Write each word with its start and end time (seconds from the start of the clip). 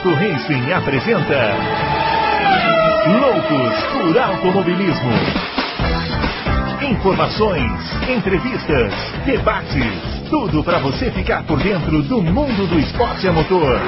Auto 0.00 0.14
Racing 0.14 0.72
apresenta 0.72 1.36
Loucos 3.20 3.84
por 3.92 4.18
Automobilismo. 4.18 5.10
Informações, 6.90 7.70
entrevistas, 8.08 8.94
debates, 9.26 10.30
tudo 10.30 10.64
para 10.64 10.78
você 10.78 11.10
ficar 11.10 11.46
por 11.46 11.62
dentro 11.62 12.02
do 12.04 12.22
mundo 12.22 12.66
do 12.66 12.78
esporte 12.78 13.28
a 13.28 13.32
motor. 13.34 13.78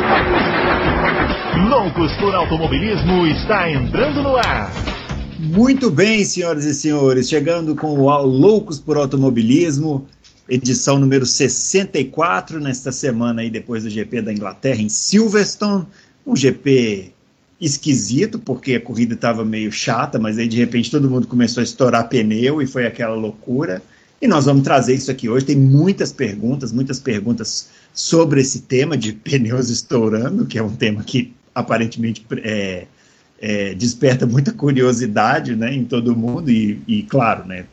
Loucos 1.70 2.12
por 2.16 2.34
Automobilismo 2.34 3.26
está 3.28 3.70
entrando 3.70 4.22
no 4.22 4.36
ar. 4.36 4.70
Muito 5.38 5.90
bem, 5.90 6.26
senhoras 6.26 6.66
e 6.66 6.74
senhores, 6.74 7.26
chegando 7.26 7.74
com 7.74 7.98
o 7.98 8.22
Loucos 8.22 8.78
por 8.78 8.98
Automobilismo, 8.98 10.06
edição 10.48 10.98
número 10.98 11.24
64 11.24 12.60
nesta 12.60 12.92
semana 12.92 13.42
aí 13.42 13.50
depois 13.50 13.84
do 13.84 13.90
GP 13.90 14.22
da 14.22 14.32
Inglaterra 14.32 14.80
em 14.80 14.88
Silverstone, 14.88 15.86
um 16.26 16.36
GP 16.36 17.12
esquisito 17.60 18.38
porque 18.38 18.74
a 18.74 18.80
corrida 18.80 19.14
estava 19.14 19.44
meio 19.44 19.70
chata, 19.70 20.18
mas 20.18 20.38
aí 20.38 20.48
de 20.48 20.56
repente 20.56 20.90
todo 20.90 21.08
mundo 21.08 21.26
começou 21.26 21.60
a 21.60 21.64
estourar 21.64 22.08
pneu 22.08 22.60
e 22.60 22.66
foi 22.66 22.86
aquela 22.86 23.14
loucura. 23.14 23.82
E 24.20 24.28
nós 24.28 24.44
vamos 24.44 24.62
trazer 24.62 24.94
isso 24.94 25.10
aqui 25.10 25.28
hoje. 25.28 25.46
Tem 25.46 25.56
muitas 25.56 26.12
perguntas, 26.12 26.72
muitas 26.72 27.00
perguntas 27.00 27.68
sobre 27.92 28.40
esse 28.40 28.62
tema 28.62 28.96
de 28.96 29.12
pneus 29.12 29.68
estourando, 29.68 30.46
que 30.46 30.58
é 30.58 30.62
um 30.62 30.74
tema 30.74 31.02
que 31.02 31.32
aparentemente 31.54 32.24
é, 32.36 32.86
é, 33.40 33.74
desperta 33.74 34.24
muita 34.24 34.52
curiosidade 34.52 35.56
né, 35.56 35.74
em 35.74 35.84
todo 35.84 36.16
mundo 36.16 36.50
e, 36.50 36.80
e, 36.86 37.02
claro, 37.02 37.44
né, 37.44 37.64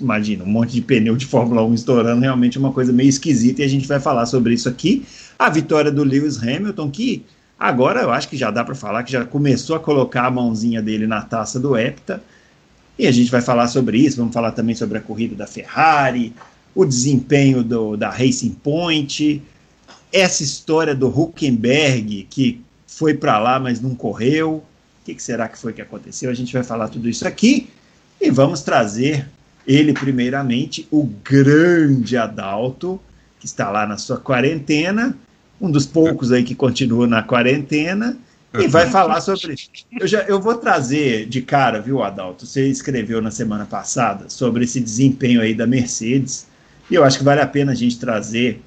imagina, 0.00 0.44
um 0.44 0.48
monte 0.48 0.72
de 0.72 0.80
pneu 0.80 1.16
de 1.16 1.26
Fórmula 1.26 1.64
1 1.64 1.74
estourando, 1.74 2.20
realmente 2.20 2.56
é 2.56 2.60
uma 2.60 2.72
coisa 2.72 2.92
meio 2.92 3.08
esquisita 3.08 3.62
e 3.62 3.64
a 3.64 3.68
gente 3.68 3.86
vai 3.86 4.00
falar 4.00 4.26
sobre 4.26 4.54
isso 4.54 4.68
aqui. 4.68 5.04
A 5.38 5.50
vitória 5.50 5.90
do 5.90 6.02
Lewis 6.04 6.42
Hamilton, 6.42 6.90
que 6.90 7.24
agora 7.58 8.02
eu 8.02 8.10
acho 8.10 8.28
que 8.28 8.36
já 8.36 8.50
dá 8.50 8.64
para 8.64 8.74
falar 8.74 9.02
que 9.02 9.12
já 9.12 9.24
começou 9.24 9.76
a 9.76 9.80
colocar 9.80 10.26
a 10.26 10.30
mãozinha 10.30 10.82
dele 10.82 11.06
na 11.06 11.22
taça 11.22 11.58
do 11.58 11.76
Hepta, 11.76 12.22
e 12.98 13.06
a 13.06 13.12
gente 13.12 13.30
vai 13.30 13.42
falar 13.42 13.68
sobre 13.68 13.98
isso, 13.98 14.16
vamos 14.16 14.32
falar 14.32 14.52
também 14.52 14.74
sobre 14.74 14.96
a 14.96 15.00
corrida 15.00 15.34
da 15.34 15.46
Ferrari, 15.46 16.32
o 16.74 16.84
desempenho 16.84 17.62
do, 17.62 17.96
da 17.96 18.10
Racing 18.10 18.56
Point, 18.62 19.42
essa 20.12 20.42
história 20.42 20.94
do 20.94 21.08
Huckenberg, 21.08 22.26
que 22.30 22.60
foi 22.86 23.12
para 23.12 23.38
lá, 23.38 23.60
mas 23.60 23.80
não 23.80 23.94
correu, 23.94 24.64
que, 25.06 25.14
que 25.14 25.22
será 25.22 25.48
que 25.48 25.56
foi 25.56 25.72
que 25.72 25.80
aconteceu? 25.80 26.28
A 26.28 26.34
gente 26.34 26.52
vai 26.52 26.64
falar 26.64 26.88
tudo 26.88 27.08
isso 27.08 27.26
aqui 27.26 27.70
e 28.20 28.28
vamos 28.28 28.62
trazer 28.62 29.28
ele, 29.66 29.92
primeiramente, 29.92 30.86
o 30.90 31.04
grande 31.04 32.16
Adalto, 32.16 33.00
que 33.40 33.46
está 33.46 33.70
lá 33.70 33.86
na 33.86 33.96
sua 33.96 34.18
quarentena, 34.18 35.16
um 35.60 35.70
dos 35.70 35.86
poucos 35.86 36.30
aí 36.32 36.44
que 36.44 36.54
continua 36.54 37.06
na 37.06 37.22
quarentena, 37.22 38.16
e 38.58 38.68
vai 38.68 38.88
falar 38.88 39.20
sobre. 39.20 39.54
Eu, 40.00 40.06
já, 40.06 40.22
eu 40.22 40.40
vou 40.40 40.54
trazer 40.54 41.26
de 41.26 41.42
cara, 41.42 41.80
viu, 41.80 42.02
Adalto? 42.02 42.46
Você 42.46 42.66
escreveu 42.68 43.20
na 43.20 43.30
semana 43.30 43.66
passada 43.66 44.30
sobre 44.30 44.64
esse 44.64 44.80
desempenho 44.80 45.40
aí 45.40 45.54
da 45.54 45.66
Mercedes, 45.66 46.46
e 46.90 46.94
eu 46.94 47.04
acho 47.04 47.18
que 47.18 47.24
vale 47.24 47.40
a 47.40 47.46
pena 47.46 47.72
a 47.72 47.74
gente 47.74 47.98
trazer 47.98 48.62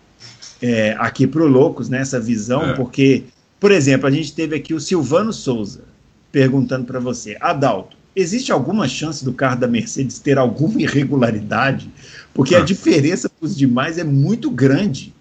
é, 0.62 0.96
aqui 1.00 1.26
para 1.26 1.42
o 1.42 1.48
Loucos, 1.48 1.90
né, 1.90 2.02
essa 2.02 2.20
visão, 2.20 2.72
é. 2.72 2.74
porque, 2.74 3.24
por 3.60 3.72
exemplo, 3.72 4.08
a 4.08 4.12
gente 4.12 4.34
teve 4.34 4.56
aqui 4.56 4.74
o 4.74 4.80
Silvano 4.80 5.32
Souza, 5.32 5.84
perguntando 6.32 6.86
para 6.86 7.00
você, 7.00 7.38
Adalto, 7.40 7.98
existe 8.16 8.52
alguma 8.52 8.88
chance 8.88 9.24
do 9.24 9.34
carro 9.34 9.60
da 9.60 9.68
Mercedes 9.68 10.20
ter 10.20 10.38
alguma 10.38 10.82
irregularidade? 10.82 11.90
Porque 12.34 12.56
a 12.56 12.60
ah. 12.60 12.66
diferença 12.66 13.30
para 13.30 13.46
os 13.46 13.56
demais 13.56 13.98
é 13.98 14.04
muito 14.04 14.50
grande. 14.50 15.14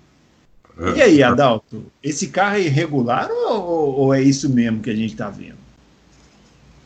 É. 0.79 0.99
E 0.99 1.03
aí, 1.03 1.23
Adalto, 1.23 1.85
esse 2.03 2.29
carro 2.29 2.57
é 2.57 2.63
irregular 2.63 3.29
ou, 3.31 3.95
ou 3.97 4.15
é 4.15 4.23
isso 4.23 4.49
mesmo 4.49 4.81
que 4.81 4.91
a 4.91 4.95
gente 4.95 5.13
está 5.13 5.29
vendo? 5.29 5.59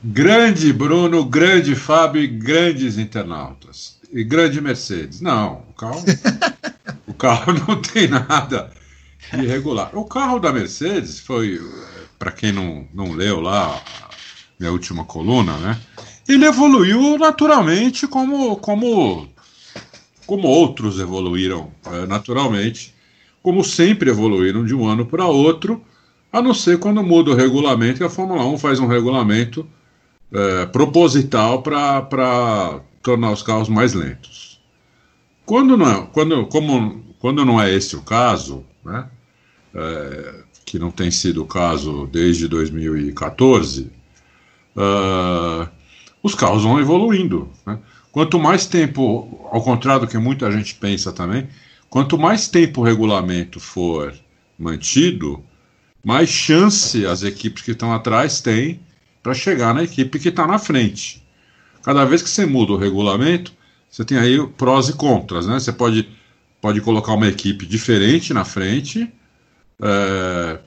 Grande 0.02 0.72
Bruno, 0.72 1.24
grande 1.24 1.74
Fábio 1.74 2.22
e 2.22 2.26
grandes 2.26 2.98
internautas. 2.98 3.98
E 4.12 4.24
grande 4.24 4.60
Mercedes. 4.60 5.20
Não, 5.20 5.62
o 5.70 5.72
carro, 5.74 6.04
o 7.06 7.14
carro 7.14 7.52
não 7.52 7.80
tem 7.80 8.08
nada 8.08 8.70
irregular. 9.32 9.96
O 9.96 10.04
carro 10.04 10.38
da 10.38 10.52
Mercedes 10.52 11.20
foi, 11.20 11.60
para 12.18 12.32
quem 12.32 12.50
não, 12.50 12.86
não 12.92 13.12
leu 13.12 13.40
lá 13.40 13.80
minha 14.62 14.72
última 14.72 15.04
coluna, 15.04 15.56
né? 15.58 15.80
Ele 16.28 16.46
evoluiu 16.46 17.18
naturalmente 17.18 18.06
como, 18.06 18.56
como, 18.56 19.26
como 20.24 20.46
outros 20.46 21.00
evoluíram 21.00 21.72
é, 21.86 22.06
naturalmente, 22.06 22.94
como 23.42 23.64
sempre 23.64 24.10
evoluíram 24.10 24.64
de 24.64 24.72
um 24.72 24.86
ano 24.86 25.04
para 25.04 25.26
outro, 25.26 25.82
a 26.32 26.40
não 26.40 26.54
ser 26.54 26.78
quando 26.78 27.02
muda 27.02 27.32
o 27.32 27.34
regulamento 27.34 28.02
e 28.02 28.06
a 28.06 28.08
Fórmula 28.08 28.44
1 28.46 28.58
faz 28.58 28.78
um 28.78 28.86
regulamento 28.86 29.66
é, 30.32 30.66
proposital 30.66 31.60
para 31.60 32.80
tornar 33.02 33.32
os 33.32 33.42
carros 33.42 33.68
mais 33.68 33.94
lentos. 33.94 34.60
Quando 35.44 35.76
não 35.76 35.90
é, 35.90 36.08
quando, 36.12 36.46
como, 36.46 37.04
quando 37.18 37.44
não 37.44 37.60
é 37.60 37.74
esse 37.74 37.96
o 37.96 38.02
caso, 38.02 38.64
né, 38.84 39.08
é, 39.74 40.34
que 40.64 40.78
não 40.78 40.92
tem 40.92 41.10
sido 41.10 41.42
o 41.42 41.46
caso 41.46 42.08
desde 42.12 42.46
2014, 42.46 43.90
uh, 44.76 45.68
os 46.22 46.34
carros 46.34 46.62
vão 46.62 46.80
evoluindo. 46.80 47.50
Né? 47.66 47.78
Quanto 48.10 48.38
mais 48.38 48.66
tempo, 48.66 49.48
ao 49.50 49.62
contrário 49.62 50.06
do 50.06 50.10
que 50.10 50.18
muita 50.18 50.50
gente 50.52 50.74
pensa 50.74 51.12
também, 51.12 51.48
quanto 51.88 52.18
mais 52.18 52.48
tempo 52.48 52.80
o 52.80 52.84
regulamento 52.84 53.58
for 53.58 54.14
mantido, 54.58 55.42
mais 56.04 56.28
chance 56.28 57.06
as 57.06 57.22
equipes 57.22 57.62
que 57.62 57.70
estão 57.72 57.92
atrás 57.92 58.40
têm 58.40 58.80
para 59.22 59.34
chegar 59.34 59.72
na 59.74 59.84
equipe 59.84 60.18
que 60.18 60.28
está 60.28 60.46
na 60.46 60.58
frente. 60.58 61.22
Cada 61.82 62.04
vez 62.04 62.22
que 62.22 62.28
você 62.28 62.44
muda 62.44 62.72
o 62.72 62.76
regulamento, 62.76 63.52
você 63.90 64.04
tem 64.04 64.18
aí 64.18 64.46
prós 64.56 64.88
e 64.88 64.94
contras, 64.94 65.46
né? 65.46 65.58
Você 65.58 65.72
pode, 65.72 66.08
pode 66.60 66.80
colocar 66.80 67.12
uma 67.12 67.28
equipe 67.28 67.66
diferente 67.66 68.32
na 68.32 68.44
frente, 68.44 69.12
é, 69.80 70.58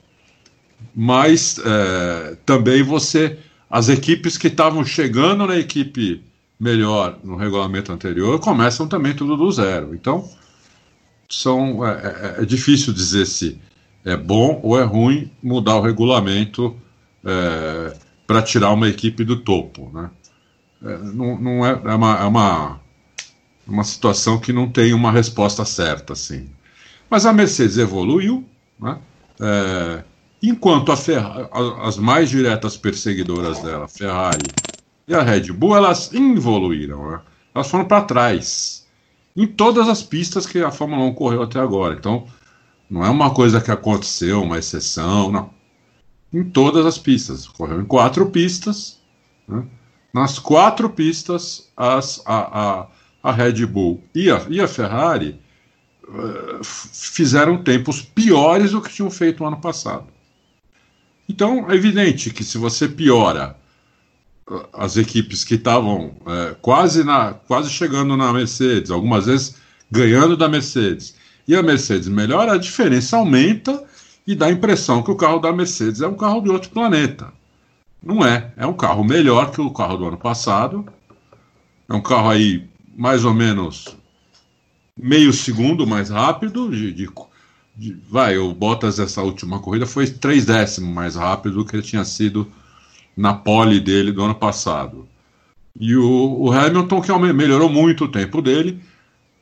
mas 0.94 1.58
é, 1.58 2.36
também 2.44 2.82
você 2.82 3.38
as 3.70 3.88
equipes 3.88 4.38
que 4.38 4.46
estavam 4.46 4.84
chegando 4.84 5.46
na 5.46 5.56
equipe 5.56 6.22
melhor 6.58 7.18
no 7.22 7.36
regulamento 7.36 7.92
anterior 7.92 8.38
começam 8.40 8.88
também 8.88 9.14
tudo 9.14 9.36
do 9.36 9.50
zero. 9.50 9.94
Então, 9.94 10.28
são, 11.28 11.86
é, 11.86 12.36
é, 12.38 12.42
é 12.42 12.44
difícil 12.44 12.92
dizer 12.92 13.26
se 13.26 13.60
é 14.04 14.16
bom 14.16 14.60
ou 14.62 14.78
é 14.78 14.84
ruim 14.84 15.30
mudar 15.42 15.76
o 15.76 15.82
regulamento 15.82 16.76
é, 17.24 17.96
para 18.26 18.40
tirar 18.40 18.70
uma 18.70 18.88
equipe 18.88 19.24
do 19.24 19.36
topo. 19.36 19.90
Né? 19.92 20.10
É, 20.82 20.98
não, 20.98 21.38
não 21.40 21.66
é, 21.66 21.72
é, 21.72 21.94
uma, 21.94 22.20
é 22.20 22.24
uma, 22.24 22.80
uma 23.66 23.84
situação 23.84 24.38
que 24.38 24.52
não 24.52 24.70
tem 24.70 24.94
uma 24.94 25.10
resposta 25.10 25.64
certa. 25.64 26.12
Assim. 26.12 26.48
Mas 27.10 27.26
a 27.26 27.32
Mercedes 27.32 27.78
evoluiu. 27.78 28.44
Né? 28.80 28.98
Enquanto 30.48 30.92
a 30.92 30.96
Ferrari, 30.96 31.48
as 31.82 31.96
mais 31.96 32.30
diretas 32.30 32.76
perseguidoras 32.76 33.60
dela, 33.62 33.88
Ferrari 33.88 34.46
e 35.08 35.12
a 35.12 35.20
Red 35.20 35.52
Bull, 35.52 35.76
elas 35.76 36.12
evoluíram, 36.14 37.10
né? 37.10 37.20
elas 37.52 37.68
foram 37.68 37.84
para 37.84 38.04
trás 38.04 38.86
em 39.36 39.44
todas 39.44 39.88
as 39.88 40.04
pistas 40.04 40.46
que 40.46 40.60
a 40.60 40.70
Fórmula 40.70 41.02
1 41.06 41.14
correu 41.14 41.42
até 41.42 41.58
agora. 41.58 41.94
Então, 41.94 42.28
não 42.88 43.04
é 43.04 43.10
uma 43.10 43.34
coisa 43.34 43.60
que 43.60 43.72
aconteceu, 43.72 44.40
uma 44.40 44.56
exceção, 44.56 45.32
não. 45.32 45.50
Em 46.32 46.44
todas 46.44 46.86
as 46.86 46.96
pistas. 46.96 47.48
Correu 47.48 47.80
em 47.80 47.84
quatro 47.84 48.30
pistas. 48.30 49.00
Né? 49.48 49.66
Nas 50.14 50.38
quatro 50.38 50.88
pistas, 50.88 51.72
as, 51.76 52.22
a, 52.24 52.60
a, 52.60 52.86
a 53.20 53.32
Red 53.32 53.66
Bull 53.66 54.00
e 54.14 54.30
a, 54.30 54.46
e 54.48 54.60
a 54.60 54.68
Ferrari 54.68 55.40
uh, 56.04 56.62
fizeram 56.62 57.64
tempos 57.64 58.00
piores 58.00 58.70
do 58.70 58.80
que 58.80 58.92
tinham 58.92 59.10
feito 59.10 59.40
no 59.40 59.48
ano 59.48 59.60
passado. 59.60 60.15
Então, 61.28 61.70
é 61.70 61.74
evidente 61.74 62.30
que 62.30 62.44
se 62.44 62.58
você 62.58 62.88
piora 62.88 63.56
uh, 64.48 64.66
as 64.72 64.96
equipes 64.96 65.44
que 65.44 65.54
estavam 65.54 66.14
é, 66.26 66.56
quase, 66.60 67.02
na, 67.02 67.34
quase 67.34 67.70
chegando 67.70 68.16
na 68.16 68.32
Mercedes, 68.32 68.90
algumas 68.90 69.26
vezes 69.26 69.56
ganhando 69.90 70.36
da 70.36 70.48
Mercedes, 70.48 71.14
e 71.46 71.54
a 71.54 71.62
Mercedes 71.62 72.08
melhora, 72.08 72.52
a 72.54 72.58
diferença 72.58 73.16
aumenta 73.16 73.84
e 74.26 74.34
dá 74.34 74.46
a 74.46 74.52
impressão 74.52 75.02
que 75.02 75.10
o 75.10 75.16
carro 75.16 75.38
da 75.38 75.52
Mercedes 75.52 76.00
é 76.00 76.08
um 76.08 76.16
carro 76.16 76.40
de 76.40 76.50
outro 76.50 76.70
planeta. 76.70 77.32
Não 78.02 78.24
é. 78.24 78.52
É 78.56 78.66
um 78.66 78.72
carro 78.72 79.04
melhor 79.04 79.50
que 79.50 79.60
o 79.60 79.70
carro 79.70 79.96
do 79.96 80.06
ano 80.06 80.16
passado. 80.16 80.84
É 81.88 81.94
um 81.94 82.02
carro 82.02 82.30
aí 82.30 82.68
mais 82.96 83.24
ou 83.24 83.32
menos 83.32 83.96
meio 84.96 85.32
segundo 85.32 85.86
mais 85.86 86.08
rápido, 86.10 86.70
de, 86.70 86.92
de 86.92 87.08
vai, 88.08 88.38
o 88.38 88.54
Bottas 88.54 88.98
essa 88.98 89.22
última 89.22 89.58
corrida 89.60 89.86
foi 89.86 90.06
três 90.06 90.44
décimos 90.46 90.94
mais 90.94 91.16
rápido 91.16 91.56
do 91.56 91.64
que 91.64 91.76
ele 91.76 91.82
tinha 91.82 92.04
sido 92.04 92.50
na 93.16 93.34
pole 93.34 93.80
dele 93.80 94.12
do 94.12 94.22
ano 94.22 94.34
passado. 94.34 95.06
E 95.78 95.94
o, 95.94 96.36
o 96.40 96.52
Hamilton, 96.52 97.00
que 97.00 97.12
melhorou 97.32 97.68
muito 97.68 98.04
o 98.04 98.08
tempo 98.08 98.40
dele, 98.40 98.80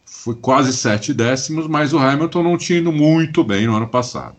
foi 0.04 0.34
quase 0.34 0.72
sete 0.72 1.14
décimos, 1.14 1.66
mas 1.66 1.92
o 1.92 1.98
Hamilton 1.98 2.42
não 2.42 2.58
tinha 2.58 2.78
ido 2.78 2.92
muito 2.92 3.44
bem 3.44 3.66
no 3.66 3.76
ano 3.76 3.88
passado. 3.88 4.36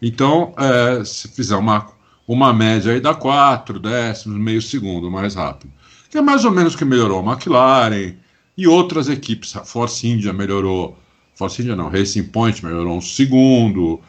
Então, 0.00 0.52
é, 0.58 1.04
se 1.04 1.28
fizer 1.28 1.56
uma, 1.56 1.86
uma 2.26 2.52
média 2.52 2.92
aí 2.92 3.00
dá 3.00 3.14
4 3.14 3.78
décimos, 3.78 4.38
meio 4.38 4.60
segundo 4.60 5.10
mais 5.10 5.34
rápido. 5.34 5.72
Que 6.10 6.18
é 6.18 6.22
mais 6.22 6.44
ou 6.44 6.50
menos 6.50 6.76
que 6.76 6.84
melhorou 6.84 7.20
a 7.20 7.32
McLaren 7.32 8.14
e 8.56 8.66
outras 8.66 9.08
equipes. 9.08 9.56
A 9.56 9.64
Force 9.64 10.06
India 10.06 10.32
melhorou, 10.32 10.98
Force 11.34 11.62
não, 11.62 11.88
Racing 11.88 12.24
Point 12.24 12.64
melhorou 12.64 12.96
um 12.96 13.00
segundo, 13.00 14.00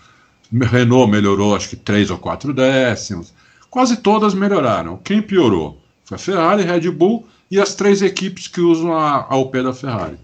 Renault 0.52 1.12
melhorou 1.12 1.56
acho 1.56 1.70
que 1.70 1.76
3 1.76 2.12
ou 2.12 2.18
4 2.18 2.54
décimos. 2.54 3.34
Quase 3.70 3.98
todas 3.98 4.34
melhoraram. 4.34 4.98
Quem 4.98 5.22
piorou? 5.22 5.82
Foi 6.06 6.16
a 6.16 6.20
Ferrari, 6.20 6.64
Red 6.64 6.92
Bull 6.92 7.28
e 7.50 7.60
as 7.60 7.76
três 7.76 8.02
equipes 8.02 8.48
que 8.48 8.62
usam 8.62 8.94
a, 8.94 9.26
a 9.30 9.36
UP 9.38 9.52
da 9.62 9.74
Ferrari. 9.74 10.18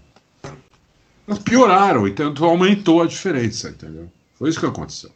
Elas 1.26 1.38
pioraram, 1.40 2.06
então 2.06 2.32
aumentou 2.40 3.02
a 3.02 3.06
diferença, 3.06 3.70
entendeu? 3.70 4.10
Foi 4.34 4.48
isso 4.48 4.60
que 4.60 4.66
aconteceu. 4.66 5.10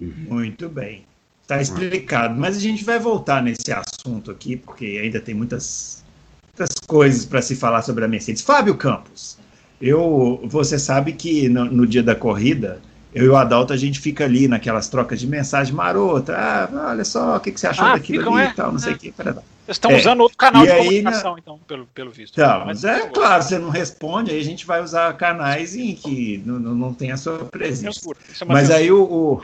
Muito 0.00 0.68
bem. 0.68 1.06
Está 1.42 1.60
explicado. 1.60 2.38
Mas 2.38 2.56
a 2.56 2.60
gente 2.60 2.84
vai 2.84 2.98
voltar 2.98 3.42
nesse 3.42 3.70
assunto 3.72 4.30
aqui, 4.30 4.56
porque 4.56 4.98
ainda 5.02 5.20
tem 5.20 5.34
muitas, 5.34 6.02
muitas 6.48 6.74
coisas 6.86 7.26
para 7.26 7.42
se 7.42 7.54
falar 7.54 7.82
sobre 7.82 8.04
a 8.04 8.08
Mercedes. 8.08 8.42
Fábio 8.42 8.76
Campos, 8.76 9.38
eu, 9.84 10.40
você 10.44 10.78
sabe 10.78 11.12
que 11.12 11.46
no, 11.46 11.66
no, 11.66 11.86
dia 11.86 12.02
da 12.02 12.14
corrida, 12.14 12.80
eu 13.14 13.26
e 13.26 13.28
o 13.28 13.36
Adalto, 13.36 13.70
a 13.70 13.76
gente 13.76 14.00
fica 14.00 14.24
ali 14.24 14.48
naquelas 14.48 14.88
trocas 14.88 15.20
de 15.20 15.26
mensagem 15.26 15.74
marota. 15.74 16.34
Ah, 16.34 16.88
olha 16.90 17.04
só, 17.04 17.36
o 17.36 17.40
que, 17.40 17.52
que 17.52 17.60
você 17.60 17.66
achou 17.66 17.84
ah, 17.84 17.92
daquilo 17.92 18.20
ficam, 18.20 18.34
ali 18.34 18.46
é, 18.46 18.50
e 18.50 18.54
tal, 18.54 18.70
não 18.70 18.78
é. 18.78 18.80
sei 18.80 18.94
o 18.94 18.98
que. 18.98 19.12
Vocês 19.12 19.36
estão 19.68 19.90
é. 19.90 19.98
usando 19.98 20.20
outro 20.20 20.38
canal 20.38 20.62
e 20.62 20.66
de 20.66 20.72
aí, 20.72 20.78
comunicação, 20.78 21.36
então, 21.38 21.60
pelo, 21.68 21.84
pelo 21.86 22.10
visto. 22.10 22.32
Então, 22.32 22.64
mas 22.64 22.82
é 22.82 23.06
claro, 23.08 23.42
você 23.42 23.58
não 23.58 23.68
responde, 23.68 24.30
aí 24.30 24.40
a 24.40 24.44
gente 24.44 24.64
vai 24.64 24.82
usar 24.82 25.12
canais 25.18 25.76
em 25.76 25.94
que 25.94 26.42
não, 26.46 26.58
não, 26.58 26.94
tem 26.94 27.12
a 27.12 27.18
sua 27.18 27.44
presença. 27.44 28.00
É 28.40 28.44
mas 28.46 28.70
aí 28.70 28.90
o, 28.90 29.02
o 29.02 29.42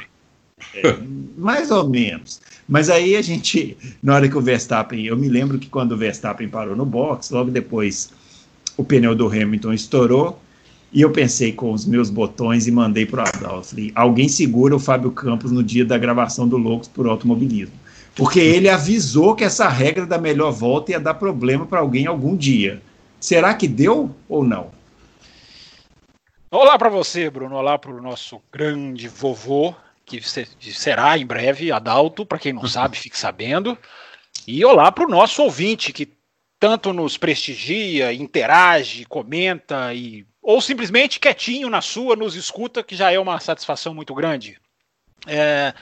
é, 0.75 0.97
mais 1.37 1.71
ou 1.71 1.87
menos. 1.87 2.41
Mas 2.67 2.89
aí 2.89 3.15
a 3.15 3.23
gente, 3.23 3.77
na 4.03 4.15
hora 4.15 4.29
que 4.29 4.39
o 4.39 4.41
Verstappen, 4.41 5.05
eu 5.05 5.17
me 5.19 5.29
lembro 5.29 5.59
que 5.59 5.69
quando 5.69 5.93
o 5.93 5.97
Verstappen 5.99 6.49
parou 6.49 6.75
no 6.75 6.87
box, 6.87 7.31
logo 7.31 7.51
depois 7.51 8.11
o 8.81 8.85
pneu 8.85 9.15
do 9.15 9.27
Hamilton 9.27 9.75
estourou, 9.75 10.41
e 10.91 11.03
eu 11.03 11.11
pensei 11.11 11.53
com 11.53 11.71
os 11.71 11.85
meus 11.85 12.09
botões 12.09 12.67
e 12.67 12.73
mandei 12.73 13.05
para 13.05 13.25
o 13.25 13.29
Adalto. 13.29 13.69
Falei, 13.69 13.93
alguém 13.95 14.27
segura 14.27 14.75
o 14.75 14.81
Fábio 14.81 15.11
Campos 15.13 15.53
no 15.53 15.63
dia 15.63 15.85
da 15.85 15.99
gravação 15.99 16.49
do 16.49 16.57
Loucos 16.57 16.89
por 16.89 17.07
Automobilismo. 17.07 17.75
Porque 18.17 18.41
ele 18.41 18.71
avisou 18.71 19.37
que 19.37 19.45
essa 19.45 19.69
regra 19.69 20.07
da 20.07 20.19
melhor 20.19 20.51
volta 20.51 20.93
ia 20.93 20.99
dar 20.99 21.15
problema 21.15 21.67
para 21.67 21.79
alguém 21.79 22.07
algum 22.07 22.35
dia. 22.35 22.81
Será 23.21 23.53
que 23.55 23.69
deu 23.69 24.17
ou 24.27 24.43
não? 24.43 24.71
Olá 26.51 26.79
para 26.79 26.89
você, 26.89 27.29
Bruno. 27.29 27.57
Olá 27.57 27.79
para 27.79 27.93
o 27.93 28.03
nosso 28.03 28.41
grande 28.51 29.09
vovô, 29.09 29.75
que 30.07 30.21
será 30.73 31.19
em 31.19 31.27
breve 31.27 31.71
Adalto, 31.71 32.25
para 32.25 32.39
quem 32.39 32.55
não 32.55 32.67
sabe, 32.67 32.97
fique 32.99 33.19
sabendo. 33.19 33.77
E 34.47 34.65
olá 34.65 34.91
para 34.91 35.05
o 35.05 35.11
nosso 35.11 35.43
ouvinte, 35.43 35.93
que 35.93 36.09
tanto 36.61 36.93
nos 36.93 37.17
prestigia, 37.17 38.13
interage, 38.13 39.07
comenta 39.07 39.95
e 39.95 40.27
ou 40.43 40.61
simplesmente 40.61 41.19
quietinho 41.19 41.71
na 41.71 41.81
sua 41.81 42.15
nos 42.15 42.35
escuta, 42.35 42.83
que 42.83 42.95
já 42.95 43.11
é 43.11 43.19
uma 43.19 43.41
satisfação 43.41 43.95
muito 43.95 44.15
grande. 44.15 44.59
É, 45.27 45.75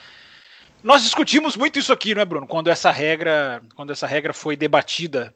nós 0.83 1.03
discutimos 1.03 1.55
muito 1.55 1.79
isso 1.79 1.91
aqui, 1.91 2.15
não 2.15 2.21
é, 2.21 2.25
Bruno? 2.25 2.47
Quando 2.47 2.69
essa 2.69 2.91
regra, 2.91 3.61
quando 3.75 3.91
essa 3.91 4.07
regra 4.07 4.33
foi 4.33 4.55
debatida 4.55 5.33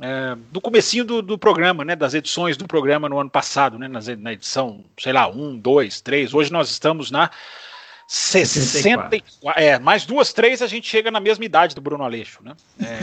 é, 0.00 0.34
do 0.50 0.60
comecinho 0.60 1.04
do, 1.04 1.22
do, 1.22 1.38
programa, 1.38 1.84
né, 1.84 1.94
das 1.94 2.12
edições 2.12 2.56
do 2.56 2.66
programa 2.66 3.08
no 3.08 3.18
ano 3.18 3.30
passado, 3.30 3.78
né, 3.78 3.88
na 3.88 4.32
edição, 4.32 4.84
sei 4.98 5.12
lá, 5.12 5.28
1, 5.28 5.58
2, 5.58 6.00
3. 6.00 6.34
Hoje 6.34 6.52
nós 6.52 6.70
estamos 6.70 7.10
na 7.10 7.30
64. 8.14 9.18
É, 9.56 9.78
mais 9.78 10.04
duas, 10.04 10.34
três, 10.34 10.60
a 10.60 10.66
gente 10.66 10.86
chega 10.86 11.10
na 11.10 11.18
mesma 11.18 11.46
idade 11.46 11.74
do 11.74 11.80
Bruno 11.80 12.04
Aleixo, 12.04 12.40
né? 12.42 12.54
É, 12.82 12.98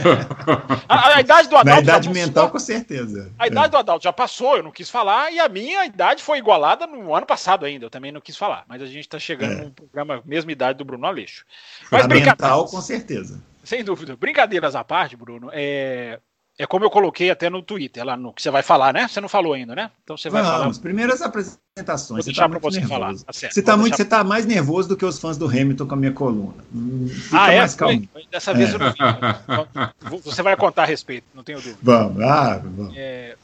a, 0.88 1.16
a, 1.16 1.20
idade 1.20 1.48
do 1.48 1.56
Adalto. 1.56 1.80
Na 1.80 1.82
idade 1.82 2.08
mental, 2.10 2.50
com 2.50 2.58
certeza. 2.58 3.32
A 3.38 3.48
idade 3.48 3.66
é. 3.66 3.70
do 3.70 3.76
Adalto 3.76 4.04
já 4.04 4.12
passou, 4.12 4.56
eu 4.56 4.62
não 4.62 4.70
quis 4.70 4.88
falar, 4.88 5.32
e 5.32 5.40
a 5.40 5.48
minha 5.48 5.84
idade 5.84 6.22
foi 6.22 6.38
igualada 6.38 6.86
no 6.86 7.14
ano 7.14 7.26
passado 7.26 7.66
ainda, 7.66 7.86
eu 7.86 7.90
também 7.90 8.12
não 8.12 8.20
quis 8.20 8.36
falar. 8.36 8.64
Mas 8.68 8.82
a 8.82 8.86
gente 8.86 9.00
está 9.00 9.18
chegando 9.18 9.52
é. 9.52 9.64
no 9.64 9.70
programa, 9.72 10.22
mesma 10.24 10.52
idade 10.52 10.78
do 10.78 10.84
Bruno 10.84 11.06
Aleixo. 11.06 11.44
Mas 11.90 12.06
mental, 12.06 12.66
com 12.66 12.80
certeza. 12.80 13.42
Sem 13.64 13.82
dúvida. 13.82 14.16
Brincadeiras 14.16 14.76
à 14.76 14.84
parte, 14.84 15.16
Bruno, 15.16 15.50
é, 15.52 16.20
é 16.60 16.66
como 16.66 16.84
eu 16.84 16.90
coloquei 16.90 17.30
até 17.30 17.48
no 17.48 17.62
Twitter, 17.62 18.04
lá 18.04 18.18
no 18.18 18.34
que 18.34 18.42
você 18.42 18.50
vai 18.50 18.62
falar, 18.62 18.92
né? 18.92 19.08
Você 19.08 19.18
não 19.18 19.30
falou 19.30 19.54
ainda, 19.54 19.74
né? 19.74 19.90
Então 20.04 20.14
você 20.14 20.28
vai 20.28 20.42
Vamos, 20.42 20.76
falar. 20.76 20.82
primeiras 20.82 21.22
apresentações. 21.22 22.26
Vou 22.26 22.34
você 22.34 22.38
tá 22.38 22.46
muito 22.46 22.62
você 22.62 22.80
nervoso. 22.80 23.00
falar. 23.00 23.14
Tá 23.14 23.32
você 23.32 23.62
tá 23.62 23.76
muito, 23.78 23.96
você 23.96 24.04
tá 24.04 24.22
mais 24.22 24.44
nervoso 24.44 24.90
do 24.90 24.94
que 24.94 25.04
os 25.06 25.18
fãs 25.18 25.38
do 25.38 25.46
Hamilton 25.46 25.86
com 25.86 25.94
a 25.94 25.96
minha 25.96 26.12
coluna. 26.12 26.62
Fica 27.08 27.42
ah, 27.42 27.50
é? 27.50 27.58
mais 27.60 27.74
calmo. 27.74 28.06
Dessa 28.30 28.52
vez 28.52 28.72
é. 28.72 28.74
eu 28.74 28.78
não 28.78 28.92
vi. 28.92 28.98
Então, 28.98 30.20
você 30.22 30.42
vai 30.42 30.54
contar 30.54 30.82
a 30.82 30.84
respeito, 30.86 31.24
não 31.34 31.42
tenho 31.42 31.62
dúvida. 31.62 31.78
Vamos, 31.80 32.22
ah, 32.22 32.60
vamos. 32.62 32.94
É, 32.94 33.38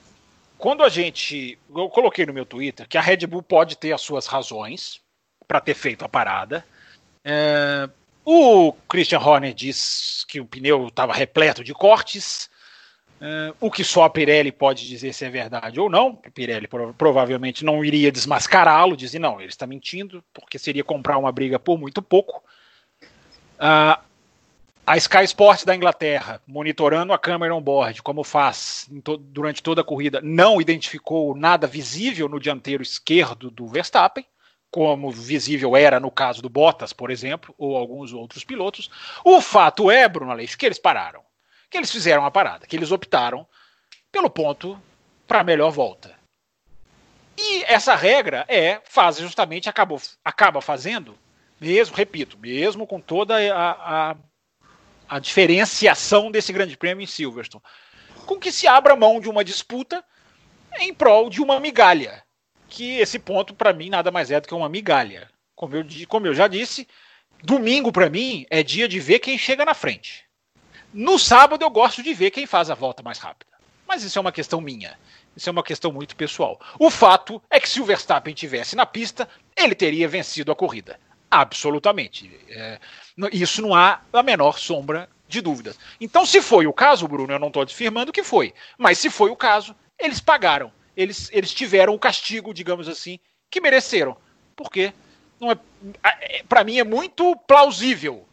quando 0.58 0.82
a 0.82 0.90
gente, 0.90 1.58
eu 1.74 1.88
coloquei 1.88 2.26
no 2.26 2.34
meu 2.34 2.44
Twitter 2.44 2.86
que 2.86 2.98
a 2.98 3.00
Red 3.00 3.26
Bull 3.26 3.42
pode 3.42 3.78
ter 3.78 3.92
as 3.92 4.02
suas 4.02 4.26
razões 4.26 5.00
para 5.48 5.58
ter 5.58 5.72
feito 5.72 6.04
a 6.04 6.08
parada. 6.08 6.62
É, 7.24 7.88
o 8.26 8.74
Christian 8.86 9.20
Horner 9.20 9.54
diz 9.54 10.22
que 10.28 10.38
o 10.38 10.44
pneu 10.44 10.88
estava 10.88 11.14
repleto 11.14 11.64
de 11.64 11.72
cortes. 11.72 12.50
Uh, 13.18 13.56
o 13.60 13.70
que 13.70 13.82
só 13.82 14.04
a 14.04 14.10
Pirelli 14.10 14.52
pode 14.52 14.86
dizer 14.86 15.12
se 15.14 15.24
é 15.24 15.30
verdade 15.30 15.80
ou 15.80 15.88
não. 15.88 16.16
Pirelli 16.34 16.68
provavelmente 16.98 17.64
não 17.64 17.82
iria 17.82 18.12
desmascará-lo, 18.12 18.96
dizer 18.96 19.18
não, 19.18 19.40
ele 19.40 19.48
está 19.48 19.66
mentindo, 19.66 20.22
porque 20.34 20.58
seria 20.58 20.84
comprar 20.84 21.16
uma 21.16 21.32
briga 21.32 21.58
por 21.58 21.78
muito 21.78 22.02
pouco. 22.02 22.42
Uh, 23.58 23.98
a 24.86 24.96
Sky 24.98 25.24
Sports 25.24 25.64
da 25.64 25.74
Inglaterra, 25.74 26.42
monitorando 26.46 27.12
a 27.12 27.18
câmera 27.18 27.54
on-board, 27.54 28.02
como 28.02 28.22
faz 28.22 28.88
to 29.02 29.16
durante 29.16 29.62
toda 29.62 29.80
a 29.80 29.84
corrida, 29.84 30.20
não 30.22 30.60
identificou 30.60 31.34
nada 31.34 31.66
visível 31.66 32.28
no 32.28 32.38
dianteiro 32.38 32.82
esquerdo 32.82 33.50
do 33.50 33.66
Verstappen, 33.66 34.26
como 34.70 35.10
visível 35.10 35.74
era 35.74 35.98
no 35.98 36.10
caso 36.10 36.42
do 36.42 36.50
Bottas, 36.50 36.92
por 36.92 37.10
exemplo, 37.10 37.54
ou 37.56 37.76
alguns 37.76 38.12
outros 38.12 38.44
pilotos. 38.44 38.90
O 39.24 39.40
fato 39.40 39.90
é, 39.90 40.06
Bruno 40.06 40.30
Aleixo, 40.30 40.58
que 40.58 40.66
eles 40.66 40.78
pararam 40.78 41.22
que 41.76 41.80
eles 41.80 41.92
fizeram 41.92 42.24
a 42.24 42.30
parada, 42.30 42.66
que 42.66 42.74
eles 42.74 42.90
optaram 42.90 43.46
pelo 44.10 44.30
ponto 44.30 44.80
para 45.28 45.40
a 45.40 45.44
melhor 45.44 45.70
volta. 45.70 46.16
E 47.36 47.64
essa 47.64 47.94
regra 47.94 48.46
é, 48.48 48.80
faz 48.84 49.18
justamente, 49.18 49.68
acabou, 49.68 50.00
acaba 50.24 50.62
fazendo, 50.62 51.18
mesmo, 51.60 51.94
repito, 51.94 52.38
mesmo 52.38 52.86
com 52.86 52.98
toda 52.98 53.36
a, 53.54 54.10
a, 54.10 54.16
a 55.06 55.18
diferenciação 55.18 56.30
desse 56.30 56.50
grande 56.50 56.78
prêmio 56.78 57.04
em 57.04 57.06
Silverstone, 57.06 57.62
com 58.24 58.38
que 58.38 58.50
se 58.50 58.66
abra 58.66 58.96
mão 58.96 59.20
de 59.20 59.28
uma 59.28 59.44
disputa 59.44 60.02
em 60.80 60.94
prol 60.94 61.28
de 61.28 61.42
uma 61.42 61.60
migalha. 61.60 62.24
Que 62.68 62.98
esse 62.98 63.18
ponto, 63.18 63.54
para 63.54 63.74
mim, 63.74 63.90
nada 63.90 64.10
mais 64.10 64.30
é 64.30 64.40
do 64.40 64.48
que 64.48 64.54
uma 64.54 64.68
migalha. 64.68 65.30
Como 65.54 65.76
eu, 65.76 65.84
como 66.08 66.26
eu 66.26 66.34
já 66.34 66.48
disse, 66.48 66.88
domingo, 67.42 67.92
para 67.92 68.08
mim, 68.08 68.46
é 68.48 68.62
dia 68.62 68.88
de 68.88 68.98
ver 68.98 69.18
quem 69.18 69.36
chega 69.36 69.64
na 69.64 69.74
frente. 69.74 70.25
No 70.96 71.18
sábado 71.18 71.62
eu 71.62 71.68
gosto 71.68 72.02
de 72.02 72.14
ver 72.14 72.30
quem 72.30 72.46
faz 72.46 72.70
a 72.70 72.74
volta 72.74 73.02
mais 73.02 73.18
rápida. 73.18 73.52
Mas 73.86 74.02
isso 74.02 74.18
é 74.18 74.20
uma 74.22 74.32
questão 74.32 74.62
minha. 74.62 74.98
Isso 75.36 75.46
é 75.46 75.52
uma 75.52 75.62
questão 75.62 75.92
muito 75.92 76.16
pessoal. 76.16 76.58
O 76.78 76.88
fato 76.88 77.42
é 77.50 77.60
que 77.60 77.68
se 77.68 77.82
o 77.82 77.84
Verstappen 77.84 78.32
tivesse 78.32 78.74
na 78.74 78.86
pista, 78.86 79.28
ele 79.54 79.74
teria 79.74 80.08
vencido 80.08 80.50
a 80.50 80.56
corrida. 80.56 80.98
Absolutamente. 81.30 82.40
É, 82.48 82.80
isso 83.30 83.60
não 83.60 83.74
há 83.74 84.00
a 84.10 84.22
menor 84.22 84.58
sombra 84.58 85.06
de 85.28 85.42
dúvidas. 85.42 85.78
Então, 86.00 86.24
se 86.24 86.40
foi 86.40 86.66
o 86.66 86.72
caso, 86.72 87.06
Bruno, 87.06 87.30
eu 87.30 87.38
não 87.38 87.48
estou 87.48 87.62
afirmando 87.62 88.10
que 88.10 88.22
foi, 88.22 88.54
mas 88.78 88.98
se 88.98 89.10
foi 89.10 89.28
o 89.28 89.36
caso, 89.36 89.76
eles 89.98 90.18
pagaram. 90.18 90.72
Eles, 90.96 91.28
eles 91.30 91.52
tiveram 91.52 91.94
o 91.94 91.98
castigo, 91.98 92.54
digamos 92.54 92.88
assim, 92.88 93.18
que 93.50 93.60
mereceram. 93.60 94.16
Porque 94.56 94.94
não 95.38 95.52
é, 95.52 95.58
é 96.02 96.42
para 96.48 96.64
mim 96.64 96.78
é 96.78 96.84
muito 96.84 97.36
plausível 97.46 98.26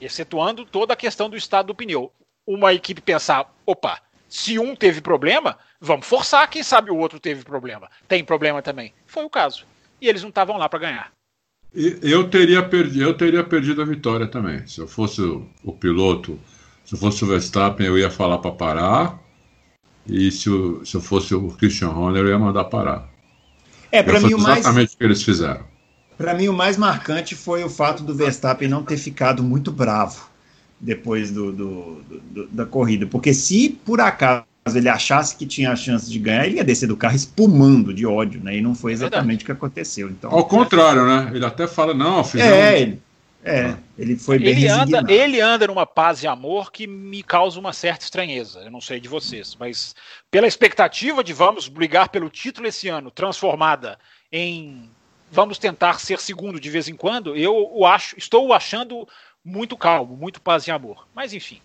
excetuando 0.00 0.64
toda 0.64 0.92
a 0.92 0.96
questão 0.96 1.28
do 1.28 1.36
estado 1.36 1.66
do 1.66 1.74
pneu. 1.74 2.12
Uma 2.46 2.72
equipe 2.72 3.00
pensar, 3.00 3.52
opa, 3.64 4.00
se 4.28 4.58
um 4.58 4.74
teve 4.74 5.00
problema, 5.00 5.58
vamos 5.80 6.06
forçar, 6.06 6.48
quem 6.48 6.62
sabe 6.62 6.90
o 6.90 6.96
outro 6.96 7.18
teve 7.18 7.44
problema. 7.44 7.88
Tem 8.08 8.24
problema 8.24 8.62
também. 8.62 8.92
Foi 9.06 9.24
o 9.24 9.30
caso. 9.30 9.64
E 10.00 10.08
eles 10.08 10.22
não 10.22 10.28
estavam 10.28 10.56
lá 10.56 10.68
para 10.68 10.78
ganhar. 10.78 11.12
Eu 11.74 12.30
teria, 12.30 12.66
perdido, 12.66 13.02
eu 13.02 13.14
teria 13.14 13.44
perdido 13.44 13.82
a 13.82 13.84
vitória 13.84 14.26
também. 14.26 14.66
Se 14.66 14.80
eu 14.80 14.88
fosse 14.88 15.20
o, 15.20 15.46
o 15.62 15.72
piloto, 15.72 16.38
se 16.84 16.94
eu 16.94 16.98
fosse 16.98 17.22
o 17.24 17.26
Verstappen, 17.26 17.86
eu 17.86 17.98
ia 17.98 18.10
falar 18.10 18.38
para 18.38 18.52
parar. 18.52 19.18
E 20.06 20.30
se, 20.30 20.48
eu, 20.48 20.84
se 20.84 20.96
eu 20.96 21.00
fosse 21.00 21.34
o 21.34 21.48
Christian 21.48 21.90
Horner, 21.90 22.22
eu 22.22 22.28
ia 22.28 22.38
mandar 22.38 22.64
parar. 22.64 23.08
É, 23.90 24.02
para 24.02 24.20
mim 24.20 24.34
o 24.34 24.38
mais. 24.38 24.58
Exatamente 24.60 24.94
o 24.94 24.98
que 24.98 25.04
eles 25.04 25.22
fizeram. 25.22 25.66
Para 26.16 26.34
mim, 26.34 26.48
o 26.48 26.52
mais 26.52 26.76
marcante 26.76 27.34
foi 27.34 27.62
o 27.62 27.68
fato 27.68 28.02
do 28.02 28.14
Verstappen 28.14 28.68
não 28.68 28.82
ter 28.82 28.96
ficado 28.96 29.42
muito 29.42 29.70
bravo 29.70 30.28
depois 30.80 31.30
do, 31.30 31.52
do, 31.52 32.02
do, 32.30 32.46
da 32.48 32.64
corrida. 32.64 33.06
Porque 33.06 33.34
se 33.34 33.68
por 33.84 34.00
acaso 34.00 34.44
ele 34.74 34.88
achasse 34.88 35.36
que 35.36 35.46
tinha 35.46 35.70
a 35.70 35.76
chance 35.76 36.10
de 36.10 36.18
ganhar, 36.18 36.46
ele 36.46 36.56
ia 36.56 36.64
descer 36.64 36.86
do 36.88 36.96
carro 36.96 37.14
espumando 37.14 37.94
de 37.94 38.06
ódio, 38.06 38.42
né? 38.42 38.56
E 38.56 38.60
não 38.60 38.74
foi 38.74 38.92
exatamente 38.92 39.42
o 39.42 39.46
que 39.46 39.52
aconteceu. 39.52 40.08
Então, 40.08 40.30
Ao 40.30 40.44
contrário, 40.44 41.06
né? 41.06 41.30
Ele 41.34 41.44
até 41.44 41.66
fala, 41.68 41.94
não, 41.94 42.24
fizemos... 42.24 42.52
é, 42.52 42.80
ele, 42.80 43.02
é, 43.44 43.76
ele 43.96 44.16
foi 44.16 44.40
bem 44.40 44.48
Ele 44.48 44.68
anda, 44.68 45.04
ele 45.08 45.40
anda 45.40 45.68
numa 45.68 45.86
paz 45.86 46.22
e 46.22 46.26
amor 46.26 46.72
que 46.72 46.86
me 46.86 47.22
causa 47.22 47.60
uma 47.60 47.72
certa 47.72 48.04
estranheza. 48.04 48.60
Eu 48.60 48.70
não 48.72 48.80
sei 48.80 48.98
de 48.98 49.08
vocês, 49.08 49.56
mas 49.58 49.94
pela 50.30 50.48
expectativa 50.48 51.22
de 51.22 51.32
vamos 51.32 51.68
brigar 51.68 52.08
pelo 52.08 52.28
título 52.28 52.66
esse 52.66 52.88
ano, 52.88 53.08
transformada 53.10 53.98
em 54.32 54.90
vamos 55.30 55.58
tentar 55.58 56.00
ser 56.00 56.20
segundo 56.20 56.60
de 56.60 56.70
vez 56.70 56.88
em 56.88 56.94
quando, 56.94 57.36
eu 57.36 57.70
o 57.72 57.86
acho, 57.86 58.16
estou 58.18 58.46
o 58.46 58.52
achando 58.52 59.06
muito 59.44 59.76
calmo, 59.76 60.16
muito 60.16 60.40
paz 60.40 60.66
e 60.66 60.70
amor. 60.70 61.06
Mas 61.14 61.32
enfim. 61.32 61.60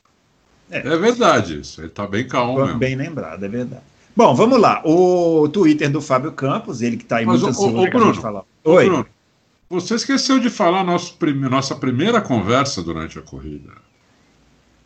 É 0.70 0.96
verdade 0.98 1.60
isso, 1.60 1.82
ele 1.82 1.90
tá 1.90 2.08
bem 2.08 2.28
calmo 2.28 2.64
mesmo. 2.64 2.80
Bem 2.80 2.96
lembrado, 2.96 3.44
é 3.44 3.50
verdade. 3.50 3.84
Bom, 4.16 4.34
vamos 4.36 4.60
lá. 4.60 4.82
O 4.86 5.48
Twitter 5.50 5.90
do 5.90 6.02
Fábio 6.02 6.32
Campos, 6.32 6.82
ele 6.82 6.98
que 6.98 7.04
está 7.04 7.18
aí 7.18 7.26
Mas, 7.26 7.42
muito 7.42 7.52
ansioso 7.52 7.90
Bruno, 7.90 8.06
gente 8.14 8.22
falar. 8.22 8.44
Oi. 8.64 8.86
Bruno, 8.86 9.06
você 9.70 9.96
esqueceu 9.96 10.40
de 10.40 10.50
falar 10.50 10.84
nosso 10.84 11.18
nossa 11.50 11.76
primeira 11.76 12.22
conversa 12.22 12.84
durante 12.84 13.18
a 13.18 13.22
corrida. 13.22 13.72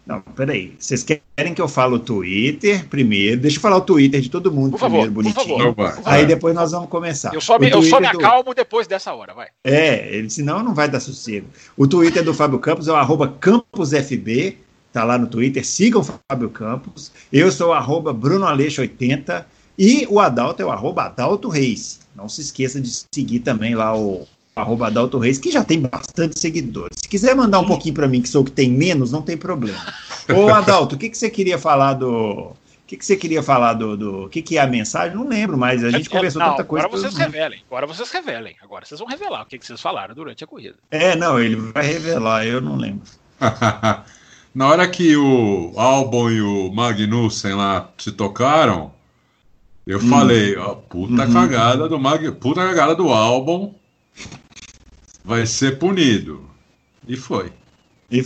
Não, 0.06 0.22
peraí. 0.22 0.76
Vocês 0.78 1.04
querem 1.04 1.54
que 1.56 1.62
eu 1.62 1.68
fale 1.68 1.96
o 1.96 2.00
Twitter 2.00 2.86
primeiro? 2.88 3.42
Deixa 3.42 3.58
eu 3.58 3.62
falar 3.62 3.78
o 3.78 3.82
Twitter 3.82 4.22
de 4.22 4.30
todo 4.30 4.52
mundo 4.52 4.72
Por 4.72 4.80
favor, 4.80 5.02
primeiro, 5.10 5.14
por 5.14 5.24
bonitinho. 5.24 5.58
favor. 5.58 5.74
Vai. 5.76 5.88
por 5.88 5.96
favor. 6.04 6.10
Aí 6.14 6.26
depois 6.28 6.54
nós 6.54 6.72
vamos 6.72 6.90
começar. 6.90 7.34
Eu 7.34 7.42
só, 7.42 7.58
O 7.58 7.60
me, 7.60 7.70
eu 7.72 7.82
só 7.82 8.00
me 8.00 8.12
do- 8.12 8.18
acalmo 8.20 8.54
depois 8.54 8.86
dessa 8.86 9.14
hora, 9.14 9.34
vai. 9.34 9.48
É, 9.64 10.16
ele, 10.16 10.30
senão 10.30 10.62
não 10.62 10.76
vai 10.76 10.88
dar 10.88 11.00
sossego. 11.00 11.48
O 11.76 11.88
Twitter 11.88 12.24
do 12.24 12.34
Fábio 12.36 12.60
Campos 12.60 12.88
é 12.88 12.92
o 12.92 12.96
arroba 12.96 13.28
CamposFB, 13.40 14.58
tá 14.94 15.04
lá 15.04 15.18
no 15.18 15.28
Twitter, 15.28 15.66
sigam 15.66 16.02
o 16.02 16.04
Fábio 16.32 16.50
Campos. 16.52 17.12
Eu 17.34 17.52
sou 17.52 17.70
o 17.70 17.74
arroba 17.74 18.14
BrunoAleixo80 18.14 19.44
e 19.78 20.06
o 20.10 20.20
Adalto 20.20 20.62
é 20.62 20.66
o 20.66 20.72
arroba 20.72 21.04
Adalto 21.06 21.50
Reis. 21.50 22.00
Não 22.16 22.30
se 22.30 22.42
esqueça 22.42 22.80
de 22.80 22.90
seguir 23.14 23.40
também 23.40 23.76
lá 23.76 23.98
o 23.98 24.26
arroba 24.56 24.88
Adalto 24.88 25.18
Reis, 25.20 25.38
que 25.38 25.52
já 25.52 25.64
tem 25.66 25.82
bastante 25.82 26.40
seguidores. 26.40 26.98
Se 27.02 27.10
quiser 27.10 27.36
mandar 27.36 27.60
um 27.60 27.66
pouquinho 27.66 27.94
para 27.94 28.08
mim, 28.08 28.22
que 28.22 28.30
sou 28.30 28.42
o 28.42 28.46
que 28.46 28.52
tem 28.52 28.72
menos, 28.72 29.12
não 29.12 29.22
tem 29.22 29.36
problema. 29.36 29.78
Ô 30.34 30.48
Adalto, 30.50 30.96
o 30.96 30.98
que, 30.98 31.10
que 31.10 31.18
você 31.18 31.30
queria 31.30 31.58
falar 31.58 31.94
do... 31.94 32.10
O 32.52 32.88
que, 32.88 32.96
que 32.98 33.06
você 33.06 33.18
queria 33.18 33.44
falar 33.44 33.74
do... 33.74 33.98
do... 33.98 34.24
O 34.26 34.30
que, 34.30 34.42
que 34.42 34.58
é 34.58 34.62
a 34.62 34.68
mensagem? 34.68 35.18
Não 35.18 35.28
lembro, 35.28 35.58
mas 35.58 35.84
a 35.84 35.90
gente 35.90 36.08
É, 36.08 36.10
conversou 36.10 36.40
não, 36.42 36.52
tanta 36.52 36.64
coisa. 36.64 36.86
Agora 36.86 37.02
vocês 37.02 37.18
revelem. 37.18 37.62
Agora 37.68 37.88
vocês 37.88 38.12
revelem. 38.12 38.56
Agora 38.62 38.86
vocês 38.86 39.00
vão 39.00 39.10
revelar 39.10 39.42
o 39.42 39.46
que, 39.46 39.58
que 39.60 39.66
vocês 39.66 39.82
falaram 39.82 40.16
durante 40.16 40.44
a 40.44 40.48
corrida. 40.48 40.76
É, 40.90 41.16
não, 41.16 41.38
ele 41.40 41.56
vai 41.58 41.86
revelar, 41.86 42.46
eu 42.46 42.62
não 42.62 42.78
lembro. 42.78 43.02
Na 44.56 44.70
hora 44.70 44.88
que 44.88 45.18
o 45.18 45.74
Albon 45.76 46.30
e 46.32 46.42
o 46.42 46.72
Magnussen 46.72 47.56
lá 47.56 47.90
se 47.98 48.12
tocaram, 48.14 48.94
eu 49.86 50.00
falei, 50.00 50.56
ó, 50.56 50.76
puta 50.76 51.26
Uhum. 51.26 51.34
cagada 51.34 51.90
do 51.90 52.00
Mag... 52.00 52.32
puta 52.34 52.62
cagada 52.66 52.96
do 52.96 53.10
Albon 53.10 53.76
vai 55.26 55.46
ser 55.46 55.80
punido. 55.80 56.48
E 57.08 57.18
foi. 57.18 57.52
E 58.10 58.24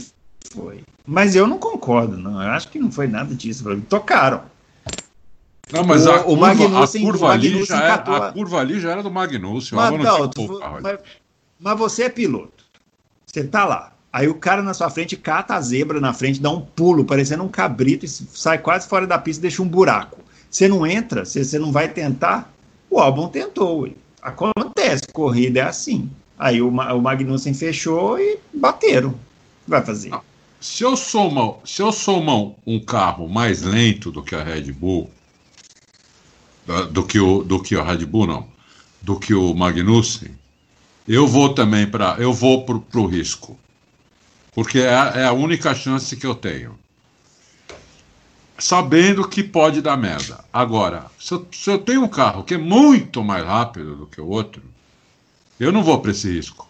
foi. 0.53 0.83
Mas 1.05 1.35
eu 1.35 1.47
não 1.47 1.57
concordo, 1.57 2.17
não. 2.17 2.41
Eu 2.41 2.49
acho 2.51 2.67
que 2.69 2.79
não 2.79 2.91
foi 2.91 3.07
nada 3.07 3.33
disso. 3.33 3.63
Tocaram. 3.87 4.43
Não, 5.71 5.83
mas 5.83 6.05
O- 6.05 6.11
a 6.11 6.23
curva, 6.23 6.83
a 6.83 6.87
curva 6.99 7.29
ali 7.29 7.63
já 7.63 7.77
era, 7.77 7.87
catou 7.97 8.15
a- 8.15 8.31
curva 8.31 8.59
ali 8.59 8.79
já 8.79 8.91
era 8.91 9.03
do 9.03 9.11
Magnussen. 9.11 9.75
Mas, 9.77 9.91
não 9.91 9.97
ali. 10.75 10.83
mas, 10.83 10.99
mas 11.59 11.77
você 11.77 12.03
é 12.03 12.09
piloto. 12.09 12.63
Você 13.25 13.43
tá 13.43 13.65
lá. 13.65 13.93
Aí 14.11 14.27
o 14.27 14.33
cara 14.33 14.63
na 14.63 14.73
sua 14.73 14.89
frente 14.89 15.15
cata 15.15 15.53
a 15.53 15.61
zebra 15.61 15.99
na 16.01 16.11
frente, 16.13 16.41
dá 16.41 16.49
um 16.49 16.59
pulo, 16.61 17.05
parecendo 17.05 17.43
um 17.43 17.47
cabrito, 17.47 18.05
e 18.05 18.07
sai 18.09 18.57
quase 18.57 18.87
fora 18.87 19.05
da 19.05 19.19
pista 19.19 19.39
e 19.39 19.43
deixa 19.43 19.61
um 19.61 19.67
buraco. 19.67 20.19
Você 20.49 20.67
não 20.67 20.85
entra, 20.87 21.23
você, 21.23 21.43
você 21.43 21.59
não 21.59 21.71
vai 21.71 21.87
tentar. 21.87 22.51
O 22.89 22.99
Albon 22.99 23.27
tentou. 23.29 23.81
ué. 23.83 23.91
Acontece, 24.19 25.03
corrida 25.13 25.59
é 25.59 25.63
assim. 25.63 26.09
Aí 26.39 26.61
o, 26.61 26.69
o 26.69 27.01
Magnussen 27.01 27.53
fechou 27.53 28.17
e 28.17 28.39
bateram. 28.53 29.13
Vai 29.67 29.85
fazer. 29.85 30.13
Ah. 30.13 30.21
Se 30.61 30.83
eu 30.83 30.95
somar, 30.97 31.55
se 31.65 31.81
eu 31.81 31.91
somar 31.91 32.51
um 32.65 32.79
carro 32.79 33.27
mais 33.29 33.61
lento 33.61 34.11
do 34.11 34.23
que 34.23 34.35
a 34.35 34.43
Red 34.43 34.71
Bull, 34.71 35.09
do 36.91 37.03
que 37.05 37.19
o, 37.19 37.43
do 37.43 37.61
que 37.61 37.75
a 37.75 37.83
Red 37.83 38.05
Bull 38.05 38.27
não, 38.27 38.47
do 39.01 39.19
que 39.19 39.33
o 39.33 39.53
Magnussen, 39.53 40.31
eu 41.07 41.25
vou 41.27 41.53
também 41.53 41.87
para, 41.89 42.15
eu 42.19 42.33
vou 42.33 42.65
pro, 42.65 42.79
pro 42.81 43.05
risco, 43.05 43.57
porque 44.53 44.79
é, 44.79 44.93
a- 44.93 45.13
é 45.15 45.25
a 45.25 45.31
única 45.33 45.73
chance 45.73 46.15
que 46.15 46.25
eu 46.25 46.35
tenho, 46.35 46.77
sabendo 48.57 49.27
que 49.27 49.41
pode 49.43 49.81
dar 49.81 49.97
merda. 49.97 50.43
Agora, 50.51 51.05
se 51.17 51.33
eu, 51.33 51.47
se 51.51 51.69
eu 51.69 51.77
tenho 51.79 52.03
um 52.03 52.07
carro 52.09 52.43
que 52.43 52.55
é 52.55 52.57
muito 52.57 53.23
mais 53.23 53.45
rápido 53.45 53.95
do 53.95 54.05
que 54.07 54.19
o 54.19 54.27
outro, 54.27 54.61
eu 55.59 55.71
não 55.71 55.83
vou 55.83 55.99
para 55.99 56.11
esse 56.11 56.29
risco. 56.31 56.67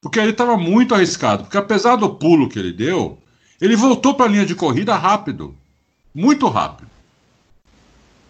Porque 0.00 0.18
ele 0.18 0.30
estava 0.32 0.56
muito 0.56 0.94
arriscado. 0.94 1.44
Porque 1.44 1.56
apesar 1.56 1.96
do 1.96 2.10
pulo 2.14 2.48
que 2.48 2.58
ele 2.58 2.72
deu, 2.72 3.18
ele 3.60 3.76
voltou 3.76 4.14
para 4.14 4.26
a 4.26 4.28
linha 4.28 4.44
de 4.44 4.54
corrida 4.54 4.94
rápido. 4.96 5.54
Muito 6.14 6.46
rápido. 6.48 6.90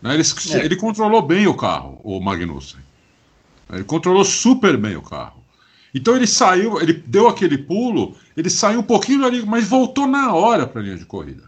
Né, 0.00 0.14
Ele, 0.14 0.22
É. 0.52 0.64
ele 0.64 0.76
controlou 0.76 1.22
bem 1.22 1.46
o 1.46 1.54
carro, 1.54 1.98
o 2.04 2.20
Magnussen. 2.20 2.80
Ele 3.72 3.84
controlou 3.84 4.24
super 4.24 4.76
bem 4.76 4.96
o 4.96 5.02
carro. 5.02 5.42
Então 5.94 6.14
ele 6.14 6.26
saiu, 6.26 6.80
ele 6.80 6.92
deu 6.92 7.28
aquele 7.28 7.56
pulo, 7.56 8.14
ele 8.36 8.50
saiu 8.50 8.80
um 8.80 8.84
pouquinho 8.84 9.22
dali, 9.22 9.44
mas 9.46 9.66
voltou 9.66 10.06
na 10.06 10.34
hora 10.34 10.66
para 10.66 10.80
a 10.80 10.84
linha 10.84 10.98
de 10.98 11.06
corrida. 11.06 11.44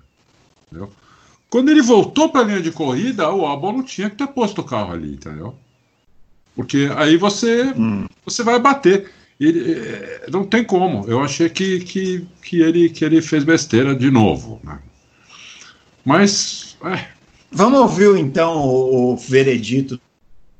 Entendeu? 0.66 0.90
Quando 1.50 1.68
ele 1.68 1.82
voltou 1.82 2.28
para 2.28 2.40
a 2.40 2.44
linha 2.44 2.62
de 2.62 2.72
corrida, 2.72 3.30
o 3.30 3.44
Albon 3.44 3.72
não 3.72 3.82
tinha 3.82 4.08
que 4.08 4.16
ter 4.16 4.26
posto 4.28 4.60
o 4.60 4.64
carro 4.64 4.92
ali, 4.92 5.14
entendeu? 5.14 5.54
Porque 6.56 6.90
aí 6.96 7.16
você 7.16 7.64
Hum. 7.76 8.06
você 8.24 8.42
vai 8.42 8.58
bater. 8.58 9.12
Ele, 9.38 9.74
é, 9.74 10.26
não 10.30 10.44
tem 10.44 10.64
como. 10.64 11.06
Eu 11.06 11.22
achei 11.22 11.48
que, 11.50 11.80
que, 11.80 12.26
que, 12.42 12.62
ele, 12.62 12.88
que 12.88 13.04
ele 13.04 13.20
fez 13.20 13.44
besteira 13.44 13.94
de 13.94 14.10
novo. 14.10 14.58
Né? 14.64 14.78
Mas, 16.02 16.76
é, 16.82 17.08
Vamos 17.50 17.80
ouvir 17.80 18.18
então 18.18 18.58
o, 18.58 19.12
o 19.12 19.16
veredito 19.16 20.00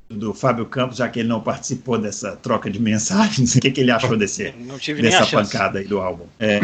do 0.09 0.33
Fábio 0.33 0.65
Campos, 0.65 0.97
já 0.97 1.09
que 1.09 1.19
ele 1.19 1.27
não 1.27 1.41
participou 1.41 1.97
dessa 1.97 2.35
troca 2.37 2.69
de 2.69 2.79
mensagens. 2.79 3.53
O 3.57 3.59
que, 3.59 3.71
que 3.71 3.81
ele 3.81 3.91
achou 3.91 4.17
desse, 4.17 4.53
Não 4.57 4.79
tive 4.79 5.01
nem 5.01 5.11
dessa 5.11 5.27
pancada 5.27 5.79
aí 5.79 5.85
do 5.85 5.99
álbum? 5.99 6.25
É, 6.39 6.59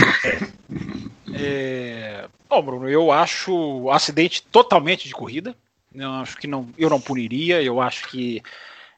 É... 1.33 2.25
Bom, 2.49 2.61
Bruno, 2.61 2.89
eu 2.89 3.11
acho 3.11 3.53
o 3.53 3.91
acidente 3.91 4.43
totalmente 4.51 5.07
de 5.07 5.13
corrida. 5.13 5.55
Eu 5.93 6.09
acho 6.11 6.37
que 6.37 6.47
não, 6.47 6.69
eu 6.77 6.89
não 6.89 7.01
puniria. 7.01 7.61
Eu 7.61 7.81
acho 7.81 8.07
que 8.07 8.41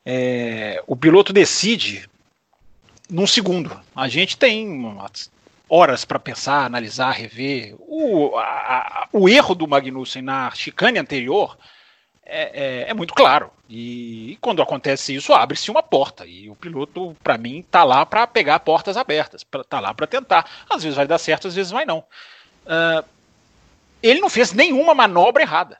é, 0.06 0.84
o 0.88 0.96
piloto 0.96 1.34
decide 1.34 2.08
num 3.10 3.28
segundo. 3.28 3.80
A 3.96 4.08
gente 4.08 4.38
tem 4.38 4.68
horas 5.70 6.06
para 6.06 6.20
pensar, 6.20 6.66
analisar, 6.66 7.12
rever. 7.12 7.76
O, 7.80 8.38
a- 8.38 9.08
o 9.12 9.28
erro 9.28 9.56
do 9.56 9.68
Magnussen 9.68 10.22
na 10.22 10.52
chicane 10.52 11.00
anterior 11.00 11.58
é, 12.26 12.84
é- 12.86 12.90
é 12.90 12.94
muito 12.94 13.14
claro. 13.14 13.50
E, 13.68 14.38
quando 14.42 14.62
acontece 14.62 15.16
isso, 15.16 15.34
abre-se 15.34 15.72
uma 15.72 15.82
porta. 15.82 16.26
E 16.26 16.50
o 16.50 16.56
piloto, 16.56 17.16
para 17.24 17.38
mim, 17.38 17.64
tá 17.64 17.84
lá 17.84 18.06
para 18.06 18.28
pegar 18.28 18.60
portas 18.60 18.96
abertas, 18.96 19.44
pra, 19.44 19.64
tá 19.64 19.80
lá 19.80 19.92
para 19.94 20.06
tentar. 20.06 20.46
Às 20.70 20.84
vezes 20.84 20.96
vai 20.96 21.08
dar 21.08 21.18
certo, 21.18 21.48
às 21.48 21.56
vezes 21.56 21.72
vai 21.72 21.84
não. 21.86 22.04
Ah, 22.68 23.04
ele 24.04 24.20
não 24.20 24.30
fez 24.30 24.54
nenhuma 24.54 24.94
manobra 24.94 25.42
errada. 25.42 25.80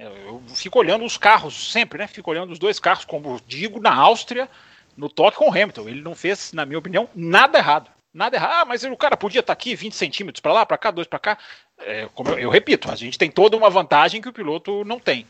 Eu, 0.00 0.42
fico 0.54 0.78
olhando 0.78 1.04
os 1.04 1.18
carros 1.18 1.70
sempre, 1.70 1.98
né? 1.98 2.06
Fico 2.06 2.30
olhando 2.30 2.52
os 2.52 2.58
dois 2.58 2.80
carros, 2.80 3.04
como 3.04 3.38
digo, 3.46 3.78
na 3.80 3.94
Áustria, 3.94 4.48
no 4.96 5.10
toque 5.10 5.36
com 5.36 5.50
o 5.50 5.50
Hamilton. 5.50 5.88
Ele 5.88 6.00
não 6.00 6.14
fez, 6.14 6.54
na 6.54 6.64
minha 6.64 6.78
opinião, 6.78 7.06
nada 7.14 7.58
errado. 7.58 7.90
Nada 8.12 8.36
errado. 8.36 8.62
Ah, 8.62 8.64
mas 8.64 8.82
o 8.82 8.96
cara 8.96 9.14
podia 9.14 9.40
estar 9.40 9.52
aqui 9.52 9.74
20 9.74 9.94
centímetros 9.94 10.40
para 10.40 10.54
lá, 10.54 10.64
para 10.64 10.78
cá, 10.78 10.90
dois 10.90 11.06
para 11.06 11.18
cá. 11.18 11.38
É, 11.78 12.08
como 12.14 12.30
eu, 12.30 12.38
eu 12.38 12.50
repito, 12.50 12.90
a 12.90 12.96
gente 12.96 13.18
tem 13.18 13.30
toda 13.30 13.56
uma 13.56 13.68
vantagem 13.68 14.22
que 14.22 14.28
o 14.28 14.32
piloto 14.32 14.84
não 14.84 14.98
tem. 14.98 15.26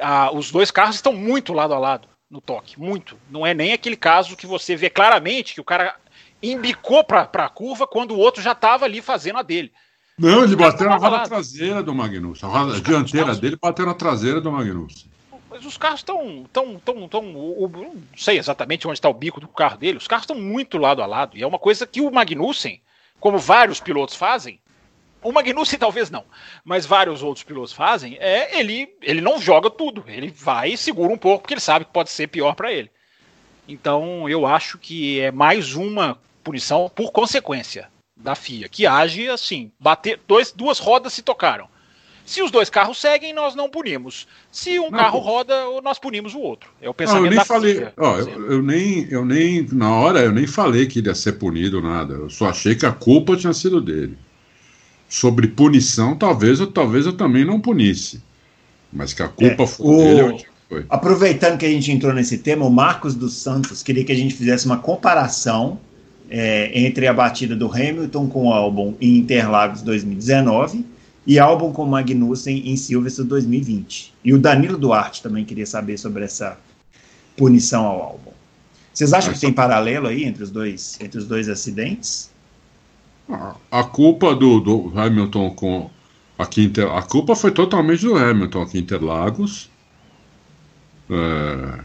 Ah, 0.00 0.30
os 0.32 0.50
dois 0.50 0.70
carros 0.70 0.96
estão 0.96 1.12
muito 1.12 1.52
lado 1.52 1.74
a 1.74 1.78
lado 1.78 2.08
no 2.30 2.40
toque, 2.40 2.80
muito. 2.80 3.18
Não 3.30 3.46
é 3.46 3.52
nem 3.52 3.74
aquele 3.74 3.96
caso 3.96 4.36
que 4.36 4.46
você 4.46 4.74
vê 4.74 4.88
claramente 4.88 5.52
que 5.52 5.60
o 5.60 5.64
cara 5.64 5.96
embicou 6.42 7.04
para 7.04 7.28
a 7.30 7.48
curva 7.50 7.86
quando 7.86 8.12
o 8.12 8.18
outro 8.18 8.42
já 8.42 8.52
estava 8.52 8.86
ali 8.86 9.02
fazendo 9.02 9.38
a 9.38 9.42
dele. 9.42 9.70
Não, 10.18 10.44
ele 10.44 10.56
bateu 10.56 10.88
na 10.88 10.96
roda 10.96 11.20
traseira 11.24 11.82
do 11.82 11.94
Magnussen. 11.94 12.48
A 12.48 12.52
roda 12.52 12.80
dianteira 12.80 13.26
carros- 13.26 13.40
dele 13.40 13.56
bateu 13.60 13.86
na 13.86 13.94
traseira 13.94 14.40
do 14.40 14.52
Magnussen. 14.52 15.10
Mas 15.50 15.64
os 15.66 15.76
carros 15.76 16.00
estão. 16.00 16.44
Tão, 16.52 16.78
tão, 16.78 17.08
tão, 17.08 17.22
não 17.22 17.94
sei 18.16 18.38
exatamente 18.38 18.86
onde 18.86 18.98
está 18.98 19.08
o 19.08 19.14
bico 19.14 19.40
do 19.40 19.48
carro 19.48 19.76
dele. 19.76 19.98
Os 19.98 20.06
carros 20.08 20.24
estão 20.24 20.36
muito 20.36 20.78
lado 20.78 21.02
a 21.02 21.06
lado. 21.06 21.36
E 21.36 21.42
é 21.42 21.46
uma 21.46 21.58
coisa 21.58 21.86
que 21.86 22.00
o 22.00 22.10
Magnussen, 22.10 22.80
como 23.20 23.38
vários 23.38 23.80
pilotos 23.80 24.14
fazem, 24.14 24.60
o 25.22 25.30
Magnussen 25.30 25.78
talvez 25.78 26.10
não, 26.10 26.24
mas 26.64 26.84
vários 26.84 27.22
outros 27.22 27.44
pilotos 27.44 27.72
fazem, 27.72 28.16
é 28.18 28.58
ele, 28.58 28.94
ele 29.02 29.20
não 29.20 29.40
joga 29.40 29.70
tudo. 29.70 30.04
Ele 30.08 30.30
vai 30.30 30.72
e 30.72 30.76
segura 30.76 31.12
um 31.12 31.18
pouco, 31.18 31.42
porque 31.42 31.54
ele 31.54 31.60
sabe 31.60 31.84
que 31.84 31.92
pode 31.92 32.10
ser 32.10 32.26
pior 32.28 32.54
para 32.54 32.72
ele. 32.72 32.90
Então 33.68 34.28
eu 34.28 34.46
acho 34.46 34.78
que 34.78 35.20
é 35.20 35.30
mais 35.30 35.74
uma 35.74 36.18
punição 36.42 36.90
por 36.92 37.12
consequência 37.12 37.88
da 38.22 38.34
FIA, 38.34 38.68
que 38.68 38.86
age 38.86 39.28
assim, 39.28 39.70
bater, 39.78 40.20
dois, 40.26 40.52
duas 40.52 40.78
rodas 40.78 41.12
se 41.12 41.22
tocaram. 41.22 41.66
Se 42.24 42.40
os 42.40 42.50
dois 42.50 42.70
carros 42.70 43.00
seguem, 43.00 43.34
nós 43.34 43.54
não 43.54 43.68
punimos. 43.68 44.28
Se 44.50 44.78
um 44.78 44.90
não, 44.90 44.98
carro 44.98 45.18
roda, 45.18 45.54
nós 45.82 45.98
punimos 45.98 46.34
o 46.34 46.38
outro. 46.38 46.70
É 46.80 46.88
o 46.88 46.94
pensamento 46.94 47.22
não, 47.22 47.26
eu 47.26 47.30
nem 47.30 47.38
da 47.38 47.44
falei, 47.44 47.74
física, 47.74 47.92
ó, 47.96 48.18
eu, 48.18 48.52
eu, 48.52 48.62
nem, 48.62 49.08
eu 49.10 49.24
nem, 49.24 49.66
na 49.72 49.92
hora, 49.92 50.20
eu 50.20 50.32
nem 50.32 50.46
falei 50.46 50.86
que 50.86 51.00
ele 51.00 51.08
ia 51.08 51.14
ser 51.14 51.32
punido 51.32 51.82
nada. 51.82 52.14
Eu 52.14 52.30
só 52.30 52.48
achei 52.48 52.76
que 52.76 52.86
a 52.86 52.92
culpa 52.92 53.36
tinha 53.36 53.52
sido 53.52 53.80
dele. 53.80 54.16
Sobre 55.08 55.48
punição, 55.48 56.16
talvez 56.16 56.60
eu, 56.60 56.68
talvez 56.68 57.06
eu 57.06 57.12
também 57.12 57.44
não 57.44 57.60
punisse. 57.60 58.22
Mas 58.92 59.12
que 59.12 59.22
a 59.22 59.28
culpa 59.28 59.64
é, 59.64 59.66
foi 59.66 59.86
o... 59.86 59.98
dele, 59.98 60.46
foi. 60.68 60.86
Aproveitando 60.88 61.58
que 61.58 61.66
a 61.66 61.70
gente 61.70 61.90
entrou 61.90 62.14
nesse 62.14 62.38
tema, 62.38 62.64
o 62.64 62.70
Marcos 62.70 63.14
dos 63.14 63.34
Santos 63.34 63.82
queria 63.82 64.04
que 64.04 64.12
a 64.12 64.16
gente 64.16 64.34
fizesse 64.34 64.64
uma 64.64 64.78
comparação 64.78 65.78
é, 66.34 66.70
entre 66.80 67.06
a 67.06 67.12
batida 67.12 67.54
do 67.54 67.70
Hamilton 67.70 68.26
com 68.26 68.46
o 68.46 68.52
álbum 68.54 68.94
em 68.98 69.18
Interlagos 69.18 69.82
2019 69.82 70.82
e 71.26 71.38
álbum 71.38 71.70
com 71.72 71.84
Magnussen 71.84 72.70
em 72.70 72.74
Silverstone 72.74 73.28
2020. 73.28 74.14
E 74.24 74.32
o 74.32 74.38
Danilo 74.38 74.78
Duarte 74.78 75.22
também 75.22 75.44
queria 75.44 75.66
saber 75.66 75.98
sobre 75.98 76.24
essa 76.24 76.58
punição 77.36 77.84
ao 77.84 78.02
álbum. 78.02 78.30
Vocês 78.94 79.12
acham 79.12 79.34
que 79.34 79.40
tem 79.40 79.52
paralelo 79.52 80.06
aí 80.06 80.24
entre 80.24 80.42
os 80.42 80.50
dois, 80.50 80.98
entre 81.02 81.18
os 81.18 81.26
dois 81.26 81.50
acidentes? 81.50 82.30
A 83.70 83.84
culpa 83.84 84.34
do, 84.34 84.58
do 84.58 84.92
Hamilton 84.98 85.50
com 85.50 85.90
aqui 86.38 86.64
Inter, 86.64 86.90
a 86.90 87.02
culpa 87.02 87.36
foi 87.36 87.50
totalmente 87.50 88.06
do 88.06 88.16
Hamilton 88.16 88.62
aqui 88.62 88.78
em 88.78 88.80
Interlagos. 88.80 89.70
É, 91.10 91.78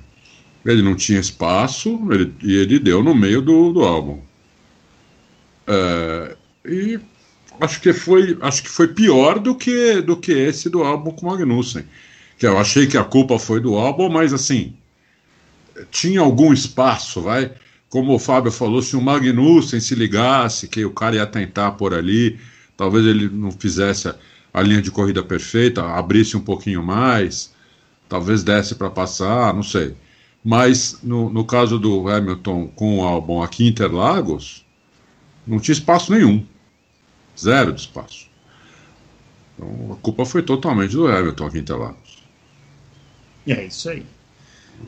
ele 0.65 0.81
não 0.81 0.95
tinha 0.95 1.19
espaço 1.19 1.99
ele, 2.11 2.33
e 2.41 2.55
ele 2.55 2.79
deu 2.79 3.03
no 3.03 3.13
meio 3.13 3.41
do, 3.41 3.73
do 3.73 3.83
álbum. 3.83 4.26
É, 5.67 6.35
e 6.65 6.97
acho 7.59 7.81
que 7.81 7.91
foi 7.91 8.37
acho 8.41 8.63
que 8.63 8.69
foi 8.69 8.87
pior 8.87 9.37
do 9.37 9.53
que 9.53 10.01
do 10.01 10.15
que 10.15 10.31
esse 10.31 10.69
do 10.69 10.81
álbum 10.81 11.11
com 11.11 11.25
Magnussen 11.25 11.83
que 12.37 12.47
eu 12.47 12.57
achei 12.57 12.87
que 12.87 12.97
a 12.97 13.03
culpa 13.03 13.37
foi 13.37 13.59
do 13.59 13.75
álbum 13.75 14.09
mas 14.09 14.31
assim 14.31 14.73
tinha 15.91 16.21
algum 16.21 16.53
espaço 16.53 17.21
vai. 17.21 17.51
Como 17.89 18.13
o 18.13 18.19
Fábio 18.19 18.51
falou 18.51 18.81
se 18.81 18.95
o 18.95 19.01
Magnussen 19.01 19.79
se 19.79 19.93
ligasse 19.93 20.67
que 20.67 20.85
o 20.85 20.91
cara 20.91 21.17
ia 21.17 21.25
tentar 21.25 21.71
por 21.71 21.93
ali 21.93 22.39
talvez 22.77 23.05
ele 23.05 23.27
não 23.29 23.51
fizesse 23.51 24.07
a, 24.07 24.15
a 24.53 24.61
linha 24.61 24.81
de 24.81 24.89
corrida 24.89 25.21
perfeita 25.21 25.83
abrisse 25.83 26.37
um 26.37 26.41
pouquinho 26.41 26.81
mais 26.81 27.53
talvez 28.07 28.41
desse 28.41 28.73
para 28.75 28.89
passar 28.89 29.53
não 29.53 29.63
sei. 29.63 29.95
Mas 30.45 30.99
no, 31.03 31.29
no 31.29 31.43
caso 31.43 31.77
do 31.77 32.07
Hamilton 32.07 32.67
com 32.67 32.99
o 32.99 33.03
álbum 33.03 33.41
aqui 33.41 33.65
em 33.65 33.67
Interlagos 33.67 34.65
não 35.47 35.59
tinha 35.59 35.73
espaço 35.73 36.11
nenhum 36.11 36.45
Zero 37.39 37.71
de 37.71 37.81
espaço. 37.81 38.27
Então 39.53 39.93
a 39.93 39.95
culpa 39.97 40.25
foi 40.25 40.41
totalmente 40.41 40.91
do 40.91 41.09
Everton 41.09 41.45
aqui 41.45 41.57
em 41.57 41.61
Interlagos. 41.61 42.23
É 43.47 43.63
isso 43.63 43.89
aí. 43.89 44.05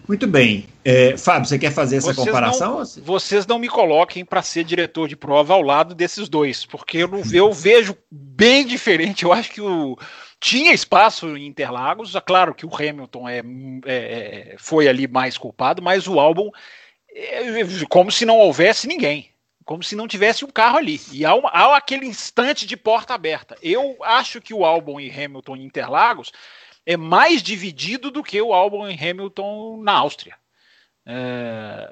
Muito 0.08 0.28
bem. 0.28 0.68
É, 0.84 1.18
Fábio, 1.18 1.48
você 1.48 1.58
quer 1.58 1.72
fazer 1.72 1.98
essa 1.98 2.14
vocês 2.14 2.26
comparação? 2.26 2.80
Não, 2.80 2.86
vocês 3.04 3.48
não 3.48 3.58
me 3.58 3.68
coloquem 3.68 4.24
para 4.26 4.42
ser 4.42 4.64
diretor 4.64 5.08
de 5.08 5.16
prova 5.16 5.54
ao 5.54 5.62
lado 5.62 5.96
desses 5.96 6.30
dois, 6.30 6.66
porque 6.66 6.98
eu, 6.98 7.08
não, 7.08 7.22
eu 7.32 7.52
vejo 7.52 7.96
bem 8.12 8.66
diferente. 8.66 9.24
Eu 9.24 9.34
acho 9.34 9.52
que 9.52 9.62
o, 9.62 9.98
tinha 10.40 10.74
espaço 10.74 11.36
em 11.36 11.48
Interlagos. 11.48 12.16
É 12.16 12.22
claro 12.22 12.54
que 12.54 12.66
o 12.66 12.76
Hamilton 12.76 13.30
é, 13.30 13.40
é, 13.86 14.54
é 14.54 14.56
foi 14.60 14.88
ali 14.88 15.08
mais 15.08 15.38
culpado, 15.38 15.82
mas 15.82 16.08
o 16.08 16.20
álbum 16.20 16.50
é, 17.12 17.42
como 17.90 18.12
se 18.12 18.26
não 18.26 18.38
houvesse 18.38 18.88
ninguém 18.88 19.30
como 19.70 19.84
se 19.84 19.96
não 19.96 20.08
tivesse 20.08 20.44
um 20.44 20.48
carro 20.48 20.80
ali. 20.80 21.00
E 21.12 21.24
há, 21.24 21.36
uma, 21.36 21.48
há 21.52 21.78
aquele 21.78 22.08
instante 22.08 22.66
de 22.66 22.76
porta 22.76 23.14
aberta. 23.14 23.56
Eu 23.62 23.98
acho 24.02 24.42
que 24.42 24.52
o 24.52 24.66
álbum 24.66 25.00
em 25.00 25.12
Hamilton 25.12 25.58
em 25.58 25.64
Interlagos 25.64 26.32
é 26.88 26.98
mais 26.98 27.44
dividido 27.44 28.10
do 28.10 28.24
que 28.24 28.42
o 28.42 28.52
álbum 28.52 28.88
em 28.88 28.98
Hamilton 28.98 29.80
na 29.84 29.92
Áustria. 29.92 30.36
É, 31.06 31.88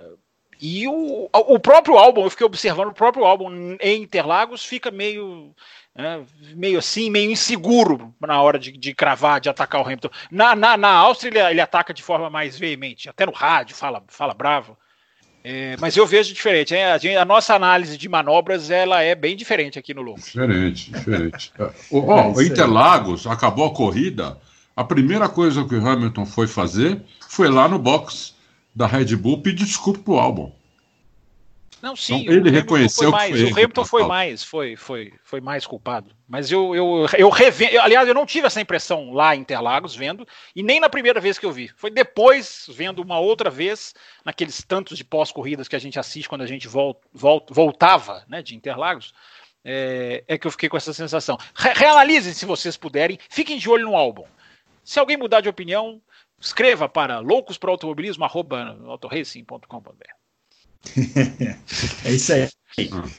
e 0.60 0.88
o, 0.88 1.30
o 1.32 1.60
próprio 1.60 2.00
álbum, 2.00 2.24
eu 2.24 2.32
fiquei 2.32 2.48
observando, 2.48 2.88
o 2.88 2.96
próprio 2.96 3.26
álbum 3.26 3.78
em 3.80 4.02
Interlagos 4.02 4.66
fica 4.66 4.90
meio. 4.90 5.54
É, 5.94 6.24
meio 6.56 6.80
assim, 6.80 7.12
meio 7.12 7.30
inseguro 7.30 8.12
na 8.20 8.42
hora 8.42 8.58
de, 8.58 8.72
de 8.72 8.96
cravar, 8.96 9.40
de 9.40 9.50
atacar 9.50 9.82
o 9.82 9.86
Hamilton. 9.86 10.10
Na, 10.32 10.56
na, 10.56 10.78
na 10.78 10.90
Áustria 10.90 11.30
ele, 11.30 11.52
ele 11.52 11.62
ataca 11.62 11.94
de 11.94 12.02
forma 12.02 12.28
mais 12.28 12.58
veemente, 12.58 13.08
até 13.08 13.24
no 13.24 13.32
rádio, 13.32 13.76
fala, 13.76 14.04
fala 14.08 14.34
bravo. 14.34 14.76
É, 15.50 15.78
mas 15.80 15.96
eu 15.96 16.06
vejo 16.06 16.34
diferente. 16.34 16.76
Hein? 16.76 16.84
A, 16.84 16.98
gente, 16.98 17.16
a, 17.16 17.24
nossa 17.24 17.56
análise 17.56 17.98
de 17.98 18.10
manobras 18.10 18.70
ela 18.70 19.02
é 19.02 19.16
bem 19.16 19.34
diferente 19.34 19.80
aqui 19.80 19.94
no 19.94 20.02
Lobo. 20.02 20.20
Diferente, 20.20 20.92
diferente. 20.92 21.54
É, 21.58 21.72
o, 21.90 22.06
ó, 22.06 22.34
o 22.34 22.42
Interlagos 22.42 23.26
acabou 23.26 23.66
a 23.66 23.74
corrida. 23.74 24.38
A 24.76 24.84
primeira 24.84 25.30
coisa 25.30 25.64
que 25.64 25.74
o 25.74 25.88
Hamilton 25.88 26.26
foi 26.26 26.48
fazer 26.48 27.02
foi 27.30 27.50
lá 27.50 27.66
no 27.70 27.80
box 27.80 28.36
da 28.76 28.86
Red 28.86 29.16
Bull 29.16 29.42
pedir 29.42 29.64
desculpa 29.64 30.02
pro 30.02 30.20
álbum. 30.20 30.52
Não, 31.82 31.96
sim. 31.96 32.24
Então, 32.24 32.34
ele 32.34 32.50
reconheceu 32.50 33.10
mais, 33.10 33.32
que 33.32 33.40
foi 33.40 33.50
O 33.50 33.54
Hamilton 33.54 33.86
foi 33.86 34.04
mais, 34.06 34.44
foi, 34.44 34.76
foi, 34.76 35.14
foi 35.24 35.40
mais 35.40 35.66
culpado. 35.66 36.12
Mas 36.28 36.52
eu, 36.52 36.76
eu, 36.76 37.06
eu 37.18 37.30
revendo. 37.30 37.80
Aliás, 37.80 38.06
eu 38.08 38.14
não 38.14 38.26
tive 38.26 38.48
essa 38.48 38.60
impressão 38.60 39.14
lá 39.14 39.34
em 39.34 39.40
Interlagos 39.40 39.96
vendo, 39.96 40.28
e 40.54 40.62
nem 40.62 40.78
na 40.80 40.90
primeira 40.90 41.22
vez 41.22 41.40
que 41.40 41.46
eu 41.46 41.52
vi. 41.52 41.72
Foi 41.78 41.90
depois, 41.90 42.66
vendo 42.70 43.02
uma 43.02 43.18
outra 43.18 43.50
vez, 43.50 43.96
naqueles 44.26 44.62
tantos 44.62 44.98
de 44.98 45.06
pós-corridas 45.06 45.70
que 45.70 45.76
a 45.76 45.80
gente 45.80 45.98
assiste 45.98 46.28
quando 46.28 46.42
a 46.42 46.48
gente 46.48 46.68
volt, 46.68 46.98
volt, 47.14 47.46
voltava 47.50 48.26
né, 48.28 48.44
de 48.44 48.56
Interlagos. 48.56 49.14
É, 49.70 50.24
é, 50.28 50.38
que 50.38 50.48
eu 50.48 50.52
fiquei 50.52 50.70
com 50.70 50.78
essa 50.78 50.94
sensação. 50.94 51.38
Re 51.54 51.74
reanalisem 51.74 52.34
se 52.34 52.46
vocês 52.46 52.78
puderem, 52.78 53.20
fiquem 53.30 53.58
de 53.58 53.70
olho 53.70 53.84
no 53.86 53.98
álbum. 53.98 54.24
Se 54.84 55.00
alguém 55.00 55.18
mudar 55.18 55.42
de 55.42 55.50
opinião, 55.50 56.02
escreva 56.40 56.88
para 56.88 57.20
loucosproautomobilismo.autoracing.com.br. 57.20 60.18
é 62.06 62.12
isso 62.12 62.34
aí. 62.34 62.48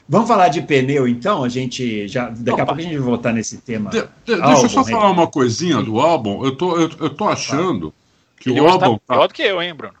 Vamos 0.07 0.29
falar 0.29 0.47
de 0.47 0.61
pneu, 0.61 1.05
então? 1.05 1.43
A 1.43 1.49
gente 1.49 2.07
já 2.07 2.29
daqui 2.29 2.43
Não, 2.45 2.53
a 2.53 2.65
pouco 2.65 2.79
a 2.79 2.83
gente 2.83 2.97
vai 2.97 3.05
voltar 3.05 3.33
nesse 3.33 3.57
tema. 3.57 3.89
De, 3.89 4.01
de, 4.23 4.33
álbum, 4.33 4.47
deixa 4.47 4.65
eu 4.65 4.69
só 4.69 4.85
falar 4.85 5.11
uma 5.11 5.27
coisinha 5.27 5.81
do 5.81 5.99
álbum. 5.99 6.45
Eu 6.45 6.55
tô, 6.55 6.77
eu, 6.77 6.89
eu 6.99 7.09
tô 7.09 7.27
achando 7.27 7.93
que 8.39 8.51
Ele 8.51 8.61
o 8.61 8.67
álbum 8.69 8.97
tá 9.05 9.15
pior 9.15 9.27
do 9.27 9.33
que 9.33 9.41
eu, 9.41 9.61
hein, 9.61 9.73
Bruno? 9.73 9.95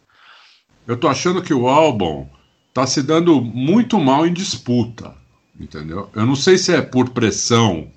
Eu 0.87 0.95
tô 0.95 1.09
achando 1.09 1.41
que 1.41 1.53
o 1.53 1.67
álbum 1.67 2.25
tá 2.73 2.87
se 2.87 3.03
dando 3.03 3.41
muito 3.41 3.99
mal 3.99 4.25
em 4.25 4.31
disputa, 4.31 5.13
entendeu? 5.59 6.09
Eu 6.15 6.25
não 6.25 6.37
sei 6.37 6.57
se 6.57 6.73
é 6.73 6.81
por 6.81 7.09
pressão, 7.09 7.91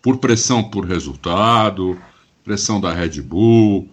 por 0.00 0.18
pressão 0.18 0.62
por 0.62 0.84
resultado, 0.84 2.00
pressão 2.44 2.80
da 2.80 2.92
Red 2.92 3.20
Bull, 3.20 3.88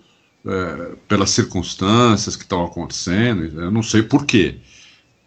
é, 0.45 0.95
pelas 1.07 1.31
circunstâncias 1.31 2.35
que 2.35 2.43
estão 2.43 2.63
acontecendo. 2.63 3.59
Eu 3.59 3.71
não 3.71 3.81
sei 3.81 4.03
por 4.03 4.23
quê 4.23 4.59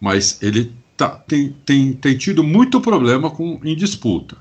mas 0.04 0.42
ele 0.42 0.70
tá, 0.96 1.08
tem, 1.08 1.54
tem, 1.64 1.92
tem 1.92 2.16
tido 2.16 2.42
muito 2.42 2.80
problema 2.80 3.30
com, 3.30 3.60
em 3.64 3.76
disputa. 3.76 4.36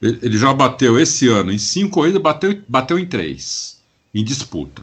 Ele, 0.00 0.18
ele 0.22 0.38
já 0.38 0.52
bateu 0.52 0.98
esse 0.98 1.28
ano 1.28 1.52
em 1.52 1.58
cinco 1.58 1.92
corridas, 1.92 2.20
bateu, 2.20 2.60
bateu 2.68 2.98
em 2.98 3.06
três, 3.06 3.80
em 4.14 4.24
disputa. 4.24 4.82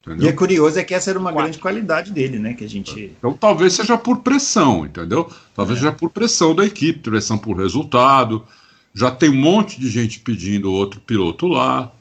Entendeu? 0.00 0.26
E 0.26 0.28
é 0.28 0.32
curioso 0.32 0.78
é 0.78 0.84
que 0.84 0.94
essa 0.94 1.10
era 1.10 1.18
uma 1.18 1.30
Quatro. 1.30 1.44
grande 1.44 1.58
qualidade 1.58 2.12
dele, 2.12 2.38
né? 2.38 2.54
Que 2.54 2.64
a 2.64 2.68
gente. 2.68 3.12
Então 3.18 3.34
talvez 3.34 3.74
seja 3.74 3.98
por 3.98 4.20
pressão, 4.20 4.86
entendeu? 4.86 5.30
Talvez 5.54 5.78
é. 5.78 5.82
seja 5.82 5.92
por 5.92 6.10
pressão 6.10 6.54
da 6.54 6.64
equipe, 6.64 7.00
pressão 7.00 7.36
por 7.36 7.56
resultado. 7.56 8.44
Já 8.94 9.10
tem 9.10 9.28
um 9.28 9.36
monte 9.36 9.78
de 9.78 9.88
gente 9.90 10.20
pedindo 10.20 10.72
outro 10.72 11.00
piloto 11.00 11.46
lá, 11.46 11.92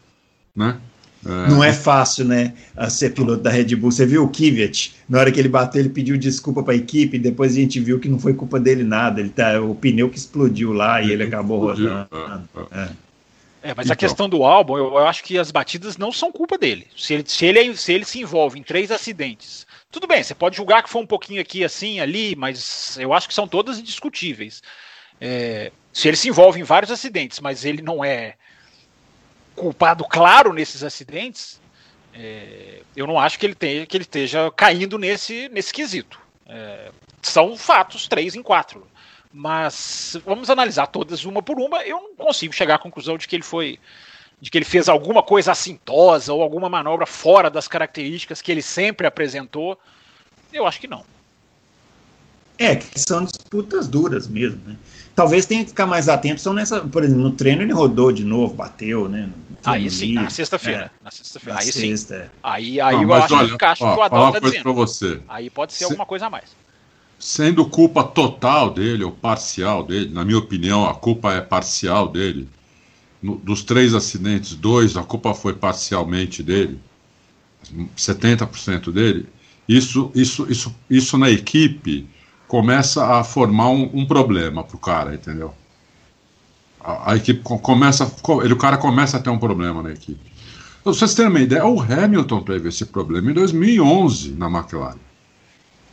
né? 0.55 0.79
É. 1.27 1.49
Não 1.49 1.61
é 1.61 1.73
fácil, 1.73 2.23
né, 2.23 2.53
ser 2.89 3.09
piloto 3.09 3.43
da 3.43 3.49
Red 3.49 3.75
Bull. 3.75 3.91
Você 3.91 4.05
viu 4.05 4.23
o 4.23 4.29
Kvyat, 4.29 4.95
na 5.09 5.19
hora 5.19 5.31
que 5.31 5.39
ele 5.39 5.49
bateu, 5.49 5.81
ele 5.81 5.89
pediu 5.89 6.17
desculpa 6.17 6.63
para 6.63 6.73
a 6.73 6.77
equipe, 6.77 7.19
depois 7.19 7.51
a 7.51 7.55
gente 7.55 7.81
viu 7.81 7.99
que 7.99 8.07
não 8.07 8.17
foi 8.17 8.33
culpa 8.33 8.57
dele 8.57 8.83
nada. 8.83 9.19
Ele 9.19 9.29
tá, 9.29 9.59
o 9.59 9.75
pneu 9.75 10.09
que 10.09 10.17
explodiu 10.17 10.71
lá 10.71 11.01
e 11.01 11.11
ele 11.11 11.23
acabou 11.23 11.59
rodando. 11.59 12.07
É, 12.71 12.79
é. 12.79 12.89
é 13.63 13.73
mas 13.75 13.87
então. 13.87 13.93
a 13.93 13.95
questão 13.95 14.29
do 14.29 14.43
álbum, 14.43 14.77
eu, 14.77 14.85
eu, 14.85 14.99
acho 14.99 15.21
que 15.21 15.37
as 15.37 15.51
batidas 15.51 15.97
não 15.97 16.13
são 16.13 16.31
culpa 16.31 16.57
dele. 16.57 16.87
Se 16.95 17.15
ele, 17.15 17.23
se, 17.27 17.45
ele, 17.45 17.75
se 17.75 17.91
ele 17.91 18.05
se 18.05 18.21
envolve 18.21 18.57
em 18.57 18.63
três 18.63 18.89
acidentes, 18.89 19.67
tudo 19.91 20.07
bem, 20.07 20.23
você 20.23 20.33
pode 20.33 20.55
julgar 20.55 20.81
que 20.81 20.89
foi 20.89 21.01
um 21.01 21.07
pouquinho 21.07 21.41
aqui, 21.41 21.63
assim, 21.63 21.99
ali, 21.99 22.35
mas 22.37 22.97
eu 22.99 23.11
acho 23.13 23.27
que 23.27 23.33
são 23.33 23.47
todas 23.47 23.79
indiscutíveis. 23.79 24.61
É, 25.19 25.71
se 25.91 26.07
ele 26.07 26.15
se 26.15 26.29
envolve 26.29 26.59
em 26.59 26.63
vários 26.63 26.91
acidentes, 26.91 27.41
mas 27.41 27.65
ele 27.65 27.81
não 27.81 28.05
é 28.05 28.35
culpado 29.57 30.05
claro 30.05 30.53
nesses 30.53 30.83
acidentes, 30.83 31.59
é, 32.13 32.81
eu 32.95 33.05
não 33.05 33.19
acho 33.19 33.37
que 33.37 33.45
ele, 33.45 33.55
tenha, 33.55 33.85
que 33.85 33.97
ele 33.97 34.03
esteja 34.03 34.49
caindo 34.51 34.97
nesse, 34.97 35.49
nesse 35.49 35.73
quesito. 35.73 36.19
É, 36.45 36.91
são 37.21 37.57
fatos, 37.57 38.07
três 38.07 38.35
em 38.35 38.41
quatro. 38.41 38.87
Mas 39.33 40.17
vamos 40.25 40.49
analisar 40.49 40.87
todas 40.87 41.25
uma 41.25 41.41
por 41.41 41.59
uma. 41.59 41.83
Eu 41.83 41.99
não 41.99 42.15
consigo 42.15 42.53
chegar 42.53 42.75
à 42.75 42.79
conclusão 42.79 43.17
de 43.17 43.27
que 43.27 43.35
ele 43.35 43.43
foi. 43.43 43.77
de 44.39 44.49
que 44.49 44.57
ele 44.57 44.65
fez 44.65 44.87
alguma 44.87 45.21
coisa 45.21 45.51
assintosa 45.51 46.33
ou 46.33 46.41
alguma 46.41 46.69
manobra 46.69 47.05
fora 47.05 47.49
das 47.49 47.67
características 47.67 48.41
que 48.41 48.51
ele 48.51 48.61
sempre 48.61 49.05
apresentou. 49.05 49.77
Eu 50.53 50.65
acho 50.65 50.79
que 50.79 50.87
não. 50.87 51.03
É, 52.59 52.75
que 52.75 52.99
são 52.99 53.23
disputas 53.23 53.87
duras 53.87 54.27
mesmo, 54.27 54.59
né? 54.65 54.75
Talvez 55.15 55.45
tenha 55.45 55.63
que 55.63 55.69
ficar 55.69 55.85
mais 55.85 56.07
atento, 56.09 56.41
são 56.41 56.53
nessa, 56.53 56.81
por 56.81 57.03
exemplo, 57.03 57.23
no 57.23 57.31
treino 57.31 57.61
ele 57.61 57.73
rodou 57.73 58.11
de 58.11 58.23
novo, 58.23 58.53
bateu, 58.53 59.07
né? 59.09 59.29
Aí 59.65 59.89
sim, 59.89 60.13
na 60.13 60.29
sexta-feira. 60.29 60.91
É, 60.99 61.03
na 61.03 61.11
sexta-feira. 61.11 61.59
Aí 61.59 61.71
sexta, 61.71 62.15
sim. 62.15 62.21
É. 62.23 62.29
Aí, 62.43 62.79
aí 62.81 62.95
Não, 62.95 63.03
eu 63.03 63.13
acho 63.13 63.35
olha, 63.35 63.47
que 63.47 63.53
encaixa 63.55 63.83
o 63.83 63.87
que 63.87 63.93
o 63.93 63.95
falar 63.95 64.05
Adal 64.05 64.21
uma 64.23 64.31
tá 64.33 64.39
coisa 64.39 64.51
dizendo. 64.55 64.63
pra 64.63 64.71
você. 64.71 65.21
Aí 65.27 65.49
pode 65.49 65.73
ser 65.73 65.79
Se- 65.79 65.83
alguma 65.85 66.05
coisa 66.05 66.27
a 66.27 66.29
mais. 66.29 66.45
Sendo 67.19 67.65
culpa 67.67 68.03
total 68.03 68.69
dele 68.71 69.03
ou 69.03 69.11
parcial 69.11 69.83
dele, 69.83 70.13
na 70.13 70.23
minha 70.23 70.37
opinião, 70.37 70.87
a 70.87 70.93
culpa 70.93 71.33
é 71.33 71.41
parcial 71.41 72.07
dele. 72.07 72.47
No- 73.21 73.35
dos 73.37 73.63
três 73.63 73.93
acidentes, 73.95 74.55
dois, 74.55 74.95
a 74.95 75.03
culpa 75.03 75.33
foi 75.33 75.53
parcialmente 75.53 76.43
dele, 76.43 76.79
70% 77.95 78.91
dele. 78.91 79.25
Isso, 79.67 80.11
isso, 80.15 80.45
isso, 80.49 80.73
isso 80.89 81.17
na 81.17 81.29
equipe 81.29 82.07
começa 82.47 83.05
a 83.19 83.23
formar 83.23 83.69
um, 83.69 83.89
um 83.93 84.05
problema 84.05 84.63
pro 84.63 84.77
cara, 84.77 85.13
entendeu? 85.13 85.53
A, 86.79 87.11
a 87.11 87.15
equipe 87.15 87.41
co- 87.41 87.59
começa, 87.59 88.05
co- 88.21 88.41
ele, 88.43 88.53
o 88.53 88.57
cara 88.57 88.77
começa 88.77 89.17
a 89.17 89.19
ter 89.19 89.29
um 89.29 89.37
problema 89.39 89.83
na 89.83 89.91
equipe. 89.91 90.31
Pra 90.83 90.93
vocês 90.93 91.13
terem 91.13 91.29
uma 91.29 91.39
ideia, 91.41 91.65
o 91.65 91.81
Hamilton 91.81 92.41
teve 92.43 92.69
esse 92.69 92.85
problema 92.85 93.29
em 93.29 93.33
2011 93.33 94.31
na 94.31 94.47
McLaren 94.49 94.97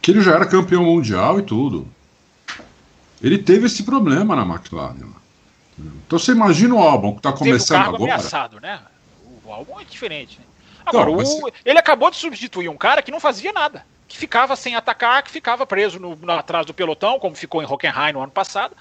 que 0.00 0.10
ele 0.10 0.20
já 0.20 0.32
era 0.32 0.44
campeão 0.44 0.84
mundial 0.84 1.38
e 1.40 1.42
tudo. 1.42 1.88
Ele 3.22 3.38
teve 3.38 3.64
esse 3.66 3.82
problema 3.84 4.36
na 4.36 4.42
McLaren. 4.42 4.96
Então 6.06 6.18
você 6.18 6.32
imagina 6.32 6.74
o 6.74 6.78
álbum 6.78 7.12
que 7.12 7.20
está 7.20 7.32
Teve 7.32 7.44
começando 7.52 7.78
cargo 7.78 7.96
agora. 7.96 8.12
ameaçado, 8.12 8.60
né? 8.60 8.80
O 9.42 9.50
álbum 9.50 9.80
é 9.80 9.84
diferente, 9.84 10.38
né? 10.38 10.44
Agora, 10.84 11.10
mas- 11.10 11.26
o- 11.30 11.50
ele 11.64 11.78
acabou 11.78 12.10
de 12.10 12.18
substituir 12.18 12.68
um 12.68 12.76
cara 12.76 13.00
que 13.00 13.10
não 13.10 13.18
fazia 13.18 13.50
nada. 13.50 13.86
Que 14.06 14.18
ficava 14.18 14.54
sem 14.56 14.74
atacar, 14.76 15.22
que 15.22 15.30
ficava 15.30 15.66
preso 15.66 15.98
no, 15.98 16.14
no- 16.16 16.32
atrás 16.32 16.66
do 16.66 16.74
pelotão, 16.74 17.18
como 17.18 17.34
ficou 17.34 17.62
em 17.62 17.66
Hockenheim 17.66 18.12
no 18.12 18.22
ano 18.22 18.32
passado. 18.32 18.76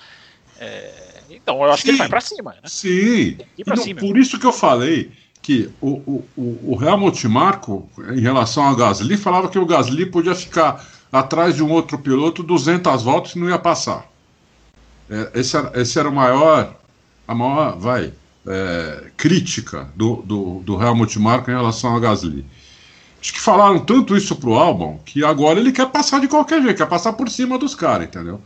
É, 0.60 1.22
então, 1.30 1.64
eu 1.64 1.72
acho 1.72 1.84
que 1.84 1.90
ele 1.90 1.98
Sim. 1.98 2.04
vai 2.04 2.10
pra 2.10 2.22
cima, 2.22 2.52
né? 2.52 2.60
Sim. 2.66 3.38
E 3.58 3.64
não- 3.66 3.78
cima. 3.78 4.00
por 4.00 4.18
isso 4.18 4.40
que 4.40 4.46
eu 4.46 4.54
falei 4.54 5.12
que 5.42 5.70
o, 5.82 5.90
o, 5.90 6.26
o, 6.38 6.76
o 6.78 6.84
Helmut 6.84 7.28
Marko, 7.28 7.90
em 8.14 8.20
relação 8.22 8.64
ao 8.64 8.76
Gasly, 8.76 9.18
falava 9.18 9.50
que 9.50 9.60
o 9.60 9.66
Gasly 9.66 10.06
podia 10.06 10.36
ficar 10.36 10.86
atrás 11.12 11.56
de 11.56 11.64
um 11.64 11.70
outro 11.72 11.98
piloto 11.98 12.42
200 12.44 13.04
voltas 13.04 13.34
e 13.36 13.40
não 13.40 13.50
ia 13.50 13.60
passar. 13.60 14.10
É, 15.10 15.32
esse, 15.40 15.58
era, 15.58 15.72
esse 15.82 16.00
era 16.00 16.08
o 16.10 16.14
maior, 16.14 16.76
a 17.28 17.36
maior, 17.36 17.78
vai, 17.78 18.14
é, 18.48 19.12
crítica 19.18 19.90
do, 19.96 20.18
do, 20.24 20.60
do 20.64 20.82
Helmut 20.82 21.18
Marko 21.20 21.52
em 21.52 21.56
relação 21.56 21.94
ao 21.94 22.00
Gasly. 22.00 22.46
Acho 23.24 23.32
que 23.32 23.40
falaram 23.40 23.80
tanto 23.80 24.18
isso 24.18 24.36
pro 24.36 24.56
álbum 24.56 25.00
que 25.06 25.24
agora 25.24 25.58
ele 25.58 25.72
quer 25.72 25.90
passar 25.90 26.20
de 26.20 26.28
qualquer 26.28 26.62
jeito, 26.62 26.76
quer 26.76 26.90
passar 26.90 27.14
por 27.14 27.30
cima 27.30 27.58
dos 27.58 27.74
caras, 27.74 28.08
entendeu? 28.08 28.42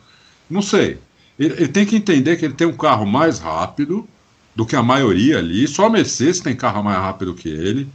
Não 0.47 0.61
sei. 0.61 0.99
Ele, 1.39 1.55
ele 1.55 1.67
tem 1.67 1.83
que 1.83 1.95
entender 1.95 2.37
que 2.37 2.45
ele 2.45 2.53
tem 2.53 2.67
um 2.67 2.77
carro 2.77 3.03
mais 3.03 3.39
rápido 3.39 4.07
do 4.55 4.67
que 4.67 4.75
a 4.75 4.83
maioria 4.83 5.39
ali. 5.39 5.67
Só 5.67 5.87
a 5.87 5.89
Mercedes 5.89 6.41
tem 6.41 6.55
carro 6.55 6.83
mais 6.83 6.95
rápido 6.99 7.33
que 7.33 7.49
ele. 7.49 7.89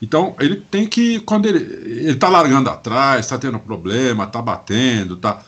Então 0.00 0.34
ele 0.40 0.56
tem 0.56 0.86
que. 0.86 1.20
Quando 1.20 1.44
ele. 1.44 1.58
Ele 1.58 2.16
tá 2.16 2.30
largando 2.30 2.70
atrás, 2.70 3.26
tá 3.26 3.36
tendo 3.36 3.58
problema, 3.58 4.26
tá 4.26 4.40
batendo, 4.40 5.18
tá. 5.18 5.42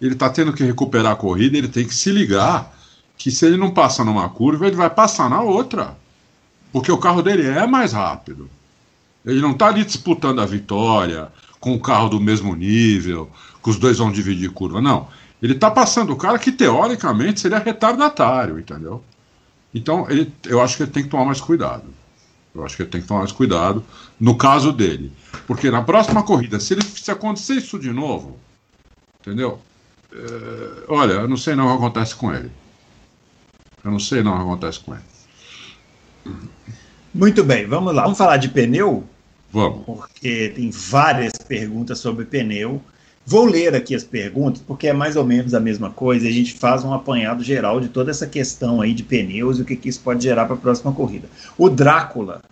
Ele 0.00 0.14
tá 0.14 0.30
tendo 0.30 0.52
que 0.52 0.62
recuperar 0.62 1.14
a 1.14 1.16
corrida, 1.16 1.58
ele 1.58 1.66
tem 1.66 1.84
que 1.84 1.94
se 1.94 2.12
ligar 2.12 2.72
que 3.18 3.32
se 3.32 3.44
ele 3.44 3.56
não 3.56 3.72
passa 3.72 4.04
numa 4.04 4.28
curva, 4.28 4.68
ele 4.68 4.76
vai 4.76 4.88
passar 4.88 5.28
na 5.28 5.42
outra. 5.42 5.96
Porque 6.72 6.92
o 6.92 6.98
carro 6.98 7.22
dele 7.22 7.44
é 7.44 7.66
mais 7.66 7.92
rápido. 7.92 8.48
Ele 9.24 9.40
não 9.40 9.52
está 9.52 9.68
ali 9.68 9.84
disputando 9.84 10.40
a 10.40 10.46
vitória 10.46 11.28
com 11.60 11.74
o 11.74 11.80
carro 11.80 12.08
do 12.08 12.20
mesmo 12.20 12.54
nível, 12.54 13.30
que 13.62 13.70
os 13.70 13.78
dois 13.78 13.98
vão 13.98 14.10
dividir 14.10 14.50
curva. 14.50 14.80
Não. 14.80 15.08
Ele 15.40 15.54
está 15.54 15.70
passando 15.70 16.12
o 16.12 16.16
cara 16.16 16.38
que 16.38 16.52
teoricamente 16.52 17.40
seria 17.40 17.58
retardatário, 17.58 18.58
entendeu? 18.58 19.02
Então 19.74 20.06
ele, 20.10 20.32
eu 20.46 20.60
acho 20.60 20.76
que 20.76 20.82
ele 20.82 20.90
tem 20.90 21.02
que 21.02 21.08
tomar 21.08 21.24
mais 21.24 21.40
cuidado. 21.40 21.84
Eu 22.54 22.64
acho 22.64 22.76
que 22.76 22.82
ele 22.82 22.90
tem 22.90 23.00
que 23.00 23.06
tomar 23.06 23.20
mais 23.20 23.32
cuidado 23.32 23.84
no 24.20 24.36
caso 24.36 24.72
dele. 24.72 25.12
Porque 25.46 25.70
na 25.70 25.82
próxima 25.82 26.22
corrida, 26.22 26.60
se, 26.60 26.74
ele, 26.74 26.82
se 26.82 27.10
acontecer 27.10 27.54
isso 27.54 27.78
de 27.78 27.90
novo, 27.90 28.38
entendeu? 29.20 29.60
É, 30.12 30.84
olha, 30.88 31.12
eu 31.12 31.28
não 31.28 31.36
sei 31.36 31.54
não 31.54 31.66
o 31.66 31.70
que 31.70 31.76
acontece 31.76 32.14
com 32.14 32.32
ele. 32.32 32.50
Eu 33.84 33.90
não 33.90 33.98
sei 33.98 34.22
não 34.22 34.34
o 34.34 34.36
que 34.36 34.42
acontece 34.42 34.80
com 34.80 34.94
ele. 34.94 35.02
Muito 37.14 37.44
bem, 37.44 37.66
vamos 37.66 37.94
lá. 37.94 38.02
Vamos 38.04 38.18
falar 38.18 38.38
de 38.38 38.48
pneu, 38.48 39.04
Vamos. 39.50 39.84
porque 39.84 40.52
tem 40.54 40.70
várias 40.70 41.32
perguntas 41.46 41.98
sobre 41.98 42.24
pneu. 42.24 42.80
Vou 43.24 43.44
ler 43.44 43.74
aqui 43.74 43.94
as 43.94 44.02
perguntas, 44.02 44.62
porque 44.66 44.88
é 44.88 44.92
mais 44.92 45.14
ou 45.14 45.24
menos 45.24 45.54
a 45.54 45.60
mesma 45.60 45.90
coisa. 45.90 46.26
e 46.26 46.28
A 46.28 46.32
gente 46.32 46.54
faz 46.54 46.82
um 46.84 46.92
apanhado 46.92 47.44
geral 47.44 47.80
de 47.80 47.88
toda 47.88 48.10
essa 48.10 48.26
questão 48.26 48.80
aí 48.80 48.92
de 48.92 49.04
pneus 49.04 49.58
e 49.58 49.62
o 49.62 49.64
que, 49.64 49.76
que 49.76 49.88
isso 49.88 50.00
pode 50.00 50.22
gerar 50.22 50.46
para 50.46 50.54
a 50.54 50.58
próxima 50.58 50.92
corrida. 50.92 51.28
O 51.56 51.68
Drácula, 51.68 52.42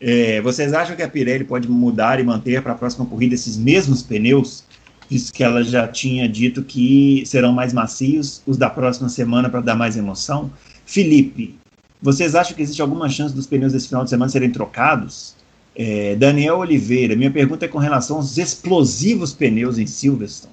é, 0.00 0.40
vocês 0.40 0.72
acham 0.72 0.96
que 0.96 1.02
a 1.02 1.08
Pirelli 1.08 1.44
pode 1.44 1.68
mudar 1.68 2.20
e 2.20 2.22
manter 2.22 2.62
para 2.62 2.72
a 2.72 2.76
próxima 2.76 3.04
corrida 3.04 3.34
esses 3.34 3.56
mesmos 3.56 4.02
pneus? 4.02 4.64
Visto 5.10 5.32
que 5.34 5.44
ela 5.44 5.62
já 5.62 5.86
tinha 5.86 6.26
dito 6.26 6.62
que 6.62 7.22
serão 7.26 7.52
mais 7.52 7.74
macios 7.74 8.40
os 8.46 8.56
da 8.56 8.70
próxima 8.70 9.10
semana 9.10 9.50
para 9.50 9.60
dar 9.60 9.74
mais 9.74 9.96
emoção. 9.96 10.50
Felipe, 10.86 11.58
vocês 12.04 12.34
acham 12.34 12.54
que 12.54 12.60
existe 12.60 12.82
alguma 12.82 13.08
chance 13.08 13.34
dos 13.34 13.46
pneus 13.46 13.72
desse 13.72 13.88
final 13.88 14.04
de 14.04 14.10
semana 14.10 14.30
serem 14.30 14.50
trocados? 14.50 15.34
É, 15.74 16.14
Daniel 16.16 16.58
Oliveira, 16.58 17.16
minha 17.16 17.30
pergunta 17.30 17.64
é 17.64 17.68
com 17.68 17.78
relação 17.78 18.18
aos 18.18 18.36
explosivos 18.36 19.32
pneus 19.32 19.78
em 19.78 19.86
Silverstone. 19.86 20.52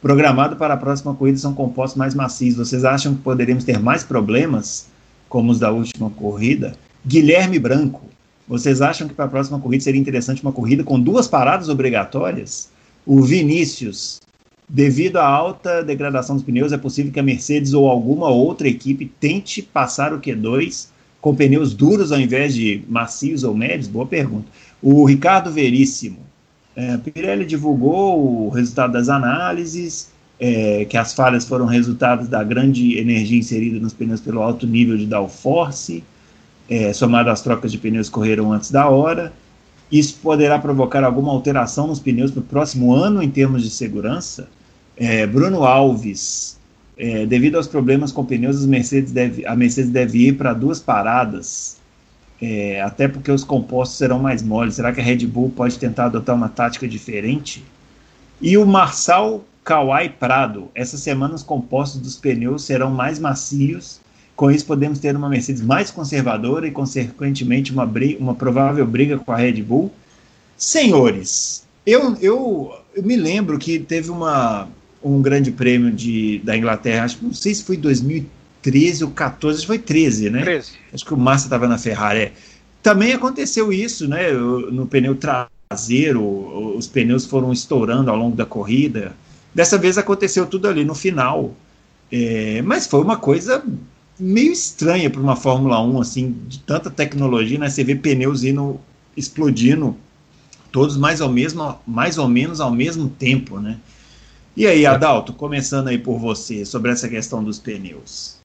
Programado 0.00 0.54
para 0.54 0.74
a 0.74 0.76
próxima 0.76 1.12
corrida 1.12 1.36
são 1.36 1.52
compostos 1.52 1.98
mais 1.98 2.14
macios. 2.14 2.54
Vocês 2.54 2.84
acham 2.84 3.12
que 3.12 3.22
poderemos 3.22 3.64
ter 3.64 3.80
mais 3.80 4.04
problemas, 4.04 4.86
como 5.28 5.50
os 5.50 5.58
da 5.58 5.72
última 5.72 6.10
corrida? 6.10 6.76
Guilherme 7.04 7.58
Branco, 7.58 8.02
vocês 8.46 8.80
acham 8.80 9.08
que 9.08 9.14
para 9.14 9.24
a 9.24 9.28
próxima 9.28 9.58
corrida 9.58 9.82
seria 9.82 10.00
interessante 10.00 10.42
uma 10.42 10.52
corrida 10.52 10.84
com 10.84 11.00
duas 11.00 11.26
paradas 11.26 11.68
obrigatórias? 11.68 12.68
O 13.04 13.20
Vinícius, 13.20 14.20
devido 14.68 15.18
à 15.18 15.26
alta 15.26 15.82
degradação 15.82 16.36
dos 16.36 16.44
pneus, 16.44 16.72
é 16.72 16.78
possível 16.78 17.12
que 17.12 17.20
a 17.20 17.22
Mercedes 17.22 17.74
ou 17.74 17.88
alguma 17.88 18.28
outra 18.28 18.68
equipe 18.68 19.10
tente 19.20 19.62
passar 19.62 20.12
o 20.12 20.20
Q2 20.20 20.88
com 21.20 21.34
pneus 21.34 21.72
duros 21.74 22.12
ao 22.12 22.20
invés 22.20 22.54
de 22.54 22.82
macios 22.88 23.44
ou 23.44 23.54
médios? 23.54 23.88
Boa 23.88 24.06
pergunta. 24.06 24.46
O 24.82 25.04
Ricardo 25.04 25.50
Veríssimo. 25.50 26.18
É, 26.76 26.96
Pirelli 26.98 27.46
divulgou 27.46 28.46
o 28.46 28.48
resultado 28.48 28.92
das 28.92 29.08
análises, 29.08 30.10
é, 30.40 30.84
que 30.84 30.96
as 30.96 31.14
falhas 31.14 31.46
foram 31.46 31.66
resultados 31.66 32.26
da 32.28 32.42
grande 32.42 32.98
energia 32.98 33.38
inserida 33.38 33.78
nos 33.78 33.92
pneus 33.92 34.20
pelo 34.20 34.42
alto 34.42 34.66
nível 34.66 34.96
de 34.96 35.06
downforce, 35.06 36.02
é, 36.68 36.92
somado 36.92 37.30
às 37.30 37.40
trocas 37.42 37.70
de 37.70 37.78
pneus 37.78 38.08
que 38.08 38.14
correram 38.14 38.52
antes 38.52 38.70
da 38.70 38.88
hora. 38.88 39.32
Isso 39.90 40.18
poderá 40.22 40.58
provocar 40.58 41.04
alguma 41.04 41.32
alteração 41.32 41.86
nos 41.86 42.00
pneus 42.00 42.30
para 42.30 42.40
o 42.40 42.44
próximo 42.44 42.92
ano 42.92 43.22
em 43.22 43.30
termos 43.30 43.62
de 43.62 43.70
segurança? 43.70 44.48
É, 44.96 45.26
Bruno 45.26 45.64
Alves, 45.64 46.58
é, 46.96 47.26
devido 47.26 47.56
aos 47.56 47.66
problemas 47.66 48.12
com 48.12 48.24
pneus, 48.24 48.64
Mercedes 48.64 49.12
deve, 49.12 49.46
a 49.46 49.54
Mercedes 49.56 49.90
deve 49.90 50.28
ir 50.28 50.36
para 50.36 50.52
duas 50.52 50.80
paradas, 50.80 51.76
é, 52.40 52.80
até 52.80 53.08
porque 53.08 53.30
os 53.30 53.44
compostos 53.44 53.98
serão 53.98 54.18
mais 54.18 54.42
moles. 54.42 54.74
Será 54.74 54.92
que 54.92 55.00
a 55.00 55.04
Red 55.04 55.26
Bull 55.26 55.50
pode 55.50 55.78
tentar 55.78 56.06
adotar 56.06 56.34
uma 56.34 56.48
tática 56.48 56.86
diferente? 56.86 57.64
E 58.40 58.56
o 58.56 58.66
Marçal 58.66 59.44
Kawai 59.64 60.08
Prado, 60.08 60.70
essa 60.74 60.98
semana 60.98 61.34
os 61.34 61.42
compostos 61.42 62.00
dos 62.00 62.16
pneus 62.16 62.64
serão 62.64 62.90
mais 62.90 63.18
macios. 63.18 64.00
Com 64.36 64.50
isso, 64.50 64.66
podemos 64.66 64.98
ter 64.98 65.14
uma 65.14 65.28
Mercedes 65.28 65.62
mais 65.62 65.90
conservadora 65.90 66.66
e, 66.66 66.70
consequentemente, 66.70 67.72
uma, 67.72 67.86
briga, 67.86 68.18
uma 68.20 68.34
provável 68.34 68.84
briga 68.84 69.18
com 69.18 69.30
a 69.30 69.36
Red 69.36 69.62
Bull. 69.62 69.92
Senhores, 70.56 71.64
eu, 71.86 72.16
eu, 72.20 72.74
eu 72.94 73.02
me 73.02 73.16
lembro 73.16 73.58
que 73.58 73.78
teve 73.78 74.10
uma, 74.10 74.68
um 75.02 75.22
grande 75.22 75.52
prêmio 75.52 75.92
de, 75.92 76.40
da 76.42 76.56
Inglaterra, 76.56 77.04
acho 77.04 77.18
que 77.18 77.24
não 77.24 77.34
sei 77.34 77.54
se 77.54 77.62
foi 77.62 77.76
2013 77.76 79.04
ou 79.04 79.10
14, 79.10 79.58
acho 79.58 79.62
que 79.62 79.66
foi 79.66 79.78
13, 79.78 80.30
né? 80.30 80.42
13. 80.42 80.72
Acho 80.92 81.04
que 81.04 81.14
o 81.14 81.16
Massa 81.16 81.46
estava 81.46 81.68
na 81.68 81.78
Ferrari. 81.78 82.20
É. 82.20 82.32
Também 82.82 83.12
aconteceu 83.12 83.72
isso, 83.72 84.08
né? 84.08 84.32
No 84.32 84.86
pneu 84.86 85.16
traseiro, 85.16 86.22
os 86.76 86.86
pneus 86.86 87.24
foram 87.24 87.52
estourando 87.52 88.10
ao 88.10 88.16
longo 88.16 88.36
da 88.36 88.44
corrida. 88.44 89.14
Dessa 89.54 89.78
vez 89.78 89.96
aconteceu 89.96 90.44
tudo 90.46 90.68
ali 90.68 90.84
no 90.84 90.94
final. 90.94 91.54
É, 92.12 92.60
mas 92.62 92.86
foi 92.86 93.00
uma 93.00 93.16
coisa 93.16 93.64
meio 94.18 94.52
estranha 94.52 95.10
para 95.10 95.20
uma 95.20 95.36
Fórmula 95.36 95.82
1, 95.82 96.00
assim, 96.00 96.36
de 96.46 96.60
tanta 96.60 96.90
tecnologia, 96.90 97.58
né? 97.58 97.68
Você 97.68 97.82
vê 97.82 97.94
pneus 97.94 98.44
indo 98.44 98.80
explodindo 99.16 99.96
todos 100.72 100.96
mais 100.96 101.20
ou, 101.20 101.28
mesmo, 101.28 101.78
mais 101.86 102.18
ou 102.18 102.28
menos 102.28 102.60
ao 102.60 102.70
mesmo 102.70 103.08
tempo, 103.08 103.60
né? 103.60 103.78
E 104.56 104.66
aí, 104.66 104.86
Adalto, 104.86 105.32
começando 105.32 105.88
aí 105.88 105.98
por 105.98 106.18
você, 106.18 106.64
sobre 106.64 106.90
essa 106.90 107.08
questão 107.08 107.42
dos 107.42 107.58
pneus. 107.58 108.36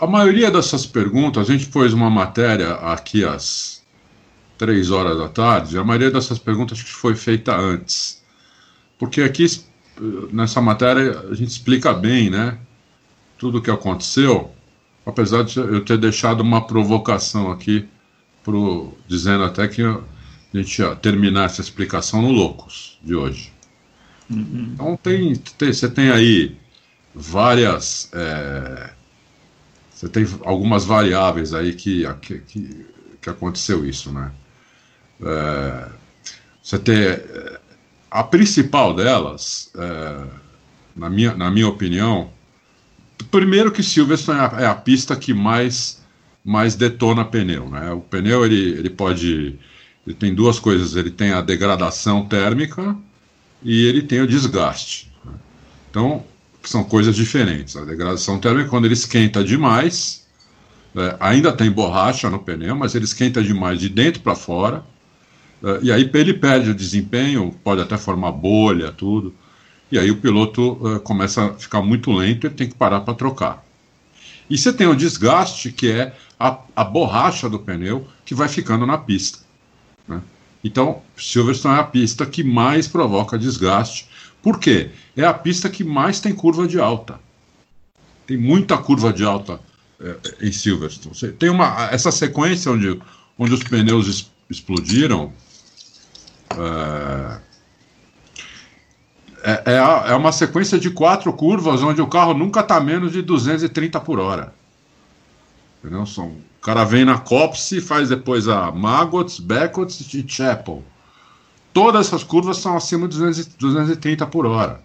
A 0.00 0.06
maioria 0.06 0.50
dessas 0.50 0.84
perguntas, 0.84 1.48
a 1.48 1.52
gente 1.52 1.66
pôs 1.66 1.92
uma 1.92 2.10
matéria 2.10 2.72
aqui 2.74 3.24
às 3.24 3.82
três 4.58 4.90
horas 4.90 5.18
da 5.18 5.28
tarde, 5.28 5.78
a 5.78 5.84
maioria 5.84 6.10
dessas 6.10 6.38
perguntas 6.38 6.82
que 6.82 6.90
foi 6.90 7.14
feita 7.14 7.56
antes. 7.56 8.22
Porque 8.98 9.22
aqui 9.22 9.46
nessa 10.32 10.60
matéria 10.60 11.20
a 11.30 11.34
gente 11.34 11.50
explica 11.50 11.92
bem, 11.92 12.30
né? 12.30 12.58
Tudo 13.38 13.58
o 13.58 13.62
que 13.62 13.70
aconteceu, 13.70 14.53
apesar 15.04 15.44
de 15.44 15.58
eu 15.58 15.84
ter 15.84 15.98
deixado 15.98 16.40
uma 16.40 16.66
provocação 16.66 17.50
aqui, 17.50 17.88
pro, 18.42 18.92
dizendo 19.06 19.44
até 19.44 19.66
que 19.66 19.82
a 19.82 20.00
gente 20.52 20.78
ia 20.78 20.94
terminar 20.94 21.46
essa 21.46 21.60
explicação 21.60 22.22
no 22.22 22.30
Loucos 22.30 22.98
de 23.02 23.14
hoje. 23.14 23.52
Uhum. 24.30 24.70
Então 24.74 24.96
tem, 24.96 25.34
tem, 25.34 25.72
você 25.72 25.88
tem 25.88 26.10
aí 26.10 26.56
várias. 27.14 28.10
É, 28.12 28.90
você 29.90 30.08
tem 30.08 30.26
algumas 30.44 30.84
variáveis 30.84 31.54
aí 31.54 31.72
que, 31.72 32.04
que, 32.20 32.38
que, 32.40 32.86
que 33.20 33.30
aconteceu 33.30 33.86
isso, 33.86 34.12
né? 34.12 34.32
É, 35.22 35.88
você 36.62 36.78
tem. 36.78 36.96
É, 36.96 37.60
a 38.10 38.22
principal 38.22 38.94
delas, 38.94 39.72
é, 39.76 40.26
na, 40.94 41.10
minha, 41.10 41.34
na 41.34 41.50
minha 41.50 41.66
opinião, 41.66 42.30
primeiro 43.30 43.72
que 43.72 43.82
Silverstone 43.82 44.38
é 44.38 44.66
a, 44.66 44.70
é 44.70 44.74
pista 44.74 45.16
que 45.16 45.32
mais, 45.32 46.02
mais 46.44 46.74
detona 46.74 47.24
pneu. 47.24 47.68
Né? 47.68 47.92
O 47.92 48.00
pneu 48.00 48.44
ele, 48.44 48.78
ele 48.78 48.90
pode. 48.90 49.58
Ele 50.06 50.16
tem 50.16 50.34
duas 50.34 50.58
coisas: 50.58 50.96
ele 50.96 51.10
tem 51.10 51.32
a 51.32 51.40
degradação 51.40 52.26
térmica 52.26 52.96
e 53.62 53.84
ele 53.86 54.02
tem 54.02 54.20
o 54.20 54.26
desgaste. 54.26 55.10
Né? 55.24 55.32
Então, 55.90 56.24
são 56.62 56.84
coisas 56.84 57.14
diferentes. 57.14 57.76
A 57.76 57.84
degradação 57.84 58.38
térmica, 58.38 58.68
quando 58.68 58.84
ele 58.84 58.94
esquenta 58.94 59.44
demais, 59.44 60.26
é, 60.96 61.16
ainda 61.20 61.52
tem 61.52 61.70
borracha 61.70 62.28
no 62.30 62.38
pneu, 62.38 62.76
mas 62.76 62.94
ele 62.94 63.04
esquenta 63.04 63.42
demais 63.42 63.78
de 63.78 63.88
dentro 63.88 64.20
para 64.20 64.34
fora 64.34 64.84
Uh, 65.64 65.82
e 65.82 65.90
aí 65.90 66.10
ele 66.12 66.34
perde 66.34 66.68
o 66.68 66.74
desempenho, 66.74 67.50
pode 67.64 67.80
até 67.80 67.96
formar 67.96 68.32
bolha, 68.32 68.92
tudo. 68.92 69.34
E 69.94 69.98
aí 69.98 70.10
o 70.10 70.16
piloto 70.16 70.72
uh, 70.72 70.98
começa 70.98 71.44
a 71.44 71.54
ficar 71.54 71.80
muito 71.80 72.10
lento 72.10 72.48
e 72.48 72.50
tem 72.50 72.68
que 72.68 72.74
parar 72.74 73.02
para 73.02 73.14
trocar. 73.14 73.64
E 74.50 74.58
você 74.58 74.72
tem 74.72 74.88
o 74.88 74.96
desgaste, 74.96 75.70
que 75.70 75.88
é 75.88 76.12
a, 76.36 76.58
a 76.74 76.82
borracha 76.82 77.48
do 77.48 77.60
pneu 77.60 78.04
que 78.24 78.34
vai 78.34 78.48
ficando 78.48 78.84
na 78.84 78.98
pista. 78.98 79.38
Né? 80.08 80.20
Então, 80.64 81.00
Silverstone 81.16 81.76
é 81.76 81.78
a 81.78 81.84
pista 81.84 82.26
que 82.26 82.42
mais 82.42 82.88
provoca 82.88 83.38
desgaste. 83.38 84.08
Por 84.42 84.58
quê? 84.58 84.90
É 85.16 85.24
a 85.24 85.32
pista 85.32 85.70
que 85.70 85.84
mais 85.84 86.18
tem 86.18 86.34
curva 86.34 86.66
de 86.66 86.80
alta. 86.80 87.20
Tem 88.26 88.36
muita 88.36 88.76
curva 88.76 89.12
de 89.12 89.24
alta 89.24 89.60
é, 90.00 90.16
em 90.40 90.50
Silverstone. 90.50 91.14
Você 91.14 91.30
tem 91.30 91.50
uma, 91.50 91.88
essa 91.92 92.10
sequência 92.10 92.72
onde, 92.72 93.00
onde 93.38 93.54
os 93.54 93.62
pneus 93.62 94.28
explodiram, 94.50 95.32
é, 96.50 97.13
é, 99.64 99.72
é, 99.72 100.12
é, 100.12 100.14
uma 100.14 100.32
sequência 100.32 100.78
de 100.78 100.90
quatro 100.90 101.32
curvas 101.32 101.82
onde 101.82 102.00
o 102.00 102.06
carro 102.06 102.34
nunca 102.34 102.60
está 102.60 102.80
menos 102.80 103.12
de 103.12 103.22
230 103.22 104.00
por 104.00 104.18
hora. 104.18 104.54
Entendeu? 105.82 106.06
São, 106.06 106.28
o 106.28 106.60
cara 106.60 106.84
vem 106.84 107.04
na 107.04 107.18
Copse, 107.18 107.80
faz 107.80 108.08
depois 108.08 108.48
a 108.48 108.70
Magots, 108.70 109.38
Beckots 109.38 110.14
e 110.14 110.24
Chapel. 110.26 110.82
Todas 111.72 112.06
essas 112.06 112.22
curvas 112.22 112.58
são 112.58 112.76
acima 112.76 113.08
de 113.08 113.18
230 113.58 114.26
por 114.26 114.46
hora. 114.46 114.80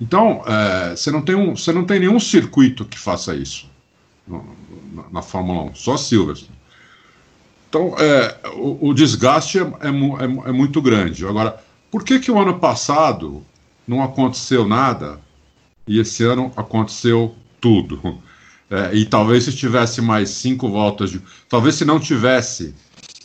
Então, 0.00 0.42
é, 0.46 0.96
você, 0.96 1.10
não 1.10 1.22
tem 1.22 1.34
um, 1.34 1.54
não 1.74 1.84
tem 1.84 2.00
nenhum 2.00 2.20
circuito 2.20 2.84
que 2.84 2.98
faça 2.98 3.34
isso 3.34 3.70
na, 4.26 4.40
na 5.10 5.22
Fórmula 5.22 5.70
1, 5.70 5.74
só 5.74 5.96
Silverstone. 5.96 6.58
Então, 7.68 7.94
é, 7.98 8.36
o, 8.54 8.90
o 8.90 8.94
desgaste 8.94 9.58
é, 9.58 9.62
é, 9.62 9.88
é, 9.88 10.48
é, 10.48 10.52
muito 10.52 10.80
grande. 10.80 11.26
Agora, 11.26 11.60
por 11.90 12.04
que, 12.04 12.20
que 12.20 12.30
o 12.30 12.38
ano 12.38 12.58
passado 12.58 13.44
não 13.86 14.02
aconteceu 14.02 14.66
nada 14.66 15.20
e 15.86 15.98
esse 15.98 16.24
ano 16.24 16.52
aconteceu 16.56 17.34
tudo? 17.60 18.18
É, 18.70 18.94
e 18.94 19.04
talvez 19.04 19.44
se 19.44 19.52
tivesse 19.52 20.00
mais 20.00 20.30
cinco 20.30 20.68
voltas, 20.68 21.10
de, 21.10 21.20
talvez 21.48 21.74
se 21.74 21.84
não 21.84 22.00
tivesse 22.00 22.74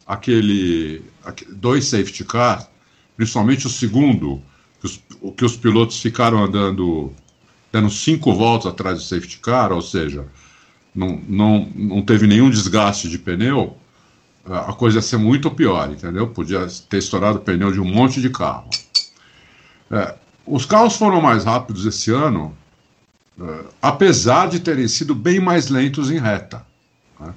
aquele, 0.05 1.01
dois 1.49 1.85
safety 1.85 2.23
car, 2.25 2.69
principalmente 3.15 3.67
o 3.67 3.69
segundo, 3.69 4.41
que 4.79 4.85
os, 4.85 5.03
que 5.35 5.45
os 5.45 5.55
pilotos 5.55 6.01
ficaram 6.01 6.43
andando, 6.43 7.13
dando 7.71 7.89
cinco 7.89 8.33
voltas 8.33 8.71
atrás 8.71 8.97
do 8.97 9.03
safety 9.03 9.39
car, 9.39 9.71
ou 9.71 9.81
seja, 9.81 10.25
não, 10.93 11.21
não, 11.27 11.71
não 11.75 12.01
teve 12.01 12.27
nenhum 12.27 12.49
desgaste 12.49 13.09
de 13.09 13.17
pneu 13.17 13.77
a 14.45 14.73
coisa 14.73 14.97
ia 14.97 15.01
ser 15.01 15.17
muito 15.17 15.51
pior, 15.51 15.91
entendeu? 15.91 16.27
Podia 16.27 16.65
ter 16.89 16.97
estourado 16.97 17.37
o 17.37 17.41
pneu 17.41 17.71
de 17.71 17.79
um 17.79 17.85
monte 17.85 18.19
de 18.21 18.29
carro. 18.29 18.69
É, 19.91 20.15
os 20.49 20.65
carros 20.65 20.95
foram 20.95 21.21
mais 21.21 21.43
rápidos 21.43 21.85
esse 21.85 22.11
ano, 22.11 22.57
é, 23.39 23.65
apesar 23.79 24.49
de 24.49 24.59
terem 24.59 24.87
sido 24.87 25.13
bem 25.13 25.39
mais 25.39 25.69
lentos 25.69 26.09
em 26.09 26.17
reta. 26.17 26.65
Né? 27.19 27.33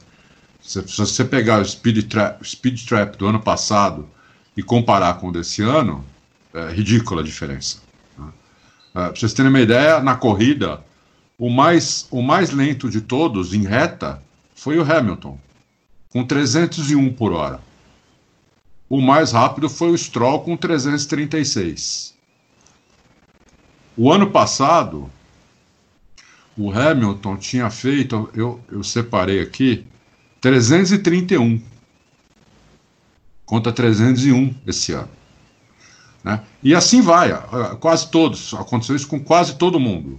Se, 0.62 0.80
se, 0.88 0.96
você 0.96 1.24
pegar 1.24 1.60
o 1.60 1.64
speed 1.64 2.08
trap, 2.08 2.42
speed 2.42 2.86
trap 2.86 3.16
do 3.18 3.26
ano 3.26 3.40
passado 3.40 4.08
e 4.56 4.62
comparar 4.62 5.14
com 5.14 5.28
o 5.28 5.32
desse 5.32 5.62
ano, 5.62 6.02
é 6.54 6.72
ridícula 6.72 7.20
a 7.20 7.24
diferença. 7.24 7.78
Né? 8.18 8.28
É, 8.94 9.08
para 9.08 9.14
vocês 9.14 9.34
terem 9.34 9.50
uma 9.50 9.60
ideia, 9.60 10.00
na 10.00 10.16
corrida, 10.16 10.80
o 11.38 11.50
mais, 11.50 12.06
o 12.10 12.22
mais 12.22 12.50
lento 12.50 12.88
de 12.88 13.02
todos 13.02 13.52
em 13.52 13.64
reta 13.64 14.22
foi 14.54 14.78
o 14.78 14.90
Hamilton 14.90 15.38
com 16.08 16.24
301 16.24 17.12
por 17.12 17.32
hora. 17.32 17.60
O 18.88 19.00
mais 19.00 19.32
rápido 19.32 19.68
foi 19.68 19.90
o 19.90 19.98
Stroll 19.98 20.40
com 20.40 20.56
336. 20.56 22.11
O 23.96 24.10
ano 24.10 24.30
passado, 24.30 25.10
o 26.56 26.70
Hamilton 26.70 27.36
tinha 27.36 27.70
feito, 27.70 28.30
eu, 28.34 28.60
eu 28.70 28.82
separei 28.82 29.40
aqui, 29.40 29.86
331 30.40 31.60
contra 33.44 33.72
301 33.72 34.54
esse 34.66 34.92
ano. 34.92 35.10
Né? 36.24 36.40
E 36.62 36.74
assim 36.74 37.02
vai, 37.02 37.30
quase 37.80 38.10
todos, 38.10 38.54
aconteceu 38.54 38.96
isso 38.96 39.08
com 39.08 39.20
quase 39.20 39.56
todo 39.56 39.80
mundo. 39.80 40.18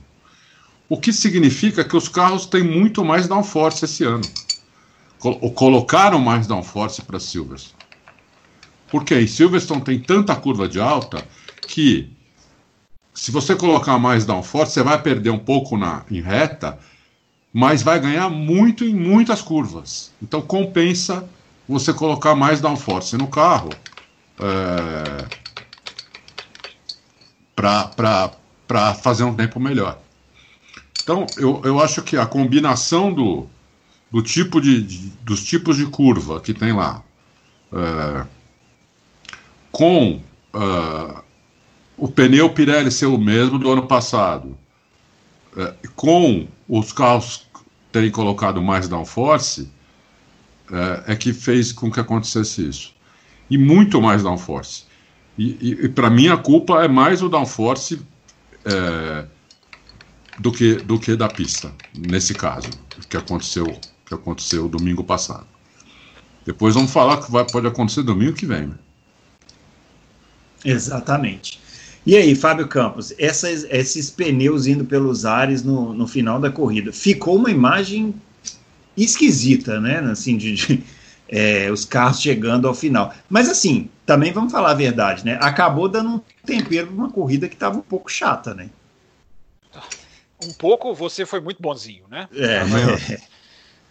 O 0.88 0.98
que 0.98 1.12
significa 1.12 1.84
que 1.84 1.98
os 1.98 2.08
carros 2.08 2.46
têm 2.46 2.64
muito 2.64 3.04
mais 3.04 3.28
downforce 3.28 3.86
esse 3.86 4.04
ano 4.04 4.24
colocaram 5.56 6.20
mais 6.20 6.46
downforce 6.46 7.02
para 7.02 7.20
Silverstone. 7.20 7.82
Porque 8.92 9.18
em 9.18 9.26
Silverstone 9.26 9.82
tem 9.82 10.00
tanta 10.00 10.36
curva 10.36 10.68
de 10.68 10.80
alta 10.80 11.26
que 11.68 12.12
se 13.14 13.32
você 13.32 13.56
colocar 13.56 14.00
mais 14.00 14.26
downforce, 14.26 14.74
você 14.74 14.84
vai 14.84 15.02
perder 15.02 15.30
um 15.30 15.40
pouco 15.40 15.78
na, 15.78 16.04
em 16.10 16.20
reta, 16.22 16.80
mas 17.54 17.84
vai 17.84 18.00
ganhar 18.00 18.30
muito 18.30 18.84
em 18.84 18.96
muitas 18.96 19.42
curvas. 19.42 20.12
Então 20.22 20.42
compensa 20.42 21.28
você 21.68 21.94
colocar 21.94 22.36
mais 22.36 22.60
downforce 22.60 23.16
no 23.16 23.28
carro 23.28 23.70
é, 24.40 25.26
para 27.56 28.94
fazer 28.96 29.24
um 29.24 29.36
tempo 29.36 29.60
melhor. 29.60 30.00
Então 31.02 31.28
eu, 31.38 31.62
eu 31.64 31.80
acho 31.80 32.02
que 32.02 32.18
a 32.18 32.26
combinação 32.26 33.14
do, 33.14 33.48
do 34.12 34.24
tipo 34.24 34.60
de, 34.60 34.82
de, 34.82 34.98
dos 35.22 35.44
tipos 35.44 35.78
de 35.78 35.86
curva 35.86 36.42
que 36.42 36.54
tem 36.54 36.74
lá, 36.74 37.04
é, 37.72 38.26
com 39.72 40.22
é, 40.54 41.23
o 42.04 42.08
pneu 42.10 42.50
Pirelli 42.50 42.92
ser 42.92 43.06
o 43.06 43.18
mesmo 43.18 43.58
do 43.58 43.72
ano 43.72 43.88
passado, 43.88 44.58
é, 45.56 45.74
com 45.96 46.50
os 46.68 46.92
carros 46.92 47.48
terem 47.94 48.12
colocado 48.12 48.62
mais 48.62 48.90
downforce, 48.90 49.72
é, 50.70 51.14
é 51.14 51.16
que 51.16 51.32
fez 51.32 51.72
com 51.72 51.90
que 51.90 52.02
acontecesse 52.02 52.68
isso. 52.68 52.94
E 53.50 53.58
muito 53.58 54.02
mais 54.02 54.22
downforce. 54.22 54.84
E, 55.38 55.52
e, 55.62 55.86
e 55.86 55.88
para 55.88 56.10
mim 56.10 56.28
a 56.28 56.36
culpa 56.36 56.84
é 56.84 56.90
mais 56.90 57.24
o 57.24 57.30
downforce 57.30 58.02
é, 58.66 59.26
do, 60.40 60.52
que, 60.52 60.76
do 60.76 61.00
que 61.00 61.16
da 61.16 61.30
pista, 61.30 61.72
nesse 61.98 62.34
caso, 62.34 62.70
que 63.10 63.16
aconteceu 63.16 63.80
que 64.06 64.14
aconteceu 64.14 64.68
domingo 64.68 65.06
passado. 65.06 65.48
Depois 66.46 66.76
vamos 66.76 66.92
falar 66.92 67.24
que 67.24 67.32
vai, 67.32 67.46
pode 67.50 67.66
acontecer 67.66 68.04
domingo 68.04 68.34
que 68.34 68.46
vem. 68.46 68.68
Né? 68.68 68.76
Exatamente. 70.66 71.63
E 72.06 72.18
aí, 72.18 72.36
Fábio 72.36 72.68
Campos, 72.68 73.14
essas, 73.18 73.64
esses 73.70 74.10
pneus 74.10 74.68
indo 74.68 74.84
pelos 74.84 75.26
ares 75.26 75.64
no, 75.64 75.94
no 75.94 76.06
final 76.06 76.40
da 76.40 76.52
corrida, 76.52 76.92
ficou 76.92 77.38
uma 77.38 77.50
imagem 77.50 78.14
esquisita, 78.96 79.80
né? 79.80 80.00
Assim, 80.00 80.36
de, 80.36 80.54
de 80.54 80.84
é, 81.30 81.72
os 81.72 81.86
carros 81.86 82.22
chegando 82.22 82.68
ao 82.68 82.74
final. 82.74 83.14
Mas 83.30 83.50
assim, 83.50 83.90
também 84.06 84.34
vamos 84.34 84.52
falar 84.52 84.72
a 84.72 84.76
verdade, 84.76 85.26
né? 85.26 85.38
Acabou 85.42 85.88
dando 85.88 86.10
um 86.10 86.22
tempero 86.46 86.88
para 86.88 86.96
uma 86.96 87.10
corrida 87.10 87.48
que 87.48 87.56
estava 87.56 87.78
um 87.78 87.82
pouco 87.82 88.12
chata, 88.12 88.54
né? 88.54 88.70
Um 90.44 90.52
pouco, 90.52 90.94
você 90.94 91.26
foi 91.26 91.40
muito 91.40 91.62
bonzinho, 91.62 92.04
né? 92.10 92.28
É, 92.34 92.64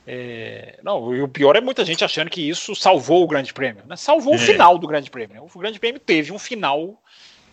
É, 0.05 0.81
não, 0.83 1.14
e 1.14 1.22
o 1.22 1.29
pior 1.29 1.55
é 1.55 1.61
muita 1.61 1.85
gente 1.85 2.05
achando 2.05 2.29
que 2.29 2.48
isso 2.48 2.75
salvou 2.75 3.22
o 3.22 3.27
Grande 3.27 3.53
Prêmio. 3.53 3.85
Né? 3.87 3.96
Salvou 3.96 4.35
é. 4.35 4.37
o 4.37 4.38
final 4.38 4.77
do 4.77 4.87
Grande 4.87 5.11
Prêmio. 5.11 5.35
Né? 5.37 5.40
O 5.40 5.59
Grande 5.59 5.79
Prêmio 5.79 6.01
teve 6.01 6.33
um 6.33 6.38
final 6.38 7.01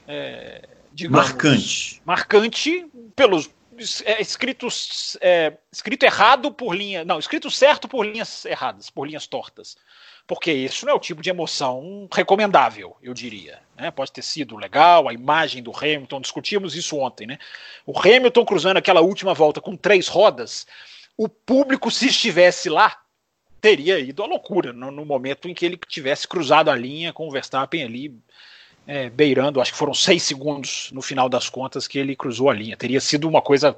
é, 0.09 0.67
digamos, 0.91 1.29
marcante. 1.29 2.01
Marcante 2.03 2.87
pelos 3.15 3.49
é, 4.03 4.19
escritos 4.19 5.15
é, 5.21 5.53
escrito 5.71 6.03
errado 6.03 6.51
por 6.51 6.75
linha, 6.75 7.05
não, 7.05 7.19
escrito 7.19 7.51
certo 7.51 7.87
por 7.87 8.05
linhas 8.05 8.43
erradas, 8.43 8.89
por 8.89 9.07
linhas 9.07 9.27
tortas. 9.27 9.77
Porque 10.25 10.51
isso 10.51 10.85
não 10.85 10.93
é 10.93 10.95
o 10.95 10.99
tipo 10.99 11.21
de 11.21 11.29
emoção 11.29 12.07
recomendável, 12.11 12.97
eu 13.01 13.13
diria. 13.13 13.61
Né? 13.75 13.89
Pode 13.89 14.11
ter 14.11 14.21
sido 14.21 14.57
legal, 14.57 15.07
a 15.07 15.13
imagem 15.13 15.61
do 15.63 15.75
Hamilton, 15.75 16.21
discutimos 16.21 16.75
isso 16.75 16.97
ontem, 16.97 17.25
né? 17.25 17.39
O 17.85 17.97
Hamilton 17.97 18.45
cruzando 18.45 18.77
aquela 18.77 19.01
última 19.01 19.33
volta 19.33 19.61
com 19.61 19.75
três 19.75 20.07
rodas, 20.07 20.67
o 21.17 21.27
público, 21.27 21.89
se 21.89 22.07
estivesse 22.07 22.69
lá, 22.69 22.99
teria 23.59 23.99
ido 23.99 24.23
à 24.23 24.27
loucura 24.27 24.71
no, 24.71 24.91
no 24.91 25.03
momento 25.03 25.49
em 25.49 25.53
que 25.53 25.65
ele 25.65 25.77
tivesse 25.87 26.27
cruzado 26.27 26.69
a 26.69 26.75
linha 26.75 27.11
com 27.11 27.27
o 27.27 27.31
Verstappen 27.31 27.83
ali 27.83 28.15
é, 28.89 29.07
beirando, 29.07 29.61
acho 29.61 29.71
que 29.71 29.77
foram 29.77 29.93
seis 29.93 30.23
segundos 30.23 30.89
no 30.91 30.99
final 30.99 31.29
das 31.29 31.47
contas 31.47 31.87
que 31.87 31.99
ele 31.99 32.15
cruzou 32.15 32.49
a 32.49 32.53
linha. 32.55 32.75
Teria 32.75 32.99
sido 32.99 33.29
uma 33.29 33.39
coisa 33.39 33.77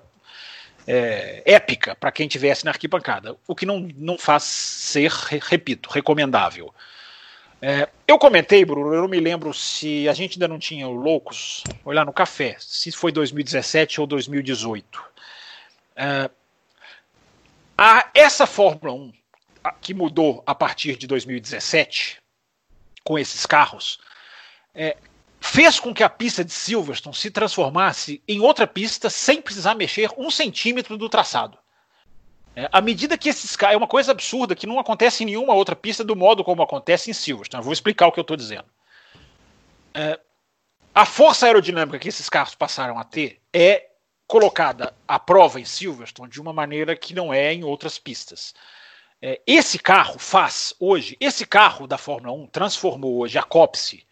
é, 0.88 1.44
épica 1.46 1.94
para 1.96 2.14
quem 2.14 2.30
tivesse 2.30 2.64
na 2.64 2.72
arquibancada, 2.72 3.36
o 3.46 3.54
que 3.54 3.66
não, 3.66 3.90
não 3.98 4.18
faz 4.18 4.44
ser, 4.44 5.12
repito, 5.12 5.90
recomendável. 5.90 6.74
É, 7.62 7.90
eu 8.08 8.18
comentei, 8.18 8.64
Bruno, 8.64 8.94
eu 8.94 9.02
não 9.02 9.10
me 9.10 9.20
lembro 9.20 9.54
se 9.54 10.08
a 10.08 10.14
gente 10.14 10.36
ainda 10.38 10.48
não 10.48 10.58
tinha 10.58 10.88
o 10.88 10.94
Loucos, 10.94 11.66
olhar 11.84 12.06
no 12.06 12.14
café, 12.14 12.56
se 12.58 12.90
foi 12.90 13.12
2017 13.12 14.00
ou 14.00 14.08
2018. 14.08 15.04
É, 15.94 16.30
a, 17.78 18.10
essa 18.16 18.48
Fórmula 18.48 18.94
1 18.94 19.14
a, 19.62 19.74
que 19.74 19.94
mudou 19.94 20.42
a 20.48 20.56
partir 20.56 20.96
de 20.96 21.06
2017, 21.06 22.22
com 23.04 23.20
esses 23.20 23.46
carros, 23.46 24.00
é, 24.74 24.98
fez 25.40 25.80
com 25.80 25.94
que 25.94 26.04
a 26.04 26.10
pista 26.10 26.44
de 26.46 26.52
Silverstone 26.52 27.16
se 27.16 27.32
transformasse 27.32 28.22
em 28.28 28.40
outra 28.40 28.68
pista 28.68 29.10
sem 29.10 29.42
precisar 29.42 29.76
mexer 29.76 30.10
um 30.18 30.30
centímetro 30.30 30.98
do 30.98 31.10
traçado. 31.10 31.58
É, 32.56 32.70
à 32.72 32.82
medida 32.82 33.18
que 33.18 33.30
esses 33.30 33.56
carros. 33.56 33.76
É 33.76 33.78
uma 33.78 33.88
coisa 33.88 34.12
absurda 34.12 34.56
que 34.56 34.68
não 34.68 34.80
acontece 34.80 35.24
em 35.24 35.28
nenhuma 35.28 35.54
outra 35.54 35.76
pista 35.76 36.04
do 36.04 36.16
modo 36.16 36.44
como 36.44 36.62
acontece 36.62 37.10
em 37.10 37.14
Silverstone. 37.14 37.62
Eu 37.62 37.66
vou 37.66 37.74
explicar 37.74 38.08
o 38.08 38.12
que 38.12 38.20
eu 38.20 38.24
estou 38.24 38.38
dizendo. 38.38 38.66
É, 39.94 40.20
a 40.94 41.06
força 41.06 41.46
aerodinâmica 41.46 42.00
que 42.00 42.10
esses 42.10 42.30
carros 42.30 42.56
passaram 42.56 43.00
a 43.00 43.04
ter 43.04 43.42
é 43.54 43.88
colocada 44.28 44.94
à 45.08 45.18
prova 45.20 45.60
em 45.60 45.66
Silverstone 45.66 46.30
de 46.30 46.42
uma 46.42 46.54
maneira 46.54 46.96
que 46.96 47.14
não 47.14 47.34
é 47.34 47.54
em 47.54 47.64
outras 47.64 47.98
pistas. 47.98 48.54
É, 49.22 49.40
esse 49.46 49.78
carro 49.78 50.18
faz 50.20 50.74
hoje, 50.80 51.16
esse 51.20 51.46
carro 51.46 51.88
da 51.88 51.98
Fórmula 51.98 52.34
1 52.34 52.48
transformou 52.48 53.20
hoje 53.20 53.38
a 53.38 53.44
Copse 53.44 54.06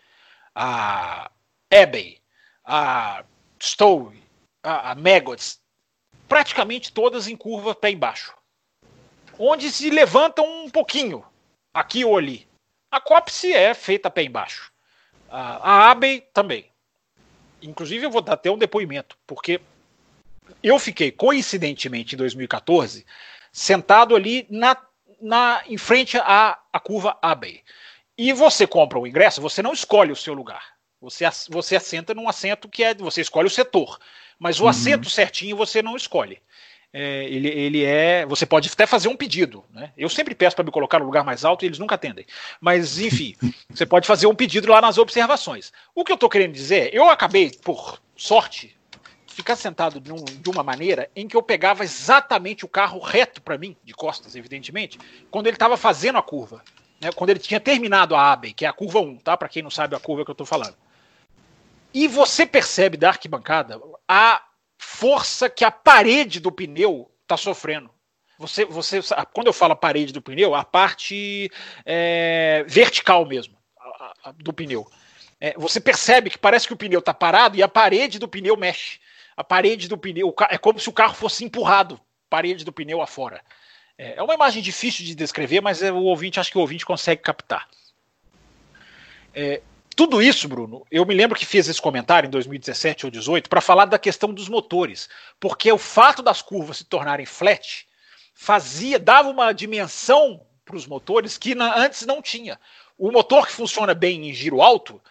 a 0.62 1.32
Abbey, 1.72 2.20
a 2.66 3.24
Stowe, 3.62 4.22
a, 4.62 4.92
a 4.92 4.96
Maggots, 4.96 5.62
praticamente 6.28 6.92
todas 6.92 7.30
em 7.30 7.38
curva 7.38 7.74
pé 7.74 7.92
embaixo. 7.92 8.36
Onde 9.40 9.72
se 9.72 9.90
levantam 9.90 10.46
um 10.46 10.70
pouquinho, 10.70 11.24
aqui 11.74 12.04
ou 12.04 12.18
ali. 12.18 12.46
A 12.92 13.00
Copse 13.00 13.54
é 13.54 13.74
feita 13.74 14.12
pé 14.12 14.24
embaixo. 14.24 14.70
A, 15.30 15.86
a 15.86 15.92
Abbey 15.92 16.28
também. 16.34 16.70
Inclusive, 17.62 18.06
eu 18.06 18.12
vou 18.12 18.22
dar 18.22 18.34
até 18.34 18.52
um 18.52 18.58
depoimento, 18.58 19.18
porque 19.26 19.62
eu 20.62 20.78
fiquei, 20.78 21.10
coincidentemente, 21.10 22.16
em 22.16 22.18
2014, 22.18 23.06
sentado 23.50 24.14
ali 24.14 24.46
na, 24.50 24.76
na, 25.22 25.64
em 25.68 25.78
frente 25.78 26.18
à, 26.18 26.60
à 26.74 26.80
curva 26.82 27.18
Abbey. 27.22 27.64
E 28.22 28.34
você 28.34 28.68
compra 28.68 29.00
o 29.00 29.08
ingresso, 29.08 29.42
você 29.42 29.62
não 29.62 29.72
escolhe 29.72 30.12
o 30.12 30.16
seu 30.16 30.34
lugar. 30.34 30.74
Você, 31.00 31.24
você 31.50 31.78
assenta 31.78 32.14
num 32.14 32.28
assento 32.28 32.68
que 32.68 32.84
é. 32.84 32.94
Você 32.94 33.22
escolhe 33.22 33.48
o 33.48 33.50
setor. 33.50 33.98
Mas 34.38 34.60
o 34.60 34.64
uhum. 34.64 34.70
assento 34.70 35.10
certinho 35.10 35.56
você 35.56 35.82
não 35.82 35.96
escolhe. 35.96 36.42
É, 36.92 37.24
ele, 37.30 37.48
ele 37.48 37.86
é. 37.86 38.26
Você 38.26 38.46
pode 38.46 38.68
até 38.70 38.86
fazer 38.86 39.08
um 39.08 39.16
pedido. 39.16 39.64
Né? 39.72 39.94
Eu 39.98 40.10
sempre 40.10 40.36
peço 40.36 40.54
para 40.54 40.66
me 40.66 40.72
colocar 40.72 41.00
no 41.00 41.06
lugar 41.06 41.24
mais 41.24 41.46
alto 41.46 41.64
e 41.64 41.68
eles 41.68 41.80
nunca 41.80 41.96
atendem. 41.96 42.26
Mas, 42.60 43.00
enfim, 43.00 43.38
você 43.72 43.86
pode 43.86 44.06
fazer 44.06 44.28
um 44.28 44.36
pedido 44.36 44.70
lá 44.70 44.82
nas 44.82 44.98
observações. 44.98 45.72
O 45.96 46.04
que 46.04 46.12
eu 46.12 46.16
estou 46.16 46.30
querendo 46.30 46.52
dizer, 46.52 46.94
eu 46.94 47.10
acabei, 47.10 47.50
por 47.64 48.02
sorte, 48.18 48.78
ficar 49.28 49.56
sentado 49.56 50.02
de, 50.02 50.12
um, 50.12 50.26
de, 50.26 50.50
uma 50.50 50.62
maneira 50.62 51.10
em 51.16 51.26
que 51.26 51.38
eu 51.38 51.42
pegava 51.42 51.86
exatamente 51.86 52.66
o 52.66 52.68
carro 52.68 53.00
reto 53.00 53.42
para 53.42 53.58
mim, 53.58 53.78
de 53.82 53.94
costas, 53.94 54.36
evidentemente, 54.36 55.00
quando 55.32 55.48
ele 55.48 55.56
estava 55.56 55.78
fazendo 55.78 56.18
a 56.18 56.22
curva 56.22 56.62
né, 57.02 57.12
quando 57.12 57.30
ele 57.30 57.40
tinha 57.40 57.60
terminado 57.60 58.16
a 58.16 58.32
Abbey, 58.32 58.54
que 58.54 58.66
é 58.66 58.68
a 58.68 58.74
curva 58.74 59.00
1, 59.00 59.18
tá? 59.18 59.38
Para 59.38 59.50
quem 59.50 59.64
não 59.64 59.72
sabe 59.72 59.96
a 59.96 60.00
curva 60.00 60.24
que 60.24 60.32
eu 60.32 60.34
estou 60.34 60.46
falando. 60.46 60.76
E 61.94 62.08
você 62.08 62.46
percebe 62.46 62.98
da 62.98 63.10
arquibancada 63.10 63.80
a 64.08 64.44
força 64.78 65.50
que 65.50 65.66
a 65.66 65.72
parede 65.72 66.40
do 66.40 66.52
pneu 66.52 67.12
está 67.24 67.36
sofrendo. 67.36 67.90
Você, 68.38 68.64
você, 68.64 69.02
quando 69.34 69.48
eu 69.48 69.54
falo 69.54 69.76
parede 69.76 70.14
do 70.14 70.22
pneu, 70.22 70.56
a 70.56 70.64
parte 70.64 71.52
é, 71.86 72.64
vertical 72.68 73.26
mesmo 73.26 73.58
do 74.38 74.54
pneu. 74.54 74.90
É, 75.42 75.54
você 75.58 75.80
percebe 75.80 76.30
que 76.30 76.38
parece 76.38 76.68
que 76.68 76.74
o 76.74 76.78
pneu 76.78 77.00
está 77.00 77.14
parado 77.14 77.58
e 77.58 77.64
a 77.64 77.68
parede 77.68 78.20
do 78.20 78.28
pneu 78.28 78.56
mexe. 78.56 79.00
A 79.36 79.44
parede 79.44 79.88
do 79.88 79.98
pneu 79.98 80.34
é 80.50 80.58
como 80.58 80.80
se 80.80 80.90
o 80.90 80.94
carro 80.94 81.16
fosse 81.16 81.44
empurrado, 81.44 82.00
parede 82.30 82.64
do 82.66 82.74
pneu 82.74 83.02
afora. 83.02 83.42
É, 84.00 84.16
é 84.16 84.24
uma 84.24 84.34
imagem 84.34 84.64
difícil 84.64 85.06
de 85.06 85.14
descrever, 85.14 85.60
mas 85.60 85.84
é, 85.84 85.92
o 85.92 86.04
ouvinte 86.04 86.40
acho 86.40 86.50
que 86.50 86.58
o 86.58 86.62
ouvinte 86.62 86.86
consegue 86.86 87.22
captar. 87.22 87.68
É, 89.36 89.62
tudo 89.94 90.22
isso, 90.22 90.48
Bruno, 90.48 90.88
eu 90.90 91.06
me 91.06 91.14
lembro 91.14 91.38
que 91.38 91.46
fiz 91.46 91.68
esse 91.68 91.82
comentário 91.82 92.26
em 92.26 92.32
2017 92.32 93.06
ou 93.06 93.12
2018 93.12 93.50
para 93.50 93.60
falar 93.60 93.84
da 93.84 94.00
questão 94.00 94.34
dos 94.34 94.48
motores, 94.48 95.10
porque 95.38 95.70
o 95.70 95.78
fato 95.78 96.24
das 96.24 96.42
curvas 96.42 96.78
se 96.78 96.86
tornarem 96.86 97.26
flat 97.26 97.86
fazia, 98.34 98.98
dava 98.98 99.30
uma 99.30 99.52
dimensão 99.52 100.46
para 100.64 100.78
os 100.78 100.88
motores 100.88 101.38
que 101.38 101.54
na, 101.54 101.78
antes 101.78 102.06
não 102.06 102.22
tinha. 102.22 102.58
O 102.98 103.12
motor 103.12 103.46
que 103.46 103.52
funciona 103.52 103.94
bem 103.94 104.30
em 104.30 104.34
giro 104.34 104.62
alto 104.62 105.02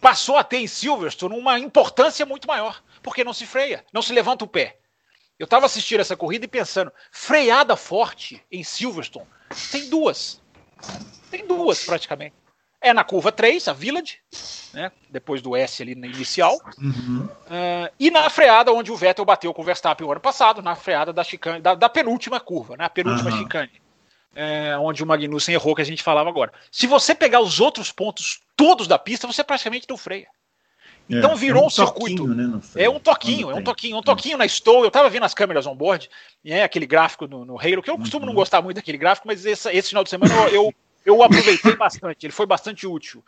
passou 0.00 0.36
a 0.36 0.44
ter 0.44 0.58
em 0.58 0.68
Silverstone 0.68 1.36
uma 1.36 1.58
importância 1.58 2.24
muito 2.24 2.46
maior, 2.46 2.80
porque 3.02 3.24
não 3.24 3.32
se 3.32 3.46
freia, 3.46 3.84
não 3.92 4.00
se 4.02 4.12
levanta 4.12 4.44
o 4.44 4.48
pé. 4.48 4.78
Eu 5.38 5.44
estava 5.44 5.66
assistindo 5.66 6.00
essa 6.00 6.16
corrida 6.16 6.44
e 6.44 6.48
pensando, 6.48 6.92
freada 7.10 7.76
forte 7.76 8.42
em 8.50 8.62
Silverstone, 8.62 9.26
tem 9.70 9.88
duas. 9.88 10.40
Tem 11.30 11.46
duas 11.46 11.84
praticamente. 11.84 12.34
É 12.80 12.92
na 12.92 13.04
curva 13.04 13.30
3, 13.30 13.68
a 13.68 13.72
Village, 13.72 14.18
né, 14.74 14.90
depois 15.08 15.40
do 15.40 15.54
S 15.54 15.80
ali 15.80 15.94
na 15.94 16.08
inicial. 16.08 16.58
Uhum. 16.78 17.28
Uh, 17.46 17.92
e 17.98 18.10
na 18.10 18.28
freada 18.28 18.72
onde 18.72 18.90
o 18.90 18.96
Vettel 18.96 19.24
bateu 19.24 19.54
com 19.54 19.62
o 19.62 19.64
Verstappen 19.64 20.04
o 20.04 20.10
ano 20.10 20.20
passado, 20.20 20.60
na 20.60 20.74
freada 20.74 21.12
da, 21.12 21.22
chicane, 21.22 21.60
da, 21.60 21.76
da 21.76 21.88
penúltima 21.88 22.40
curva, 22.40 22.76
né, 22.76 22.84
a 22.84 22.90
penúltima 22.90 23.30
uhum. 23.30 23.38
chicane. 23.38 23.80
É, 24.34 24.76
onde 24.78 25.02
o 25.02 25.06
Magnussen 25.06 25.54
errou, 25.54 25.76
que 25.76 25.82
a 25.82 25.84
gente 25.84 26.02
falava 26.02 26.28
agora. 26.28 26.52
Se 26.72 26.86
você 26.86 27.14
pegar 27.14 27.40
os 27.40 27.60
outros 27.60 27.92
pontos 27.92 28.40
todos 28.56 28.88
da 28.88 28.98
pista, 28.98 29.26
você 29.26 29.44
praticamente 29.44 29.86
não 29.88 29.96
freia. 29.96 30.26
Então 31.08 31.32
é, 31.32 31.36
virou 31.36 31.62
é 31.62 31.64
um, 31.64 31.66
um 31.66 31.70
circuito. 31.70 32.26
Né, 32.26 32.60
é 32.76 32.88
um 32.88 32.98
toquinho, 32.98 33.50
é 33.50 33.54
um 33.54 33.62
toquinho, 33.62 33.96
um 33.98 34.02
toquinho 34.02 34.38
na 34.38 34.46
Stow. 34.46 34.84
Eu 34.84 34.90
tava 34.90 35.10
vendo 35.10 35.24
as 35.24 35.34
câmeras 35.34 35.66
on 35.66 35.74
board, 35.74 36.08
e 36.44 36.52
é 36.52 36.62
aquele 36.62 36.86
gráfico 36.86 37.26
no, 37.26 37.44
no 37.44 37.58
Halo, 37.58 37.82
que 37.82 37.90
eu 37.90 37.98
costumo 37.98 38.22
uhum. 38.22 38.28
não 38.28 38.34
gostar 38.34 38.62
muito 38.62 38.76
daquele 38.76 38.98
gráfico, 38.98 39.26
mas 39.26 39.44
esse, 39.44 39.70
esse 39.70 39.88
final 39.88 40.04
de 40.04 40.10
semana 40.10 40.34
eu, 40.34 40.48
eu, 40.48 40.74
eu 41.04 41.22
aproveitei 41.22 41.76
bastante, 41.76 42.26
ele 42.26 42.32
foi 42.32 42.46
bastante 42.46 42.86
útil. 42.86 43.24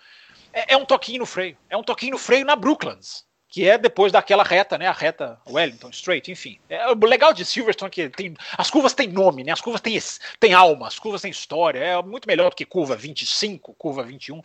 É, 0.52 0.74
é, 0.74 0.76
um 0.76 0.84
toquinho 0.84 1.20
no 1.20 1.26
freio, 1.26 1.56
é 1.68 1.76
um 1.76 1.82
toquinho 1.82 2.12
no 2.12 2.18
freio 2.18 2.46
na 2.46 2.54
Brooklands, 2.54 3.24
que 3.48 3.68
é 3.68 3.76
depois 3.76 4.12
daquela 4.12 4.42
reta, 4.44 4.78
né? 4.78 4.86
A 4.86 4.92
reta 4.92 5.38
Wellington 5.48 5.90
Straight, 5.90 6.30
enfim. 6.30 6.58
É, 6.68 6.90
o 6.90 6.94
legal 7.04 7.32
de 7.32 7.44
Silverstone 7.44 7.88
é 7.88 7.90
que 7.90 8.08
tem, 8.08 8.34
as 8.56 8.70
curvas 8.70 8.94
têm 8.94 9.08
nome, 9.08 9.44
né? 9.44 9.52
As 9.52 9.60
curvas 9.60 9.80
têm, 9.80 9.98
têm 10.40 10.52
alma, 10.54 10.86
as 10.86 10.98
curvas 10.98 11.22
têm 11.22 11.30
história. 11.30 11.78
É 11.78 12.02
muito 12.02 12.26
melhor 12.26 12.50
do 12.50 12.56
que 12.56 12.64
curva 12.64 12.96
25, 12.96 13.74
curva 13.74 14.02
21. 14.02 14.42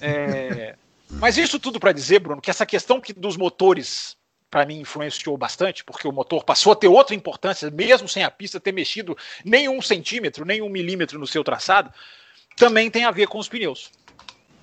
É. 0.00 0.76
Mas 1.12 1.36
isso 1.36 1.58
tudo 1.58 1.80
para 1.80 1.92
dizer, 1.92 2.20
Bruno, 2.20 2.40
que 2.40 2.50
essa 2.50 2.64
questão 2.64 3.00
que 3.00 3.12
dos 3.12 3.36
motores 3.36 4.16
para 4.50 4.66
mim 4.66 4.80
influenciou 4.80 5.36
bastante, 5.36 5.84
porque 5.84 6.08
o 6.08 6.12
motor 6.12 6.44
passou 6.44 6.72
a 6.72 6.76
ter 6.76 6.88
outra 6.88 7.14
importância, 7.14 7.70
mesmo 7.70 8.08
sem 8.08 8.24
a 8.24 8.30
pista 8.30 8.58
ter 8.58 8.72
mexido 8.72 9.16
nem 9.44 9.68
um 9.68 9.80
centímetro, 9.80 10.44
nem 10.44 10.60
um 10.60 10.68
milímetro 10.68 11.18
no 11.18 11.26
seu 11.26 11.44
traçado, 11.44 11.92
também 12.56 12.90
tem 12.90 13.04
a 13.04 13.12
ver 13.12 13.28
com 13.28 13.38
os 13.38 13.48
pneus. 13.48 13.92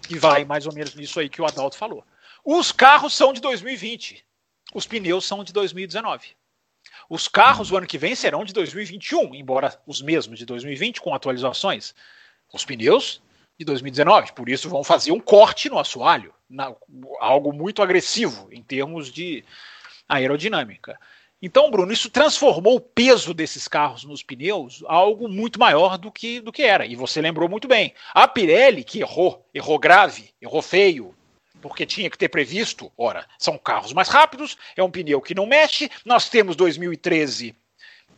E 0.09 0.17
vai 0.17 0.43
mais 0.43 0.65
ou 0.65 0.73
menos 0.73 0.93
nisso 0.93 1.19
aí 1.19 1.29
que 1.29 1.41
o 1.41 1.45
Adalto 1.45 1.77
falou. 1.77 2.03
Os 2.43 2.71
carros 2.71 3.13
são 3.15 3.31
de 3.31 3.39
2020, 3.39 4.25
os 4.73 4.85
pneus 4.85 5.25
são 5.25 5.43
de 5.43 5.53
2019. 5.53 6.35
Os 7.09 7.27
carros 7.27 7.71
o 7.71 7.77
ano 7.77 7.87
que 7.87 7.97
vem 7.97 8.15
serão 8.15 8.43
de 8.43 8.53
2021, 8.53 9.33
embora 9.35 9.79
os 9.85 10.01
mesmos 10.01 10.37
de 10.37 10.45
2020, 10.45 11.01
com 11.01 11.13
atualizações. 11.13 11.95
Os 12.53 12.65
pneus 12.65 13.21
de 13.57 13.65
2019. 13.65 14.33
Por 14.33 14.49
isso 14.49 14.69
vão 14.69 14.83
fazer 14.83 15.11
um 15.11 15.19
corte 15.19 15.69
no 15.69 15.79
assoalho, 15.79 16.33
na, 16.49 16.73
algo 17.19 17.51
muito 17.51 17.81
agressivo 17.81 18.47
em 18.51 18.61
termos 18.61 19.11
de 19.11 19.43
aerodinâmica. 20.07 20.99
Então, 21.39 21.69
Bruno, 21.69 21.91
isso 21.91 22.09
transformou 22.09 22.77
o 22.77 22.81
peso 22.81 23.33
desses 23.33 23.67
carros 23.67 24.03
nos 24.03 24.23
pneus 24.23 24.83
algo 24.87 25.29
muito 25.29 25.59
maior 25.59 25.97
do 25.97 26.11
que, 26.11 26.39
do 26.39 26.51
que 26.51 26.63
era. 26.63 26.85
E 26.85 26.95
você 26.95 27.21
lembrou 27.21 27.47
muito 27.47 27.67
bem. 27.67 27.93
A 28.13 28.27
Pirelli, 28.27 28.83
que 28.83 29.01
errou, 29.01 29.45
errou 29.53 29.77
grave, 29.77 30.31
errou 30.41 30.63
feio, 30.63 31.15
porque 31.61 31.85
tinha 31.85 32.09
que 32.09 32.17
ter 32.17 32.29
previsto. 32.29 32.91
Ora, 32.97 33.27
são 33.37 33.55
carros 33.55 33.93
mais 33.93 34.09
rápidos, 34.09 34.57
é 34.75 34.81
um 34.81 34.89
pneu 34.89 35.21
que 35.21 35.35
não 35.35 35.45
mexe. 35.45 35.91
Nós 36.03 36.27
temos 36.27 36.55
2013 36.55 37.55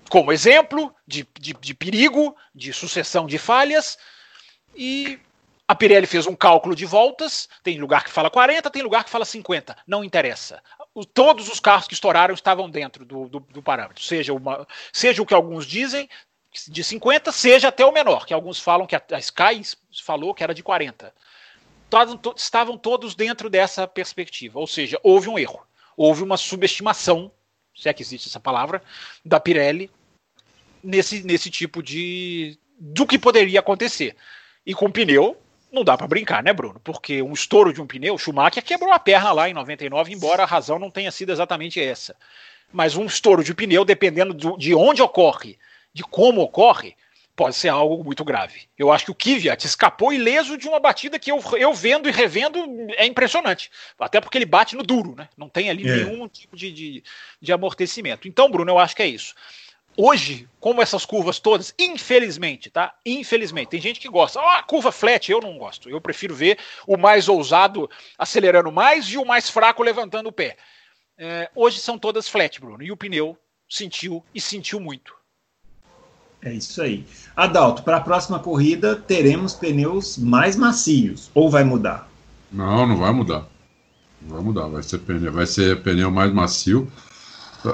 como 0.10 0.32
exemplo 0.32 0.94
de, 1.06 1.28
de, 1.40 1.54
de 1.54 1.74
perigo, 1.74 2.36
de 2.56 2.74
sucessão 2.74 3.28
de 3.28 3.38
falhas, 3.38 3.98
e 4.76 5.20
a 5.70 5.76
Pirelli 5.76 6.07
fez 6.07 6.26
um 6.26 6.36
cálculo 6.36 6.76
de 6.76 6.84
voltas, 6.84 7.47
tem 7.61 7.78
lugar 7.78 8.03
que 8.03 8.09
fala 8.09 8.28
40, 8.28 8.72
tem 8.72 8.82
lugar 8.82 9.03
que 9.03 9.09
fala 9.11 9.24
50, 9.24 9.78
não 9.86 10.03
interessa. 10.03 10.63
O, 10.95 11.05
todos 11.05 11.47
os 11.47 11.59
carros 11.59 11.88
que 11.88 11.93
estouraram 11.93 12.34
estavam 12.34 12.67
dentro 12.67 13.05
do, 13.05 13.30
do, 13.30 13.39
do 13.39 13.61
parâmetro, 13.61 14.03
seja, 14.03 14.34
uma, 14.34 14.67
seja 14.91 15.22
o 15.22 15.28
que 15.28 15.34
alguns 15.36 15.67
dizem, 15.67 16.09
de 16.67 16.84
50, 16.84 17.32
seja 17.32 17.67
até 17.67 17.86
o 17.86 17.91
menor, 17.91 18.26
que 18.26 18.34
alguns 18.34 18.59
falam 18.59 18.88
que 18.88 18.95
a, 18.95 19.03
a 19.11 19.20
Sky 19.20 19.61
falou 20.03 20.34
que 20.34 20.43
era 20.43 20.55
de 20.55 20.63
40. 20.63 21.13
Todos, 21.88 22.20
to, 22.20 22.34
estavam 22.36 22.76
todos 22.76 23.13
dentro 23.13 23.47
dessa 23.47 23.88
perspectiva, 23.88 24.59
ou 24.59 24.65
seja, 24.65 24.99
houve 25.03 25.30
um 25.30 25.38
erro, 25.38 25.63
houve 25.95 26.24
uma 26.24 26.36
subestimação, 26.36 27.32
se 27.76 27.88
é 27.88 27.93
que 27.93 28.01
existe 28.01 28.28
essa 28.28 28.39
palavra, 28.39 28.82
da 29.24 29.39
Pirelli 29.39 29.91
nesse, 30.84 31.22
nesse 31.22 31.51
tipo 31.51 31.84
de. 31.84 32.57
do 32.76 33.05
que 33.05 33.20
poderia 33.20 33.59
acontecer. 33.59 34.15
E 34.65 34.74
com 34.74 34.89
pneu, 34.89 35.38
não 35.72 35.84
dá 35.84 35.97
para 35.97 36.07
brincar, 36.07 36.43
né, 36.43 36.51
Bruno? 36.53 36.80
Porque 36.84 37.22
um 37.22 37.34
estouro 37.34 37.74
de 37.74 37.82
um 37.82 37.88
pneu, 37.88 38.17
Schumacher 38.17 38.63
quebrou 38.63 38.91
a 38.91 38.99
perna 38.99 39.32
lá 39.32 39.49
em 39.49 39.53
99, 39.53 40.13
embora 40.13 40.43
a 40.43 40.45
razão 40.45 40.80
não 40.80 40.89
tenha 40.89 41.11
sido 41.11 41.32
exatamente 41.32 41.80
essa. 41.82 42.15
Mas 42.72 42.95
um 42.95 43.05
estouro 43.05 43.43
de 43.43 43.53
pneu, 43.53 43.86
dependendo 43.86 44.34
do, 44.34 44.57
de 44.57 44.74
onde 44.74 45.01
ocorre, 45.01 45.57
de 45.93 46.03
como 46.03 46.41
ocorre, 46.41 46.95
pode 47.36 47.55
ser 47.55 47.70
algo 47.70 48.03
muito 48.03 48.24
grave. 48.26 48.63
Eu 48.78 48.91
acho 48.91 49.05
que 49.05 49.11
o 49.11 49.15
Kvyat 49.15 49.65
escapou 49.65 50.11
ileso 50.11 50.57
de 50.57 50.67
uma 50.67 50.80
batida 50.80 51.17
que 51.17 51.32
eu, 51.32 51.41
eu 51.57 51.74
vendo 51.74 52.09
e 52.09 52.11
revendo 52.11 52.59
é 52.97 53.05
impressionante. 53.05 53.72
Até 53.97 54.20
porque 54.20 54.38
ele 54.38 54.45
bate 54.45 54.76
no 54.76 54.84
duro, 54.84 55.15
né? 55.15 55.30
Não 55.38 55.47
tem 55.47 55.70
ali 55.70 55.89
é. 55.89 56.03
nenhum 56.03 56.28
tipo 56.28 56.57
de, 56.57 56.72
de, 56.72 57.03
de 57.41 57.53
amortecimento. 57.53 58.28
Então, 58.28 58.51
Bruno, 58.51 58.72
eu 58.72 58.78
acho 58.78 58.95
que 58.95 59.01
é 59.01 59.07
isso 59.07 59.34
hoje, 60.00 60.47
como 60.62 60.82
essas 60.82 61.06
curvas 61.06 61.39
todas, 61.39 61.74
infelizmente, 61.78 62.70
tá? 62.70 62.95
Infelizmente, 63.06 63.70
tem 63.70 63.82
gente 63.82 64.00
que 64.00 64.08
gosta. 64.08 64.39
Ah, 64.39 64.64
curva 64.64 64.93
flat, 64.93 65.30
eu 65.30 65.41
não 65.41 65.58
gosto. 65.58 65.89
Eu 65.89 66.00
prefiro 66.00 66.34
ver 66.34 66.58
o 66.88 66.95
mais 66.95 67.28
ousado 67.28 67.89
acelerando 68.18 68.72
mais 68.72 69.08
e 69.08 69.18
o 69.18 69.26
mais 69.26 69.50
fraco 69.50 69.84
levantando 69.84 70.30
o 70.30 70.32
pé. 70.32 70.56
É, 71.18 71.50
hoje 71.54 71.80
são 71.80 72.00
todas 72.00 72.30
flat, 72.30 72.62
Bruno, 72.62 72.82
e 72.82 72.93
o 72.93 72.97
pneu 72.97 73.38
sentiu 73.70 74.24
e 74.34 74.39
sentiu 74.39 74.80
muito. 74.80 75.14
É 76.41 76.54
isso 76.54 76.82
aí. 76.82 77.06
Adalto, 77.36 77.84
para 77.84 77.97
a 77.97 78.02
próxima 78.02 78.39
corrida 78.39 78.95
teremos 78.95 79.54
pneus 79.54 80.18
mais 80.18 80.56
macios 80.56 81.30
ou 81.34 81.50
vai 81.50 81.66
mudar? 81.66 82.10
Não, 82.50 82.88
não 82.88 82.95
vai 82.95 83.12
mudar. 83.12 83.45
Não 84.22 84.36
vai 84.36 84.43
mudar, 84.45 84.68
vai 84.68 84.82
ser 84.82 85.00
pneu, 85.00 85.34
vai 85.34 85.45
ser 85.45 85.84
pneu 85.84 86.10
mais 86.10 86.32
macio. 86.32 86.89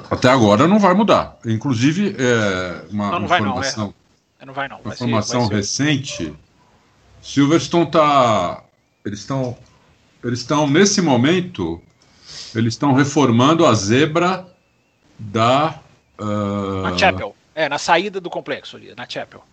Até 0.10 0.30
agora 0.30 0.68
não 0.68 0.80
vai 0.80 0.94
mudar. 0.94 1.38
Inclusive, 1.46 2.16
é, 2.18 2.86
uma, 2.92 3.12
não, 3.12 3.20
não 3.20 3.26
informação, 3.26 3.84
não, 3.86 3.94
é. 4.40 4.46
Não 4.46 4.54
vai 4.54 4.68
não. 4.68 4.80
Uma 4.80 4.94
informação 4.94 5.48
recente, 5.48 6.34
Silverstone 7.22 7.86
está, 7.86 8.64
eles 9.06 9.20
estão, 9.20 9.56
eles 10.24 10.40
estão 10.40 10.68
nesse 10.68 11.02
momento, 11.02 11.82
eles 12.56 12.74
estão 12.74 12.94
reformando 12.94 13.66
a 13.66 13.74
zebra 13.74 14.48
da 15.20 15.80
uh... 16.20 16.82
na 16.82 16.98
Chapel, 16.98 17.36
é 17.54 17.70
na 17.70 17.78
saída 17.78 18.20
do 18.20 18.30
complexo 18.30 18.78
ali, 18.78 18.94
na 18.96 19.08
Chapel. 19.08 19.44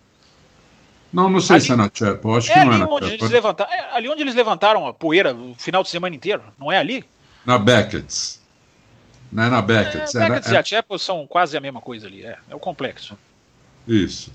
Não, 1.11 1.29
não 1.29 1.39
sei 1.39 1.57
ali, 1.57 1.65
se 1.65 1.71
é 1.71 1.75
na 1.75 1.91
Chapel, 1.93 2.35
acho 2.35 2.51
é 2.51 2.53
que 2.53 2.65
não 2.65 2.73
é 2.73 2.77
na 2.79 2.87
onde 2.87 3.11
Chapel. 3.11 3.29
Levantaram, 3.29 3.71
é 3.71 3.95
ali 3.95 4.09
onde 4.09 4.21
eles 4.23 4.33
levantaram 4.33 4.87
a 4.87 4.93
poeira 4.93 5.35
o 5.35 5.53
final 5.55 5.83
de 5.83 5.89
semana 5.89 6.15
inteiro, 6.15 6.41
não 6.59 6.71
é 6.71 6.79
ali? 6.79 7.05
Na 7.45 7.59
Beckett's. 7.59 8.42
Não 9.33 9.43
é 9.43 9.49
na 9.49 9.61
Beckett. 9.61 10.15
É, 10.15 10.29
Beckett 10.29 10.51
e 10.53 10.57
a 10.57 10.63
Chapel 10.63 10.99
são 10.99 11.25
quase 11.25 11.57
a 11.57 11.59
mesma 11.59 11.81
coisa 11.81 12.05
ali, 12.05 12.23
é, 12.23 12.37
é 12.49 12.55
o 12.55 12.59
complexo. 12.59 13.17
Isso. 13.87 14.31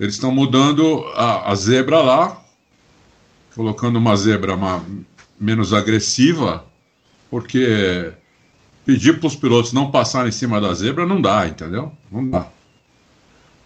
Eles 0.00 0.14
estão 0.14 0.32
mudando 0.32 1.04
a, 1.14 1.52
a, 1.52 1.54
zebra 1.54 2.00
lá, 2.00 2.42
colocando 3.54 3.96
uma 3.96 4.16
zebra 4.16 4.54
uma, 4.54 4.84
menos 5.38 5.72
agressiva, 5.72 6.64
porque 7.30 8.12
pedir 8.84 9.20
para 9.20 9.28
os 9.28 9.36
pilotos 9.36 9.72
não 9.72 9.92
passarem 9.92 10.28
em 10.28 10.32
cima 10.32 10.60
da 10.60 10.74
zebra 10.74 11.06
não 11.06 11.22
dá, 11.22 11.46
entendeu? 11.46 11.92
Não 12.10 12.28
dá. 12.28 12.48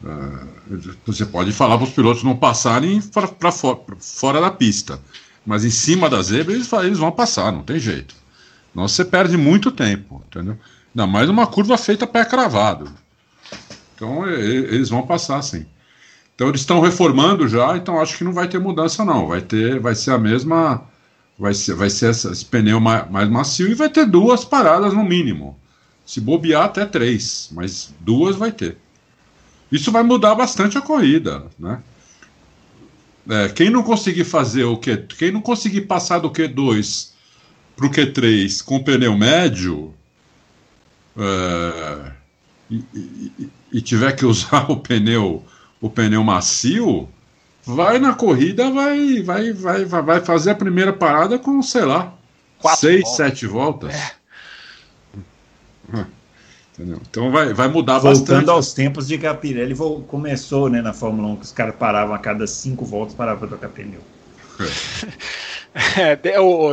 É, 0.04 0.88
você 1.06 1.24
pode 1.24 1.52
falar 1.52 1.78
para 1.78 1.86
os 1.86 1.92
pilotos 1.92 2.22
não 2.22 2.36
passarem 2.36 3.00
para 3.00 3.50
fora, 3.50 3.80
fora 3.98 4.40
da 4.42 4.50
pista, 4.50 5.00
mas 5.44 5.64
em 5.64 5.70
cima 5.70 6.10
da 6.10 6.20
zebra 6.20 6.52
eles, 6.52 6.70
eles 6.70 6.98
vão 6.98 7.10
passar, 7.10 7.50
não 7.50 7.62
tem 7.62 7.78
jeito. 7.78 8.14
Senão 8.76 8.88
você 8.88 9.06
perde 9.06 9.38
muito 9.38 9.70
tempo, 9.70 10.22
entendeu? 10.26 10.58
Ainda 10.94 11.06
mais 11.06 11.30
uma 11.30 11.46
curva 11.46 11.78
feita 11.78 12.06
pé 12.06 12.26
cravado. 12.26 12.92
Então 13.94 14.28
eles 14.28 14.90
vão 14.90 15.06
passar 15.06 15.40
sim. 15.40 15.64
Então 16.34 16.48
eles 16.50 16.60
estão 16.60 16.78
reformando 16.78 17.48
já, 17.48 17.74
então 17.74 17.98
acho 17.98 18.18
que 18.18 18.22
não 18.22 18.34
vai 18.34 18.46
ter 18.46 18.58
mudança 18.58 19.02
não. 19.02 19.28
Vai 19.28 19.40
ter, 19.40 19.80
vai 19.80 19.94
ser 19.94 20.10
a 20.10 20.18
mesma, 20.18 20.86
vai 21.38 21.54
ser, 21.54 21.74
vai 21.74 21.88
ser 21.88 22.10
esse 22.10 22.44
pneu 22.44 22.78
mais, 22.78 23.10
mais 23.10 23.30
macio 23.30 23.66
e 23.66 23.74
vai 23.74 23.88
ter 23.88 24.04
duas 24.04 24.44
paradas 24.44 24.92
no 24.92 25.02
mínimo. 25.02 25.58
Se 26.04 26.20
bobear 26.20 26.64
até 26.66 26.84
três, 26.84 27.48
mas 27.52 27.94
duas 28.00 28.36
vai 28.36 28.52
ter. 28.52 28.76
Isso 29.72 29.90
vai 29.90 30.02
mudar 30.02 30.34
bastante 30.34 30.76
a 30.76 30.82
corrida, 30.82 31.46
né? 31.58 31.80
É, 33.26 33.48
quem 33.48 33.70
não 33.70 33.82
conseguir 33.82 34.24
fazer 34.24 34.64
o 34.64 34.76
que, 34.76 34.98
quem 34.98 35.32
não 35.32 35.40
conseguir 35.40 35.80
passar 35.82 36.18
do 36.18 36.30
Q2 36.30 37.15
para 37.76 37.86
o 37.86 37.90
Q3 37.90 38.64
com 38.64 38.82
pneu 38.82 39.16
médio 39.16 39.94
é, 41.16 42.12
e, 42.70 42.84
e, 42.94 43.50
e, 43.72 43.80
tiver 43.80 44.12
que 44.12 44.24
usar 44.24 44.68
o 44.70 44.76
pneu 44.78 45.44
o 45.80 45.90
pneu 45.90 46.24
macio, 46.24 47.08
vai 47.64 47.98
na 47.98 48.14
corrida, 48.14 48.70
vai 48.70 49.22
vai 49.22 49.52
vai 49.52 49.84
vai 49.84 50.20
fazer 50.20 50.50
a 50.50 50.54
primeira 50.54 50.92
parada 50.92 51.38
com 51.38 51.62
sei 51.62 51.84
lá 51.84 52.14
Quatro 52.58 52.80
seis, 52.80 53.02
voltas. 53.02 53.16
sete 53.16 53.46
voltas. 53.46 53.94
É. 53.94 54.16
Entendeu? 56.74 57.00
Então 57.08 57.30
vai, 57.30 57.54
vai 57.54 57.68
mudar 57.68 57.94
Voltando 57.94 58.10
bastante. 58.10 58.28
Voltando 58.28 58.50
aos 58.50 58.72
tempos 58.74 59.08
de 59.08 59.16
que 59.16 59.26
a 59.26 59.34
Pirelli 59.34 59.74
começou 60.06 60.68
né, 60.68 60.82
na 60.82 60.92
Fórmula 60.92 61.28
1, 61.28 61.36
que 61.36 61.44
os 61.44 61.52
caras 61.52 61.74
paravam 61.74 62.14
a 62.14 62.18
cada 62.18 62.46
cinco 62.46 62.84
voltas 62.84 63.14
para 63.14 63.34
trocar 63.36 63.70
pneu. 63.70 64.00
É. 64.60 65.06
É, 65.96 66.18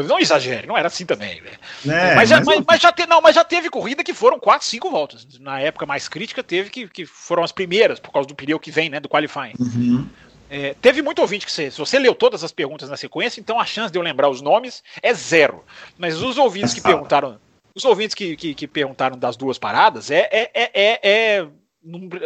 não 0.08 0.20
exagere, 0.20 0.66
não 0.66 0.78
era 0.78 0.88
assim 0.88 1.06
também. 1.06 1.42
É, 1.86 2.16
mas, 2.16 2.32
mas, 2.32 2.46
mas, 2.46 2.64
mas, 2.66 2.82
já 2.82 2.92
te, 2.92 3.06
não, 3.06 3.22
mas 3.22 3.36
já 3.36 3.44
teve 3.44 3.70
corrida 3.70 4.04
que 4.04 4.14
foram 4.14 4.40
4, 4.40 4.66
5 4.66 4.90
voltas. 4.90 5.28
Na 5.40 5.60
época 5.60 5.86
mais 5.86 6.08
crítica, 6.08 6.42
teve 6.42 6.70
que, 6.70 6.88
que 6.88 7.06
foram 7.06 7.44
as 7.44 7.52
primeiras, 7.52 8.00
por 8.00 8.12
causa 8.12 8.28
do 8.28 8.36
pneu 8.36 8.60
que 8.60 8.72
vem, 8.72 8.90
né? 8.90 9.00
Do 9.00 9.10
qualifying. 9.10 9.54
Uhum. 9.60 10.08
É, 10.50 10.76
teve 10.82 11.02
muito 11.02 11.20
ouvinte 11.20 11.46
que 11.46 11.52
você, 11.52 11.70
se 11.70 11.78
você 11.78 12.00
leu 12.00 12.16
todas 12.16 12.44
as 12.44 12.52
perguntas 12.52 12.90
na 12.90 12.96
sequência, 12.96 13.42
então 13.42 13.60
a 13.60 13.66
chance 13.66 13.92
de 13.92 13.98
eu 13.98 14.04
lembrar 14.04 14.30
os 14.30 14.42
nomes 14.42 14.84
é 15.02 15.14
zero. 15.14 15.64
Mas 15.98 16.22
os 16.22 16.38
ouvintes 16.38 16.74
que 16.74 16.82
perguntaram, 16.82 17.40
os 17.76 17.84
ouvintes 17.84 18.14
que, 18.14 18.36
que, 18.38 18.54
que 18.54 18.68
perguntaram 18.68 19.18
das 19.18 19.36
duas 19.36 19.58
paradas, 19.58 20.12
é, 20.12 20.30
é, 20.32 20.52
é, 20.54 20.72
é, 20.74 21.00
é 21.04 21.48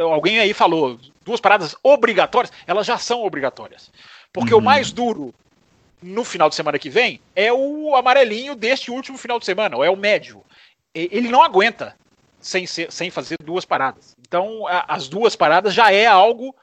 alguém 0.02 0.40
aí 0.40 0.54
falou 0.54 1.00
duas 1.26 1.40
paradas 1.40 1.76
obrigatórias, 1.82 2.52
elas 2.66 2.86
já 2.86 2.98
são 2.98 3.24
obrigatórias. 3.24 3.92
Porque 4.32 4.54
uhum. 4.54 4.60
o 4.60 4.64
mais 4.64 4.92
duro 4.92 5.34
no 6.02 6.24
final 6.24 6.50
de 6.50 6.56
semana 6.56 6.78
que 6.78 6.90
vem 6.90 7.20
é 7.36 7.52
o 7.52 7.96
amarelinho 7.96 8.56
deste 8.56 8.92
último 8.92 9.18
final 9.18 9.40
de 9.40 9.46
semana, 9.46 9.78
ou 9.78 9.84
é 9.84 9.90
o 9.90 9.96
médio. 9.96 10.44
Ele 10.94 11.30
não 11.30 11.44
aguenta 11.44 11.96
sem, 12.40 12.66
ser, 12.66 12.92
sem 12.92 13.10
fazer 13.10 13.38
duas 13.44 13.66
paradas. 13.66 14.16
Então, 14.20 14.68
a, 14.68 14.86
as 14.88 15.08
duas 15.08 15.36
paradas 15.36 15.74
já 15.74 15.92
é 15.92 16.06
algo 16.06 16.56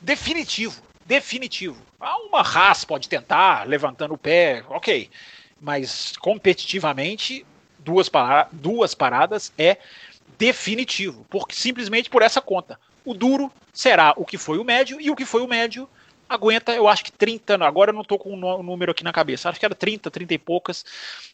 definitivo. 0.00 0.82
Definitivo. 1.06 1.82
Uma 2.00 2.40
Haas 2.40 2.84
pode 2.84 3.08
tentar, 3.08 3.66
levantando 3.66 4.14
o 4.14 4.18
pé, 4.18 4.64
ok. 4.68 5.10
Mas 5.60 6.16
competitivamente, 6.16 7.46
duas, 7.78 8.08
para, 8.08 8.48
duas 8.52 8.94
paradas 8.94 9.52
é 9.56 9.78
definitivo. 10.38 11.26
Porque 11.30 11.54
simplesmente 11.54 12.10
por 12.10 12.22
essa 12.22 12.40
conta. 12.40 12.78
O 13.04 13.14
duro 13.14 13.52
será 13.72 14.12
o 14.16 14.24
que 14.24 14.38
foi 14.38 14.58
o 14.58 14.64
médio, 14.64 15.00
e 15.00 15.10
o 15.10 15.16
que 15.16 15.24
foi 15.24 15.42
o 15.42 15.48
médio 15.48 15.88
aguenta, 16.32 16.72
eu 16.72 16.88
acho 16.88 17.04
que 17.04 17.12
30, 17.12 17.64
agora 17.64 17.90
eu 17.90 17.94
não 17.94 18.04
tô 18.04 18.18
com 18.18 18.34
o 18.34 18.62
número 18.62 18.92
aqui 18.92 19.04
na 19.04 19.12
cabeça, 19.12 19.48
acho 19.48 19.58
que 19.58 19.64
era 19.64 19.74
30, 19.74 20.10
30 20.10 20.34
e 20.34 20.38
poucas, 20.38 20.84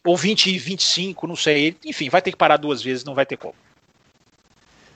ou 0.05 0.16
20 0.16 0.46
e 0.46 0.59
25, 0.59 1.26
não 1.26 1.36
sei. 1.36 1.76
Enfim, 1.84 2.09
vai 2.09 2.22
ter 2.22 2.30
que 2.30 2.36
parar 2.36 2.57
duas 2.57 2.82
vezes, 2.82 3.05
não 3.05 3.14
vai 3.14 3.26
ter 3.26 3.36
como. 3.36 3.55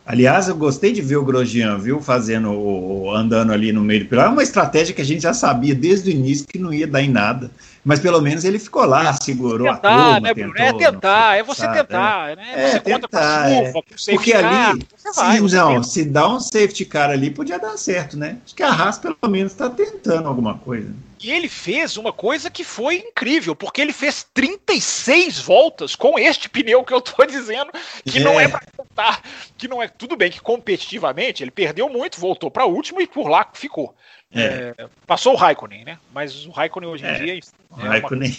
Aliás, 0.04 0.48
eu 0.48 0.56
gostei 0.56 0.92
de 0.92 1.00
ver 1.00 1.16
o 1.16 1.24
Grosjean, 1.24 1.78
viu, 1.78 2.00
fazendo, 2.00 3.08
andando 3.10 3.52
ali 3.52 3.72
no 3.72 3.80
meio 3.80 4.00
do 4.00 4.08
pilar. 4.08 4.26
É 4.26 4.30
uma 4.30 4.42
estratégia 4.42 4.92
que 4.92 5.00
a 5.00 5.04
gente 5.04 5.22
já 5.22 5.32
sabia 5.32 5.76
desde 5.76 6.10
o 6.10 6.12
início 6.12 6.46
que 6.46 6.58
não 6.58 6.74
ia 6.74 6.88
dar 6.88 7.02
em 7.02 7.08
nada. 7.08 7.50
Mas 7.84 7.98
pelo 7.98 8.20
menos 8.20 8.44
ele 8.44 8.60
ficou 8.60 8.84
lá, 8.84 9.12
segurou 9.12 9.66
tentar, 9.74 9.88
a 9.88 10.12
turma, 10.12 10.20
né, 10.20 10.34
tentou, 10.34 10.64
É 10.64 10.72
tentar, 10.72 11.36
é 11.36 11.42
você 11.42 11.68
tentar, 11.68 12.30
é. 12.30 12.36
né? 12.36 12.68
Você 12.68 12.76
é, 12.76 12.80
conta 12.80 13.08
tentar, 13.08 13.10
com 13.10 13.18
a 13.18 13.48
chuva, 13.48 13.66
é. 13.66 13.72
com 13.72 13.82
Porque 14.12 14.32
car, 14.32 14.70
ali, 14.70 14.86
se, 14.96 15.20
vai, 15.20 15.40
não, 15.40 15.82
se 15.82 16.04
dá 16.04 16.28
um 16.28 16.38
safety 16.38 16.84
car 16.84 17.10
ali, 17.10 17.30
podia 17.30 17.58
dar 17.58 17.76
certo, 17.76 18.16
né? 18.16 18.38
Acho 18.44 18.54
que 18.54 18.62
a 18.62 18.70
Haas 18.70 18.98
pelo 18.98 19.16
menos 19.28 19.50
está 19.52 19.68
tentando 19.68 20.28
alguma 20.28 20.58
coisa. 20.58 20.94
E 21.22 21.30
ele 21.30 21.48
fez 21.48 21.96
uma 21.96 22.12
coisa 22.12 22.50
que 22.50 22.64
foi 22.64 22.96
incrível, 22.96 23.54
porque 23.54 23.80
ele 23.80 23.92
fez 23.92 24.26
36 24.34 25.38
voltas 25.38 25.94
com 25.94 26.18
este 26.18 26.48
pneu 26.48 26.82
que 26.84 26.92
eu 26.92 27.00
tô 27.00 27.24
dizendo, 27.26 27.70
que 28.04 28.18
é. 28.18 28.22
não 28.22 28.40
é 28.40 28.46
para 28.46 28.60
contar, 28.76 29.22
que 29.56 29.66
não 29.66 29.82
é 29.82 29.88
tudo 29.88 30.16
bem 30.16 30.30
que 30.30 30.40
competitivamente 30.40 31.42
ele 31.42 31.50
perdeu 31.50 31.88
muito, 31.88 32.20
voltou 32.20 32.50
para 32.50 32.66
último 32.66 33.00
e 33.00 33.06
por 33.06 33.28
lá 33.28 33.48
ficou. 33.52 33.94
É. 34.34 34.74
É, 34.78 34.88
passou 35.06 35.34
o 35.34 35.36
Raikkonen, 35.36 35.84
né? 35.84 35.98
Mas 36.12 36.46
o 36.46 36.50
Raikkonen 36.50 36.88
hoje 36.88 37.04
em 37.04 37.08
é. 37.08 37.18
dia 37.18 37.34
é 37.34 37.88
Raikkonen. 37.88 38.36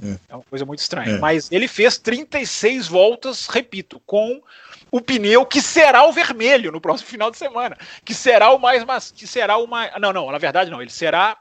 Uma, 0.00 0.20
é 0.28 0.34
uma 0.34 0.44
coisa 0.44 0.64
muito 0.64 0.80
estranha. 0.80 1.16
É. 1.16 1.18
Mas 1.18 1.50
ele 1.50 1.66
fez 1.66 1.96
36 1.98 2.86
voltas, 2.88 3.46
repito, 3.46 4.00
com 4.04 4.42
o 4.90 5.00
pneu 5.00 5.46
que 5.46 5.62
será 5.62 6.04
o 6.04 6.12
vermelho 6.12 6.70
no 6.70 6.80
próximo 6.80 7.08
final 7.10 7.30
de 7.30 7.38
semana, 7.38 7.76
que 8.04 8.14
será 8.14 8.50
o 8.50 8.58
mais, 8.58 9.10
que 9.10 9.26
será 9.26 9.56
o 9.56 9.66
mais, 9.66 9.92
não, 10.00 10.12
não, 10.12 10.30
na 10.30 10.38
verdade 10.38 10.70
não, 10.70 10.82
ele 10.82 10.90
será 10.90 11.36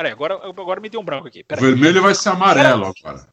Peraí, 0.00 0.12
agora, 0.12 0.34
agora 0.34 0.80
me 0.80 0.88
deu 0.88 1.00
um 1.00 1.04
branco 1.04 1.28
aqui. 1.28 1.44
Peraí. 1.44 1.62
O 1.62 1.66
vermelho 1.66 2.00
vai 2.00 2.14
ser 2.14 2.30
amarelo 2.30 2.86
agora. 2.86 3.26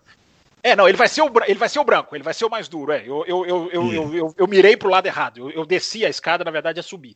É, 0.62 0.76
não, 0.76 0.86
ele 0.86 0.98
vai 0.98 1.08
ser 1.08 1.22
o, 1.22 1.32
ele 1.46 1.58
vai 1.58 1.70
ser 1.70 1.80
o 1.80 1.84
branco, 1.84 2.14
ele 2.14 2.26
vai 2.26 2.34
ser 2.34 2.44
o 2.44 2.50
mais 2.50 2.68
duro. 2.68 2.92
É. 2.92 3.02
Eu, 3.08 3.24
eu, 3.26 3.46
eu, 3.46 3.70
eu, 3.72 3.94
eu, 3.94 4.16
eu, 4.16 4.36
eu 4.38 4.48
mirei 4.48 4.76
pro 4.76 4.90
lado 4.90 5.06
errado. 5.06 5.38
Eu, 5.38 5.52
eu 5.52 5.66
desci 5.66 6.06
a 6.06 6.10
escada, 6.10 6.44
na 6.44 6.52
verdade, 6.52 6.80
é 6.80 6.82
subir. 6.82 7.16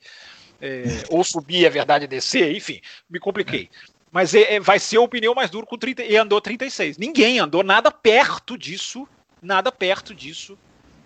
É, 0.61 0.83
ou 1.09 1.23
subir, 1.23 1.65
é 1.65 1.69
verdade, 1.69 2.05
é 2.05 2.07
descer, 2.07 2.55
enfim, 2.55 2.79
me 3.09 3.19
compliquei. 3.19 3.69
Mas 4.11 4.35
é, 4.35 4.55
é, 4.55 4.59
vai 4.59 4.77
ser 4.77 4.97
o 4.97 5.07
pneu 5.07 5.33
mais 5.33 5.49
duro 5.49 5.65
com 5.65 5.77
30 5.77 6.03
e 6.03 6.15
andou 6.15 6.39
36. 6.39 6.97
Ninguém 6.97 7.39
andou 7.39 7.63
nada 7.63 7.89
perto 7.89 8.57
disso, 8.57 9.07
nada 9.41 9.71
perto 9.71 10.13
disso 10.13 10.57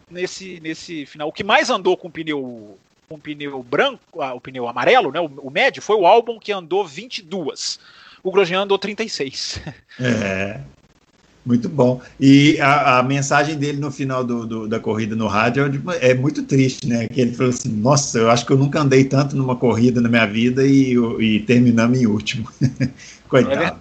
nesse, 0.10 0.60
nesse 0.60 1.06
final. 1.06 1.30
O 1.30 1.34
que 1.34 1.44
mais 1.44 1.70
andou 1.70 1.96
com 1.96 2.12
pneu 2.12 2.78
com 3.08 3.20
pneu 3.20 3.62
branco, 3.62 4.20
ah, 4.20 4.34
o 4.34 4.42
pneu 4.42 4.68
amarelo, 4.68 5.12
né, 5.12 5.20
o, 5.20 5.26
o 5.26 5.52
médio, 5.52 5.80
foi 5.80 5.96
o 5.96 6.08
álbum 6.08 6.40
que 6.40 6.52
andou 6.52 6.84
22 6.84 7.80
o 8.26 8.32
Grosjean 8.32 8.62
andou 8.62 8.80
36. 8.80 9.62
É. 10.02 10.60
Muito 11.46 11.70
bom. 11.70 12.02
E 12.20 12.60
a, 12.60 12.98
a 12.98 13.04
mensagem 13.04 13.56
dele 13.56 13.80
no 13.80 13.92
final 13.92 14.24
do, 14.24 14.48
do, 14.48 14.68
da 14.68 14.80
corrida 14.80 15.16
no 15.16 15.28
rádio 15.28 15.64
é, 16.02 16.10
é 16.10 16.14
muito 16.16 16.42
triste, 16.44 16.88
né? 16.88 17.08
Que 17.08 17.22
ele 17.22 17.34
falou 17.34 17.52
assim: 17.52 17.70
Nossa, 17.70 18.18
eu 18.18 18.32
acho 18.32 18.46
que 18.46 18.52
eu 18.52 18.58
nunca 18.58 18.82
andei 18.82 19.04
tanto 19.04 19.36
numa 19.36 19.56
corrida 19.56 20.02
na 20.02 20.10
minha 20.10 20.26
vida 20.26 20.66
e, 20.66 20.96
e 21.20 21.40
terminamos 21.42 22.02
em 22.02 22.08
último. 22.08 22.50
Coitado. 23.30 23.80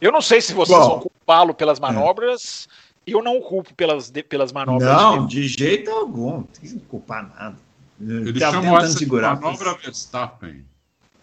Eu 0.00 0.12
não 0.12 0.20
sei 0.20 0.40
se 0.40 0.54
vocês 0.54 0.78
bom, 0.78 0.88
vão 0.88 1.00
culpá-lo 1.00 1.52
pelas 1.52 1.78
é. 1.78 1.82
manobras. 1.82 2.68
É. 3.06 3.10
Eu 3.12 3.22
não 3.24 3.38
o 3.38 3.40
culpo 3.40 3.74
pelas, 3.74 4.08
de, 4.08 4.22
pelas 4.22 4.52
manobras. 4.52 4.88
Não, 4.88 5.26
de 5.26 5.48
jeito 5.48 5.90
algum. 5.90 6.30
Não 6.30 6.42
tem 6.42 6.70
que 6.70 6.78
culpar 6.86 7.28
nada. 7.36 7.56
Ele 8.00 8.38
tá 8.38 8.52
chamou 8.52 8.78
essa 8.78 8.96
segurar, 8.96 9.34
de 9.34 9.42
manobra 9.42 9.74
Verstappen. 9.74 10.64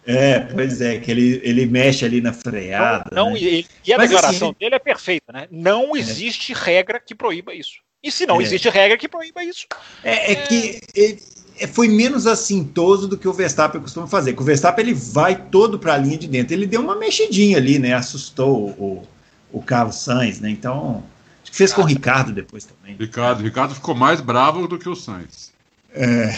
É, 0.07 0.39
pois 0.39 0.79
é, 0.79 0.97
que 0.99 1.11
ele, 1.11 1.41
ele 1.43 1.65
mexe 1.65 2.05
ali 2.05 2.21
na 2.21 2.31
freada. 2.31 3.09
Não, 3.11 3.25
não 3.25 3.33
né? 3.33 3.39
e, 3.41 3.67
e, 3.85 3.93
a 3.93 3.97
Mas, 3.97 4.09
declaração 4.09 4.49
assim, 4.49 4.57
dele 4.57 4.75
é 4.75 4.79
perfeita, 4.79 5.33
né? 5.33 5.47
Não 5.51 5.95
é. 5.95 5.99
existe 5.99 6.53
é. 6.53 6.55
regra 6.55 6.99
que 6.99 7.13
proíba 7.13 7.53
isso. 7.53 7.81
E 8.01 8.09
se 8.09 8.25
não 8.25 8.39
é. 8.39 8.43
existe 8.43 8.69
regra 8.69 8.97
que 8.97 9.09
proíba 9.09 9.43
isso? 9.43 9.67
É, 10.01 10.31
é 10.31 10.35
que 10.35 10.79
ele, 10.95 11.19
é, 11.59 11.67
foi 11.67 11.89
menos 11.89 12.25
assintoso 12.25 13.07
do 13.07 13.17
que 13.17 13.27
o 13.27 13.33
Verstappen 13.33 13.81
costuma 13.81 14.07
fazer. 14.07 14.33
Que 14.33 14.41
o 14.41 14.45
Verstappen 14.45 14.85
ele 14.85 14.93
vai 14.93 15.35
todo 15.49 15.77
para 15.77 15.95
a 15.95 15.97
linha 15.97 16.17
de 16.17 16.27
dentro. 16.27 16.53
Ele 16.53 16.65
deu 16.65 16.81
uma 16.81 16.95
mexidinha 16.95 17.57
ali, 17.57 17.77
né? 17.77 17.93
Assustou 17.93 18.69
o, 18.69 19.07
o 19.51 19.61
Carlos 19.61 19.95
Sainz, 19.97 20.39
né? 20.39 20.49
Então, 20.49 21.03
acho 21.41 21.51
que 21.51 21.57
fez 21.57 21.73
com 21.73 21.81
o 21.81 21.85
Ricardo 21.85 22.31
depois 22.31 22.65
também. 22.65 22.95
Ricardo, 22.97 23.43
Ricardo 23.43 23.75
ficou 23.75 23.93
mais 23.93 24.21
bravo 24.21 24.67
do 24.67 24.77
que 24.77 24.87
o 24.87 24.95
Sainz. 24.95 25.51
É. 25.93 26.33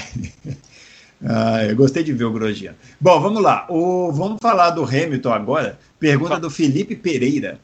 Ah, 1.23 1.65
eu 1.65 1.75
gostei 1.75 2.03
de 2.03 2.13
ver 2.13 2.25
o 2.25 2.31
Grosjean. 2.31 2.73
Bom, 2.99 3.19
vamos 3.19 3.41
lá. 3.41 3.65
O, 3.69 4.11
vamos 4.11 4.37
falar 4.41 4.71
do 4.71 4.83
Hamilton 4.83 5.33
agora. 5.33 5.79
Pergunta 5.99 6.39
do 6.39 6.49
Felipe 6.49 6.95
Pereira. 6.95 7.59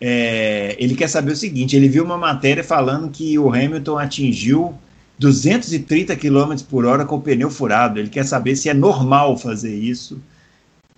É, 0.00 0.76
ele 0.78 0.94
quer 0.94 1.08
saber 1.08 1.32
o 1.32 1.36
seguinte: 1.36 1.76
ele 1.76 1.88
viu 1.88 2.04
uma 2.04 2.18
matéria 2.18 2.64
falando 2.64 3.10
que 3.10 3.38
o 3.38 3.52
Hamilton 3.52 3.98
atingiu 3.98 4.74
230 5.18 6.16
km 6.16 6.56
por 6.68 6.84
hora 6.84 7.04
com 7.04 7.16
o 7.16 7.20
pneu 7.20 7.50
furado. 7.50 7.98
Ele 7.98 8.08
quer 8.08 8.24
saber 8.24 8.56
se 8.56 8.68
é 8.68 8.74
normal 8.74 9.36
fazer 9.36 9.74
isso 9.74 10.20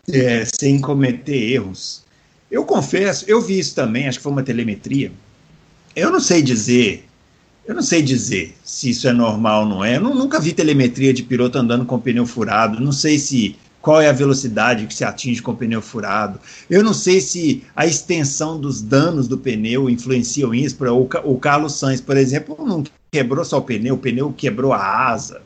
é, 0.09 0.45
sem 0.45 0.81
cometer 0.81 1.53
erros. 1.53 2.03
Eu 2.51 2.65
confesso, 2.65 3.25
eu 3.29 3.41
vi 3.41 3.59
isso 3.59 3.75
também, 3.75 4.09
acho 4.09 4.19
que 4.19 4.23
foi 4.23 4.33
uma 4.33 4.43
telemetria. 4.43 5.13
Eu 5.95 6.11
não 6.11 6.21
sei 6.21 6.43
dizer 6.43 7.09
eu 7.67 7.75
não 7.75 7.83
sei 7.83 8.03
dizer 8.03 8.57
se 8.65 8.91
isso 8.91 9.07
é 9.07 9.13
normal 9.13 9.63
ou 9.63 9.69
não 9.69 9.85
é. 9.85 9.97
Eu 9.97 10.01
nunca 10.01 10.41
vi 10.41 10.53
telemetria 10.53 11.13
de 11.13 11.23
piloto 11.23 11.59
andando 11.59 11.85
com 11.85 12.01
pneu 12.01 12.27
furado. 12.27 12.81
Não 12.81 12.93
sei 12.93 13.19
se 13.19 13.57
qual 13.81 14.01
é 14.01 14.09
a 14.09 14.13
velocidade 14.13 14.87
que 14.87 14.95
se 14.95 15.05
atinge 15.05 15.41
com 15.41 15.53
o 15.53 15.57
pneu 15.57 15.81
furado. 15.81 16.39
Eu 16.69 16.83
não 16.83 16.93
sei 16.93 17.21
se 17.21 17.65
a 17.75 17.87
extensão 17.87 18.59
dos 18.59 18.83
danos 18.83 19.27
do 19.27 19.39
pneu 19.39 19.89
influenciam 19.89 20.55
isso. 20.55 20.77
O, 20.85 21.09
o 21.25 21.39
Carlos 21.39 21.79
Sainz, 21.79 22.01
por 22.01 22.17
exemplo, 22.17 22.57
não 22.67 22.85
quebrou 23.11 23.45
só 23.45 23.59
o 23.59 23.63
pneu, 23.63 23.95
o 23.95 23.99
pneu 23.99 24.33
quebrou 24.33 24.73
a 24.73 25.09
asa. 25.09 25.43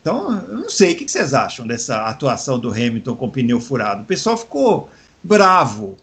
Então, 0.00 0.32
eu 0.48 0.58
não 0.58 0.70
sei 0.70 0.92
o 0.92 0.96
que 0.96 1.08
vocês 1.08 1.34
acham 1.34 1.66
dessa 1.66 2.06
atuação 2.06 2.58
do 2.58 2.70
Hamilton 2.70 3.16
com 3.16 3.26
o 3.26 3.30
pneu 3.30 3.60
furado. 3.60 4.02
O 4.02 4.06
pessoal 4.06 4.36
ficou 4.36 4.88
bravo, 5.22 5.96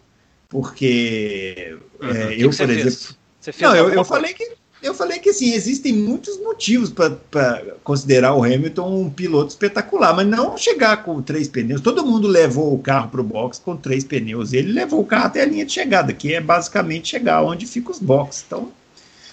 porque 0.48 1.76
uhum. 2.02 2.10
é, 2.10 2.34
eu, 2.36 2.50
por 2.50 2.70
exemplo. 2.70 3.16
Não, 3.60 3.76
eu, 3.76 3.90
eu 3.90 4.04
falei 4.04 4.32
que 4.34 4.54
eu 4.84 4.94
falei 4.94 5.18
que 5.18 5.32
sim, 5.32 5.52
existem 5.54 5.94
muitos 5.94 6.38
motivos 6.38 6.90
para 6.90 7.74
considerar 7.82 8.34
o 8.34 8.44
Hamilton 8.44 9.02
um 9.02 9.10
piloto 9.10 9.48
espetacular, 9.48 10.14
mas 10.14 10.26
não 10.26 10.58
chegar 10.58 11.02
com 11.02 11.22
três 11.22 11.48
pneus. 11.48 11.80
Todo 11.80 12.04
mundo 12.04 12.28
levou 12.28 12.74
o 12.74 12.78
carro 12.78 13.08
para 13.08 13.20
o 13.22 13.24
box 13.24 13.58
com 13.58 13.74
três 13.76 14.04
pneus. 14.04 14.52
Ele 14.52 14.72
levou 14.72 15.00
o 15.00 15.06
carro 15.06 15.26
até 15.26 15.42
a 15.42 15.46
linha 15.46 15.64
de 15.64 15.72
chegada, 15.72 16.12
que 16.12 16.34
é 16.34 16.40
basicamente 16.40 17.08
chegar 17.08 17.42
onde 17.42 17.66
ficam 17.66 17.92
os 17.92 17.98
boxes. 17.98 18.44
Então, 18.46 18.70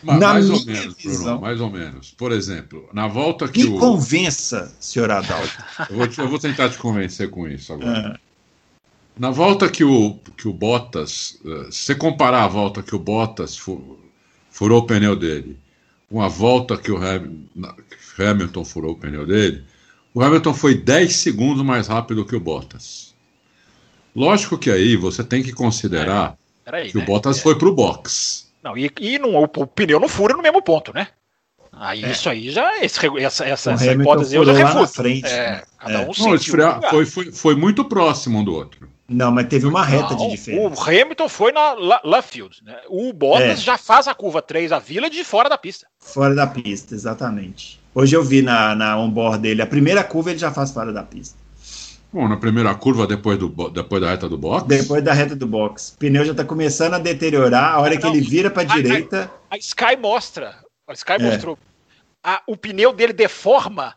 mas, 0.02 0.20
mais 0.20 0.50
ou 0.50 0.66
menos, 0.66 0.96
visão, 0.96 1.24
Bruno, 1.24 1.42
mais 1.42 1.62
ou 1.62 1.70
menos. 1.70 2.12
Por 2.12 2.32
exemplo, 2.32 2.90
na 2.94 3.08
volta 3.08 3.48
que. 3.48 3.66
Me 3.66 3.76
o... 3.76 3.78
convença, 3.78 4.74
senhor 4.80 5.12
Adalto. 5.12 5.64
eu, 5.90 5.98
vou 5.98 6.08
te, 6.08 6.20
eu, 6.20 6.30
vou 6.30 6.40
tentar 6.40 6.70
te 6.70 6.78
convencer 6.78 7.30
com 7.30 7.48
isso 7.48 7.74
agora. 7.74 8.16
Ah. 8.16 8.20
Na 9.20 9.30
volta 9.30 9.70
que 9.70 9.84
o, 9.84 10.18
que 10.38 10.48
o 10.48 10.54
Bottas. 10.54 11.38
Eh, 11.46 11.68
se 11.70 11.84
você 11.84 11.96
comparar 11.96 12.46
a 12.46 12.48
volta 12.48 12.82
que 12.82 12.96
o 12.96 13.00
Bottas 13.00 13.58
furou 14.62 14.82
o 14.82 14.86
pneu 14.86 15.16
dele, 15.16 15.58
uma 16.08 16.30
volta 16.30 16.78
que 16.78 16.92
o 16.92 17.00
Hamilton 18.20 18.64
furou 18.64 18.92
o 18.92 18.96
pneu 18.96 19.26
dele, 19.26 19.64
o 20.14 20.22
Hamilton 20.22 20.54
foi 20.54 20.76
10 20.76 21.16
segundos 21.16 21.66
mais 21.66 21.88
rápido 21.88 22.24
que 22.24 22.36
o 22.36 22.40
Bottas. 22.40 23.16
Lógico 24.16 24.60
que 24.60 24.70
aí 24.70 24.96
você 24.96 25.24
tem 25.24 25.42
que 25.42 25.52
considerar 25.52 26.38
é, 26.64 26.84
que 26.84 26.96
né? 26.96 27.04
o 27.04 27.08
Bottas 27.08 27.40
é. 27.40 27.42
foi 27.42 27.58
para 27.58 27.70
o 27.70 27.74
box. 27.74 28.52
Não, 28.62 28.78
e, 28.78 28.92
e 29.00 29.18
não, 29.18 29.34
o, 29.34 29.46
o, 29.46 29.66
pneu 29.66 30.00
não 30.00 30.08
fura 30.08 30.36
no 30.36 30.44
mesmo 30.44 30.62
ponto, 30.62 30.94
né? 30.94 31.08
Aí 31.72 32.06
é. 32.06 32.12
isso 32.12 32.30
aí 32.30 32.52
já. 32.52 32.84
Esse, 32.84 33.00
essa 33.18 33.46
essa, 33.46 33.72
essa 33.72 33.92
hipótese 33.92 34.36
eu 34.36 34.46
já 34.46 34.54
refuto. 34.54 34.94
Frente. 34.94 35.26
É, 35.26 35.64
cada 35.80 36.02
um 36.02 36.06
não, 36.06 36.82
foi, 36.92 37.06
foi, 37.08 37.32
foi 37.32 37.56
muito 37.56 37.84
próximo 37.86 38.38
um 38.38 38.44
do 38.44 38.54
outro. 38.54 38.88
Não, 39.12 39.30
mas 39.30 39.48
teve 39.48 39.68
uma 39.68 39.84
reta 39.84 40.12
não, 40.12 40.18
de 40.18 40.32
diferença. 40.32 40.82
O 40.82 40.90
Hamilton 40.90 41.28
foi 41.28 41.52
na 41.52 41.74
Luffield. 42.04 42.64
Né? 42.64 42.80
O 42.88 43.12
Bottas 43.12 43.60
é. 43.60 43.62
já 43.62 43.78
faz 43.78 44.08
a 44.08 44.16
curva 44.16 44.42
3, 44.42 44.72
a 44.72 44.80
vila 44.80 45.10
de 45.10 45.24
fora 45.24 45.50
da 45.50 45.58
pista. 45.58 45.86
Fora 46.00 46.34
da 46.34 46.48
pista, 46.48 46.96
exatamente. 46.96 47.80
Hoje 47.94 48.16
eu 48.16 48.24
vi 48.24 48.42
na, 48.42 48.74
na 48.74 48.98
onboard 48.98 49.40
dele, 49.40 49.62
a 49.62 49.68
primeira 49.68 50.02
curva 50.02 50.30
ele 50.30 50.40
já 50.40 50.52
faz 50.52 50.72
fora 50.72 50.94
da 50.94 51.04
pista. 51.04 51.38
Bom, 52.14 52.28
na 52.28 52.38
primeira 52.38 52.74
curva, 52.76 53.06
depois, 53.08 53.38
do, 53.38 53.48
depois 53.70 54.02
da 54.02 54.10
reta 54.10 54.28
do 54.28 54.38
box? 54.38 54.68
Depois 54.68 55.04
da 55.04 55.14
reta 55.14 55.36
do 55.36 55.48
box. 55.48 55.94
O 55.96 55.98
pneu 55.98 56.26
já 56.26 56.32
está 56.32 56.44
começando 56.44 56.94
a 56.94 57.00
deteriorar. 57.00 57.76
A 57.76 57.80
hora 57.80 57.94
não, 57.94 58.02
que 58.02 58.08
ele 58.08 58.22
vira 58.22 58.50
para 58.50 58.64
a 58.64 58.66
direita. 58.66 59.32
A, 59.50 59.58
Sky 59.58 59.96
mostra. 59.98 60.56
A 60.88 60.94
Sky 60.94 61.14
é. 61.14 61.20
mostrou. 61.20 61.58
A, 62.22 62.42
o 62.48 62.58
pneu 62.58 62.92
dele 62.92 63.14
deforma 63.14 63.96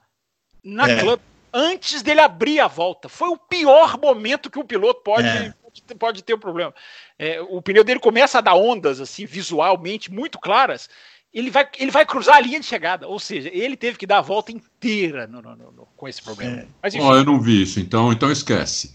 na 0.62 0.88
é. 0.88 1.00
club 1.00 1.20
antes 1.54 2.02
dele 2.02 2.20
abrir 2.20 2.58
a 2.58 2.66
volta. 2.66 3.08
Foi 3.08 3.28
o 3.28 3.38
pior 3.38 3.96
momento 3.98 4.50
que 4.50 4.58
o 4.58 4.64
piloto 4.64 5.00
pode, 5.02 5.28
é. 5.28 5.54
pode, 5.96 6.24
ter 6.24 6.34
um 6.34 6.38
problema. 6.38 6.74
É, 7.16 7.40
o 7.40 7.62
pneu 7.62 7.84
dele 7.84 8.00
começa 8.00 8.38
a 8.38 8.40
dar 8.40 8.56
ondas 8.56 9.00
assim 9.00 9.24
visualmente 9.24 10.12
muito 10.12 10.38
claras. 10.40 10.90
Ele 11.32 11.50
vai, 11.50 11.68
ele 11.78 11.90
vai 11.90 12.04
cruzar 12.04 12.36
a 12.36 12.40
linha 12.40 12.60
de 12.60 12.66
chegada, 12.66 13.08
ou 13.08 13.18
seja, 13.18 13.50
ele 13.52 13.76
teve 13.76 13.98
que 13.98 14.06
dar 14.06 14.18
a 14.18 14.22
volta 14.22 14.52
inteira 14.52 15.26
no, 15.26 15.42
no, 15.42 15.56
no, 15.56 15.88
com 15.96 16.08
esse 16.08 16.22
problema. 16.22 16.58
É. 16.58 16.66
Mas, 16.82 16.94
oh, 16.94 17.14
eu 17.14 17.24
não 17.24 17.40
vi 17.40 17.62
isso, 17.62 17.80
então, 17.80 18.12
então 18.12 18.30
esquece. 18.30 18.94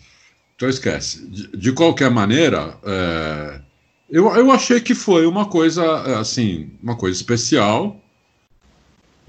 Então 0.55 0.69
esquece. 0.69 1.27
De, 1.27 1.47
de 1.57 1.71
qualquer 1.73 2.09
maneira, 2.09 2.77
é, 2.83 3.61
eu, 4.09 4.33
eu 4.35 4.51
achei 4.51 4.79
que 4.79 4.95
foi 4.95 5.25
uma 5.25 5.49
coisa 5.49 6.19
assim, 6.19 6.71
uma 6.81 6.95
coisa 6.97 7.15
especial 7.15 8.01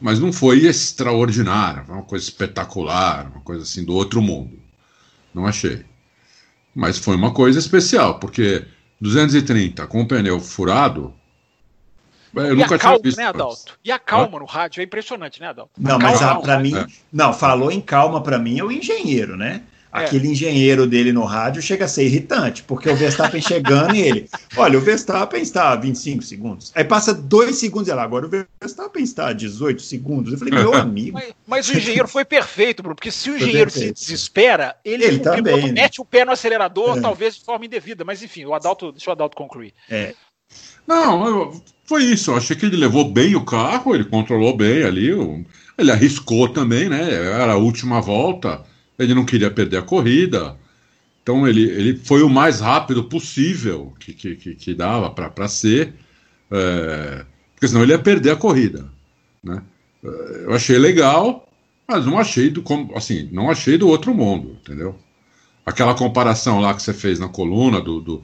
mas 0.01 0.19
não 0.19 0.33
foi 0.33 0.67
extraordinária, 0.67 1.85
foi 1.85 1.95
uma 1.95 2.05
coisa 2.05 2.25
espetacular, 2.25 3.31
uma 3.31 3.43
coisa 3.43 3.63
assim 3.63 3.85
do 3.85 3.95
outro 3.95 4.23
mundo. 4.23 4.59
Não 5.35 5.47
achei. 5.47 5.85
Mas 6.75 6.99
foi 6.99 7.17
uma 7.17 7.33
coisa 7.33 7.59
especial, 7.59 8.19
porque 8.19 8.65
230 9.01 9.87
com 9.87 10.03
o 10.03 10.09
pneu 10.09 10.41
furado. 10.41 11.15
Eu 12.35 12.53
e 12.53 12.57
nunca 12.57 12.77
a 12.77 12.79
calma, 12.79 12.99
tinha 12.99 13.03
visto. 13.03 13.19
Né, 13.19 13.27
Adalto? 13.27 13.79
E 13.85 13.91
a 13.91 13.99
calma 13.99 14.39
no 14.39 14.45
rádio 14.45 14.81
é 14.81 14.85
impressionante, 14.85 15.41
né, 15.41 15.49
Adalto? 15.49 15.73
Não, 15.77 15.99
mas 15.99 16.21
para 16.21 16.61
mim, 16.61 16.77
é. 16.77 16.87
não, 17.13 17.33
falou 17.33 17.71
em 17.71 17.81
calma 17.81 18.23
para 18.23 18.39
mim 18.39 18.59
é 18.59 18.65
o 18.65 18.71
engenheiro, 18.71 19.37
né? 19.37 19.63
É. 19.93 20.05
Aquele 20.05 20.29
engenheiro 20.29 20.87
dele 20.87 21.13
no 21.13 21.25
rádio 21.25 21.61
chega 21.61 21.85
a 21.85 21.89
ser 21.89 22.05
irritante, 22.05 22.63
porque 22.63 22.89
o 22.89 22.95
Verstappen 22.95 23.43
chegando 23.43 23.95
e 23.95 24.01
ele, 24.01 24.31
olha, 24.57 24.79
o 24.79 24.81
Verstappen 24.81 25.43
está 25.43 25.73
a 25.73 25.77
25 25.77 26.23
segundos. 26.23 26.71
Aí 26.77 26.85
passa 26.85 27.13
dois 27.13 27.57
segundos 27.57 27.89
e 27.89 27.93
lá, 27.93 28.03
agora 28.03 28.27
o 28.27 28.29
Verstappen 28.29 29.03
está 29.03 29.29
a 29.29 29.33
18 29.33 29.83
segundos. 29.83 30.33
Eu 30.33 30.39
falei, 30.39 30.55
meu 30.55 30.75
amigo. 30.75 31.15
Mas, 31.15 31.35
mas 31.47 31.69
o 31.69 31.77
engenheiro 31.77 32.07
foi 32.07 32.25
perfeito, 32.25 32.83
Bruno, 32.83 32.95
porque 32.95 33.11
se 33.11 33.31
o 33.31 33.37
engenheiro 33.37 33.71
se 33.71 33.93
desespera, 33.93 34.77
ele, 34.85 35.05
ele 35.05 35.19
também, 35.19 35.67
né? 35.67 35.83
mete 35.83 36.01
o 36.01 36.05
pé 36.05 36.25
no 36.25 36.33
acelerador, 36.33 36.99
é. 36.99 37.01
talvez 37.01 37.37
de 37.37 37.45
forma 37.45 37.67
indevida. 37.67 38.05
Mas 38.05 38.23
enfim, 38.23 38.45
o 38.45 38.55
Adalto, 38.55 38.93
deixa 38.93 39.11
o 39.11 39.13
Adalto 39.13 39.37
concluir. 39.37 39.75
É. 39.89 40.15
Não, 40.87 41.61
foi 41.85 42.05
isso. 42.05 42.31
Eu 42.31 42.37
achei 42.37 42.55
que 42.55 42.65
ele 42.65 42.77
levou 42.77 43.11
bem 43.11 43.35
o 43.35 43.45
carro, 43.45 43.93
ele 43.95 44.05
controlou 44.05 44.57
bem 44.57 44.85
ali. 44.85 45.11
Ele 45.77 45.91
arriscou 45.91 46.49
também, 46.49 46.89
né? 46.89 47.13
Era 47.13 47.53
a 47.53 47.57
última 47.57 48.01
volta 48.01 48.70
ele 49.01 49.15
não 49.15 49.25
queria 49.25 49.51
perder 49.51 49.79
a 49.79 49.83
corrida, 49.83 50.57
então 51.23 51.49
ele, 51.49 51.63
ele 51.63 51.97
foi 51.97 52.23
o 52.23 52.29
mais 52.29 52.61
rápido 52.61 53.05
possível 53.05 53.95
que, 53.99 54.13
que, 54.13 54.37
que, 54.37 54.55
que 54.55 54.75
dava 54.75 55.11
para 55.11 55.49
ser, 55.49 55.95
é, 56.51 57.25
porque 57.55 57.69
senão 57.69 57.83
ele 57.83 57.93
ia 57.93 57.99
perder 57.99 58.31
a 58.31 58.37
corrida. 58.37 58.89
Né? 59.43 59.63
É, 60.05 60.45
eu 60.45 60.55
achei 60.55 60.79
legal, 60.79 61.49
mas 61.89 62.05
não 62.05 62.19
achei 62.19 62.51
do 62.51 62.63
assim, 62.95 63.29
não 63.33 63.51
achei 63.51 63.79
do 63.79 63.89
outro 63.89 64.15
mundo, 64.15 64.59
entendeu? 64.61 64.99
Aquela 65.65 65.95
comparação 65.95 66.61
lá 66.61 66.75
que 66.75 66.83
você 66.83 66.93
fez 66.93 67.19
na 67.19 67.29
coluna 67.29 67.81
do, 67.81 68.01
do, 68.01 68.23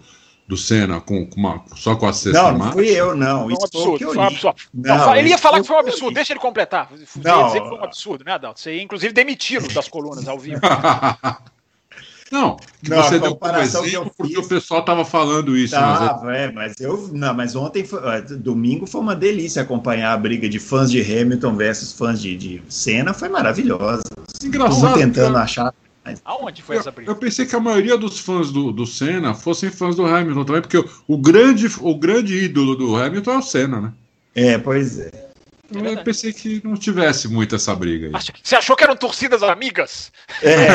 do 0.49 0.57
Senna 0.57 1.01
com, 1.01 1.27
com 1.27 1.41
uma, 1.41 1.65
só 1.75 1.97
com 1.97 2.07
a 2.07 2.13
sexta 2.13 2.41
Não, 2.41 2.59
não 2.59 2.73
fui 2.73 2.89
eu, 2.89 3.17
não. 3.17 3.51
Isso 3.51 3.69
foi 3.73 3.81
um 3.81 3.85
absurdo. 3.85 4.05
Foi 4.07 4.17
um 4.17 4.23
absurdo. 4.23 4.57
Não, 4.73 4.99
não, 4.99 5.17
ele 5.17 5.29
ia 5.31 5.39
falar 5.39 5.61
que 5.61 5.67
foi 5.67 5.77
um 5.77 5.81
absurdo, 5.81 6.15
deixa 6.15 6.33
ele 6.33 6.41
completar. 6.41 6.91
Não. 7.23 7.41
Ia 7.41 7.47
dizer 7.47 7.61
que 7.63 7.69
foi 7.69 7.79
um 7.79 7.85
absurdo, 7.85 8.25
né, 8.25 8.33
Adalto? 8.33 8.61
Você 8.61 8.77
ia, 8.77 8.83
inclusive, 8.83 9.13
demiti-lo 9.13 9.69
das 9.73 9.89
colunas 9.89 10.29
ao 10.29 10.39
vivo. 10.39 10.61
Não, 12.31 12.57
não 12.89 13.03
você 13.03 13.21
deu 13.21 13.31
comparação 13.31 13.85
exemplo, 13.85 14.07
que 14.07 14.11
eu 14.11 14.15
porque 14.17 14.35
fiz, 14.35 14.45
o 14.45 14.49
pessoal 14.49 14.81
estava 14.81 15.05
falando 15.05 15.57
isso. 15.57 15.75
Tava, 15.75 16.25
mas, 16.25 16.37
é, 16.37 16.51
mas 16.51 16.81
eu 16.81 17.09
não, 17.13 17.33
mas 17.33 17.55
ontem, 17.55 17.85
foi, 17.85 18.01
domingo 18.23 18.85
foi 18.85 19.01
uma 19.01 19.15
delícia 19.15 19.63
acompanhar 19.63 20.13
a 20.13 20.17
briga 20.17 20.49
de 20.49 20.59
fãs 20.59 20.91
de 20.91 21.01
Hamilton 21.01 21.55
versus 21.55 21.93
fãs 21.93 22.21
de, 22.21 22.37
de 22.37 22.63
Senna, 22.69 23.15
foi 23.15 23.29
maravilhosa. 23.29 24.03
Engraçado. 24.43 24.99
tentando 24.99 25.39
achar 25.39 25.73
Aonde 26.25 26.63
foi 26.63 26.77
eu, 26.77 26.81
essa 26.81 26.91
briga? 26.91 27.11
Eu 27.11 27.17
pensei 27.17 27.47
que 27.47 27.57
a 27.57 27.61
maioria 27.61 27.97
dos 27.97 28.19
fãs 28.19 28.51
do, 28.51 28.73
do 28.73 28.87
Senna 28.87 29.35
fossem 29.35 29.71
fãs 29.71 29.97
do 29.97 30.05
Hamilton 30.07 30.45
também, 30.45 30.63
porque 30.63 30.79
o, 30.79 30.89
o, 31.09 31.19
grande, 31.19 31.67
o 31.81 31.95
grande 31.95 32.37
ídolo 32.37 32.77
do 32.77 32.97
Hamilton 32.97 33.33
é 33.33 33.39
o 33.39 33.43
Senna, 33.43 33.81
né? 33.81 33.93
É, 34.35 34.59
pois 34.59 34.99
é. 34.99 35.27
Eu 35.73 35.85
é 35.85 35.97
pensei 35.97 36.33
que 36.33 36.61
não 36.65 36.77
tivesse 36.77 37.27
muito 37.27 37.57
essa 37.57 37.75
briga 37.75 38.07
aí. 38.07 38.13
Você 38.43 38.55
achou 38.55 38.77
que 38.77 38.85
eram 38.85 38.97
torcidas 38.97 39.43
amigas? 39.43 40.13
É, 40.41 40.67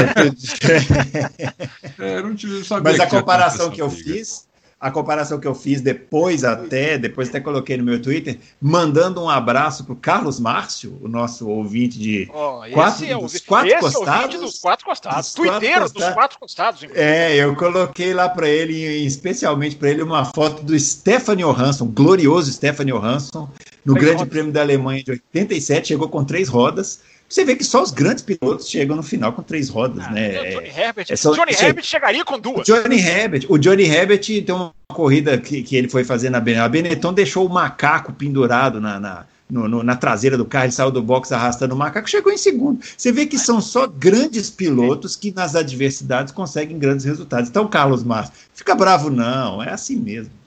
é 1.97 2.21
não 2.21 2.35
tive, 2.35 2.61
Mas 2.83 2.99
a 2.99 3.07
comparação 3.07 3.69
que 3.69 3.81
eu 3.81 3.87
briga. 3.87 4.03
fiz 4.03 4.50
a 4.81 4.89
comparação 4.89 5.39
que 5.39 5.47
eu 5.47 5.53
fiz 5.53 5.79
depois 5.79 6.43
até, 6.43 6.97
depois 6.97 7.29
até 7.29 7.39
coloquei 7.39 7.77
no 7.77 7.83
meu 7.83 8.01
Twitter, 8.01 8.39
mandando 8.59 9.21
um 9.21 9.29
abraço 9.29 9.83
para 9.83 9.93
o 9.93 9.95
Carlos 9.95 10.39
Márcio, 10.39 10.97
o 10.99 11.07
nosso 11.07 11.47
ouvinte 11.47 11.99
de 11.99 12.27
oh, 12.33 12.61
quatro, 12.73 13.05
é 13.05 13.15
dos 13.15 13.39
quatro 13.41 13.79
costados. 13.79 14.39
dos 14.39 14.57
quatro 14.57 14.85
costados, 14.85 15.33
tuiteiros 15.35 15.91
dos 15.91 16.09
quatro 16.09 16.39
costados. 16.39 16.83
É, 16.95 17.35
eu 17.35 17.55
coloquei 17.55 18.11
lá 18.11 18.27
para 18.27 18.49
ele, 18.49 18.73
especialmente 19.05 19.75
para 19.75 19.91
ele, 19.91 20.01
uma 20.01 20.25
foto 20.25 20.63
do 20.63 20.77
Stephanie 20.79 21.45
Johansson, 21.45 21.85
glorioso 21.85 22.51
Stephanie 22.51 22.91
Johansson, 22.91 23.47
no 23.85 23.93
três 23.93 24.05
Grande 24.05 24.17
rodas. 24.23 24.29
Prêmio 24.31 24.51
da 24.51 24.61
Alemanha 24.61 25.03
de 25.03 25.11
87, 25.11 25.89
chegou 25.89 26.09
com 26.09 26.23
três 26.23 26.49
rodas. 26.49 27.01
Você 27.31 27.45
vê 27.45 27.55
que 27.55 27.63
só 27.63 27.81
os 27.81 27.91
grandes 27.91 28.21
pilotos 28.21 28.67
chegam 28.67 28.97
no 28.97 29.01
final 29.01 29.31
com 29.31 29.41
três 29.41 29.69
rodas, 29.69 30.03
ah, 30.05 30.11
né? 30.11 30.35
É, 30.35 30.49
Johnny 30.51 30.67
Herbert, 30.67 31.05
é 31.09 31.15
só, 31.15 31.33
Johnny 31.33 31.53
Herbert 31.53 31.85
chegaria 31.85 32.25
com 32.25 32.37
duas. 32.37 32.67
Johnny 32.67 32.99
Herbert, 32.99 33.45
o 33.47 33.57
Johnny 33.57 33.85
Herbert 33.85 34.19
tem 34.19 34.53
uma 34.53 34.73
corrida 34.89 35.37
que, 35.37 35.63
que 35.63 35.77
ele 35.77 35.87
foi 35.87 36.03
fazer 36.03 36.29
na 36.29 36.41
Benetton. 36.41 36.65
A 36.65 36.67
Benetton 36.67 37.13
deixou 37.13 37.45
o 37.47 37.49
macaco 37.49 38.11
pendurado 38.11 38.81
na, 38.81 38.99
na, 38.99 39.25
no, 39.49 39.65
no, 39.65 39.81
na 39.81 39.95
traseira 39.95 40.37
do 40.37 40.43
carro, 40.43 40.65
ele 40.65 40.73
saiu 40.73 40.91
do 40.91 41.01
box 41.01 41.31
arrastando 41.31 41.73
o 41.73 41.77
macaco, 41.77 42.09
chegou 42.09 42.33
em 42.33 42.37
segundo. 42.37 42.83
Você 42.97 43.13
vê 43.13 43.25
que 43.25 43.37
são 43.37 43.61
só 43.61 43.87
grandes 43.87 44.49
pilotos 44.49 45.15
que 45.15 45.33
nas 45.33 45.55
adversidades 45.55 46.33
conseguem 46.33 46.77
grandes 46.77 47.05
resultados. 47.05 47.49
Então, 47.49 47.65
Carlos 47.65 48.03
Márcio, 48.03 48.33
fica 48.53 48.75
bravo 48.75 49.09
não, 49.09 49.63
é 49.63 49.69
assim 49.69 49.95
mesmo. 49.95 50.40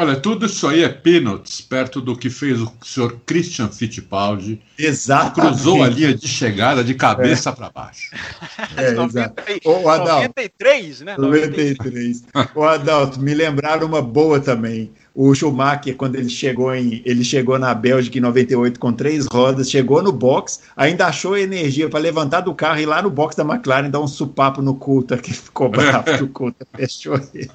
Olha, 0.00 0.16
tudo 0.16 0.46
isso 0.46 0.66
aí 0.66 0.82
é 0.82 0.88
peanuts 0.88 1.60
perto 1.60 2.00
do 2.00 2.16
que 2.16 2.30
fez 2.30 2.58
o 2.58 2.72
senhor 2.82 3.20
Christian 3.26 3.68
Fittipaldi. 3.68 4.58
Exato. 4.78 5.38
Cruzou 5.38 5.82
a 5.82 5.90
linha 5.90 6.14
de 6.14 6.26
chegada 6.26 6.82
de 6.82 6.94
cabeça 6.94 7.50
é. 7.50 7.52
para 7.52 7.68
baixo. 7.68 8.10
É, 8.78 8.92
90, 8.96 9.34
o 9.62 9.90
Adalto, 9.90 10.28
93, 10.28 11.00
né? 11.02 11.16
93. 11.18 12.24
o 12.54 12.62
Adalto, 12.62 13.20
me 13.20 13.34
lembraram 13.34 13.86
uma 13.86 14.00
boa 14.00 14.40
também. 14.40 14.90
O 15.14 15.34
Schumacher, 15.34 15.94
quando 15.96 16.16
ele 16.16 16.30
chegou 16.30 16.74
em, 16.74 17.02
ele 17.04 17.22
chegou 17.22 17.58
na 17.58 17.74
Bélgica 17.74 18.16
em 18.16 18.22
98 18.22 18.80
com 18.80 18.94
três 18.94 19.26
rodas, 19.26 19.70
chegou 19.70 20.02
no 20.02 20.12
box, 20.12 20.60
ainda 20.74 21.08
achou 21.08 21.36
energia 21.36 21.90
para 21.90 22.00
levantar 22.00 22.40
do 22.40 22.54
carro 22.54 22.78
e 22.78 22.84
ir 22.84 22.86
lá 22.86 23.02
no 23.02 23.10
box 23.10 23.36
da 23.36 23.44
McLaren 23.44 23.90
dar 23.90 24.00
um 24.00 24.08
supapo 24.08 24.62
no 24.62 24.74
Coulter, 24.76 25.20
que 25.20 25.34
ficou 25.34 25.68
bravo 25.70 26.04
que 26.04 26.24
o 26.24 26.28
Coulter 26.28 26.66
fechou 26.74 27.20
ele. 27.34 27.50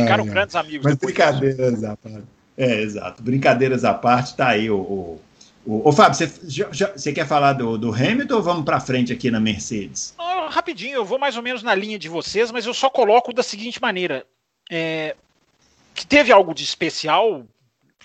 Ficaram 0.00 0.24
grandes 0.26 0.56
amigos. 0.56 0.84
Mas 0.84 0.94
brincadeiras 0.94 1.84
à 1.84 1.96
parte. 1.96 2.24
É, 2.56 2.80
exato. 2.80 3.22
Brincadeiras 3.22 3.84
à 3.84 3.94
parte, 3.94 4.34
tá 4.34 4.48
aí 4.48 4.70
o. 4.70 4.78
o, 4.78 5.20
o, 5.66 5.88
o 5.88 5.92
Fábio, 5.92 6.16
você, 6.16 7.12
quer 7.12 7.26
falar 7.26 7.52
do, 7.52 7.76
do 7.76 7.92
Hamilton 7.92 8.34
ou 8.34 8.42
vamos 8.42 8.64
para 8.64 8.80
frente 8.80 9.12
aqui 9.12 9.30
na 9.30 9.38
Mercedes? 9.38 10.14
Oh, 10.18 10.48
rapidinho, 10.48 10.96
eu 10.96 11.04
vou 11.04 11.18
mais 11.18 11.36
ou 11.36 11.42
menos 11.42 11.62
na 11.62 11.74
linha 11.74 11.98
de 11.98 12.08
vocês, 12.08 12.50
mas 12.50 12.64
eu 12.64 12.72
só 12.72 12.88
coloco 12.88 13.32
da 13.32 13.42
seguinte 13.42 13.80
maneira: 13.80 14.24
é, 14.70 15.14
que 15.94 16.06
teve 16.06 16.32
algo 16.32 16.54
de 16.54 16.64
especial, 16.64 17.44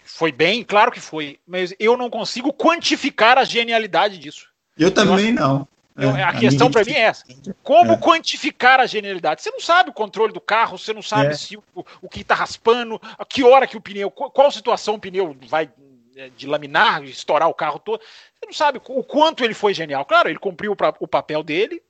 foi 0.04 0.32
bem, 0.32 0.64
claro 0.64 0.92
que 0.92 1.00
foi, 1.00 1.40
mas 1.48 1.74
eu 1.80 1.96
não 1.96 2.10
consigo 2.10 2.52
quantificar 2.52 3.38
a 3.38 3.46
genialidade 3.46 4.18
disso. 4.18 4.48
Eu 4.78 4.92
também 4.92 5.28
eu 5.28 5.34
não. 5.34 5.68
É, 5.96 6.24
a, 6.24 6.34
questão 6.34 6.72
para 6.72 6.84
mim 6.84 6.94
é 6.94 7.02
essa: 7.02 7.24
como 7.62 7.94
é. 7.94 7.98
quantificar 7.98 8.80
a 8.80 8.86
genialidade? 8.86 9.44
Você 9.44 9.52
não 9.52 9.60
sabe 9.60 9.92
o 9.92 9.94
controle 9.94 10.34
do 10.34 10.42
carro, 10.42 10.78
você 10.78 10.94
não 10.94 11.04
sabe 11.04 11.28
é. 11.28 11.34
se 11.36 11.56
o, 11.56 11.64
o 12.02 12.10
que 12.10 12.22
está 12.22 12.34
raspando, 12.34 13.00
a 13.18 13.24
que 13.24 13.44
hora 13.44 13.68
que 13.68 13.78
o 13.78 13.82
pneu, 13.82 14.10
qual 14.10 14.52
situação 14.52 14.96
o 14.96 15.00
pneu 15.00 15.38
vai 15.48 15.70
é, 16.16 16.30
de 16.30 16.48
laminar, 16.48 17.04
estourar 17.04 17.48
o 17.48 17.54
carro 17.54 17.80
todo. 17.80 18.00
Você 18.00 18.46
não 18.46 18.54
sabe 18.54 18.82
o 18.84 19.04
quanto 19.04 19.44
ele 19.44 19.54
foi 19.54 19.74
genial. 19.74 20.04
Claro, 20.06 20.30
ele 20.30 20.40
cumpriu 20.40 20.76
o 21.00 21.08
papel 21.08 21.44
dele 21.44 21.82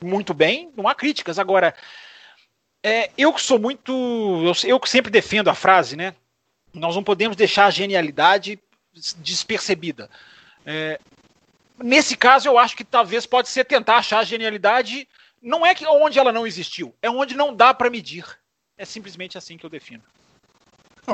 muito 0.00 0.34
bem, 0.34 0.70
não 0.76 0.88
há 0.88 0.94
críticas. 0.94 1.38
Agora, 1.38 1.74
é, 2.82 3.10
eu 3.16 3.32
que 3.32 3.40
sou 3.40 3.58
muito. 3.58 3.92
Eu, 3.92 4.68
eu 4.68 4.80
que 4.80 4.88
sempre 4.88 5.10
defendo 5.10 5.48
a 5.48 5.54
frase, 5.54 5.96
né? 5.96 6.14
Nós 6.72 6.94
não 6.94 7.02
podemos 7.02 7.36
deixar 7.36 7.66
a 7.66 7.70
genialidade 7.70 8.58
despercebida. 9.18 10.10
É, 10.66 11.00
Nesse 11.82 12.16
caso, 12.16 12.48
eu 12.48 12.58
acho 12.58 12.76
que 12.76 12.84
talvez 12.84 13.26
pode 13.26 13.48
ser 13.48 13.64
tentar 13.64 13.96
achar 13.96 14.20
a 14.20 14.24
genialidade. 14.24 15.08
Não 15.42 15.66
é 15.66 15.74
que 15.74 15.86
onde 15.86 16.18
ela 16.18 16.32
não 16.32 16.46
existiu, 16.46 16.94
é 17.02 17.10
onde 17.10 17.34
não 17.34 17.54
dá 17.54 17.74
para 17.74 17.90
medir. 17.90 18.24
É 18.76 18.84
simplesmente 18.84 19.36
assim 19.36 19.56
que 19.56 19.66
eu 19.66 19.70
defino. 19.70 20.02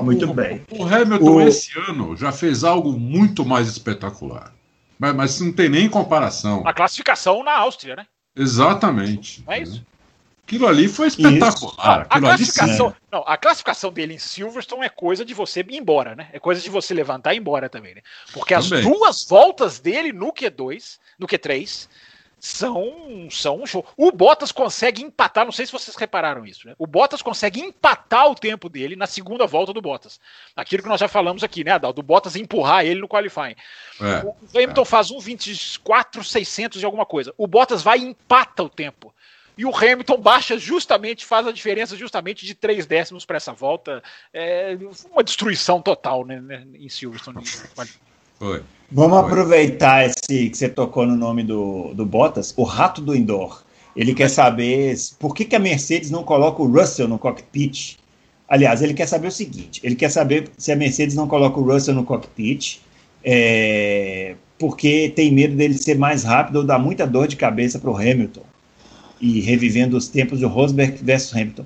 muito 0.02 0.30
o, 0.30 0.34
bem. 0.34 0.64
O 0.70 0.84
Hamilton 0.84 1.34
o... 1.34 1.40
esse 1.40 1.78
ano 1.78 2.16
já 2.16 2.32
fez 2.32 2.62
algo 2.64 2.92
muito 2.92 3.44
mais 3.44 3.68
espetacular. 3.68 4.54
Mas, 4.98 5.14
mas 5.14 5.40
não 5.40 5.52
tem 5.52 5.68
nem 5.68 5.88
comparação. 5.88 6.62
A 6.66 6.72
classificação 6.72 7.42
na 7.42 7.52
Áustria, 7.52 7.96
né? 7.96 8.06
Exatamente. 8.36 9.42
É 9.48 9.62
isso. 9.62 9.84
Aquilo 10.44 10.66
ali 10.66 10.88
foi 10.88 11.08
espetacular. 11.08 12.06
A, 12.08 12.20
classificação, 12.20 12.88
ali, 12.88 12.96
não, 13.10 13.24
a 13.26 13.36
classificação 13.36 13.92
dele 13.92 14.14
em 14.14 14.18
Silverstone 14.18 14.86
é 14.86 14.88
coisa 14.88 15.24
de 15.24 15.34
você 15.34 15.60
ir 15.60 15.76
embora, 15.76 16.14
né? 16.14 16.28
É 16.32 16.38
coisa 16.38 16.60
de 16.60 16.70
você 16.70 16.94
levantar 16.94 17.32
e 17.32 17.36
ir 17.36 17.40
embora 17.40 17.68
também, 17.68 17.94
né? 17.94 18.02
Porque 18.32 18.54
também. 18.54 18.78
as 18.78 18.84
duas 18.84 19.26
voltas 19.28 19.80
dele 19.80 20.12
no 20.12 20.32
Q2, 20.32 20.98
no 21.18 21.26
Q3, 21.26 21.88
são, 22.40 23.28
são 23.30 23.62
um 23.62 23.66
show. 23.66 23.84
O 23.96 24.10
Bottas 24.10 24.50
consegue 24.50 25.02
empatar, 25.02 25.44
não 25.44 25.52
sei 25.52 25.66
se 25.66 25.72
vocês 25.72 25.94
repararam 25.96 26.46
isso, 26.46 26.66
né? 26.66 26.74
O 26.78 26.86
Bottas 26.86 27.20
consegue 27.20 27.60
empatar 27.60 28.30
o 28.30 28.34
tempo 28.34 28.68
dele 28.68 28.96
na 28.96 29.06
segunda 29.06 29.46
volta 29.46 29.72
do 29.72 29.82
Bottas. 29.82 30.18
Aquilo 30.56 30.82
que 30.82 30.88
nós 30.88 31.00
já 31.00 31.08
falamos 31.08 31.44
aqui, 31.44 31.62
né, 31.62 31.72
Adal? 31.72 31.92
Do 31.92 32.02
Bottas 32.02 32.36
empurrar 32.36 32.84
ele 32.84 33.00
no 33.00 33.08
qualifying. 33.08 33.56
É, 34.00 34.24
o 34.24 34.34
Hamilton 34.54 34.82
é. 34.82 34.86
faz 34.86 35.10
um 35.10 35.20
24, 35.20 36.24
600 36.24 36.80
de 36.80 36.86
alguma 36.86 37.04
coisa. 37.04 37.34
O 37.36 37.46
Bottas 37.46 37.82
vai 37.82 37.98
e 37.98 38.04
empata 38.04 38.62
o 38.62 38.70
tempo. 38.70 39.12
E 39.60 39.64
o 39.66 39.76
Hamilton 39.76 40.16
baixa 40.16 40.56
justamente, 40.56 41.26
faz 41.26 41.46
a 41.46 41.52
diferença 41.52 41.94
justamente 41.94 42.46
de 42.46 42.54
três 42.54 42.86
décimos 42.86 43.26
para 43.26 43.36
essa 43.36 43.52
volta. 43.52 44.02
É 44.32 44.74
uma 45.12 45.22
destruição 45.22 45.82
total 45.82 46.24
né, 46.24 46.40
né 46.40 46.64
em 46.78 46.88
Silverstone. 46.88 47.44
Oi. 48.40 48.62
Vamos 48.90 49.18
Oi. 49.18 49.26
aproveitar 49.26 50.06
esse 50.06 50.48
que 50.48 50.56
você 50.56 50.66
tocou 50.66 51.06
no 51.06 51.14
nome 51.14 51.42
do, 51.42 51.92
do 51.92 52.06
Bottas, 52.06 52.54
o 52.56 52.62
rato 52.62 53.02
do 53.02 53.14
indoor. 53.14 53.62
Ele 53.94 54.14
quer 54.14 54.30
saber 54.30 54.96
por 55.18 55.34
que, 55.34 55.44
que 55.44 55.54
a 55.54 55.58
Mercedes 55.58 56.10
não 56.10 56.24
coloca 56.24 56.62
o 56.62 56.66
Russell 56.66 57.06
no 57.06 57.18
cockpit. 57.18 57.98
Aliás, 58.48 58.80
ele 58.80 58.94
quer 58.94 59.08
saber 59.08 59.28
o 59.28 59.30
seguinte: 59.30 59.78
ele 59.84 59.94
quer 59.94 60.08
saber 60.08 60.48
se 60.56 60.72
a 60.72 60.76
Mercedes 60.76 61.14
não 61.14 61.28
coloca 61.28 61.60
o 61.60 61.70
Russell 61.70 61.94
no 61.94 62.04
cockpit, 62.04 62.78
é, 63.22 64.36
porque 64.58 65.12
tem 65.14 65.30
medo 65.30 65.54
dele 65.54 65.74
ser 65.74 65.98
mais 65.98 66.24
rápido 66.24 66.60
ou 66.60 66.64
dar 66.64 66.78
muita 66.78 67.06
dor 67.06 67.28
de 67.28 67.36
cabeça 67.36 67.78
para 67.78 67.90
o 67.90 67.94
Hamilton 67.94 68.48
e 69.20 69.40
revivendo 69.40 69.96
os 69.96 70.08
tempos 70.08 70.38
de 70.38 70.44
Rosberg 70.44 70.98
versus 71.02 71.34
Hamilton. 71.34 71.64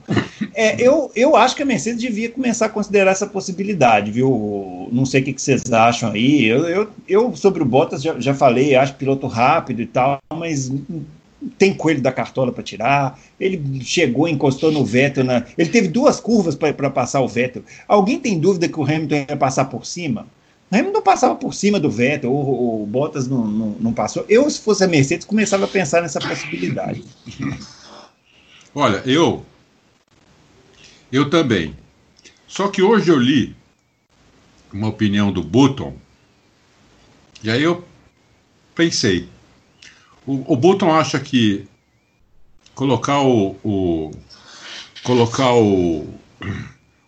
É, 0.53 0.81
eu, 0.81 1.11
eu 1.15 1.37
acho 1.37 1.55
que 1.55 1.63
a 1.63 1.67
Mercedes 1.67 2.01
devia 2.01 2.29
começar 2.29 2.67
a 2.67 2.69
considerar 2.69 3.13
essa 3.13 3.27
possibilidade, 3.27 4.11
viu? 4.11 4.89
Não 4.93 5.07
sei 5.07 5.21
o 5.21 5.25
que, 5.25 5.41
vocês 5.41 5.73
acham 5.73 6.11
aí. 6.11 6.45
Eu, 6.45 6.69
eu, 6.69 6.89
eu 7.09 7.37
sobre 7.37 7.63
o 7.63 7.67
Bottas 7.67 8.03
já, 8.03 8.19
já 8.19 8.35
falei, 8.35 8.75
acho 8.75 8.95
piloto 8.95 9.27
rápido 9.27 9.81
e 9.83 9.87
tal, 9.87 10.19
mas 10.33 10.71
tem 11.59 11.75
coelho 11.75 12.01
da 12.01 12.13
cartola 12.13 12.53
para 12.53 12.63
tirar. 12.63 13.19
Ele 13.39 13.81
chegou, 13.83 14.29
encostou 14.29 14.73
no 14.73 14.85
Vettel. 14.85 15.25
Na... 15.25 15.45
Ele 15.57 15.71
teve 15.71 15.89
duas 15.89 16.21
curvas 16.21 16.55
para 16.55 16.91
passar 16.91 17.21
o 17.21 17.29
Vettel. 17.29 17.63
Alguém 17.87 18.19
tem 18.19 18.39
dúvida 18.39 18.69
que 18.69 18.79
o 18.79 18.85
Hamilton 18.85 19.27
ia 19.29 19.37
passar 19.37 19.67
por 19.67 19.87
cima? 19.87 20.27
Hamilton 20.75 21.03
passava 21.03 21.35
por 21.37 21.55
cima 21.55 21.79
do 21.79 21.91
Vettel, 21.91 22.33
o, 22.33 22.83
o 22.83 22.87
Bottas 22.87 23.29
não, 23.29 23.47
não, 23.47 23.71
não, 23.81 23.93
passou. 23.93 24.25
Eu, 24.29 24.49
se 24.51 24.61
fosse 24.61 24.83
a 24.83 24.89
Mercedes, 24.89 25.27
começava 25.27 25.65
a 25.65 25.69
pensar 25.69 26.03
nessa 26.03 26.21
possibilidade. 26.21 27.05
Olha, 28.75 29.03
eu. 29.07 29.47
Eu 31.13 31.31
também. 31.31 31.77
Só 32.49 32.69
que 32.69 32.83
hoje 32.83 33.11
eu 33.11 33.19
li 33.19 33.55
uma 34.73 34.89
opinião 34.89 35.33
do 35.33 35.43
Button, 35.43 35.95
e 37.43 37.51
aí 37.51 37.63
eu 37.63 37.85
pensei. 38.75 39.29
O, 40.27 40.55
o 40.55 40.57
Button 40.57 40.93
acha 40.93 41.21
que 41.21 41.69
colocar 42.75 43.21
o, 43.21 43.57
o 43.63 44.11
colocar 45.05 45.55
o, 45.55 46.09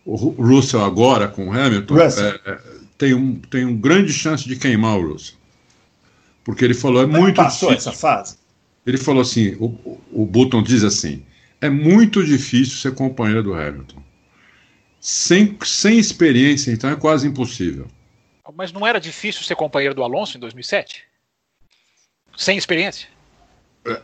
o 0.04 0.14
Russell 0.14 0.84
agora 0.84 1.26
com 1.26 1.48
o 1.48 1.52
Hamilton 1.52 1.94
Russell. 1.94 2.26
É, 2.26 2.40
é 2.46 2.75
tem 2.98 3.14
um, 3.14 3.36
tem 3.36 3.64
um 3.64 3.76
grande 3.76 4.12
chance 4.12 4.46
de 4.48 4.56
queimar 4.56 4.98
o 4.98 5.12
Russell. 5.12 5.36
Porque 6.44 6.64
ele 6.64 6.74
falou, 6.74 7.02
é 7.02 7.06
Mas 7.06 7.20
muito 7.20 7.36
passou 7.36 7.70
difícil. 7.70 7.90
essa 7.90 8.00
fase? 8.00 8.38
Ele 8.86 8.96
falou 8.96 9.22
assim, 9.22 9.56
o, 9.58 10.00
o 10.12 10.24
Button 10.24 10.62
diz 10.62 10.84
assim, 10.84 11.24
é 11.60 11.68
muito 11.68 12.24
difícil 12.24 12.76
ser 12.76 12.94
companheiro 12.94 13.42
do 13.42 13.54
Hamilton. 13.54 14.02
Sem, 15.00 15.56
sem 15.64 15.98
experiência, 15.98 16.70
então 16.70 16.90
é 16.90 16.96
quase 16.96 17.26
impossível. 17.26 17.88
Mas 18.54 18.72
não 18.72 18.86
era 18.86 19.00
difícil 19.00 19.42
ser 19.42 19.56
companheiro 19.56 19.94
do 19.94 20.04
Alonso 20.04 20.36
em 20.36 20.40
2007? 20.40 21.04
Sem 22.36 22.56
experiência? 22.56 23.08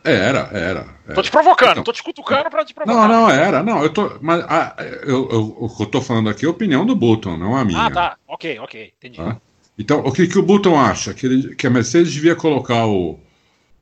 É, 0.04 0.14
era, 0.14 0.48
era. 0.52 0.86
era. 1.06 1.14
Tô 1.14 1.22
te 1.22 1.30
provocando, 1.30 1.72
então, 1.72 1.84
tô 1.84 1.92
te 1.92 2.02
cutucando 2.02 2.48
pra 2.48 2.64
te 2.64 2.72
provocar. 2.72 3.08
Não, 3.08 3.22
não, 3.22 3.30
era. 3.30 3.62
Não, 3.62 3.82
eu 3.82 3.90
tô. 3.90 4.18
Mas 4.20 4.44
a, 4.44 4.76
eu, 5.02 5.28
eu, 5.30 5.56
o 5.58 5.68
que 5.68 5.82
eu 5.82 5.86
tô 5.86 6.00
falando 6.00 6.30
aqui 6.30 6.44
é 6.44 6.48
a 6.48 6.52
opinião 6.52 6.86
do 6.86 6.94
Button, 6.94 7.36
não 7.36 7.56
a 7.56 7.64
minha. 7.64 7.86
Ah, 7.86 7.90
tá. 7.90 8.16
Ok, 8.28 8.58
ok. 8.60 8.92
Entendi. 8.96 9.16
Tá? 9.16 9.36
Então, 9.76 10.00
o 10.00 10.12
que, 10.12 10.28
que 10.28 10.38
o 10.38 10.42
Button 10.42 10.78
acha? 10.78 11.12
Que, 11.12 11.26
ele, 11.26 11.54
que 11.56 11.66
a 11.66 11.70
Mercedes 11.70 12.12
devia 12.12 12.36
colocar 12.36 12.86
o. 12.86 13.18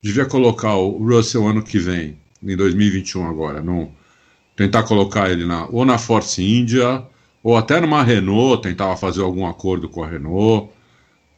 Devia 0.03 0.25
colocar 0.25 0.77
o 0.77 0.97
Russell 1.05 1.47
ano 1.47 1.63
que 1.63 1.79
vem, 1.79 2.19
em 2.43 2.57
2021 2.57 3.29
agora. 3.29 3.61
No, 3.61 3.93
tentar 4.57 4.85
colocar 4.85 5.31
ele 5.31 5.45
na, 5.45 5.67
ou 5.67 5.85
na 5.85 5.99
Force 5.99 6.43
India, 6.43 7.05
ou 7.43 7.57
até 7.57 7.79
numa 7.81 8.03
Renault, 8.03 8.63
tentava 8.63 8.97
fazer 8.97 9.21
algum 9.21 9.47
acordo 9.47 9.91
com 9.91 10.03
a 10.03 10.07
Renault, 10.07 10.71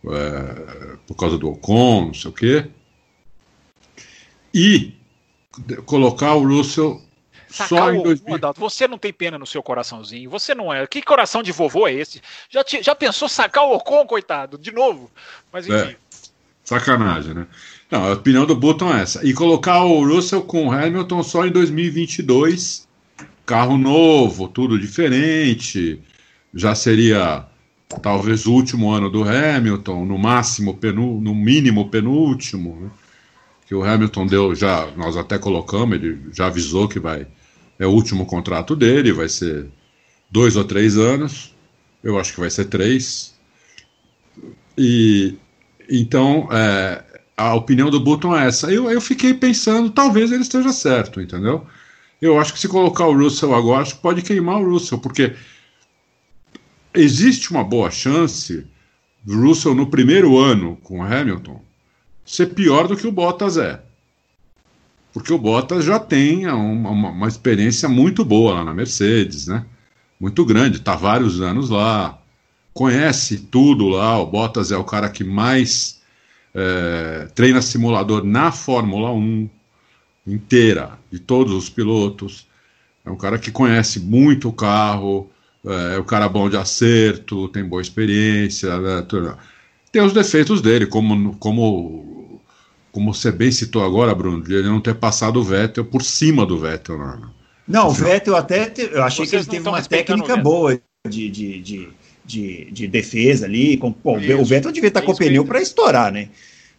é, 0.06 0.96
por 1.08 1.16
causa 1.16 1.36
do 1.36 1.50
Ocon, 1.50 2.06
não 2.06 2.14
sei 2.14 2.30
o 2.30 2.34
quê 2.34 2.68
e 4.54 4.94
colocar 5.84 6.34
o 6.34 6.46
Russell 6.46 7.00
só 7.52 7.92
em 7.92 8.02
2000. 8.02 8.34
Adalto, 8.34 8.60
você 8.60 8.88
não 8.88 8.96
tem 8.96 9.12
pena 9.12 9.38
no 9.38 9.46
seu 9.46 9.62
coraçãozinho. 9.62 10.30
Você 10.30 10.54
não 10.54 10.72
é. 10.72 10.86
Que 10.86 11.02
coração 11.02 11.42
de 11.42 11.52
vovô 11.52 11.86
é 11.86 11.92
esse? 11.92 12.20
Já, 12.48 12.64
te, 12.64 12.82
já 12.82 12.94
pensou 12.94 13.28
sacar 13.28 13.64
o 13.64 13.74
Ocon, 13.74 14.06
coitado? 14.06 14.56
De 14.56 14.72
novo? 14.72 15.10
Mas 15.52 15.66
enfim. 15.66 15.90
É, 15.90 15.96
sacanagem, 16.64 17.34
né? 17.34 17.46
Não, 17.90 18.08
a 18.08 18.12
opinião 18.14 18.46
do 18.46 18.56
Button 18.56 18.94
é 18.94 19.02
essa. 19.02 19.26
E 19.26 19.34
colocar 19.34 19.84
o 19.84 20.06
Russell 20.06 20.42
com 20.42 20.68
o 20.68 20.72
Hamilton 20.72 21.22
só 21.22 21.46
em 21.46 21.50
2022. 21.50 22.88
Carro 23.44 23.76
novo, 23.76 24.48
tudo 24.48 24.78
diferente. 24.78 26.00
Já 26.54 26.74
seria 26.74 27.44
talvez 28.00 28.46
o 28.46 28.52
último 28.52 28.90
ano 28.90 29.10
do 29.10 29.24
Hamilton, 29.24 30.06
no 30.06 30.16
máximo, 30.16 30.74
penu, 30.74 31.20
no 31.20 31.34
mínimo 31.34 31.90
penúltimo. 31.90 32.78
Né? 32.80 32.90
Que 33.72 33.74
o 33.74 33.82
Hamilton 33.82 34.26
deu 34.26 34.54
já, 34.54 34.86
nós 34.98 35.16
até 35.16 35.38
colocamos, 35.38 35.96
ele 35.96 36.26
já 36.30 36.48
avisou 36.48 36.86
que 36.86 37.00
vai 37.00 37.26
é 37.78 37.86
o 37.86 37.90
último 37.90 38.26
contrato 38.26 38.76
dele, 38.76 39.14
vai 39.14 39.30
ser 39.30 39.66
dois 40.30 40.56
ou 40.56 40.64
três 40.64 40.98
anos, 40.98 41.54
eu 42.04 42.18
acho 42.18 42.34
que 42.34 42.40
vai 42.40 42.50
ser 42.50 42.66
três. 42.66 43.34
E 44.76 45.38
então 45.88 46.50
é, 46.52 47.02
a 47.34 47.54
opinião 47.54 47.88
do 47.88 47.98
Button 47.98 48.36
é 48.36 48.46
essa. 48.46 48.70
Eu, 48.70 48.90
eu 48.90 49.00
fiquei 49.00 49.32
pensando, 49.32 49.88
talvez 49.88 50.30
ele 50.30 50.42
esteja 50.42 50.70
certo, 50.70 51.18
entendeu? 51.18 51.66
Eu 52.20 52.38
acho 52.38 52.52
que 52.52 52.60
se 52.60 52.68
colocar 52.68 53.06
o 53.06 53.16
Russell 53.16 53.54
agora, 53.54 53.80
acho 53.80 53.94
que 53.96 54.02
pode 54.02 54.20
queimar 54.20 54.60
o 54.60 54.70
Russell, 54.70 54.98
porque 54.98 55.34
existe 56.92 57.50
uma 57.50 57.64
boa 57.64 57.90
chance 57.90 58.66
do 59.24 59.40
Russell 59.40 59.74
no 59.74 59.86
primeiro 59.86 60.38
ano 60.38 60.76
com 60.82 60.98
o 60.98 61.02
Hamilton 61.02 61.71
ser 62.24 62.46
pior 62.54 62.88
do 62.88 62.96
que 62.96 63.06
o 63.06 63.12
Bottas 63.12 63.56
é. 63.56 63.82
Porque 65.12 65.32
o 65.32 65.38
Bottas 65.38 65.84
já 65.84 65.98
tem 65.98 66.46
uma, 66.46 66.90
uma, 66.90 67.10
uma 67.10 67.28
experiência 67.28 67.88
muito 67.88 68.24
boa 68.24 68.54
lá 68.54 68.64
na 68.64 68.74
Mercedes, 68.74 69.46
né? 69.46 69.64
Muito 70.18 70.44
grande, 70.44 70.78
está 70.78 70.94
vários 70.94 71.40
anos 71.40 71.68
lá, 71.68 72.18
conhece 72.72 73.38
tudo 73.38 73.88
lá. 73.88 74.18
O 74.18 74.26
Bottas 74.26 74.72
é 74.72 74.76
o 74.76 74.84
cara 74.84 75.10
que 75.10 75.24
mais 75.24 76.00
é, 76.54 77.28
treina 77.34 77.60
simulador 77.60 78.24
na 78.24 78.52
Fórmula 78.52 79.12
1 79.12 79.48
inteira, 80.26 80.98
de 81.10 81.18
todos 81.18 81.52
os 81.52 81.68
pilotos. 81.68 82.46
É 83.04 83.10
um 83.10 83.16
cara 83.16 83.38
que 83.38 83.50
conhece 83.50 84.00
muito 84.00 84.48
o 84.48 84.52
carro, 84.52 85.28
é, 85.66 85.96
é 85.96 85.98
um 85.98 86.04
cara 86.04 86.28
bom 86.28 86.48
de 86.48 86.56
acerto, 86.56 87.48
tem 87.48 87.64
boa 87.64 87.82
experiência. 87.82 88.78
Né, 88.78 89.06
tem 89.90 90.02
os 90.02 90.12
defeitos 90.12 90.62
dele, 90.62 90.86
como, 90.86 91.36
como, 91.36 92.11
como 92.92 93.12
você 93.12 93.32
bem 93.32 93.50
citou 93.50 93.82
agora, 93.82 94.14
Bruno, 94.14 94.44
de 94.44 94.54
ele 94.54 94.68
não 94.68 94.80
ter 94.80 94.94
passado 94.94 95.40
o 95.40 95.42
Vettel 95.42 95.84
por 95.84 96.02
cima 96.02 96.44
do 96.44 96.58
Vettel. 96.58 96.98
Né? 96.98 97.18
Não, 97.66 97.88
o 97.88 97.90
Vettel 97.90 98.36
até. 98.36 98.66
Te, 98.66 98.82
eu 98.82 99.02
achei 99.02 99.24
Vocês 99.24 99.30
que 99.46 99.50
ele 99.50 99.58
teve 99.58 99.68
uma 99.68 99.82
técnica 99.82 100.36
boa 100.36 100.78
de, 101.08 101.30
de, 101.30 101.60
de, 101.60 101.88
de, 102.24 102.70
de 102.70 102.86
defesa 102.86 103.46
ali. 103.46 103.78
Com, 103.78 103.90
pô, 103.90 104.16
o 104.16 104.44
Vettel 104.44 104.70
devia 104.70 104.88
estar 104.88 105.00
com 105.00 105.12
o 105.12 105.16
pneu 105.16 105.44
para 105.44 105.60
estourar, 105.60 106.12
né? 106.12 106.28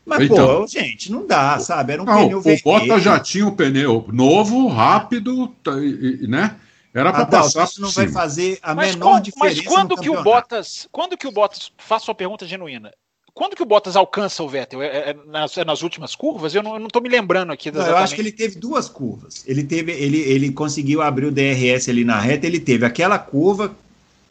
Mas, 0.06 0.22
então, 0.22 0.62
pô, 0.62 0.68
gente, 0.68 1.12
não 1.12 1.26
dá, 1.26 1.58
sabe? 1.60 1.94
Era 1.94 2.04
um 2.04 2.06
não, 2.06 2.24
pneu 2.24 2.40
O 2.40 2.64
Bottas 2.64 3.04
já 3.04 3.20
tinha 3.20 3.48
um 3.48 3.56
pneu 3.56 4.06
novo, 4.12 4.68
rápido, 4.68 5.52
né? 6.28 6.58
Era 6.94 7.12
para 7.12 7.26
passar. 7.26 7.64
Isso 7.64 7.82
não 7.82 7.90
vai 7.90 8.08
fazer 8.08 8.60
a 8.62 8.76
mas 8.76 8.94
menor 8.94 9.14
quando, 9.14 9.24
diferença. 9.24 9.56
Mas 9.56 9.68
quando 9.68 9.98
que 9.98 10.10
o 10.12 10.22
Bottas. 10.22 10.88
Quando 10.92 11.18
que 11.18 11.26
o 11.26 11.32
Bottas. 11.32 11.72
Faça 11.78 12.12
uma 12.12 12.16
pergunta 12.16 12.46
genuína. 12.46 12.92
Quando 13.34 13.56
que 13.56 13.64
o 13.64 13.66
Bottas 13.66 13.96
alcança 13.96 14.44
o 14.44 14.48
Vettel? 14.48 14.82
É, 14.82 15.10
é, 15.10 15.16
nas, 15.26 15.58
é 15.58 15.66
nas, 15.66 15.82
últimas 15.82 16.16
curvas? 16.16 16.54
Eu 16.54 16.62
não, 16.62 16.78
estou 16.86 17.02
me 17.02 17.10
lembrando 17.10 17.52
aqui. 17.52 17.72
Não, 17.72 17.86
eu 17.86 17.98
acho 17.98 18.14
que 18.14 18.22
ele 18.22 18.32
teve 18.32 18.60
duas 18.60 18.88
curvas. 18.88 19.44
Ele 19.48 19.64
teve, 19.64 19.92
ele, 19.92 20.20
ele 20.20 20.52
conseguiu 20.52 21.02
abrir 21.02 21.26
o 21.26 21.32
DRS 21.32 21.90
ali 21.90 22.06
na 22.06 22.20
reta. 22.20 22.46
Ele 22.46 22.60
teve 22.60 22.86
aquela 22.86 23.18
curva, 23.18 23.76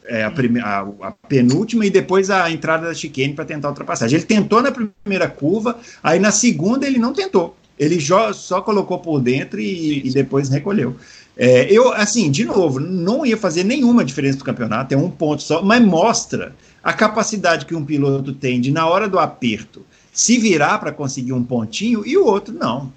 é, 0.05 0.23
a, 0.23 0.31
prime, 0.31 0.61
a, 0.61 0.87
a, 1.01 1.11
penúltima, 1.27 1.85
e 1.85 1.89
depois 1.89 2.29
a 2.29 2.49
entrada 2.49 2.87
da 2.87 2.93
chicane 2.93 3.33
para 3.33 3.43
tentar 3.43 3.67
a 3.67 3.71
ultrapassagem. 3.71 4.17
Ele 4.17 4.25
tentou 4.25 4.61
na 4.61 4.71
primeira 4.71 5.27
curva, 5.27 5.77
aí 6.01 6.17
na 6.17 6.31
segunda 6.31 6.87
ele 6.87 6.97
não 6.97 7.11
tentou. 7.11 7.57
Ele 7.77 7.99
só 8.33 8.61
colocou 8.61 8.99
por 8.99 9.19
dentro 9.19 9.59
e, 9.59 10.07
e 10.07 10.11
depois 10.11 10.47
recolheu. 10.47 10.95
É, 11.35 11.65
eu, 11.71 11.91
assim, 11.91 12.29
de 12.29 12.45
novo, 12.45 12.79
não 12.79 13.25
ia 13.25 13.35
fazer 13.35 13.63
nenhuma 13.63 14.05
diferença 14.05 14.37
no 14.37 14.45
campeonato, 14.45 14.93
é 14.93 14.97
um 14.97 15.09
ponto 15.09 15.41
só, 15.41 15.61
mas 15.63 15.83
mostra 15.83 16.55
a 16.83 16.91
capacidade 16.91 17.65
que 17.65 17.73
um 17.73 17.85
piloto 17.85 18.33
tem 18.33 18.59
de, 18.59 18.71
na 18.71 18.85
hora 18.85 19.07
do 19.07 19.17
aperto, 19.17 19.85
se 20.11 20.37
virar 20.37 20.79
para 20.79 20.91
conseguir 20.91 21.33
um 21.33 21.43
pontinho 21.43 22.05
e 22.05 22.17
o 22.17 22.25
outro 22.25 22.53
não. 22.53 22.91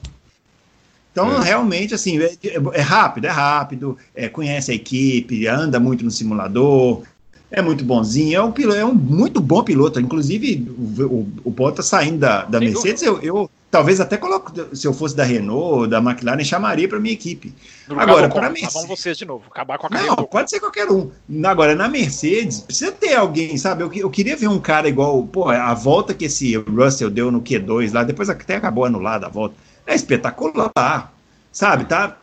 Então, 1.13 1.41
é. 1.41 1.45
realmente, 1.45 1.95
assim, 1.95 2.19
é, 2.19 2.37
é, 2.75 2.81
rápido, 2.81 3.27
é 3.27 3.31
rápido, 3.31 3.97
é, 4.15 4.29
conhece 4.29 4.73
a 4.73 4.75
equipe, 4.75 5.47
anda 5.47 5.81
muito 5.81 6.05
no 6.05 6.11
simulador, 6.11 7.05
é 7.51 7.63
muito 7.63 7.85
bonzinho, 7.85 8.37
é 8.37 8.43
um, 8.43 8.51
piloto, 8.51 8.79
é 8.79 8.85
um 8.85 8.95
muito 8.95 9.41
bom 9.41 9.63
piloto. 9.63 10.01
Inclusive, 10.01 10.67
o, 10.69 11.03
o, 11.03 11.33
o 11.45 11.51
Bottas 11.51 11.87
saindo 11.87 12.19
da, 12.19 12.45
da 12.45 12.59
Mercedes, 12.59 13.03
eu, 13.03 13.21
eu, 13.23 13.49
talvez 13.71 14.01
até 14.01 14.17
coloco, 14.17 14.53
se 14.75 14.87
eu 14.87 14.93
fosse 14.93 15.15
da 15.15 15.23
Renault, 15.23 15.89
da 15.89 15.99
McLaren, 15.99 16.43
chamaria 16.43 16.89
para 16.89 16.99
minha 16.99 17.15
equipe. 17.15 17.55
Agora, 17.89 18.29
para 18.29 18.51
Mercedes. 18.51 18.75
Vamos 18.75 18.89
vocês 18.89 19.17
de 19.17 19.25
novo, 19.25 19.45
acabar 19.49 19.79
com 19.79 19.87
a 19.87 19.91
carreira. 19.91 20.17
Não, 20.17 20.25
pode 20.25 20.51
ser 20.51 20.59
qualquer 20.59 20.91
um. 20.91 21.11
Agora, 21.45 21.75
na 21.77 21.89
Mercedes, 21.89 22.61
precisa 22.61 22.91
ter 22.91 23.15
alguém, 23.15 23.57
sabe? 23.57 23.85
Eu, 23.85 23.93
eu 23.93 24.11
queria 24.11 24.37
ver 24.37 24.49
um 24.49 24.59
cara 24.59 24.89
igual, 24.89 25.23
pô, 25.25 25.49
a 25.49 25.73
volta 25.73 26.15
que 26.15 26.25
esse 26.25 26.57
Russell 26.57 27.11
deu 27.11 27.31
no 27.31 27.41
Q2 27.41 27.93
lá, 27.93 28.03
depois 28.03 28.29
até 28.29 28.57
acabou 28.57 28.85
anulada 28.85 29.27
a 29.27 29.31
volta. 29.31 29.55
É 29.87 29.95
espetacular, 29.95 31.13
sabe? 31.53 31.85
Tá, 31.85 32.19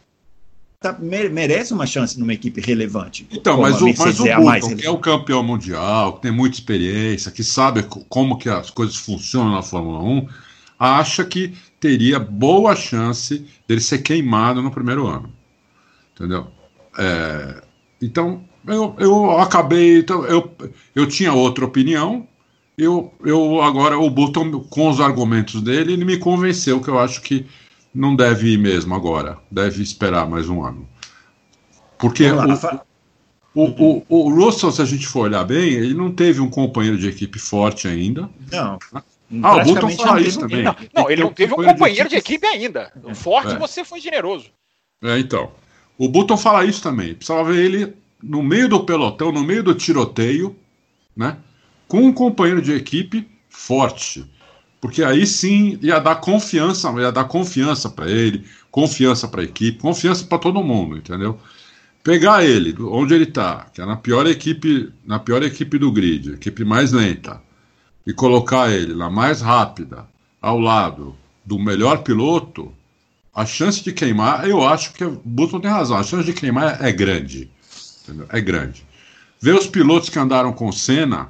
tá, 0.83 0.97
merece 0.99 1.73
uma 1.73 1.85
chance 1.85 2.19
numa 2.19 2.33
equipe 2.33 2.59
relevante. 2.59 3.25
Então, 3.31 3.61
mas 3.61 3.81
o, 3.81 3.85
mas 3.97 4.19
o 4.19 4.27
é 4.27 4.35
Button, 4.35 4.75
que 4.75 4.85
é 4.85 4.89
o 4.89 4.97
campeão 4.97 5.41
mundial, 5.41 6.13
que 6.13 6.23
tem 6.23 6.31
muita 6.31 6.57
experiência, 6.57 7.31
que 7.31 7.43
sabe 7.43 7.83
como 8.09 8.37
que 8.37 8.49
as 8.49 8.69
coisas 8.69 8.97
funcionam 8.97 9.53
na 9.53 9.61
Fórmula 9.61 10.03
1, 10.03 10.27
acha 10.77 11.23
que 11.23 11.53
teria 11.79 12.19
boa 12.19 12.75
chance 12.75 13.45
dele 13.65 13.79
ser 13.79 13.99
queimado 13.99 14.61
no 14.61 14.69
primeiro 14.69 15.07
ano. 15.07 15.31
Entendeu? 16.13 16.47
É, 16.97 17.63
então, 18.01 18.43
eu, 18.67 18.93
eu 18.99 19.31
acabei. 19.39 19.99
Então, 19.99 20.25
eu, 20.25 20.51
eu 20.93 21.07
tinha 21.07 21.31
outra 21.31 21.63
opinião. 21.63 22.27
Eu, 22.77 23.13
eu 23.23 23.61
agora, 23.61 23.97
o 23.97 24.09
Button, 24.09 24.59
com 24.59 24.89
os 24.89 24.99
argumentos 24.99 25.61
dele, 25.61 25.93
ele 25.93 26.05
me 26.05 26.17
convenceu 26.17 26.81
que 26.81 26.89
eu 26.89 26.99
acho 26.99 27.21
que 27.21 27.45
não 27.93 28.15
deve 28.15 28.53
ir 28.53 28.57
mesmo 28.57 28.95
agora. 28.95 29.37
Deve 29.51 29.83
esperar 29.83 30.27
mais 30.27 30.49
um 30.49 30.63
ano. 30.63 30.87
Porque 31.97 32.25
o, 33.53 33.63
o, 33.63 33.65
o, 33.65 34.05
o, 34.09 34.33
Russell, 34.33 34.71
se 34.71 34.81
a 34.81 34.85
gente 34.85 35.07
for 35.07 35.21
olhar 35.21 35.43
bem, 35.43 35.73
ele 35.73 35.93
não 35.93 36.11
teve 36.11 36.41
um 36.41 36.49
companheiro 36.49 36.97
de 36.97 37.07
equipe 37.07 37.39
forte 37.39 37.87
ainda. 37.87 38.29
Não. 38.51 38.79
Ah, 39.41 39.57
o 39.57 39.63
Button 39.63 39.89
fala 39.89 40.21
isso 40.21 40.39
também. 40.39 40.63
Não, 40.63 40.75
não, 40.93 41.09
ele 41.09 41.23
não 41.23 41.33
teve 41.33 41.53
um 41.53 41.63
companheiro 41.63 42.09
de 42.09 42.15
equipe, 42.15 42.41
de 42.41 42.45
equipe 42.45 42.65
ainda. 42.65 42.91
O 43.03 43.15
forte 43.15 43.53
é. 43.53 43.57
você 43.57 43.83
foi 43.83 43.99
generoso. 43.99 44.47
É, 45.01 45.17
então. 45.17 45.51
O 45.97 46.09
Button 46.09 46.37
fala 46.37 46.65
isso 46.65 46.81
também. 46.81 47.13
Precisava 47.13 47.51
ver 47.51 47.63
ele 47.63 47.93
no 48.21 48.43
meio 48.43 48.67
do 48.67 48.83
pelotão, 48.83 49.31
no 49.31 49.43
meio 49.43 49.63
do 49.63 49.73
tiroteio, 49.73 50.55
né? 51.15 51.37
Com 51.87 52.01
um 52.01 52.13
companheiro 52.13 52.61
de 52.61 52.73
equipe 52.73 53.27
forte. 53.49 54.25
Porque 54.83 55.01
aí 55.01 55.25
sim 55.25 55.79
ia 55.81 55.97
dar 55.97 56.17
confiança, 56.17 56.91
ia 56.99 57.09
dar 57.09 57.23
confiança 57.23 57.89
para 57.89 58.11
ele, 58.11 58.45
confiança 58.69 59.29
para 59.29 59.39
a 59.39 59.45
equipe, 59.45 59.79
confiança 59.79 60.25
para 60.25 60.37
todo 60.37 60.61
mundo, 60.61 60.97
entendeu? 60.97 61.39
Pegar 62.03 62.43
ele 62.43 62.75
onde 62.81 63.13
ele 63.13 63.23
está, 63.23 63.67
que 63.73 63.79
é 63.81 63.85
na 63.85 63.95
pior 63.95 64.27
equipe, 64.27 64.91
na 65.05 65.19
pior 65.19 65.41
equipe 65.41 65.77
do 65.77 65.89
grid, 65.89 66.33
equipe 66.33 66.65
mais 66.65 66.91
lenta, 66.91 67.41
e 68.05 68.11
colocar 68.11 68.69
ele 68.71 68.93
na 68.93 69.09
mais 69.09 69.39
rápida, 69.39 70.05
ao 70.41 70.59
lado 70.59 71.15
do 71.45 71.57
melhor 71.57 72.03
piloto, 72.03 72.69
a 73.33 73.45
chance 73.45 73.81
de 73.81 73.93
queimar, 73.93 74.49
eu 74.49 74.67
acho 74.67 74.91
que 74.91 75.05
o 75.05 75.21
Button 75.23 75.61
tem 75.61 75.71
razão, 75.71 75.95
a 75.95 76.03
chance 76.03 76.25
de 76.25 76.33
queimar 76.33 76.83
é 76.83 76.91
grande, 76.91 77.49
entendeu? 78.03 78.25
é 78.29 78.41
grande. 78.41 78.85
Ver 79.39 79.55
os 79.55 79.65
pilotos 79.65 80.09
que 80.09 80.19
andaram 80.19 80.51
com 80.51 80.69
Senna, 80.73 81.29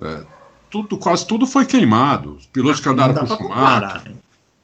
é, 0.00 0.24
tudo, 0.72 0.96
quase 0.96 1.26
tudo 1.26 1.46
foi 1.46 1.66
queimado. 1.66 2.36
Os 2.36 2.46
pilotos 2.46 2.80
que 2.80 2.88
andaram 2.88 3.14
com 3.14 3.26
Schumacher. 3.26 4.10
Né? 4.10 4.14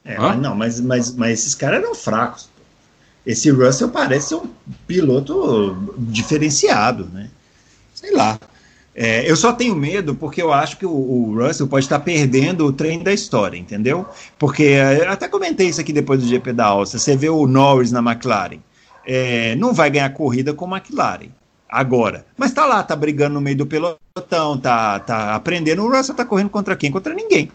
É, 0.07 0.19
mas 0.19 0.41
não, 0.41 0.55
mas, 0.55 0.81
mas, 0.81 1.15
mas 1.15 1.41
esses 1.41 1.55
caras 1.55 1.83
eram 1.83 1.95
fracos. 1.95 2.49
Esse 3.27 3.51
Russell 3.51 3.91
parece 3.91 4.35
um 4.35 4.49
piloto 4.87 5.77
diferenciado, 5.99 7.05
né? 7.13 7.29
Sei 7.95 8.11
lá. 8.11 8.41
É, 8.95 9.31
eu 9.31 9.37
só 9.37 9.53
tenho 9.53 9.77
medo 9.77 10.15
porque 10.15 10.41
eu 10.41 10.53
acho 10.53 10.79
que 10.79 10.87
o, 10.87 10.91
o, 10.91 11.35
Russell 11.39 11.69
pode 11.69 11.85
estar 11.85 12.01
perdendo 12.01 12.65
o 12.65 12.73
trem 12.73 13.01
da 13.01 13.13
história, 13.13 13.57
entendeu? 13.57 14.07
Porque 14.39 14.65
é, 14.65 15.07
até 15.07 15.29
comentei 15.29 15.69
isso 15.69 15.81
aqui 15.81 15.93
depois 15.93 16.21
do 16.21 16.27
GP 16.27 16.55
da 16.55 16.67
Áustria. 16.67 16.99
Você 16.99 17.17
vê 17.17 17.29
o 17.29 17.47
Norris 17.47 17.93
na 17.93 18.01
McLaren, 18.01 18.59
é, 19.07 19.55
não 19.57 19.75
vai 19.75 19.91
ganhar 19.91 20.09
corrida 20.11 20.55
com 20.55 20.65
a 20.75 20.79
McLaren 20.79 21.29
agora. 21.69 22.25
Mas 22.37 22.53
tá 22.53 22.65
lá, 22.65 22.83
tá 22.83 22.97
brigando 22.97 23.35
no 23.35 23.41
meio 23.41 23.57
do 23.57 23.67
pelotão, 23.67 24.59
tá, 24.59 24.99
tá 25.01 25.35
aprendendo. 25.35 25.83
O 25.83 25.91
Russell 25.91 26.15
tá 26.15 26.25
correndo 26.25 26.51
contra 26.51 26.77
quem? 26.77 26.91
Contra 26.91 27.15
ninguém. 27.15 27.51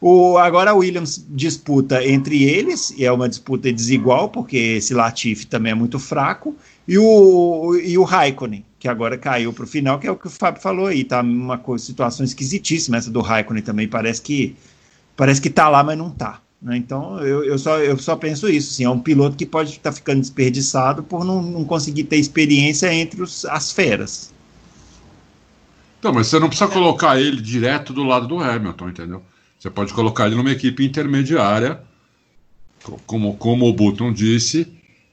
O, 0.00 0.36
agora 0.36 0.72
a 0.72 0.74
Williams 0.74 1.24
disputa 1.28 2.04
entre 2.04 2.42
eles, 2.42 2.90
e 2.96 3.04
é 3.04 3.12
uma 3.12 3.28
disputa 3.28 3.72
desigual, 3.72 4.30
porque 4.30 4.56
esse 4.56 4.92
Latifi 4.92 5.46
também 5.46 5.70
é 5.70 5.74
muito 5.76 5.96
fraco, 5.96 6.56
e 6.88 6.98
o, 6.98 7.76
e 7.76 7.96
o 7.96 8.02
Raikkonen, 8.02 8.64
que 8.80 8.88
agora 8.88 9.16
caiu 9.16 9.52
para 9.52 9.62
o 9.62 9.66
final, 9.66 10.00
que 10.00 10.08
é 10.08 10.10
o 10.10 10.16
que 10.16 10.26
o 10.26 10.30
Fábio 10.30 10.60
falou 10.60 10.86
aí, 10.86 11.04
tá 11.04 11.20
uma 11.20 11.60
situação 11.78 12.24
esquisitíssima 12.24 12.96
essa 12.96 13.12
do 13.12 13.20
Raikkonen 13.20 13.62
também, 13.62 13.86
parece 13.86 14.20
que 14.20 14.56
parece 15.16 15.40
que 15.40 15.48
tá 15.48 15.68
lá, 15.68 15.84
mas 15.84 15.96
não 15.96 16.10
tá. 16.10 16.40
Né? 16.62 16.76
Então 16.76 17.18
eu, 17.20 17.44
eu, 17.44 17.58
só, 17.58 17.78
eu 17.78 17.98
só 17.98 18.14
penso 18.14 18.48
isso, 18.48 18.70
assim, 18.70 18.84
é 18.84 18.90
um 18.90 19.00
piloto 19.00 19.36
que 19.36 19.44
pode 19.44 19.70
estar 19.70 19.90
tá 19.90 19.92
ficando 19.92 20.20
desperdiçado 20.20 21.02
por 21.02 21.24
não, 21.24 21.42
não 21.42 21.64
conseguir 21.64 22.04
ter 22.04 22.16
experiência 22.16 22.92
entre 22.94 23.20
os, 23.20 23.44
as 23.46 23.72
feras. 23.72 24.32
Então, 25.98 26.12
mas 26.12 26.28
você 26.28 26.38
não 26.38 26.48
precisa 26.48 26.70
colocar 26.70 27.20
ele 27.20 27.40
direto 27.40 27.92
do 27.92 28.02
lado 28.02 28.26
do 28.26 28.38
Hamilton, 28.38 28.88
entendeu? 28.88 29.22
Você 29.58 29.70
pode 29.70 29.94
colocar 29.94 30.26
ele 30.26 30.34
numa 30.34 30.50
equipe 30.50 30.84
intermediária, 30.84 31.80
como, 33.06 33.36
como 33.36 33.68
o 33.68 33.72
Button 33.72 34.12
disse, 34.12 34.66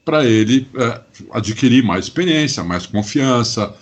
para 0.04 0.24
ele 0.24 0.68
é, 0.74 1.00
adquirir 1.30 1.84
mais 1.84 2.06
experiência, 2.06 2.64
mais 2.64 2.86
confiança, 2.86 3.72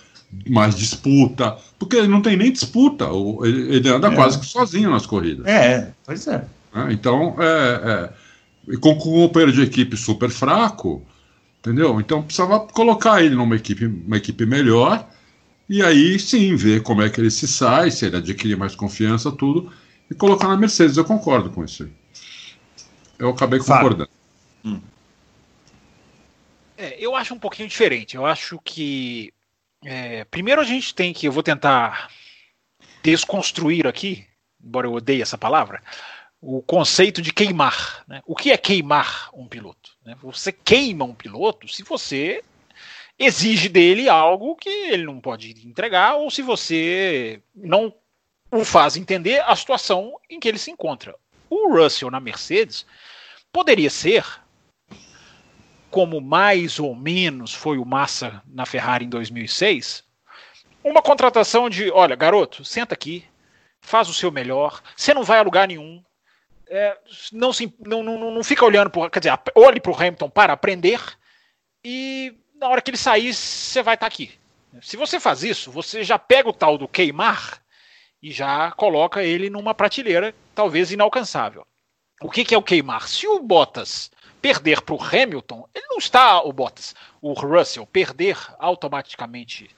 mais 0.47 0.75
disputa, 0.75 1.57
porque 1.79 1.95
ele 1.95 2.07
não 2.07 2.21
tem 2.21 2.37
nem 2.37 2.51
disputa, 2.51 3.05
ele, 3.41 3.75
ele 3.75 3.89
anda 3.89 4.09
é. 4.09 4.15
quase 4.15 4.39
que 4.39 4.45
sozinho 4.45 4.91
nas 4.91 5.07
corridas. 5.07 5.47
É, 5.47 5.91
pois 6.05 6.27
é. 6.27 6.45
Né? 6.73 6.89
Então, 6.91 7.35
é, 7.39 8.13
é, 8.71 8.77
com, 8.77 8.95
com 8.97 9.09
um 9.09 9.27
companheiro 9.27 9.51
de 9.51 9.61
equipe 9.61 9.97
super 9.97 10.29
fraco, 10.29 11.05
entendeu? 11.59 11.99
Então 11.99 12.23
precisava 12.23 12.59
colocar 12.59 13.23
ele 13.23 13.35
numa 13.35 13.55
equipe, 13.55 13.85
uma 13.85 14.17
equipe 14.17 14.45
melhor 14.45 15.07
e 15.67 15.83
aí 15.83 16.17
sim 16.19 16.55
ver 16.55 16.81
como 16.81 17.01
é 17.01 17.09
que 17.09 17.21
ele 17.21 17.29
se 17.29 17.47
sai, 17.47 17.91
se 17.91 18.05
ele 18.05 18.17
adquirir 18.17 18.57
mais 18.57 18.75
confiança, 18.75 19.31
tudo, 19.31 19.71
e 20.09 20.15
colocar 20.15 20.47
na 20.47 20.57
Mercedes. 20.57 20.97
Eu 20.97 21.05
concordo 21.05 21.49
com 21.51 21.63
isso 21.63 21.83
aí. 21.83 21.91
Eu 23.19 23.29
acabei 23.29 23.59
concordando. 23.59 24.09
Hum. 24.63 24.81
É, 26.77 26.97
eu 26.97 27.15
acho 27.15 27.33
um 27.33 27.39
pouquinho 27.39 27.67
diferente. 27.67 28.15
Eu 28.15 28.25
acho 28.25 28.59
que 28.63 29.33
é, 29.83 30.23
primeiro 30.25 30.61
a 30.61 30.63
gente 30.63 30.95
tem 30.95 31.13
que, 31.13 31.27
eu 31.27 31.31
vou 31.31 31.43
tentar 31.43 32.09
desconstruir 33.03 33.85
aqui, 33.85 34.25
embora 34.63 34.87
eu 34.87 34.93
odeie 34.93 35.21
essa 35.21 35.37
palavra, 35.37 35.81
o 36.41 36.61
conceito 36.61 37.21
de 37.21 37.33
queimar. 37.33 38.03
Né? 38.07 38.21
O 38.25 38.35
que 38.35 38.51
é 38.51 38.57
queimar 38.57 39.29
um 39.33 39.47
piloto? 39.47 39.91
Né? 40.05 40.15
Você 40.21 40.51
queima 40.51 41.05
um 41.05 41.13
piloto 41.13 41.67
se 41.67 41.83
você 41.83 42.43
exige 43.17 43.67
dele 43.67 44.07
algo 44.07 44.55
que 44.55 44.69
ele 44.69 45.03
não 45.03 45.19
pode 45.19 45.51
entregar, 45.67 46.15
ou 46.15 46.31
se 46.31 46.41
você 46.41 47.41
não 47.53 47.93
o 48.51 48.63
faz 48.63 48.95
entender 48.95 49.41
a 49.41 49.55
situação 49.55 50.13
em 50.29 50.39
que 50.39 50.47
ele 50.47 50.57
se 50.57 50.71
encontra. 50.71 51.15
O 51.49 51.75
Russell 51.75 52.09
na 52.09 52.19
Mercedes 52.19 52.85
poderia 53.51 53.89
ser, 53.89 54.25
como 55.91 56.21
mais 56.21 56.79
ou 56.79 56.95
menos 56.95 57.53
foi 57.53 57.77
o 57.77 57.85
Massa 57.85 58.41
na 58.47 58.65
Ferrari 58.65 59.05
em 59.05 59.09
2006, 59.09 60.03
uma 60.83 61.01
contratação 61.01 61.69
de: 61.69 61.91
olha, 61.91 62.15
garoto, 62.15 62.63
senta 62.63 62.93
aqui, 62.93 63.25
faz 63.81 64.07
o 64.07 64.13
seu 64.13 64.31
melhor, 64.31 64.81
você 64.95 65.13
não 65.13 65.23
vai 65.23 65.39
a 65.39 65.43
lugar 65.43 65.67
nenhum, 65.67 66.03
é, 66.69 66.97
não, 67.33 67.51
se, 67.51 67.73
não, 67.79 68.03
não, 68.03 68.31
não 68.31 68.43
fica 68.43 68.63
olhando, 68.63 68.89
por, 68.89 69.09
quer 69.09 69.19
dizer, 69.19 69.37
olhe 69.55 69.79
para 69.79 69.91
o 69.91 69.95
Hamilton 69.95 70.29
para 70.29 70.53
aprender 70.53 71.01
e 71.83 72.33
na 72.55 72.67
hora 72.67 72.81
que 72.81 72.91
ele 72.91 72.97
sair, 72.97 73.33
você 73.33 73.81
vai 73.81 73.95
estar 73.95 74.07
tá 74.09 74.13
aqui. 74.13 74.37
Se 74.81 74.95
você 74.95 75.19
faz 75.19 75.43
isso, 75.43 75.71
você 75.71 76.03
já 76.03 76.19
pega 76.19 76.49
o 76.49 76.53
tal 76.53 76.77
do 76.77 76.87
queimar 76.87 77.61
e 78.21 78.31
já 78.31 78.71
coloca 78.71 79.23
ele 79.23 79.49
numa 79.49 79.73
prateleira 79.73 80.35
talvez 80.53 80.91
inalcançável. 80.91 81.65
O 82.21 82.29
que, 82.29 82.43
que 82.43 82.53
é 82.53 82.57
o 82.57 82.63
queimar? 82.63 83.07
Se 83.07 83.25
o 83.25 83.39
Bottas 83.39 84.11
perder 84.41 84.81
para 84.81 84.95
o 84.95 85.01
Hamilton, 85.01 85.67
ele 85.73 85.87
não 85.87 85.97
está 85.97 86.41
o 86.41 86.51
Bottas, 86.51 86.93
o 87.21 87.33
Russell 87.33 87.85
perder 87.87 88.37
automaticamente 88.59 89.69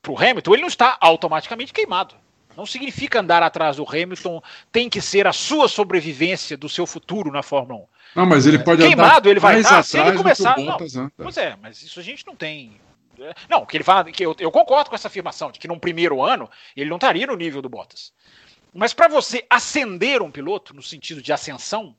para 0.00 0.12
o 0.12 0.18
Hamilton, 0.18 0.54
ele 0.54 0.62
não 0.62 0.68
está 0.68 0.96
automaticamente 1.00 1.72
queimado. 1.72 2.14
Não 2.60 2.66
significa 2.66 3.20
andar 3.20 3.42
atrás 3.42 3.78
do 3.78 3.88
Hamilton, 3.88 4.42
tem 4.70 4.90
que 4.90 5.00
ser 5.00 5.26
a 5.26 5.32
sua 5.32 5.66
sobrevivência 5.66 6.58
do 6.58 6.68
seu 6.68 6.86
futuro 6.86 7.32
na 7.32 7.42
Fórmula 7.42 7.80
1. 7.80 7.86
Não, 8.16 8.26
mas 8.26 8.46
ele 8.46 8.58
pode 8.58 8.82
Queimado, 8.82 9.30
ele 9.30 9.40
vai 9.40 9.60
estar. 9.60 9.82
Se 9.82 9.98
ele 9.98 10.14
começar. 10.14 10.58
Não, 10.58 10.76
pois 11.16 11.38
é, 11.38 11.56
mas 11.62 11.82
isso 11.82 11.98
a 11.98 12.02
gente 12.02 12.26
não 12.26 12.36
tem. 12.36 12.78
Não, 13.48 13.64
que 13.64 13.78
ele 13.78 13.84
fala 13.84 14.04
que 14.04 14.22
eu, 14.22 14.36
eu, 14.38 14.50
concordo 14.50 14.90
com 14.90 14.94
essa 14.94 15.08
afirmação 15.08 15.50
de 15.50 15.58
que 15.58 15.66
num 15.66 15.78
primeiro 15.78 16.22
ano 16.22 16.50
ele 16.76 16.90
não 16.90 16.98
estaria 16.98 17.26
no 17.26 17.34
nível 17.34 17.62
do 17.62 17.68
Bottas. 17.70 18.12
Mas 18.74 18.92
para 18.92 19.08
você 19.08 19.42
ascender 19.48 20.20
um 20.20 20.30
piloto 20.30 20.74
no 20.74 20.82
sentido 20.82 21.22
de 21.22 21.32
ascensão, 21.32 21.96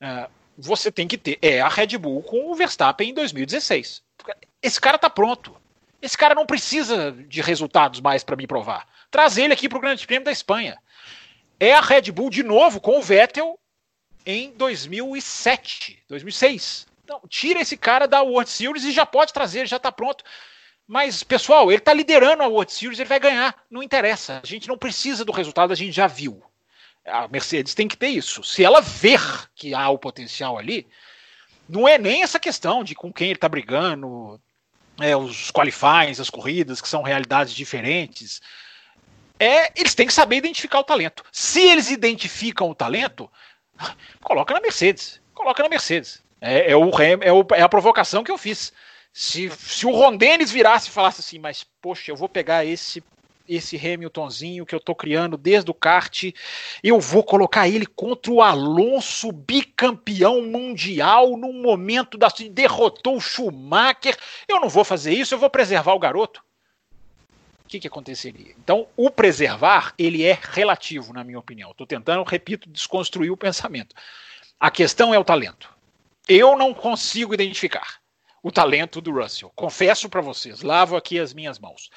uh, 0.00 0.30
você 0.56 0.92
tem 0.92 1.08
que 1.08 1.18
ter 1.18 1.36
é 1.42 1.60
a 1.60 1.68
Red 1.68 1.98
Bull 1.98 2.22
com 2.22 2.48
o 2.48 2.54
Verstappen 2.54 3.10
em 3.10 3.14
2016. 3.14 4.04
Esse 4.62 4.80
cara 4.80 4.98
tá 4.98 5.10
pronto. 5.10 5.56
Esse 6.00 6.16
cara 6.16 6.32
não 6.32 6.46
precisa 6.46 7.10
de 7.10 7.40
resultados 7.40 8.00
mais 8.00 8.22
para 8.22 8.36
me 8.36 8.46
provar. 8.46 8.86
Traz 9.10 9.38
ele 9.38 9.52
aqui 9.52 9.68
para 9.68 9.78
o 9.78 9.80
Grande 9.80 10.06
Prêmio 10.06 10.24
da 10.24 10.32
Espanha. 10.32 10.78
É 11.58 11.72
a 11.72 11.80
Red 11.80 12.12
Bull 12.12 12.30
de 12.30 12.42
novo 12.42 12.80
com 12.80 12.98
o 12.98 13.02
Vettel 13.02 13.58
em 14.24 14.50
2007, 14.52 16.02
2006. 16.08 16.86
Então, 17.04 17.20
tira 17.28 17.60
esse 17.60 17.76
cara 17.76 18.08
da 18.08 18.20
World 18.20 18.50
Series 18.50 18.84
e 18.84 18.90
já 18.90 19.06
pode 19.06 19.32
trazer, 19.32 19.66
já 19.66 19.76
está 19.76 19.92
pronto. 19.92 20.24
Mas, 20.86 21.22
pessoal, 21.22 21.70
ele 21.70 21.78
está 21.78 21.92
liderando 21.92 22.42
a 22.42 22.48
World 22.48 22.72
Series, 22.72 22.98
ele 22.98 23.08
vai 23.08 23.20
ganhar. 23.20 23.54
Não 23.70 23.82
interessa. 23.82 24.40
A 24.42 24.46
gente 24.46 24.68
não 24.68 24.76
precisa 24.76 25.24
do 25.24 25.32
resultado, 25.32 25.72
a 25.72 25.76
gente 25.76 25.92
já 25.92 26.06
viu. 26.06 26.42
A 27.04 27.28
Mercedes 27.28 27.74
tem 27.74 27.86
que 27.86 27.96
ter 27.96 28.08
isso. 28.08 28.42
Se 28.42 28.64
ela 28.64 28.80
ver 28.80 29.20
que 29.54 29.72
há 29.72 29.88
o 29.88 29.98
potencial 29.98 30.58
ali, 30.58 30.86
não 31.68 31.86
é 31.86 31.96
nem 31.98 32.22
essa 32.22 32.38
questão 32.38 32.82
de 32.82 32.94
com 32.94 33.12
quem 33.12 33.28
ele 33.28 33.36
está 33.36 33.48
brigando, 33.48 34.40
é, 35.00 35.16
os 35.16 35.50
qualifies, 35.50 36.20
as 36.20 36.30
corridas, 36.30 36.80
que 36.80 36.88
são 36.88 37.02
realidades 37.02 37.54
diferentes. 37.54 38.40
É, 39.38 39.72
eles 39.78 39.94
têm 39.94 40.06
que 40.06 40.12
saber 40.12 40.36
identificar 40.36 40.78
o 40.80 40.84
talento. 40.84 41.24
Se 41.30 41.60
eles 41.60 41.90
identificam 41.90 42.70
o 42.70 42.74
talento, 42.74 43.30
coloca 44.22 44.54
na 44.54 44.60
Mercedes. 44.60 45.20
Coloca 45.34 45.62
na 45.62 45.68
Mercedes. 45.68 46.22
É, 46.40 46.72
é, 46.72 46.76
o, 46.76 46.90
é, 47.00 47.32
o, 47.32 47.46
é 47.52 47.62
a 47.62 47.68
provocação 47.68 48.24
que 48.24 48.30
eu 48.30 48.38
fiz. 48.38 48.72
Se, 49.12 49.50
se 49.50 49.86
o 49.86 49.90
Rondenes 49.90 50.50
virasse 50.50 50.88
e 50.88 50.92
falasse 50.92 51.20
assim, 51.20 51.38
mas 51.38 51.64
poxa, 51.80 52.10
eu 52.10 52.16
vou 52.16 52.28
pegar 52.28 52.64
esse 52.64 53.02
esse 53.48 53.76
Hamiltonzinho 53.76 54.66
que 54.66 54.74
eu 54.74 54.80
tô 54.80 54.94
criando 54.94 55.36
desde 55.36 55.70
o 55.70 55.74
kart, 55.74 56.24
eu 56.82 57.00
vou 57.00 57.22
colocar 57.22 57.68
ele 57.68 57.86
contra 57.86 58.32
o 58.32 58.42
Alonso, 58.42 59.30
bicampeão 59.30 60.42
mundial, 60.42 61.36
num 61.36 61.62
momento 61.62 62.18
da 62.18 62.28
derrotou 62.50 63.16
o 63.16 63.20
Schumacher. 63.20 64.16
Eu 64.48 64.60
não 64.60 64.68
vou 64.68 64.84
fazer 64.84 65.12
isso, 65.12 65.34
eu 65.34 65.38
vou 65.38 65.50
preservar 65.50 65.94
o 65.94 65.98
garoto. 65.98 66.42
O 67.66 67.68
que, 67.68 67.80
que 67.80 67.88
aconteceria? 67.88 68.54
Então, 68.58 68.86
o 68.96 69.10
preservar, 69.10 69.92
ele 69.98 70.24
é 70.24 70.38
relativo, 70.40 71.12
na 71.12 71.24
minha 71.24 71.38
opinião. 71.38 71.72
Estou 71.72 71.86
tentando, 71.86 72.22
repito, 72.22 72.70
desconstruir 72.70 73.30
o 73.30 73.36
pensamento. 73.36 73.94
A 74.58 74.70
questão 74.70 75.12
é 75.12 75.18
o 75.18 75.24
talento. 75.24 75.68
Eu 76.28 76.56
não 76.56 76.72
consigo 76.72 77.34
identificar 77.34 77.98
o 78.42 78.52
talento 78.52 79.00
do 79.00 79.12
Russell. 79.12 79.50
Confesso 79.54 80.08
para 80.08 80.20
vocês, 80.20 80.62
lavo 80.62 80.96
aqui 80.96 81.18
as 81.18 81.34
minhas 81.34 81.58
mãos 81.58 81.90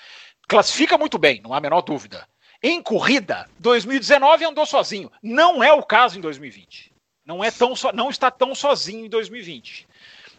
classifica 0.49 0.97
muito 0.97 1.19
bem, 1.19 1.39
não 1.41 1.53
há 1.53 1.57
a 1.57 1.61
menor 1.61 1.81
dúvida. 1.81 2.27
Em 2.61 2.81
corrida, 2.81 3.47
2019 3.59 4.43
andou 4.43 4.65
sozinho. 4.65 5.09
Não 5.21 5.63
é 5.63 5.71
o 5.71 5.83
caso 5.83 6.17
em 6.17 6.21
2020. 6.21 6.91
Não 7.23 7.43
é 7.43 7.51
tão 7.51 7.75
so, 7.75 7.91
não 7.93 8.09
está 8.09 8.31
tão 8.31 8.53
sozinho 8.55 9.05
em 9.05 9.09
2020. 9.09 9.87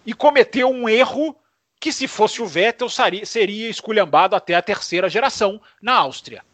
E 0.04 0.12
cometeu 0.12 0.68
um 0.68 0.88
erro 0.88 1.36
que, 1.80 1.90
se 1.92 2.06
fosse 2.06 2.42
o 2.42 2.46
Vettel, 2.46 2.88
seria, 2.90 3.70
esculhambado 3.70 4.36
até 4.36 4.54
a 4.54 4.62
terceira 4.62 5.08
geração 5.08 5.60
na 5.80 5.94
Áustria. 5.94 6.44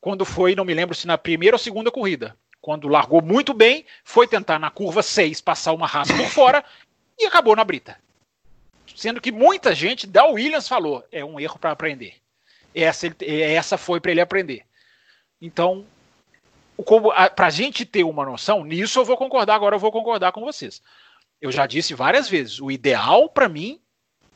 Quando 0.00 0.24
foi, 0.24 0.56
não 0.56 0.64
me 0.64 0.74
lembro 0.74 0.94
se 0.94 1.06
na 1.06 1.16
primeira 1.16 1.54
ou 1.54 1.58
segunda 1.58 1.90
corrida. 1.90 2.36
Quando 2.60 2.88
largou 2.88 3.22
muito 3.22 3.54
bem, 3.54 3.86
foi 4.02 4.26
tentar 4.26 4.58
na 4.58 4.70
curva 4.70 5.02
6 5.02 5.40
passar 5.40 5.72
uma 5.72 5.86
raça 5.86 6.14
por 6.16 6.26
fora 6.26 6.64
e 7.18 7.24
acabou 7.24 7.54
na 7.54 7.64
brita. 7.64 7.96
Sendo 8.96 9.20
que 9.20 9.30
muita 9.30 9.74
gente 9.74 10.06
da 10.06 10.26
Williams 10.26 10.68
falou: 10.68 11.04
é 11.12 11.24
um 11.24 11.38
erro 11.38 11.58
para 11.58 11.70
aprender. 11.70 12.14
Essa, 12.74 13.14
essa 13.24 13.78
foi 13.78 14.00
para 14.00 14.10
ele 14.10 14.20
aprender. 14.20 14.64
Então, 15.40 15.84
para 17.36 17.46
a 17.46 17.50
gente 17.50 17.84
ter 17.84 18.04
uma 18.04 18.24
noção, 18.24 18.64
nisso 18.64 18.98
eu 18.98 19.04
vou 19.04 19.16
concordar, 19.16 19.54
agora 19.54 19.76
eu 19.76 19.80
vou 19.80 19.92
concordar 19.92 20.32
com 20.32 20.40
vocês. 20.40 20.82
Eu 21.40 21.50
já 21.50 21.66
disse 21.66 21.94
várias 21.94 22.28
vezes, 22.28 22.60
o 22.60 22.70
ideal 22.70 23.28
para 23.28 23.48
mim, 23.48 23.80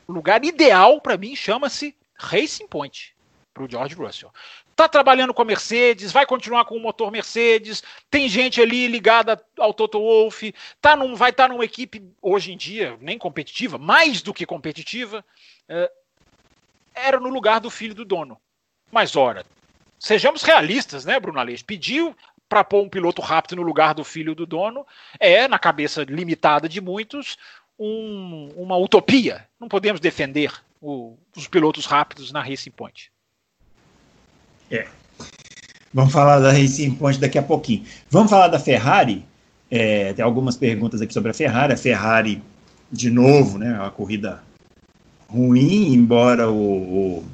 o 0.07 0.11
lugar 0.11 0.43
ideal 0.43 1.01
para 1.01 1.17
mim 1.17 1.35
chama-se 1.35 1.95
Racing 2.15 2.67
Point 2.67 3.15
para 3.53 3.63
o 3.63 3.69
George 3.69 3.95
Russell. 3.95 4.31
Tá 4.75 4.87
trabalhando 4.87 5.33
com 5.33 5.41
a 5.41 5.45
Mercedes, 5.45 6.11
vai 6.11 6.25
continuar 6.25 6.65
com 6.65 6.75
o 6.75 6.79
motor 6.79 7.11
Mercedes, 7.11 7.83
tem 8.09 8.29
gente 8.29 8.61
ali 8.61 8.87
ligada 8.87 9.43
ao 9.57 9.73
Toto 9.73 9.99
Wolff, 9.99 10.53
tá 10.79 10.95
num, 10.95 11.15
vai 11.15 11.31
estar 11.31 11.47
tá 11.47 11.53
numa 11.53 11.65
equipe 11.65 12.03
hoje 12.21 12.53
em 12.53 12.57
dia 12.57 12.95
nem 13.01 13.17
competitiva, 13.17 13.77
mais 13.77 14.21
do 14.21 14.33
que 14.33 14.45
competitiva. 14.45 15.25
É, 15.67 15.91
era 16.93 17.19
no 17.19 17.29
lugar 17.29 17.59
do 17.59 17.69
filho 17.69 17.95
do 17.95 18.05
dono. 18.05 18.39
Mas, 18.91 19.15
ora, 19.15 19.45
sejamos 19.99 20.43
realistas, 20.43 21.05
né, 21.05 21.19
Bruno 21.19 21.39
Aleixo? 21.39 21.65
Pediu 21.65 22.15
para 22.47 22.63
pôr 22.63 22.83
um 22.83 22.89
piloto 22.89 23.21
rápido 23.21 23.57
no 23.57 23.61
lugar 23.61 23.93
do 23.93 24.03
filho 24.03 24.33
do 24.33 24.45
dono 24.45 24.85
é, 25.19 25.47
na 25.47 25.59
cabeça 25.59 26.03
limitada 26.03 26.69
de 26.69 26.79
muitos, 26.79 27.37
um, 27.79 28.49
uma 28.55 28.77
utopia. 28.77 29.45
Não 29.59 29.67
podemos 29.67 29.99
defender 29.99 30.51
o, 30.81 31.15
os 31.35 31.47
pilotos 31.47 31.85
rápidos 31.85 32.31
na 32.31 32.41
Racing 32.41 32.71
Point. 32.71 33.11
É. 34.71 34.87
Vamos 35.93 36.11
falar 36.11 36.39
da 36.39 36.51
Racing 36.51 36.95
Point 36.95 37.19
daqui 37.19 37.37
a 37.37 37.43
pouquinho. 37.43 37.85
Vamos 38.09 38.29
falar 38.29 38.47
da 38.47 38.59
Ferrari. 38.59 39.25
É, 39.69 40.13
tem 40.13 40.23
algumas 40.23 40.55
perguntas 40.55 41.01
aqui 41.01 41.13
sobre 41.13 41.31
a 41.31 41.33
Ferrari. 41.33 41.73
A 41.73 41.77
Ferrari, 41.77 42.41
de 42.91 43.09
novo, 43.09 43.57
né? 43.57 43.79
A 43.81 43.89
corrida 43.89 44.43
ruim, 45.29 45.93
embora 45.93 46.49
o, 46.49 47.19
o, 47.19 47.25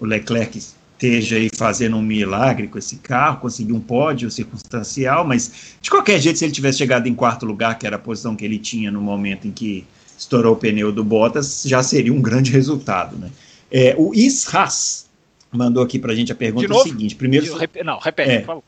o 0.00 0.04
Leclerc 0.04 0.60
esteja 0.98 1.36
aí 1.36 1.48
fazendo 1.54 1.96
um 1.96 2.02
milagre 2.02 2.66
com 2.66 2.76
esse 2.76 2.96
carro, 2.96 3.40
conseguir 3.40 3.72
um 3.72 3.80
pódio 3.80 4.28
circunstancial, 4.30 5.24
mas 5.24 5.76
de 5.80 5.88
qualquer 5.88 6.20
jeito, 6.20 6.38
se 6.38 6.44
ele 6.44 6.52
tivesse 6.52 6.78
chegado 6.78 7.06
em 7.06 7.14
quarto 7.14 7.46
lugar, 7.46 7.78
que 7.78 7.86
era 7.86 7.94
a 7.94 7.98
posição 7.98 8.34
que 8.34 8.44
ele 8.44 8.58
tinha 8.58 8.90
no 8.90 9.00
momento 9.00 9.46
em 9.46 9.52
que 9.52 9.86
estourou 10.18 10.54
o 10.54 10.56
pneu 10.56 10.90
do 10.90 11.04
Bottas, 11.04 11.62
já 11.64 11.82
seria 11.82 12.12
um 12.12 12.20
grande 12.20 12.50
resultado, 12.50 13.16
né? 13.16 13.30
É, 13.70 13.94
o 13.96 14.12
Isras 14.12 15.06
mandou 15.52 15.82
aqui 15.82 15.98
para 15.98 16.12
a 16.12 16.16
gente 16.16 16.32
a 16.32 16.34
pergunta 16.34 16.74
seguinte. 16.80 17.14
Primeiro, 17.14 17.46
não, 17.84 17.98
repete, 17.98 18.30
é, 18.30 18.38
por 18.40 18.46
favor. 18.46 18.64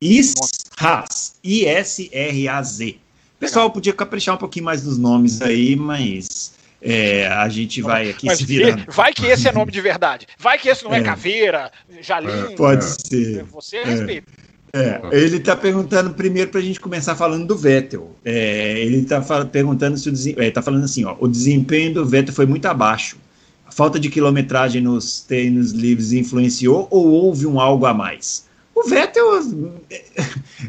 Isras, 0.00 1.34
I-S-R-A-Z. 1.42 2.96
Pessoal, 3.40 3.70
podia 3.70 3.92
caprichar 3.92 4.36
um 4.36 4.38
pouquinho 4.38 4.64
mais 4.64 4.84
nos 4.84 4.96
nomes 4.96 5.42
aí, 5.42 5.74
mas 5.74 6.51
é, 6.82 7.28
a 7.28 7.48
gente 7.48 7.80
vai 7.80 8.10
aqui 8.10 8.26
Mas 8.26 8.38
se 8.38 8.44
virando. 8.44 8.84
Vai 8.88 9.12
que 9.14 9.26
esse 9.26 9.48
é 9.48 9.52
nome 9.52 9.70
de 9.70 9.80
verdade. 9.80 10.26
Vai 10.38 10.58
que 10.58 10.68
esse 10.68 10.82
não 10.82 10.92
é, 10.92 10.98
é 10.98 11.02
caveira, 11.02 11.70
jalinho. 12.00 12.52
É, 12.52 12.56
pode 12.56 12.84
ser. 12.84 13.44
Você 13.44 13.76
é. 13.76 13.84
respeita. 13.84 14.32
É, 14.74 15.00
ele 15.12 15.36
está 15.36 15.54
perguntando 15.54 16.14
primeiro 16.14 16.50
para 16.50 16.58
a 16.58 16.62
gente 16.62 16.80
começar 16.80 17.14
falando 17.14 17.46
do 17.46 17.56
Vettel. 17.56 18.16
É, 18.24 18.80
ele 18.80 18.98
está 18.98 19.20
perguntando 19.44 19.98
se 19.98 20.08
o 20.08 20.12
está 20.12 20.60
é, 20.60 20.64
falando 20.64 20.84
assim, 20.84 21.04
ó, 21.04 21.14
o 21.20 21.28
desempenho 21.28 21.94
do 21.94 22.06
Vettel 22.06 22.34
foi 22.34 22.46
muito 22.46 22.66
abaixo. 22.66 23.18
A 23.66 23.70
falta 23.70 24.00
de 24.00 24.08
quilometragem 24.08 24.82
nos 24.82 25.20
treinos 25.20 25.72
livres 25.72 26.12
influenciou 26.12 26.88
ou 26.90 27.06
houve 27.06 27.46
um 27.46 27.60
algo 27.60 27.86
a 27.86 27.94
mais? 27.94 28.46
O 28.82 28.88
Vettel, 28.88 29.24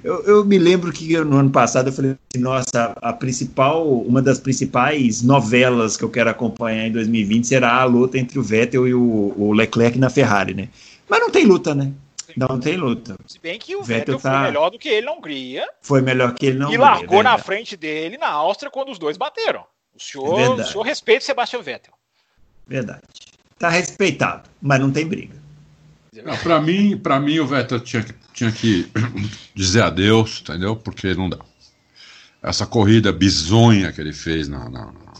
eu, 0.04 0.24
eu, 0.26 0.46
me 0.46 0.60
lembro 0.60 0.92
que 0.92 1.18
no 1.20 1.38
ano 1.38 1.50
passado 1.50 1.90
eu 1.90 1.94
falei 1.94 2.12
assim, 2.12 2.44
nossa, 2.44 2.96
a 3.02 3.12
principal, 3.12 3.88
uma 4.02 4.22
das 4.22 4.40
principais 4.40 5.24
novelas 5.24 5.98
que 5.98 6.04
eu 6.04 6.10
quero 6.10 6.30
acompanhar 6.30 6.86
em 6.86 6.92
2020 6.92 7.48
será 7.48 7.74
a 7.74 7.86
luta 7.86 8.20
entre 8.20 8.38
o 8.38 8.44
Vettel 8.44 8.88
e 8.88 8.94
o, 8.94 9.34
o 9.36 9.52
Leclerc 9.52 9.98
na 9.98 10.10
Ferrari, 10.12 10.54
né? 10.54 10.70
Mas 11.10 11.20
não 11.20 11.32
tem 11.32 11.46
luta, 11.46 11.74
né? 11.74 11.92
Não 12.38 12.60
tem 12.60 12.78
luta. 12.78 13.16
Se 13.28 13.40
bem 13.40 13.58
que 13.58 13.76
o 13.76 13.84
Vettel, 13.84 14.18
Vettel 14.18 14.20
tá... 14.20 14.38
foi 14.38 14.48
melhor 14.48 14.70
do 14.70 14.80
que 14.80 14.90
ele 14.90 15.06
na 15.06 15.14
Hungria. 15.14 15.68
Foi 15.82 16.02
melhor 16.02 16.34
que 16.34 16.46
ele 16.46 16.60
na 16.60 16.66
Hungria. 16.66 16.78
E 16.78 16.82
largou 16.82 17.24
na 17.24 17.38
frente 17.38 17.76
dele 17.76 18.18
na 18.18 18.30
Áustria 18.30 18.72
quando 18.72 18.92
os 18.92 19.00
dois 19.00 19.18
bateram. 19.18 19.66
O 19.96 20.02
senhor, 20.02 20.40
é 20.40 20.50
o 20.50 20.64
senhor 20.64 20.84
respeita 20.84 21.22
o 21.22 21.26
Sebastian 21.26 21.62
Vettel. 21.62 21.94
Verdade. 22.68 23.02
Tá 23.60 23.70
respeitado, 23.70 24.50
mas 24.62 24.80
não 24.80 24.92
tem 24.92 25.06
briga. 25.06 25.43
Para 26.42 26.62
mim, 26.62 26.98
para 26.98 27.20
mim 27.20 27.40
o 27.40 27.48
Vettel 27.48 27.80
tinha 27.80 28.04
que, 28.04 28.14
tinha 28.34 28.52
que 28.52 28.88
dizer 29.56 29.84
adeus, 29.84 30.42
entendeu? 30.42 30.76
Porque 30.76 31.14
não 31.16 31.30
dá. 31.30 31.40
Essa 32.42 32.66
corrida 32.66 33.12
bizonha 33.12 33.92
que 33.92 34.02
ele 34.02 34.14
fez 34.14 34.48
na, 34.48 34.70
na, 34.70 34.86
na 34.88 35.14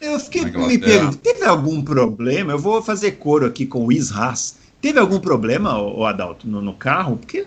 eu 0.00 0.20
fiquei 0.20 0.44
me 0.44 0.78
perguntando, 0.78 1.16
teve 1.16 1.44
algum 1.44 1.82
problema? 1.82 2.52
Eu 2.52 2.58
vou 2.58 2.82
fazer 2.82 3.12
coro 3.12 3.46
aqui 3.46 3.66
com 3.66 3.86
o 3.86 3.92
Isras. 3.92 4.58
Teve 4.80 4.98
algum 4.98 5.18
problema, 5.18 5.80
o 5.80 6.04
Adalto, 6.04 6.46
no, 6.46 6.60
no 6.60 6.74
carro? 6.74 7.16
Porque 7.16 7.46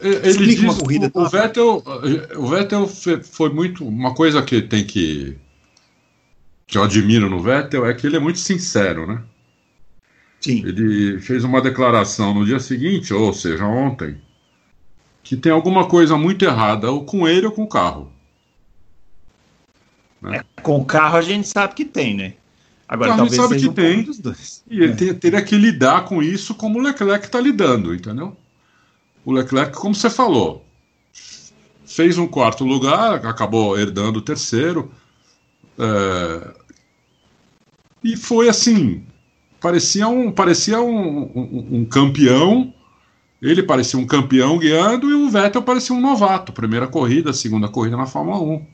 ele, 0.00 0.46
diz, 0.46 0.60
uma 0.60 0.74
corrida. 0.74 1.10
O, 1.12 1.22
o 1.22 1.28
Vettel, 1.28 1.82
o 2.36 2.46
Vettel 2.46 2.88
foi 2.88 3.50
muito 3.50 3.86
uma 3.86 4.14
coisa 4.14 4.42
que 4.42 4.62
tem 4.62 4.84
que 4.84 5.36
que 6.66 6.78
eu 6.78 6.84
admiro 6.84 7.28
no 7.28 7.42
Vettel 7.42 7.84
é 7.84 7.92
que 7.92 8.06
ele 8.06 8.16
é 8.16 8.20
muito 8.20 8.38
sincero, 8.38 9.06
né? 9.06 9.22
Sim. 10.42 10.66
Ele 10.66 11.20
fez 11.20 11.44
uma 11.44 11.62
declaração 11.62 12.34
no 12.34 12.44
dia 12.44 12.58
seguinte, 12.58 13.14
ou 13.14 13.32
seja, 13.32 13.64
ontem, 13.64 14.20
que 15.22 15.36
tem 15.36 15.52
alguma 15.52 15.86
coisa 15.86 16.16
muito 16.18 16.44
errada, 16.44 16.90
ou 16.90 17.04
com 17.04 17.28
ele 17.28 17.46
ou 17.46 17.52
com 17.52 17.62
o 17.62 17.68
carro. 17.68 18.12
Né? 20.20 20.38
É, 20.38 20.62
com 20.62 20.80
o 20.80 20.84
carro 20.84 21.16
a 21.16 21.22
gente 21.22 21.46
sabe 21.46 21.74
que 21.74 21.84
tem, 21.84 22.16
né? 22.16 22.34
Agora, 22.88 23.16
talvez 23.16 23.36
sabe 23.36 23.54
seja 23.54 23.64
que 23.64 23.70
um 23.70 23.72
tem, 23.72 24.02
dos 24.02 24.18
dois. 24.18 24.64
E 24.68 24.80
ele 24.82 25.10
é. 25.10 25.14
teria 25.14 25.42
que 25.42 25.56
lidar 25.56 26.04
com 26.04 26.20
isso 26.20 26.54
como 26.56 26.78
o 26.78 26.82
Leclerc 26.82 27.24
está 27.24 27.40
lidando, 27.40 27.94
entendeu? 27.94 28.36
O 29.24 29.32
Leclerc, 29.32 29.76
como 29.78 29.94
você 29.94 30.10
falou, 30.10 30.66
fez 31.86 32.18
um 32.18 32.26
quarto 32.26 32.64
lugar, 32.64 33.24
acabou 33.24 33.78
herdando 33.78 34.18
o 34.18 34.22
terceiro. 34.22 34.90
É, 35.78 36.50
e 38.02 38.16
foi 38.16 38.48
assim, 38.48 39.06
parecia 39.62 40.08
um, 40.08 40.32
parecia 40.32 40.80
um, 40.80 41.22
um, 41.22 41.68
um, 41.78 41.84
campeão. 41.84 42.74
Ele 43.40 43.62
parecia 43.62 43.98
um 43.98 44.06
campeão 44.06 44.58
guiando 44.58 45.10
e 45.10 45.14
o 45.14 45.30
Vettel 45.30 45.62
parecia 45.62 45.94
um 45.94 46.00
novato. 46.00 46.52
Primeira 46.52 46.86
corrida, 46.86 47.32
segunda 47.32 47.68
corrida 47.68 47.96
na 47.96 48.06
Fórmula 48.06 48.38
1. 48.40 48.66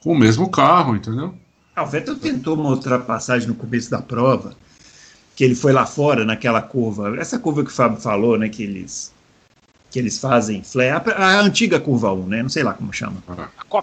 Com 0.00 0.12
o 0.12 0.18
mesmo 0.18 0.48
carro, 0.48 0.96
entendeu? 0.96 1.34
Ah, 1.74 1.82
o 1.82 1.86
Vettel 1.86 2.16
tentou 2.16 2.54
uma 2.54 2.70
ultrapassagem 2.70 3.48
no 3.48 3.54
começo 3.54 3.90
da 3.90 4.00
prova, 4.00 4.54
que 5.36 5.44
ele 5.44 5.54
foi 5.54 5.72
lá 5.72 5.86
fora 5.86 6.24
naquela 6.24 6.62
curva. 6.62 7.16
Essa 7.18 7.38
curva 7.38 7.62
que 7.64 7.70
o 7.70 7.74
Fábio 7.74 8.00
falou, 8.00 8.38
né? 8.38 8.48
Que 8.48 8.62
eles 8.62 9.12
que 9.90 9.98
eles 9.98 10.18
fazem 10.18 10.62
flare, 10.62 10.90
a, 10.90 11.00
a, 11.16 11.40
antiga 11.40 11.80
curva 11.80 12.12
1, 12.12 12.26
né? 12.26 12.42
Não 12.42 12.50
sei 12.50 12.62
lá 12.62 12.74
como 12.74 12.92
chama. 12.92 13.22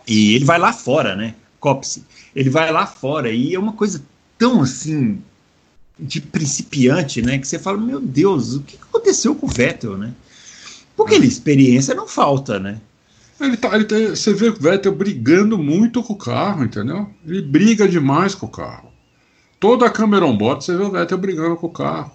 E 0.08 0.36
ele 0.36 0.46
vai 0.46 0.60
lá 0.60 0.72
fora, 0.72 1.16
né? 1.16 1.34
Copse. 1.60 2.06
Ele 2.36 2.50
vai 2.50 2.72
lá 2.72 2.86
fora 2.86 3.32
e 3.32 3.56
é 3.56 3.60
uma 3.60 3.74
coisa 3.74 4.04
tão 4.38 4.62
assim 4.62 5.20
de 5.98 6.22
principiante, 6.22 7.22
né? 7.22 7.38
Que 7.38 7.48
você 7.48 7.58
fala, 7.58 7.78
meu 7.78 8.00
Deus, 8.00 8.56
o 8.56 8.62
que 8.62 8.78
aconteceu 8.82 9.36
com 9.36 9.48
o 9.48 9.50
Vettel, 9.50 9.98
né? 9.98 10.14
Porque 10.96 11.16
ele, 11.16 11.28
experiência 11.28 11.94
não 11.96 12.08
falta, 12.08 12.60
né? 12.60 12.80
Ele 13.40 13.58
tá, 13.58 13.76
ele 13.76 13.86
tá, 13.86 13.96
você 13.98 14.34
vê 14.34 14.50
o 14.50 14.56
Vettel 14.56 14.94
brigando 14.94 15.58
muito 15.58 16.02
com 16.02 16.14
o 16.14 16.18
carro, 16.18 16.64
entendeu? 16.64 17.10
Ele 17.26 17.42
briga 17.42 17.88
demais 17.88 18.34
com 18.34 18.46
o 18.46 18.50
carro. 18.50 18.92
Toda 19.60 19.86
a 19.86 19.90
câmera 19.90 20.26
on 20.26 20.38
board 20.38 20.64
você 20.64 20.76
vê 20.76 20.84
o 20.84 20.92
Vettel 20.92 21.18
brigando 21.18 21.56
com 21.58 21.68
o 21.68 21.72
carro. 21.72 22.12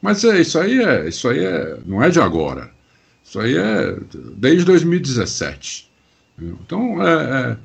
Mas 0.00 0.24
é, 0.24 0.40
isso 0.40 0.58
aí 0.58 0.82
é, 0.82 1.08
isso 1.08 1.28
aí 1.28 1.44
é, 1.44 1.78
não 1.84 2.02
é 2.02 2.10
de 2.10 2.20
agora. 2.20 2.70
Isso 3.24 3.38
aí 3.38 3.56
é 3.56 3.96
desde 4.36 4.64
2017. 4.64 5.90
Então, 6.38 7.06
é, 7.06 7.52
é 7.52 7.56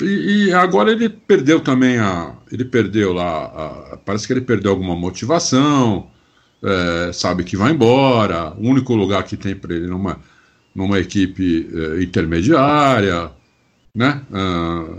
e, 0.00 0.46
e, 0.46 0.52
agora 0.52 0.92
ele 0.92 1.08
perdeu 1.08 1.60
também 1.60 1.98
a. 1.98 2.34
Ele 2.50 2.64
perdeu 2.64 3.12
lá. 3.12 3.44
A, 3.92 3.96
parece 3.96 4.26
que 4.26 4.32
ele 4.32 4.40
perdeu 4.40 4.70
alguma 4.70 4.94
motivação, 4.94 6.08
é, 6.62 7.12
sabe 7.12 7.44
que 7.44 7.56
vai 7.56 7.72
embora. 7.72 8.52
O 8.54 8.68
único 8.68 8.94
lugar 8.94 9.24
que 9.24 9.36
tem 9.36 9.54
para 9.54 9.74
ele 9.74 9.86
numa, 9.86 10.20
numa 10.74 10.98
equipe 10.98 11.68
é, 11.72 12.02
intermediária, 12.02 13.30
né? 13.94 14.22
Ah, 14.32 14.98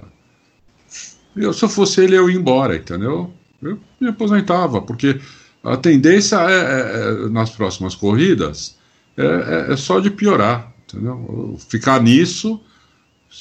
eu, 1.36 1.54
se 1.54 1.64
eu 1.64 1.70
fosse 1.70 2.02
ele, 2.02 2.18
eu 2.18 2.30
ia 2.30 2.36
embora, 2.38 2.76
entendeu? 2.76 3.34
Eu 3.62 3.80
me 4.00 4.10
aposentava, 4.10 4.82
porque 4.82 5.20
a 5.64 5.78
tendência 5.78 6.38
é, 6.38 6.52
é, 6.52 7.26
é 7.26 7.30
nas 7.30 7.50
próximas 7.50 7.96
corridas 7.96 8.78
é, 9.18 9.24
é, 9.24 9.74
é, 9.74 9.76
só 9.76 10.00
de 10.00 10.10
piorar, 10.10 10.74
entendeu? 10.88 11.58
Ficar 11.70 12.02
nisso, 12.02 12.60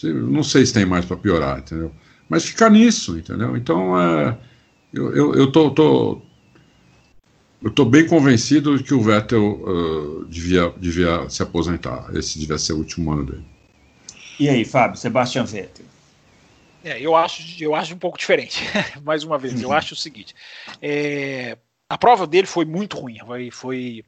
não 0.04 0.42
sei 0.42 0.66
se 0.66 0.74
tem 0.74 0.84
mais 0.84 1.04
para 1.04 1.16
piorar, 1.16 1.58
entendeu? 1.58 1.92
Mas 2.28 2.44
ficar 2.44 2.70
nisso, 2.70 3.18
entendeu? 3.18 3.56
Então, 3.56 3.98
é, 3.98 4.38
eu, 4.92 5.14
eu, 5.14 5.34
eu 5.34 5.52
tô, 5.52 5.70
tô 5.70 6.22
eu 7.62 7.70
estou 7.70 7.84
bem 7.84 8.06
convencido 8.06 8.76
de 8.76 8.84
que 8.84 8.94
o 8.94 9.00
Vettel 9.00 9.60
uh, 9.62 10.24
devia, 10.26 10.72
devia 10.76 11.28
se 11.28 11.42
aposentar. 11.42 12.08
Esse 12.14 12.38
devia 12.38 12.56
ser 12.56 12.72
o 12.72 12.78
último 12.78 13.10
ano 13.10 13.26
dele. 13.26 13.44
E 14.38 14.48
aí, 14.48 14.64
Fábio, 14.64 14.96
Sebastian 14.96 15.44
Vettel? 15.44 15.84
É, 16.84 17.00
eu 17.00 17.16
acho, 17.16 17.42
eu 17.60 17.74
acho 17.74 17.94
um 17.94 17.98
pouco 17.98 18.16
diferente. 18.16 18.62
Mais 19.02 19.24
uma 19.24 19.36
vez, 19.36 19.60
eu 19.60 19.70
uhum. 19.70 19.74
acho 19.74 19.94
o 19.94 19.96
seguinte: 19.96 20.34
é, 20.80 21.58
a 21.88 21.98
prova 21.98 22.26
dele 22.26 22.46
foi 22.46 22.64
muito 22.64 22.96
ruim. 22.96 23.18
Foi, 23.26 23.50
foi 23.50 24.04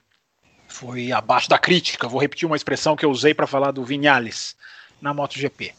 foi 0.68 1.10
abaixo 1.10 1.48
da 1.48 1.58
crítica. 1.58 2.06
Vou 2.06 2.20
repetir 2.20 2.46
uma 2.46 2.56
expressão 2.56 2.94
que 2.94 3.04
eu 3.04 3.10
usei 3.10 3.34
para 3.34 3.48
falar 3.48 3.72
do 3.72 3.84
Vinhales 3.84 4.56
na 5.00 5.14
MotoGP. 5.14 5.74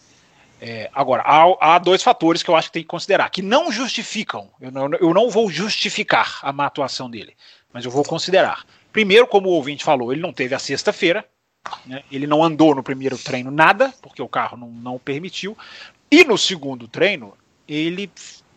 É, 0.59 0.89
agora, 0.93 1.23
há, 1.23 1.75
há, 1.75 1.79
dois 1.79 2.03
fatores 2.03 2.43
que 2.43 2.49
eu 2.49 2.55
acho 2.55 2.67
que 2.67 2.73
tem 2.73 2.83
que 2.83 2.87
considerar, 2.87 3.29
que 3.29 3.41
não 3.41 3.71
justificam, 3.71 4.47
eu 4.61 4.71
não, 4.71 4.93
eu 4.93 5.13
não 5.13 5.29
vou 5.29 5.49
justificar 5.49 6.39
a 6.43 6.53
má 6.53 6.67
atuação 6.67 7.09
dele, 7.09 7.35
mas 7.73 7.83
eu 7.83 7.89
vou 7.89 8.03
considerar. 8.03 8.63
Primeiro, 8.91 9.25
como 9.25 9.49
o 9.49 9.53
ouvinte 9.53 9.83
falou, 9.83 10.11
ele 10.11 10.21
não 10.21 10.31
teve 10.31 10.53
a 10.53 10.59
sexta-feira, 10.59 11.25
né, 11.85 12.03
ele 12.11 12.27
não 12.27 12.43
andou 12.43 12.75
no 12.75 12.83
primeiro 12.83 13.17
treino 13.17 13.49
nada, 13.49 13.91
porque 14.03 14.21
o 14.21 14.29
carro 14.29 14.55
não, 14.55 14.67
não 14.67 14.99
permitiu, 14.99 15.57
e 16.11 16.23
no 16.23 16.37
segundo 16.37 16.87
treino, 16.87 17.33
ele 17.67 18.11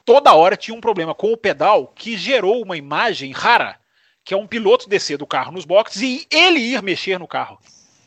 toda 0.04 0.34
hora 0.34 0.58
tinha 0.58 0.76
um 0.76 0.82
problema 0.82 1.14
com 1.14 1.32
o 1.32 1.38
pedal 1.38 1.90
que 1.94 2.18
gerou 2.18 2.62
uma 2.62 2.76
imagem 2.76 3.32
rara 3.32 3.78
que 4.24 4.32
é 4.32 4.36
um 4.36 4.46
piloto 4.46 4.88
descer 4.88 5.18
do 5.18 5.26
carro 5.26 5.52
nos 5.52 5.66
boxes 5.66 6.00
e 6.00 6.26
ele 6.30 6.58
ir 6.58 6.82
mexer 6.82 7.18
no 7.18 7.28
carro. 7.28 7.58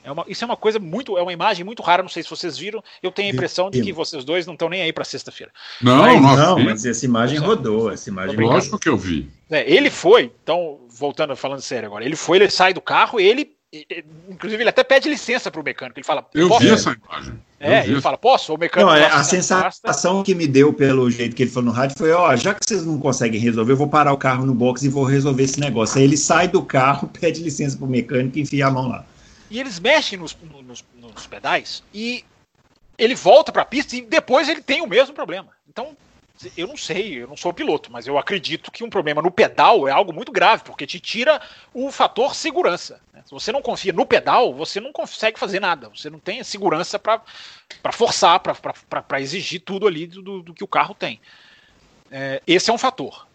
É 0.07 0.11
uma, 0.11 0.23
isso 0.25 0.41
é 0.41 0.47
uma 0.47 0.55
coisa 0.55 0.79
muito, 0.79 1.17
é 1.17 1.21
uma 1.21 1.33
imagem 1.33 1.65
muito 1.65 1.83
rara. 1.83 2.01
Não 2.01 2.07
sei 2.07 2.23
se 2.23 2.29
vocês 2.29 2.57
viram. 2.57 2.81
Eu 3.03 3.11
tenho 3.11 3.29
a 3.29 3.33
impressão 3.33 3.69
de 3.69 3.81
que 3.81 3.91
vocês 3.91 4.23
dois 4.23 4.45
não 4.45 4.53
estão 4.53 4.69
nem 4.69 4.81
aí 4.81 4.93
para 4.93 5.03
sexta-feira. 5.03 5.51
Não, 5.81 6.21
mas, 6.21 6.39
não, 6.39 6.59
mas 6.59 6.85
essa 6.85 7.03
imagem 7.03 7.39
rodou. 7.39 7.91
Essa 7.91 8.09
imagem 8.09 8.37
Lógico 8.37 8.79
que 8.79 8.87
eu 8.87 8.95
vi. 8.95 9.29
É, 9.51 9.69
ele 9.69 9.89
foi. 9.89 10.31
Então, 10.41 10.79
voltando 10.89 11.35
falando 11.35 11.59
sério 11.59 11.87
agora, 11.87 12.05
ele 12.05 12.15
foi, 12.15 12.37
ele 12.37 12.49
sai 12.49 12.73
do 12.73 12.79
carro, 12.79 13.19
ele 13.19 13.57
Inclusive, 14.29 14.63
ele 14.63 14.69
até 14.69 14.81
pede 14.81 15.09
licença 15.09 15.51
para 15.51 15.59
o 15.59 15.63
mecânico. 15.63 15.99
Ele 15.99 16.05
fala: 16.05 16.25
Eu 16.33 16.57
vi 16.57 16.69
essa 16.69 16.95
imagem. 16.95 17.33
É, 17.59 17.85
ele 17.85 17.99
fala: 17.99 18.17
Posso? 18.17 18.53
O 18.53 18.57
mecânico. 18.57 18.89
Não, 18.89 18.97
é, 18.97 19.07
a 19.07 19.21
sensação 19.23 20.23
que 20.23 20.33
me 20.33 20.47
deu 20.47 20.71
pelo 20.71 21.11
jeito 21.11 21.35
que 21.35 21.43
ele 21.43 21.51
falou 21.51 21.71
no 21.71 21.75
rádio 21.75 21.97
foi: 21.97 22.13
Ó, 22.13 22.33
já 22.37 22.53
que 22.53 22.61
vocês 22.65 22.85
não 22.85 22.97
conseguem 22.97 23.41
resolver, 23.41 23.73
eu 23.73 23.77
vou 23.77 23.89
parar 23.89 24.13
o 24.13 24.17
carro 24.17 24.45
no 24.45 24.53
box 24.53 24.83
e 24.83 24.89
vou 24.89 25.03
resolver 25.03 25.43
esse 25.43 25.59
negócio. 25.59 25.97
Aí 25.97 26.05
ele 26.05 26.15
sai 26.15 26.47
do 26.47 26.61
carro, 26.61 27.09
pede 27.19 27.43
licença 27.43 27.75
para 27.75 27.85
o 27.85 27.89
mecânico 27.89 28.37
e 28.37 28.41
enfia 28.41 28.67
a 28.67 28.71
mão 28.71 28.87
lá. 28.87 29.05
E 29.49 29.59
eles 29.59 29.79
mexem 29.79 30.19
nos, 30.19 30.35
nos, 30.41 30.83
nos 30.95 31.27
pedais 31.27 31.83
e 31.93 32.23
ele 32.97 33.15
volta 33.15 33.51
para 33.51 33.61
a 33.61 33.65
pista 33.65 33.95
e 33.95 34.01
depois 34.01 34.49
ele 34.49 34.61
tem 34.61 34.81
o 34.81 34.87
mesmo 34.87 35.13
problema. 35.13 35.49
Então, 35.67 35.95
eu 36.55 36.67
não 36.67 36.77
sei, 36.77 37.21
eu 37.23 37.27
não 37.27 37.37
sou 37.37 37.53
piloto, 37.53 37.91
mas 37.91 38.05
eu 38.05 38.17
acredito 38.17 38.71
que 38.71 38.83
um 38.83 38.89
problema 38.89 39.21
no 39.21 39.31
pedal 39.31 39.87
é 39.87 39.91
algo 39.91 40.13
muito 40.13 40.31
grave, 40.31 40.63
porque 40.63 40.85
te 40.85 40.99
tira 40.99 41.41
o 41.73 41.91
fator 41.91 42.35
segurança. 42.35 43.01
Né? 43.11 43.23
Se 43.25 43.31
você 43.31 43.51
não 43.51 43.61
confia 43.61 43.93
no 43.93 44.05
pedal, 44.05 44.53
você 44.53 44.79
não 44.79 44.91
consegue 44.91 45.39
fazer 45.39 45.59
nada. 45.59 45.89
Você 45.89 46.09
não 46.09 46.19
tem 46.19 46.39
a 46.39 46.43
segurança 46.43 46.99
para 46.99 47.21
forçar, 47.91 48.39
para 48.39 49.21
exigir 49.21 49.61
tudo 49.61 49.87
ali 49.87 50.05
do, 50.05 50.43
do, 50.43 50.53
que 50.53 50.63
o 50.63 50.67
carro 50.67 50.93
tem. 50.93 51.19
É, 52.11 52.41
esse 52.45 52.69
é 52.69 52.73
um 52.73 52.77
fator. 52.77 53.27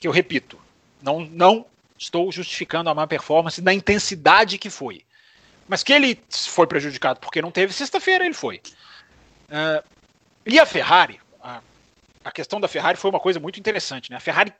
Que 0.00 0.08
eu 0.08 0.12
repito, 0.12 0.58
não, 1.00 1.20
não 1.20 1.66
estou 1.98 2.30
justificando 2.32 2.90
a 2.90 2.94
má 2.94 3.06
performance 3.06 3.60
na 3.62 3.72
intensidade 3.72 4.58
que 4.58 4.70
foi. 4.70 5.04
Mas 5.68 5.82
que 5.82 5.92
ele 5.92 6.20
foi 6.30 6.66
prejudicado 6.66 7.20
porque 7.20 7.40
não 7.40 7.50
teve 7.50 7.72
sexta-feira, 7.72 8.24
ele 8.24 8.34
foi. 8.34 8.60
É, 9.48 9.82
e 10.46 10.58
a 10.58 10.66
Ferrari, 10.66 11.20
a 12.24 12.30
questão 12.30 12.58
da 12.60 12.66
Ferrari 12.66 12.96
foi 12.96 13.10
uma 13.10 13.20
coisa 13.20 13.38
muito 13.38 13.60
interessante, 13.60 14.10
né? 14.10 14.16
A 14.16 14.20
Ferrari 14.20 14.52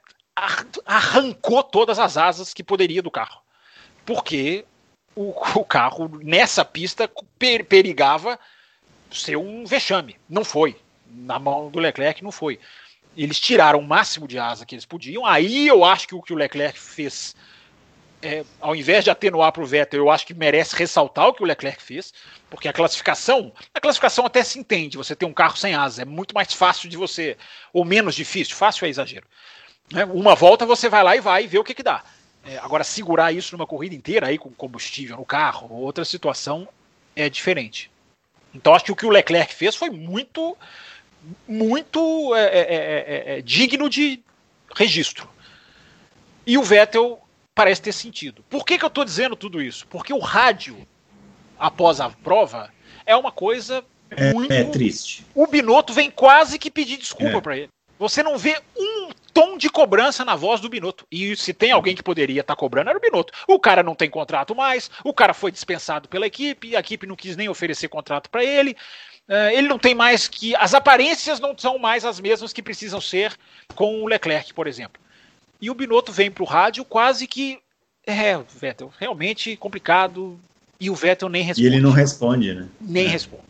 arrancou 0.85 1.63
todas 1.63 1.97
as 1.97 2.15
asas 2.15 2.53
que 2.53 2.63
poderia 2.63 3.01
do 3.01 3.09
carro. 3.09 3.41
Porque 4.05 4.65
o, 5.15 5.29
o 5.55 5.65
carro, 5.65 6.19
nessa 6.21 6.63
pista, 6.63 7.09
per, 7.39 7.65
perigava 7.65 8.39
ser 9.11 9.37
um 9.37 9.65
vexame. 9.65 10.17
Não 10.29 10.43
foi. 10.43 10.75
Na 11.07 11.39
mão 11.39 11.71
do 11.71 11.79
Leclerc, 11.79 12.23
não 12.23 12.31
foi. 12.31 12.59
Eles 13.17 13.39
tiraram 13.39 13.79
o 13.79 13.87
máximo 13.87 14.27
de 14.27 14.37
asa 14.37 14.65
que 14.65 14.75
eles 14.75 14.85
podiam. 14.85 15.25
Aí 15.25 15.67
eu 15.67 15.85
acho 15.85 16.07
que 16.07 16.15
o 16.15 16.21
que 16.21 16.33
o 16.33 16.35
Leclerc 16.35 16.79
fez 16.79 17.35
é, 18.25 18.43
ao 18.59 18.75
invés 18.75 19.03
de 19.03 19.11
atenuar 19.11 19.51
para 19.51 19.61
o 19.61 19.65
Vettel, 19.65 19.99
eu 19.99 20.09
acho 20.09 20.25
que 20.25 20.33
merece 20.33 20.75
ressaltar 20.75 21.27
o 21.27 21.33
que 21.33 21.43
o 21.43 21.45
Leclerc 21.45 21.81
fez, 21.81 22.11
porque 22.49 22.67
a 22.67 22.73
classificação, 22.73 23.53
a 23.71 23.79
classificação 23.79 24.25
até 24.25 24.43
se 24.43 24.57
entende, 24.57 24.97
você 24.97 25.15
tem 25.15 25.29
um 25.29 25.33
carro 25.33 25.55
sem 25.55 25.75
asa, 25.75 26.01
é 26.01 26.05
muito 26.05 26.33
mais 26.33 26.51
fácil 26.51 26.89
de 26.89 26.97
você, 26.97 27.37
ou 27.71 27.85
menos 27.85 28.15
difícil, 28.15 28.55
fácil 28.55 28.85
é 28.85 28.89
exagero. 28.89 29.27
Né? 29.91 30.05
Uma 30.05 30.33
volta 30.33 30.65
você 30.65 30.89
vai 30.89 31.03
lá 31.03 31.15
e 31.15 31.21
vai 31.21 31.45
ver 31.45 31.59
o 31.59 31.63
que, 31.63 31.75
que 31.75 31.83
dá. 31.83 32.03
É, 32.43 32.57
agora, 32.57 32.83
segurar 32.83 33.31
isso 33.31 33.55
numa 33.55 33.67
corrida 33.67 33.95
inteira 33.95 34.27
aí 34.27 34.37
com 34.37 34.49
combustível 34.51 35.17
no 35.17 35.25
carro, 35.25 35.71
outra 35.71 36.03
situação 36.03 36.67
é 37.15 37.29
diferente. 37.29 37.91
Então, 38.53 38.73
acho 38.73 38.85
que 38.85 38.91
o 38.91 38.95
que 38.95 39.05
o 39.05 39.09
Leclerc 39.09 39.53
fez 39.53 39.75
foi 39.75 39.89
muito, 39.89 40.57
muito 41.47 42.35
é, 42.35 42.43
é, 42.43 42.59
é, 42.59 43.37
é 43.37 43.41
digno 43.41 43.89
de 43.89 44.23
registro. 44.75 45.29
E 46.45 46.57
o 46.57 46.63
Vettel 46.63 47.19
parece 47.53 47.81
ter 47.81 47.93
sentido. 47.93 48.43
Por 48.49 48.65
que, 48.65 48.77
que 48.77 48.85
eu 48.85 48.89
estou 48.89 49.05
dizendo 49.05 49.35
tudo 49.35 49.61
isso? 49.61 49.87
Porque 49.87 50.13
o 50.13 50.19
rádio, 50.19 50.77
após 51.57 51.99
a 51.99 52.09
prova, 52.09 52.71
é 53.05 53.15
uma 53.15 53.31
coisa 53.31 53.83
é, 54.11 54.33
muito. 54.33 54.51
É 54.51 54.63
triste. 54.65 55.25
O 55.33 55.47
Binotto 55.47 55.93
vem 55.93 56.11
quase 56.11 56.59
que 56.59 56.69
pedir 56.69 56.97
desculpa 56.97 57.37
é. 57.37 57.41
para 57.41 57.57
ele. 57.57 57.69
Você 57.97 58.21
não 58.21 58.37
vê 58.37 58.61
um 58.77 59.09
tom 59.33 59.57
de 59.57 59.69
cobrança 59.69 60.25
na 60.25 60.35
voz 60.35 60.59
do 60.59 60.69
Binotto. 60.69 61.07
E 61.09 61.35
se 61.35 61.53
tem 61.53 61.71
alguém 61.71 61.95
que 61.95 62.03
poderia 62.03 62.41
estar 62.41 62.55
tá 62.55 62.59
cobrando, 62.59 62.89
era 62.89 62.97
o 62.97 63.01
Binotto. 63.01 63.33
O 63.47 63.59
cara 63.59 63.81
não 63.81 63.95
tem 63.95 64.09
contrato 64.09 64.53
mais, 64.53 64.91
o 65.03 65.13
cara 65.13 65.33
foi 65.33 65.51
dispensado 65.51 66.09
pela 66.09 66.27
equipe, 66.27 66.75
a 66.75 66.79
equipe 66.79 67.07
não 67.07 67.15
quis 67.15 67.37
nem 67.37 67.47
oferecer 67.47 67.87
contrato 67.87 68.29
para 68.29 68.43
ele. 68.43 68.75
Uh, 69.27 69.49
ele 69.53 69.67
não 69.67 69.79
tem 69.79 69.95
mais 69.95 70.27
que. 70.27 70.55
As 70.55 70.73
aparências 70.73 71.39
não 71.39 71.57
são 71.57 71.79
mais 71.79 72.05
as 72.05 72.19
mesmas 72.19 72.53
que 72.53 72.61
precisam 72.61 73.01
ser 73.01 73.35
com 73.73 74.03
o 74.03 74.07
Leclerc, 74.07 74.53
por 74.53 74.67
exemplo. 74.67 75.01
E 75.59 75.69
o 75.69 75.73
Binotto 75.73 76.11
vem 76.11 76.29
para 76.29 76.43
o 76.43 76.47
rádio 76.47 76.85
quase 76.85 77.27
que. 77.27 77.59
É, 78.05 78.37
Vettel, 78.37 78.93
realmente 78.99 79.57
complicado. 79.57 80.39
E 80.79 80.89
o 80.89 80.95
Vettel 80.95 81.29
nem 81.29 81.41
responde. 81.41 81.67
E 81.67 81.71
ele 81.71 81.81
não 81.81 81.91
responde, 81.91 82.53
né? 82.53 82.67
Nem 82.79 83.05
é. 83.05 83.09
responde. 83.09 83.43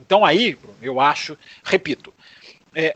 Então 0.00 0.24
aí, 0.24 0.58
eu 0.82 1.00
acho, 1.00 1.38
repito, 1.64 2.12
é, 2.74 2.94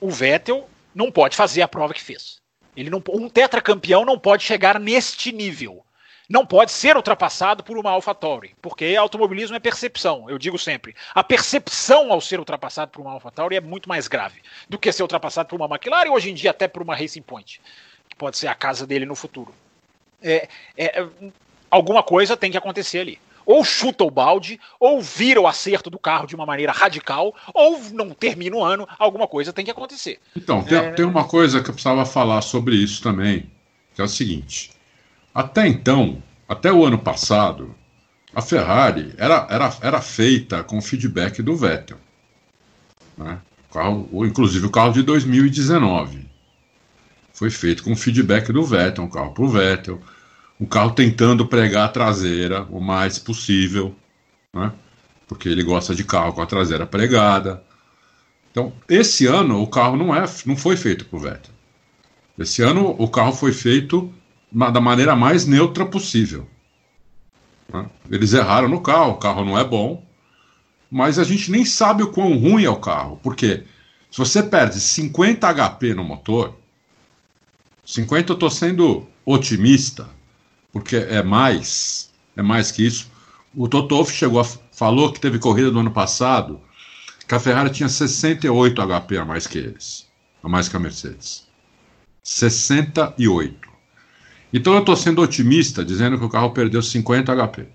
o 0.00 0.10
Vettel 0.10 0.68
não 0.94 1.10
pode 1.10 1.36
fazer 1.36 1.60
a 1.60 1.68
prova 1.68 1.92
que 1.92 2.02
fez. 2.02 2.36
Ele 2.76 2.88
não, 2.88 3.02
um 3.10 3.28
tetracampeão 3.28 4.04
não 4.04 4.18
pode 4.18 4.44
chegar 4.44 4.78
neste 4.78 5.32
nível. 5.32 5.84
Não 6.28 6.44
pode 6.44 6.72
ser 6.72 6.96
ultrapassado 6.96 7.62
por 7.62 7.78
uma 7.78 7.90
AlphaTauri, 7.90 8.54
porque 8.60 8.96
automobilismo 8.96 9.56
é 9.56 9.60
percepção. 9.60 10.28
Eu 10.28 10.38
digo 10.38 10.58
sempre, 10.58 10.94
a 11.14 11.22
percepção 11.22 12.12
ao 12.12 12.20
ser 12.20 12.38
ultrapassado 12.38 12.90
por 12.90 13.00
uma 13.00 13.12
AlphaTauri 13.12 13.56
é 13.56 13.60
muito 13.60 13.88
mais 13.88 14.08
grave 14.08 14.40
do 14.68 14.78
que 14.78 14.90
ser 14.90 15.02
ultrapassado 15.02 15.48
por 15.48 15.56
uma 15.56 15.66
McLaren, 15.66 16.10
hoje 16.10 16.30
em 16.30 16.34
dia 16.34 16.50
até 16.50 16.66
por 16.66 16.82
uma 16.82 16.96
Racing 16.96 17.22
Point, 17.22 17.60
que 18.08 18.16
pode 18.16 18.36
ser 18.36 18.48
a 18.48 18.54
casa 18.54 18.86
dele 18.86 19.06
no 19.06 19.14
futuro. 19.14 19.54
É, 20.22 20.48
é, 20.76 21.06
alguma 21.70 22.02
coisa 22.02 22.36
tem 22.36 22.50
que 22.50 22.56
acontecer 22.56 23.00
ali 23.00 23.20
ou 23.46 23.64
chuta 23.64 24.02
o 24.02 24.10
balde, 24.10 24.58
ou 24.78 25.00
vira 25.00 25.40
o 25.40 25.46
acerto 25.46 25.88
do 25.88 25.98
carro 25.98 26.26
de 26.26 26.34
uma 26.34 26.44
maneira 26.44 26.72
radical, 26.72 27.32
ou 27.54 27.80
não 27.92 28.10
termina 28.10 28.56
o 28.56 28.64
ano, 28.64 28.88
alguma 28.98 29.28
coisa 29.28 29.52
tem 29.52 29.64
que 29.64 29.70
acontecer. 29.70 30.18
Então, 30.36 30.64
tem, 30.64 30.76
é... 30.76 30.90
tem 30.90 31.04
uma 31.04 31.24
coisa 31.24 31.62
que 31.62 31.70
eu 31.70 31.72
precisava 31.72 32.04
falar 32.04 32.42
sobre 32.42 32.74
isso 32.74 33.00
também, 33.00 33.48
que 33.94 34.00
é 34.00 34.04
o 34.04 34.08
seguinte: 34.08 34.72
até 35.36 35.68
então, 35.68 36.22
até 36.48 36.72
o 36.72 36.82
ano 36.82 36.98
passado, 36.98 37.74
a 38.34 38.40
Ferrari 38.40 39.12
era, 39.18 39.46
era, 39.50 39.76
era 39.82 40.00
feita 40.00 40.64
com 40.64 40.80
feedback 40.80 41.42
do 41.42 41.54
Vettel. 41.54 41.98
Né? 43.18 43.38
O 43.68 43.74
carro, 43.74 44.08
ou 44.10 44.24
inclusive 44.24 44.64
o 44.64 44.70
carro 44.70 44.94
de 44.94 45.02
2019 45.02 46.26
foi 47.34 47.50
feito 47.50 47.84
com 47.84 47.94
feedback 47.94 48.50
do 48.50 48.64
Vettel, 48.64 49.04
um 49.04 49.10
carro 49.10 49.32
para 49.32 49.44
o 49.44 49.48
Vettel 49.48 50.00
o 50.58 50.66
carro 50.66 50.92
tentando 50.92 51.46
pregar 51.46 51.84
a 51.84 51.92
traseira 51.92 52.66
o 52.70 52.80
mais 52.80 53.18
possível, 53.18 53.94
né? 54.54 54.72
porque 55.28 55.50
ele 55.50 55.62
gosta 55.62 55.94
de 55.94 56.02
carro 56.02 56.32
com 56.32 56.40
a 56.40 56.46
traseira 56.46 56.86
pregada. 56.86 57.62
Então, 58.50 58.72
esse 58.88 59.26
ano 59.26 59.60
o 59.60 59.66
carro 59.66 59.98
não, 59.98 60.16
é, 60.16 60.24
não 60.46 60.56
foi 60.56 60.78
feito 60.78 61.04
para 61.04 61.16
o 61.18 61.20
Vettel. 61.20 61.52
Esse 62.38 62.62
ano 62.62 62.96
o 62.98 63.06
carro 63.06 63.34
foi 63.34 63.52
feito 63.52 64.10
da 64.52 64.80
maneira 64.80 65.14
mais 65.16 65.46
neutra 65.46 65.84
possível. 65.84 66.48
Né? 67.72 67.88
Eles 68.10 68.32
erraram 68.32 68.68
no 68.68 68.80
carro, 68.80 69.12
o 69.12 69.18
carro 69.18 69.44
não 69.44 69.58
é 69.58 69.64
bom, 69.64 70.04
mas 70.90 71.18
a 71.18 71.24
gente 71.24 71.50
nem 71.50 71.64
sabe 71.64 72.02
o 72.02 72.12
quão 72.12 72.36
ruim 72.38 72.64
é 72.64 72.70
o 72.70 72.76
carro, 72.76 73.18
porque 73.22 73.64
se 74.10 74.18
você 74.18 74.42
perde 74.42 74.80
50 74.80 75.52
HP 75.52 75.94
no 75.94 76.04
motor, 76.04 76.56
50 77.84 78.32
eu 78.32 78.34
estou 78.34 78.50
sendo 78.50 79.06
otimista, 79.24 80.08
porque 80.72 80.96
é 80.96 81.22
mais, 81.22 82.12
é 82.36 82.42
mais 82.42 82.70
que 82.70 82.86
isso. 82.86 83.10
O 83.54 83.68
Toto 83.68 83.94
Wolff 83.94 84.12
chegou 84.12 84.40
a, 84.40 84.44
falou 84.44 85.12
que 85.12 85.20
teve 85.20 85.38
corrida 85.38 85.70
do 85.70 85.80
ano 85.80 85.90
passado 85.90 86.60
que 87.26 87.34
a 87.34 87.40
Ferrari 87.40 87.70
tinha 87.70 87.88
68 87.88 88.80
HP 88.80 89.18
a 89.18 89.24
mais 89.24 89.46
que 89.46 89.58
eles, 89.58 90.06
a 90.42 90.48
mais 90.48 90.68
que 90.68 90.76
a 90.76 90.80
Mercedes. 90.80 91.46
68. 92.22 93.65
Então 94.56 94.72
eu 94.72 94.80
estou 94.80 94.96
sendo 94.96 95.20
otimista, 95.20 95.84
dizendo 95.84 96.18
que 96.18 96.24
o 96.24 96.30
carro 96.30 96.50
perdeu 96.50 96.80
50 96.80 97.30
HP. 97.30 97.66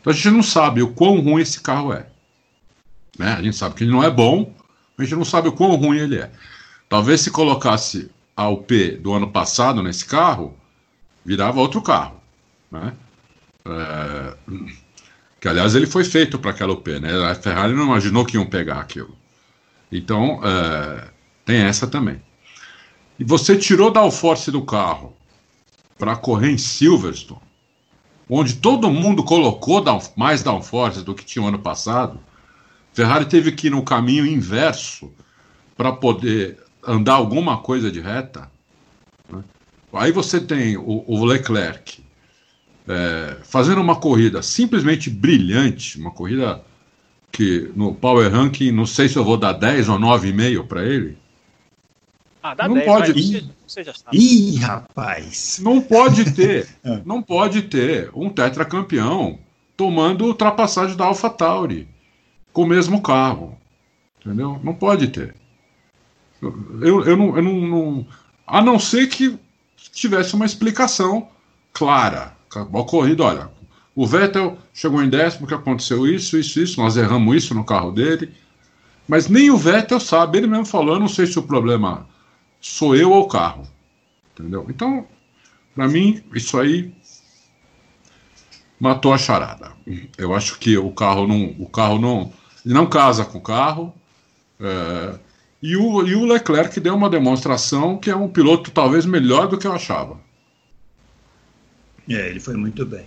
Então 0.00 0.10
a 0.10 0.16
gente 0.16 0.30
não 0.30 0.42
sabe 0.42 0.80
o 0.80 0.88
quão 0.88 1.20
ruim 1.20 1.42
esse 1.42 1.60
carro 1.60 1.92
é. 1.92 2.06
Né? 3.18 3.30
A 3.34 3.42
gente 3.42 3.54
sabe 3.54 3.74
que 3.74 3.84
ele 3.84 3.90
não 3.90 4.02
é 4.02 4.10
bom, 4.10 4.54
a 4.96 5.02
gente 5.02 5.14
não 5.14 5.24
sabe 5.24 5.48
o 5.48 5.52
quão 5.52 5.74
ruim 5.74 5.98
ele 5.98 6.16
é. 6.16 6.32
Talvez 6.88 7.20
se 7.20 7.30
colocasse 7.30 8.10
a 8.34 8.48
UP 8.48 8.72
do 9.02 9.12
ano 9.12 9.30
passado 9.30 9.82
nesse 9.82 10.06
carro, 10.06 10.56
virava 11.26 11.60
outro 11.60 11.82
carro. 11.82 12.22
Né? 12.70 12.94
É, 13.66 14.34
que 15.38 15.46
aliás 15.46 15.74
ele 15.74 15.86
foi 15.86 16.04
feito 16.04 16.38
para 16.38 16.52
aquela 16.52 16.72
UP, 16.72 16.88
né? 17.00 17.12
A 17.30 17.34
Ferrari 17.34 17.74
não 17.74 17.84
imaginou 17.84 18.24
que 18.24 18.38
iam 18.38 18.46
pegar 18.46 18.80
aquilo. 18.80 19.14
Então 19.90 20.40
é, 20.42 21.08
tem 21.44 21.58
essa 21.58 21.86
também. 21.86 22.18
E 23.18 23.24
você 23.24 23.58
tirou 23.58 23.90
da 23.90 24.00
Alforce 24.00 24.50
do 24.50 24.62
carro 24.62 25.14
para 25.98 26.16
correr 26.16 26.50
em 26.50 26.58
Silverstone, 26.58 27.40
onde 28.28 28.56
todo 28.56 28.90
mundo 28.90 29.22
colocou 29.22 29.82
mais 30.16 30.42
downforce 30.42 31.02
do 31.02 31.14
que 31.14 31.24
tinha 31.24 31.44
o 31.44 31.48
ano 31.48 31.58
passado. 31.58 32.18
Ferrari 32.92 33.26
teve 33.26 33.52
que 33.52 33.68
ir 33.68 33.70
no 33.70 33.82
caminho 33.82 34.26
inverso 34.26 35.10
para 35.76 35.92
poder 35.92 36.58
andar 36.86 37.14
alguma 37.14 37.58
coisa 37.58 37.90
de 37.90 38.00
reta. 38.00 38.50
Aí 39.92 40.10
você 40.10 40.40
tem 40.40 40.76
o, 40.76 41.04
o 41.06 41.24
Leclerc 41.24 42.02
é, 42.88 43.36
fazendo 43.44 43.80
uma 43.80 43.96
corrida 43.96 44.42
simplesmente 44.42 45.08
brilhante, 45.10 45.98
uma 45.98 46.10
corrida 46.10 46.62
que 47.30 47.70
no 47.74 47.94
Power 47.94 48.30
Ranking, 48.30 48.72
não 48.72 48.84
sei 48.86 49.08
se 49.08 49.16
eu 49.16 49.24
vou 49.24 49.36
dar 49.36 49.52
10 49.52 49.88
ou 49.88 49.98
9,5 49.98 50.66
para 50.66 50.84
ele. 50.84 51.16
Ah, 52.42 52.54
dá 52.54 52.66
não 52.66 52.74
10, 52.74 52.86
pode 52.86 53.12
Ih, 53.12 53.50
você 53.66 53.84
já 53.84 53.94
sabe. 53.94 54.18
Ih, 54.18 54.56
rapaz! 54.56 55.60
Não 55.62 55.80
pode 55.80 56.32
ter, 56.32 56.68
é. 56.82 57.00
não 57.06 57.22
pode 57.22 57.62
ter 57.62 58.10
um 58.14 58.28
tetracampeão 58.28 59.38
tomando 59.76 60.24
ultrapassagem 60.24 60.96
da 60.96 61.04
AlphaTauri 61.04 61.88
com 62.52 62.62
o 62.62 62.66
mesmo 62.66 63.00
carro. 63.00 63.56
Entendeu? 64.20 64.60
Não 64.62 64.74
pode 64.74 65.08
ter. 65.08 65.34
Eu, 66.40 67.04
eu, 67.04 67.16
não, 67.16 67.36
eu 67.36 67.42
não, 67.42 67.60
não. 67.60 68.06
A 68.46 68.60
não 68.60 68.78
ser 68.78 69.06
que 69.08 69.38
tivesse 69.92 70.34
uma 70.34 70.46
explicação 70.46 71.28
clara. 71.72 72.36
Acabou 72.50 72.82
a 72.82 72.86
corrida, 72.86 73.24
olha, 73.24 73.50
o 73.94 74.06
Vettel 74.06 74.58
chegou 74.74 75.02
em 75.02 75.08
décimo, 75.08 75.46
que 75.46 75.54
aconteceu 75.54 76.06
isso, 76.06 76.36
isso, 76.36 76.60
isso, 76.60 76.80
nós 76.80 76.96
erramos 76.96 77.36
isso 77.36 77.54
no 77.54 77.64
carro 77.64 77.92
dele. 77.92 78.32
Mas 79.06 79.28
nem 79.28 79.50
o 79.50 79.56
Vettel 79.56 80.00
sabe, 80.00 80.38
ele 80.38 80.46
mesmo 80.46 80.66
falou, 80.66 80.94
eu 80.94 81.00
não 81.00 81.08
sei 81.08 81.26
se 81.26 81.38
o 81.38 81.42
problema 81.42 82.06
sou 82.62 82.96
eu 82.96 83.10
ou 83.10 83.24
o 83.24 83.28
carro. 83.28 83.68
Entendeu? 84.32 84.66
Então, 84.70 85.06
para 85.74 85.86
mim, 85.86 86.22
isso 86.34 86.58
aí 86.58 86.94
matou 88.80 89.12
a 89.12 89.18
charada. 89.18 89.72
Eu 90.16 90.34
acho 90.34 90.58
que 90.58 90.78
o 90.78 90.90
carro 90.90 91.26
não, 91.26 91.54
o 91.58 91.68
carro 91.68 91.98
não, 91.98 92.32
não 92.64 92.86
casa 92.86 93.24
com 93.24 93.38
o 93.38 93.42
carro. 93.42 93.94
É, 94.58 95.18
e 95.62 95.76
o, 95.76 96.06
e 96.06 96.14
o 96.14 96.24
Leclerc 96.24 96.80
deu 96.80 96.94
uma 96.94 97.10
demonstração 97.10 97.98
que 97.98 98.10
é 98.10 98.16
um 98.16 98.28
piloto 98.28 98.70
talvez 98.70 99.04
melhor 99.04 99.48
do 99.48 99.58
que 99.58 99.66
eu 99.66 99.72
achava. 99.72 100.18
É, 102.08 102.28
ele 102.28 102.40
foi 102.40 102.56
muito 102.56 102.84
bem. 102.86 103.06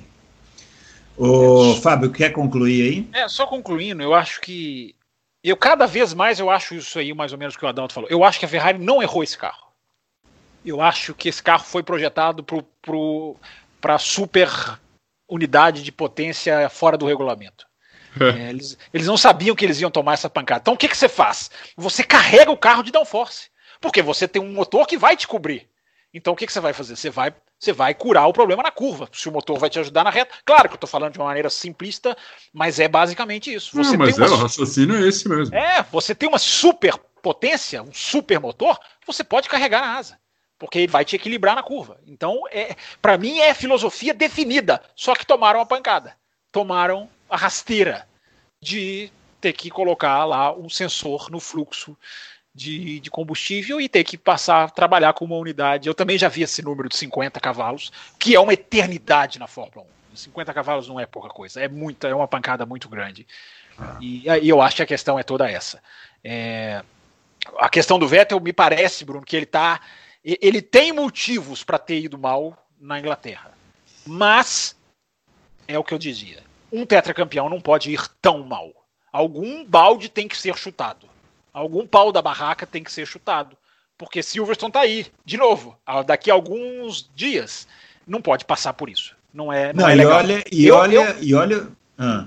O 1.17 1.75
Fábio, 1.75 2.11
quer 2.11 2.31
concluir 2.31 2.81
aí? 2.81 3.09
É, 3.13 3.27
só 3.27 3.45
concluindo, 3.47 4.03
eu 4.03 4.13
acho 4.13 4.41
que. 4.41 4.95
Eu 5.45 5.55
cada 5.55 5.85
vez 5.85 6.11
mais 6.11 6.39
eu 6.39 6.49
acho 6.49 6.73
isso 6.73 6.97
aí, 6.97 7.13
mais 7.13 7.31
ou 7.31 7.37
menos, 7.37 7.55
que 7.55 7.63
o 7.63 7.67
Adalto 7.67 7.93
falou. 7.93 8.09
Eu 8.09 8.23
acho 8.23 8.39
que 8.39 8.45
a 8.45 8.49
Ferrari 8.49 8.79
não 8.79 9.03
errou 9.03 9.23
esse 9.23 9.37
carro. 9.37 9.71
Eu 10.65 10.81
acho 10.81 11.13
que 11.13 11.29
esse 11.29 11.43
carro 11.43 11.63
foi 11.63 11.83
projetado 11.83 12.43
para 12.43 12.63
pro, 12.81 13.37
pro, 13.79 13.99
super 13.99 14.49
unidade 15.29 15.83
de 15.83 15.91
potência 15.91 16.67
fora 16.67 16.97
do 16.97 17.05
regulamento. 17.05 17.67
É, 18.17 18.49
eles, 18.49 18.77
eles 18.93 19.07
não 19.07 19.17
sabiam 19.17 19.53
que 19.53 19.65
eles 19.65 19.81
iam 19.81 19.91
tomar 19.91 20.13
essa 20.13 20.29
pancada. 20.29 20.61
Então 20.61 20.73
o 20.73 20.77
que, 20.77 20.87
que 20.87 20.95
você 20.95 21.09
faz? 21.09 21.51
Você 21.75 22.01
carrega 22.01 22.49
o 22.49 22.55
carro 22.55 22.81
de 22.81 22.89
downforce. 22.89 23.49
Porque 23.81 24.01
você 24.01 24.25
tem 24.25 24.41
um 24.41 24.53
motor 24.53 24.87
que 24.87 24.97
vai 24.97 25.17
te 25.17 25.27
cobrir. 25.27 25.67
Então 26.13 26.31
o 26.31 26.35
que, 26.35 26.47
que 26.47 26.53
você 26.53 26.61
vai 26.61 26.71
fazer? 26.71 26.95
Você 26.95 27.09
vai, 27.09 27.35
você 27.59 27.71
vai 27.71 27.93
curar 27.93 28.27
o 28.27 28.33
problema 28.33 28.63
na 28.63 28.71
curva. 28.71 29.09
Se 29.11 29.27
o 29.29 29.31
motor 29.31 29.57
vai 29.57 29.69
te 29.69 29.79
ajudar 29.79 30.03
na 30.03 30.09
reta. 30.09 30.35
Claro 30.45 30.67
que 30.67 30.73
eu 30.73 30.77
estou 30.77 30.89
falando 30.89 31.13
de 31.13 31.19
uma 31.19 31.25
maneira 31.25 31.49
simplista, 31.49 32.15
mas 32.53 32.79
é 32.79 32.87
basicamente 32.87 33.53
isso. 33.53 33.75
Você 33.75 33.97
não, 33.97 34.05
mas 34.05 34.17
uma, 34.17 34.27
é, 34.27 34.29
o 34.29 34.35
raciocínio 34.35 34.95
é 34.95 35.07
esse 35.07 35.27
mesmo. 35.27 35.55
É, 35.55 35.83
você 35.83 36.13
tem 36.13 36.29
uma 36.29 36.39
super 36.39 36.97
potência, 37.21 37.81
um 37.81 37.93
super 37.93 38.39
motor, 38.39 38.77
você 39.05 39.23
pode 39.23 39.49
carregar 39.49 39.81
na 39.81 39.97
asa. 39.97 40.19
Porque 40.59 40.79
ele 40.79 40.87
vai 40.87 41.03
te 41.03 41.15
equilibrar 41.15 41.55
na 41.55 41.63
curva. 41.63 41.99
Então, 42.07 42.43
é, 42.51 42.75
para 43.01 43.17
mim, 43.17 43.39
é 43.39 43.53
filosofia 43.53 44.13
definida. 44.13 44.81
Só 44.95 45.13
que 45.13 45.25
tomaram 45.25 45.59
a 45.59 45.65
pancada. 45.65 46.15
Tomaram 46.51 47.09
a 47.29 47.35
rasteira 47.35 48.07
de 48.61 49.11
ter 49.41 49.53
que 49.53 49.69
colocar 49.69 50.23
lá 50.23 50.55
um 50.55 50.69
sensor 50.69 51.29
no 51.29 51.39
fluxo 51.39 51.97
de, 52.55 53.01
de, 53.01 53.11
combustível 53.11 53.81
e 53.81 53.89
ter 53.89 54.03
que 54.03 54.17
passar 54.17 54.63
a 54.63 54.69
trabalhar 54.69 55.13
com 55.13 55.25
uma 55.25 55.35
unidade. 55.35 55.87
Eu 55.87 55.93
também 55.93 56.17
já 56.17 56.29
vi 56.29 56.41
esse 56.43 56.61
número 56.61 56.87
de 56.87 56.95
50 56.95 57.39
cavalos, 57.39 57.91
que 58.17 58.33
é 58.33 58.39
uma 58.39 58.53
eternidade 58.53 59.37
na 59.37 59.47
Fórmula 59.47 59.85
1. 60.13 60.15
50 60.15 60.53
cavalos 60.53 60.87
não 60.87 60.97
é 60.97 61.05
pouca 61.05 61.27
coisa, 61.27 61.61
é 61.61 61.67
muita, 61.67 62.07
é 62.07 62.15
uma 62.15 62.27
pancada 62.27 62.65
muito 62.65 62.87
grande. 62.87 63.27
E, 63.99 64.23
e, 64.29 64.49
eu 64.49 64.61
acho 64.61 64.77
que 64.77 64.83
a 64.83 64.85
questão 64.85 65.19
é 65.19 65.23
toda 65.23 65.51
essa. 65.51 65.83
É, 66.23 66.81
a 67.59 67.67
questão 67.67 67.99
do 67.99 68.07
Vettel 68.07 68.39
me 68.39 68.53
parece, 68.53 69.03
Bruno, 69.03 69.25
que 69.25 69.35
ele 69.35 69.45
tá, 69.45 69.81
ele 70.23 70.61
tem 70.61 70.93
motivos 70.93 71.63
para 71.63 71.77
ter 71.77 71.99
ido 71.99 72.17
mal 72.17 72.57
na 72.79 72.97
Inglaterra, 72.97 73.51
mas 74.07 74.73
é 75.67 75.77
o 75.77 75.83
que 75.83 75.93
eu 75.93 75.97
dizia 75.97 76.45
um 76.75 76.85
tetracampeão 76.85 77.49
não 77.49 77.61
pode 77.61 77.91
ir 77.91 78.07
tão 78.21 78.43
mal. 78.43 78.71
Algum 79.11 79.63
balde 79.63 80.09
tem 80.09 80.27
que 80.27 80.37
ser 80.37 80.57
chutado. 80.57 81.07
Algum 81.55 81.87
pau 81.87 82.11
da 82.11 82.21
barraca 82.21 82.67
tem 82.67 82.83
que 82.83 82.91
ser 82.91 83.07
chutado. 83.07 83.55
Porque 83.97 84.21
Silverstone 84.21 84.73
tá 84.73 84.81
aí, 84.81 85.05
de 85.23 85.37
novo, 85.37 85.77
daqui 86.05 86.29
a 86.29 86.33
alguns 86.33 87.09
dias. 87.15 87.65
Não 88.05 88.21
pode 88.21 88.43
passar 88.43 88.73
por 88.73 88.89
isso. 88.89 89.15
Não 89.33 89.53
é, 89.53 89.71
não, 89.71 89.83
não 89.83 89.89
é 89.89 89.95
legal. 89.95 90.11
E 90.11 90.25
olha, 90.25 90.43
e 90.51 90.65
eu, 90.65 90.75
olha, 90.75 90.95
eu... 90.95 91.23
e 91.23 91.33
olha. 91.33 91.67
Ah. 91.97 92.25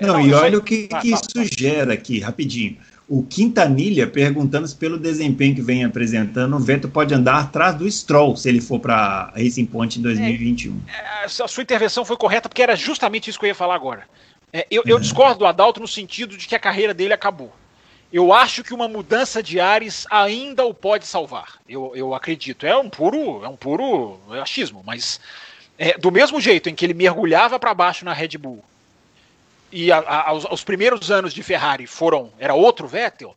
Não, 0.00 0.14
não, 0.14 0.20
e 0.20 0.32
olha 0.32 0.58
o 0.58 0.62
que, 0.62 0.88
que 0.88 1.12
isso 1.12 1.28
gera 1.56 1.92
aqui, 1.92 2.20
rapidinho. 2.20 2.78
o 3.06 3.22
Quintanilha 3.22 4.06
perguntando 4.06 4.66
se 4.66 4.74
pelo 4.74 4.98
desempenho 4.98 5.54
que 5.54 5.62
vem 5.62 5.84
apresentando, 5.84 6.56
o 6.56 6.58
Vettel 6.58 6.90
pode 6.90 7.14
andar 7.14 7.40
atrás 7.40 7.76
do 7.76 7.88
Stroll 7.88 8.34
se 8.34 8.48
ele 8.48 8.62
for 8.62 8.80
para 8.80 9.30
Racing 9.36 9.66
Point 9.66 9.98
em 9.98 10.02
2021. 10.02 10.80
É, 10.88 11.22
é, 11.22 11.24
a 11.26 11.28
sua 11.28 11.62
intervenção 11.62 12.02
foi 12.04 12.16
correta 12.16 12.48
porque 12.48 12.62
era 12.62 12.74
justamente 12.74 13.28
isso 13.28 13.38
que 13.38 13.44
eu 13.44 13.48
ia 13.48 13.54
falar 13.54 13.74
agora. 13.74 14.04
É, 14.52 14.66
eu, 14.70 14.82
eu, 14.86 14.98
discordo 14.98 15.40
do 15.40 15.46
Adalto 15.46 15.80
no 15.80 15.88
sentido 15.88 16.36
de 16.36 16.48
que 16.48 16.54
a 16.54 16.58
carreira 16.58 16.94
dele 16.94 17.12
acabou. 17.12 17.52
Eu 18.14 18.32
acho 18.32 18.62
que 18.62 18.72
uma 18.72 18.86
mudança 18.86 19.42
de 19.42 19.58
ares 19.58 20.06
ainda 20.08 20.64
o 20.64 20.72
pode 20.72 21.04
salvar. 21.04 21.58
Eu, 21.68 21.90
eu 21.96 22.14
acredito. 22.14 22.64
É 22.64 22.76
um 22.76 22.88
puro, 22.88 23.44
é 23.44 23.48
um 23.48 23.56
puro 23.56 24.20
achismo, 24.40 24.84
mas 24.86 25.20
é, 25.76 25.98
do 25.98 26.12
mesmo 26.12 26.40
jeito 26.40 26.68
em 26.68 26.76
que 26.76 26.86
ele 26.86 26.94
mergulhava 26.94 27.58
para 27.58 27.74
baixo 27.74 28.04
na 28.04 28.12
Red 28.12 28.38
Bull 28.38 28.62
e 29.72 29.90
a, 29.90 29.98
a, 29.98 30.28
aos, 30.28 30.62
primeiros 30.62 31.10
anos 31.10 31.34
de 31.34 31.42
Ferrari 31.42 31.88
foram 31.88 32.32
era 32.38 32.54
outro 32.54 32.86
Vettel, 32.86 33.36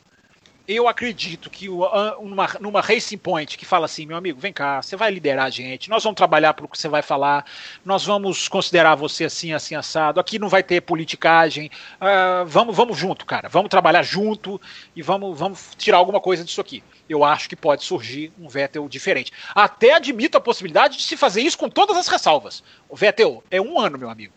eu 0.67 0.85
acredito 0.87 1.49
que 1.49 1.69
uma, 1.69 2.57
numa 2.59 2.81
Racing 2.81 3.17
Point 3.17 3.57
que 3.57 3.65
fala 3.65 3.85
assim, 3.85 4.05
meu 4.05 4.17
amigo, 4.17 4.37
vem 4.37 4.51
cá, 4.51 4.81
você 4.81 4.97
vai 4.97 5.09
liderar 5.09 5.45
a 5.45 5.49
gente, 5.49 5.89
nós 5.89 6.03
vamos 6.03 6.17
trabalhar 6.17 6.53
para 6.53 6.65
o 6.65 6.67
que 6.67 6.77
você 6.77 6.89
vai 6.89 7.01
falar, 7.01 7.45
nós 7.85 8.05
vamos 8.05 8.49
considerar 8.49 8.95
você 8.95 9.23
assim, 9.23 9.53
assim, 9.53 9.75
assado, 9.75 10.19
aqui 10.19 10.37
não 10.37 10.49
vai 10.49 10.61
ter 10.61 10.81
politicagem, 10.81 11.71
uh, 12.01 12.45
vamos, 12.45 12.75
vamos 12.75 12.97
junto, 12.97 13.25
cara, 13.25 13.47
vamos 13.47 13.69
trabalhar 13.69 14.03
junto 14.03 14.59
e 14.93 15.01
vamos, 15.01 15.39
vamos 15.39 15.69
tirar 15.77 15.97
alguma 15.97 16.19
coisa 16.19 16.43
disso 16.43 16.59
aqui. 16.59 16.83
Eu 17.07 17.23
acho 17.23 17.47
que 17.47 17.55
pode 17.55 17.85
surgir 17.85 18.33
um 18.37 18.49
Vettel 18.49 18.89
diferente. 18.89 19.31
Até 19.55 19.93
admito 19.93 20.37
a 20.37 20.41
possibilidade 20.41 20.97
de 20.97 21.03
se 21.03 21.15
fazer 21.15 21.41
isso 21.41 21.57
com 21.57 21.69
todas 21.69 21.95
as 21.95 22.09
ressalvas. 22.09 22.61
O 22.89 22.97
Vettel 22.97 23.41
é 23.49 23.61
um 23.61 23.79
ano, 23.79 23.97
meu 23.97 24.09
amigo. 24.09 24.33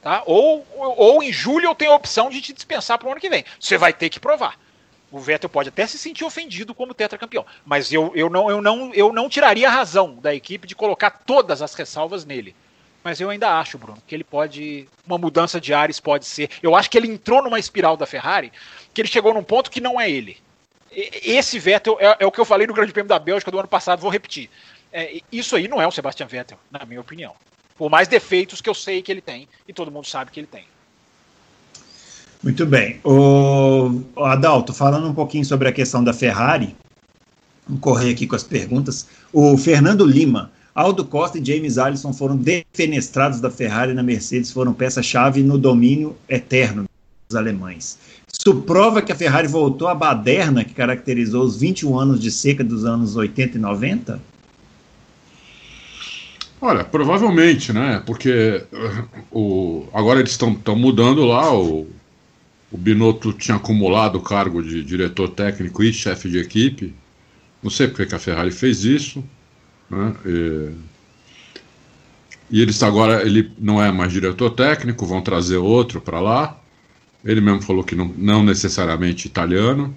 Tá? 0.00 0.22
Ou, 0.24 0.66
ou 0.78 1.22
em 1.22 1.30
julho 1.30 1.66
eu 1.66 1.74
tenho 1.74 1.92
a 1.92 1.96
opção 1.96 2.30
de 2.30 2.40
te 2.40 2.54
dispensar 2.54 2.98
para 2.98 3.06
o 3.06 3.10
ano 3.10 3.20
que 3.20 3.28
vem. 3.28 3.44
Você 3.60 3.76
vai 3.76 3.92
ter 3.92 4.08
que 4.08 4.18
provar. 4.18 4.58
O 5.10 5.18
Vettel 5.18 5.50
pode 5.50 5.70
até 5.70 5.86
se 5.86 5.98
sentir 5.98 6.24
ofendido 6.24 6.74
como 6.74 6.94
tetracampeão, 6.94 7.44
mas 7.64 7.92
eu, 7.92 8.12
eu, 8.14 8.30
não, 8.30 8.48
eu, 8.48 8.62
não, 8.62 8.94
eu 8.94 9.12
não 9.12 9.28
tiraria 9.28 9.68
a 9.68 9.72
razão 9.72 10.14
da 10.14 10.34
equipe 10.34 10.68
de 10.68 10.74
colocar 10.74 11.10
todas 11.10 11.60
as 11.60 11.74
ressalvas 11.74 12.24
nele. 12.24 12.54
Mas 13.02 13.20
eu 13.20 13.30
ainda 13.30 13.58
acho, 13.58 13.78
Bruno, 13.78 14.00
que 14.06 14.14
ele 14.14 14.24
pode. 14.24 14.86
Uma 15.06 15.16
mudança 15.16 15.60
de 15.60 15.72
ares 15.72 15.98
pode 15.98 16.26
ser. 16.26 16.50
Eu 16.62 16.76
acho 16.76 16.90
que 16.90 16.98
ele 16.98 17.08
entrou 17.08 17.42
numa 17.42 17.58
espiral 17.58 17.96
da 17.96 18.06
Ferrari, 18.06 18.52
que 18.92 19.00
ele 19.00 19.08
chegou 19.08 19.32
num 19.32 19.42
ponto 19.42 19.70
que 19.70 19.80
não 19.80 19.98
é 20.00 20.10
ele. 20.10 20.38
Esse 20.92 21.58
Vettel 21.58 21.96
é, 22.00 22.16
é 22.20 22.26
o 22.26 22.32
que 22.32 22.40
eu 22.40 22.44
falei 22.44 22.66
no 22.66 22.74
Grande 22.74 22.92
Prêmio 22.92 23.08
da 23.08 23.18
Bélgica 23.18 23.50
do 23.50 23.58
ano 23.58 23.68
passado, 23.68 24.00
vou 24.00 24.10
repetir. 24.10 24.50
É, 24.92 25.20
isso 25.30 25.56
aí 25.56 25.68
não 25.68 25.80
é 25.80 25.86
o 25.86 25.90
Sebastian 25.90 26.26
Vettel, 26.26 26.58
na 26.70 26.84
minha 26.84 27.00
opinião. 27.00 27.34
Por 27.76 27.88
mais 27.88 28.08
defeitos 28.08 28.60
que 28.60 28.68
eu 28.68 28.74
sei 28.74 29.00
que 29.00 29.10
ele 29.10 29.20
tem, 29.20 29.48
e 29.66 29.72
todo 29.72 29.90
mundo 29.90 30.06
sabe 30.06 30.30
que 30.30 30.40
ele 30.40 30.46
tem. 30.46 30.66
Muito 32.42 32.64
bem. 32.64 32.98
O, 33.04 34.02
Adalto, 34.24 34.72
falando 34.72 35.06
um 35.06 35.14
pouquinho 35.14 35.44
sobre 35.44 35.68
a 35.68 35.72
questão 35.72 36.02
da 36.02 36.12
Ferrari, 36.12 36.74
vamos 37.66 37.82
correr 37.82 38.10
aqui 38.10 38.26
com 38.26 38.34
as 38.34 38.42
perguntas. 38.42 39.06
O 39.30 39.58
Fernando 39.58 40.06
Lima, 40.06 40.50
Aldo 40.74 41.04
Costa 41.04 41.38
e 41.38 41.44
James 41.44 41.76
Allison 41.76 42.12
foram 42.14 42.36
defenestrados 42.36 43.40
da 43.40 43.50
Ferrari 43.50 43.92
na 43.92 44.02
Mercedes, 44.02 44.50
foram 44.50 44.72
peça-chave 44.72 45.42
no 45.42 45.58
domínio 45.58 46.16
eterno 46.28 46.86
dos 47.28 47.36
alemães. 47.36 47.98
Isso 48.32 48.62
prova 48.62 49.02
que 49.02 49.12
a 49.12 49.16
Ferrari 49.16 49.46
voltou 49.46 49.88
à 49.88 49.94
baderna 49.94 50.64
que 50.64 50.72
caracterizou 50.72 51.44
os 51.44 51.60
21 51.60 51.98
anos 51.98 52.20
de 52.20 52.30
seca 52.30 52.64
dos 52.64 52.86
anos 52.86 53.16
80 53.16 53.58
e 53.58 53.60
90? 53.60 54.30
Olha, 56.62 56.84
provavelmente, 56.84 57.72
né? 57.72 58.02
Porque 58.06 58.64
uh, 58.72 59.08
o, 59.30 59.88
agora 59.92 60.20
eles 60.20 60.32
estão 60.32 60.76
mudando 60.76 61.24
lá 61.24 61.54
o, 61.58 61.86
o 62.70 62.78
Binotto 62.78 63.32
tinha 63.32 63.56
acumulado 63.56 64.16
o 64.16 64.22
cargo 64.22 64.62
de 64.62 64.84
diretor 64.84 65.28
técnico 65.28 65.82
e 65.82 65.92
chefe 65.92 66.28
de 66.30 66.38
equipe. 66.38 66.94
Não 67.62 67.70
sei 67.70 67.88
porque 67.88 68.06
que 68.06 68.14
a 68.14 68.18
Ferrari 68.18 68.52
fez 68.52 68.84
isso. 68.84 69.24
Né? 69.90 70.14
E, 70.24 70.70
e 72.50 72.62
eles 72.62 72.82
agora, 72.82 73.22
ele 73.22 73.52
não 73.58 73.82
é 73.82 73.90
mais 73.90 74.12
diretor 74.12 74.50
técnico, 74.50 75.04
vão 75.04 75.20
trazer 75.20 75.56
outro 75.56 76.00
para 76.00 76.20
lá. 76.20 76.56
Ele 77.24 77.40
mesmo 77.40 77.60
falou 77.60 77.82
que 77.82 77.96
não, 77.96 78.14
não 78.16 78.42
necessariamente 78.44 79.26
italiano. 79.26 79.94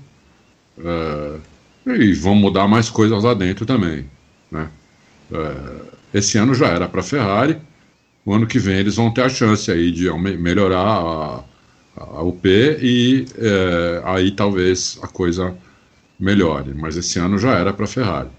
Uh, 0.77 1.39
e 1.85 2.13
vão 2.13 2.33
mudar 2.33 2.67
mais 2.67 2.89
coisas 2.89 3.23
lá 3.23 3.35
dentro 3.35 3.65
também. 3.65 4.05
Né? 4.51 4.67
Uh, 5.31 5.85
esse 6.11 6.37
ano 6.39 6.55
já 6.55 6.67
era 6.67 6.89
para 6.89 7.01
a 7.01 7.03
Ferrari. 7.03 7.57
O 8.25 8.33
ano 8.33 8.47
que 8.47 8.57
vem 8.57 8.77
eles 8.77 8.95
vão 8.95 9.11
ter 9.11 9.21
a 9.21 9.29
chance 9.29 9.69
aí 9.69 9.91
de 9.91 10.09
melhorar 10.37 10.79
a, 10.79 11.43
a 11.95 12.21
UP 12.23 12.45
e 12.45 13.25
é, 13.37 14.01
aí 14.03 14.31
talvez 14.31 14.99
a 15.01 15.07
coisa 15.07 15.55
melhore. 16.19 16.73
Mas 16.73 16.97
esse 16.97 17.19
ano 17.19 17.37
já 17.37 17.57
era 17.57 17.73
para 17.73 17.85
a 17.85 17.87
Ferrari. 17.87 18.29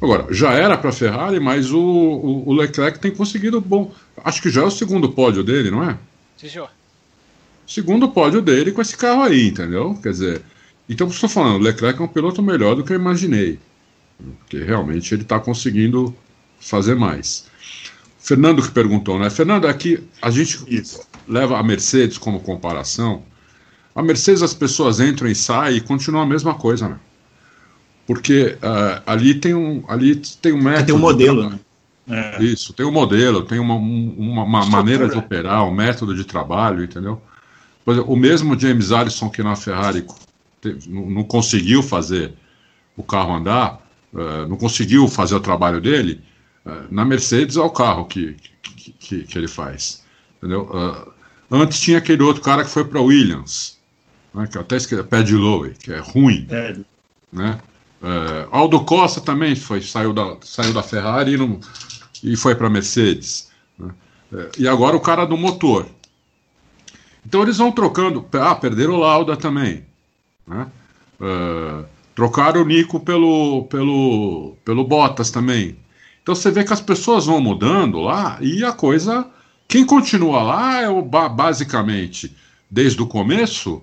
Agora, 0.00 0.26
já 0.32 0.52
era 0.52 0.76
para 0.76 0.90
a 0.90 0.92
Ferrari, 0.92 1.40
mas 1.40 1.72
o, 1.72 1.80
o, 1.80 2.48
o, 2.48 2.52
Leclerc 2.52 2.98
tem 2.98 3.10
conseguido 3.10 3.60
bom. 3.60 3.92
Acho 4.22 4.42
que 4.42 4.50
já 4.50 4.62
é 4.62 4.64
o 4.64 4.70
segundo 4.70 5.10
pódio 5.10 5.42
dele, 5.42 5.70
não 5.70 5.82
é? 5.82 5.98
Sim, 6.36 6.48
senhor. 6.48 6.70
Segundo 7.66 8.08
pódio 8.10 8.42
dele 8.42 8.72
com 8.72 8.82
esse 8.82 8.96
carro 8.96 9.22
aí, 9.22 9.48
entendeu? 9.48 9.98
Quer 10.02 10.10
dizer, 10.10 10.42
então 10.88 11.08
estou 11.08 11.28
falando, 11.28 11.56
o 11.56 11.64
Leclerc 11.64 12.00
é 12.00 12.04
um 12.04 12.08
piloto 12.08 12.42
melhor 12.42 12.76
do 12.76 12.84
que 12.84 12.92
eu 12.92 12.96
imaginei. 12.96 13.58
Porque 14.38 14.62
realmente 14.62 15.14
ele 15.14 15.22
está 15.22 15.40
conseguindo 15.40 16.14
fazer 16.60 16.94
mais. 16.94 17.46
Fernando 18.18 18.62
que 18.62 18.70
perguntou, 18.70 19.18
né? 19.18 19.30
Fernando, 19.30 19.66
aqui 19.66 20.02
a 20.20 20.30
gente 20.30 20.62
Isso. 20.68 21.00
Leva 21.28 21.58
a 21.58 21.62
Mercedes 21.62 22.18
como 22.18 22.40
comparação. 22.40 23.22
A 23.94 24.02
Mercedes 24.02 24.42
as 24.42 24.54
pessoas 24.54 25.00
entram 25.00 25.28
e 25.28 25.34
saem 25.34 25.78
e 25.78 25.80
continua 25.80 26.22
a 26.22 26.26
mesma 26.26 26.54
coisa, 26.54 26.88
né? 26.88 26.98
Porque 28.06 28.56
uh, 28.62 29.02
ali 29.06 29.34
tem 29.34 29.54
um 29.54 29.84
ali 29.88 30.16
tem 30.16 30.52
um 30.52 30.62
método. 30.62 30.86
Tem 30.86 30.94
um 30.94 30.98
modelo, 30.98 31.50
né? 31.50 31.58
É. 32.08 32.42
Isso, 32.42 32.72
tem 32.72 32.86
um 32.86 32.92
modelo, 32.92 33.42
tem 33.42 33.58
uma, 33.58 33.74
uma, 33.74 34.44
uma 34.44 34.66
maneira 34.66 35.08
de 35.08 35.18
operar, 35.18 35.64
um 35.64 35.74
método 35.74 36.14
de 36.14 36.24
trabalho, 36.24 36.84
entendeu? 36.84 37.20
Exemplo, 37.84 38.12
o 38.12 38.16
mesmo 38.16 38.58
James 38.58 38.92
Allison 38.92 39.28
que 39.28 39.42
na 39.42 39.56
Ferrari 39.56 40.06
teve, 40.60 40.88
não, 40.88 41.10
não, 41.10 41.24
conseguiu 41.24 41.82
fazer 41.82 42.32
o 42.96 43.02
carro 43.02 43.34
andar, 43.34 43.80
uh, 44.12 44.46
não 44.48 44.56
conseguiu 44.56 45.08
fazer 45.08 45.34
o 45.34 45.40
trabalho 45.40 45.80
dele, 45.80 46.20
é, 46.64 46.82
na 46.90 47.04
Mercedes 47.04 47.56
é 47.56 47.60
o 47.60 47.70
carro 47.70 48.04
que, 48.06 48.36
que, 48.60 48.92
que, 48.92 49.22
que 49.22 49.38
ele 49.38 49.48
faz. 49.48 50.04
Entendeu? 50.38 50.62
Uh, 50.62 51.12
antes 51.50 51.80
tinha 51.80 51.98
aquele 51.98 52.22
outro 52.22 52.42
cara 52.42 52.64
que 52.64 52.70
foi 52.70 52.84
para 52.84 53.00
Williams, 53.00 53.78
né, 54.34 54.46
que 54.46 54.58
até 54.58 54.76
esqueci, 54.76 55.02
Paddy 55.02 55.34
Lowe, 55.34 55.74
que 55.74 55.92
é 55.92 55.98
ruim. 55.98 56.46
É. 56.50 56.76
Né? 57.32 57.58
Uh, 58.02 58.48
Aldo 58.50 58.84
Costa 58.84 59.20
também 59.20 59.56
foi, 59.56 59.80
saiu, 59.80 60.12
da, 60.12 60.36
saiu 60.42 60.72
da 60.72 60.82
Ferrari 60.82 61.32
e, 61.32 61.36
não, 61.36 61.60
e 62.22 62.36
foi 62.36 62.54
para 62.54 62.70
Mercedes. 62.70 63.50
Né? 63.78 63.90
Uh, 64.32 64.50
e 64.58 64.68
agora 64.68 64.96
o 64.96 65.00
cara 65.00 65.24
do 65.24 65.36
motor. 65.36 65.86
Então 67.24 67.42
eles 67.42 67.58
vão 67.58 67.72
trocando. 67.72 68.24
Ah, 68.34 68.54
perderam 68.54 68.94
o 68.94 68.98
Lauda 68.98 69.36
também. 69.36 69.84
Né? 70.46 70.66
Uh, 71.20 71.84
trocaram 72.14 72.62
o 72.62 72.64
Nico 72.64 73.00
pelo, 73.00 73.64
pelo, 73.64 74.56
pelo 74.64 74.84
Bottas 74.84 75.30
também. 75.30 75.76
Então 76.22 76.34
você 76.34 76.50
vê 76.50 76.62
que 76.62 76.72
as 76.72 76.80
pessoas 76.80 77.26
vão 77.26 77.40
mudando 77.40 78.00
lá 78.00 78.38
e 78.40 78.64
a 78.64 78.72
coisa. 78.72 79.26
Quem 79.68 79.84
continua 79.84 80.42
lá 80.42 80.80
é 80.80 80.88
o 80.88 81.02
basicamente, 81.02 82.34
desde 82.70 83.02
o 83.02 83.06
começo, 83.06 83.82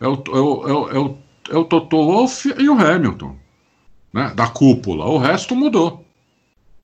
é 0.00 0.06
o, 0.06 0.22
é 0.26 0.30
o, 0.30 0.68
é 0.68 0.72
o, 0.72 0.90
é 0.90 0.98
o, 0.98 1.18
é 1.50 1.56
o 1.56 1.64
Toto 1.64 1.96
Wolff 1.96 2.54
e 2.58 2.68
o 2.68 2.74
Hamilton, 2.74 3.36
né, 4.12 4.32
da 4.34 4.48
cúpula. 4.48 5.06
O 5.06 5.18
resto 5.18 5.56
mudou. 5.56 6.04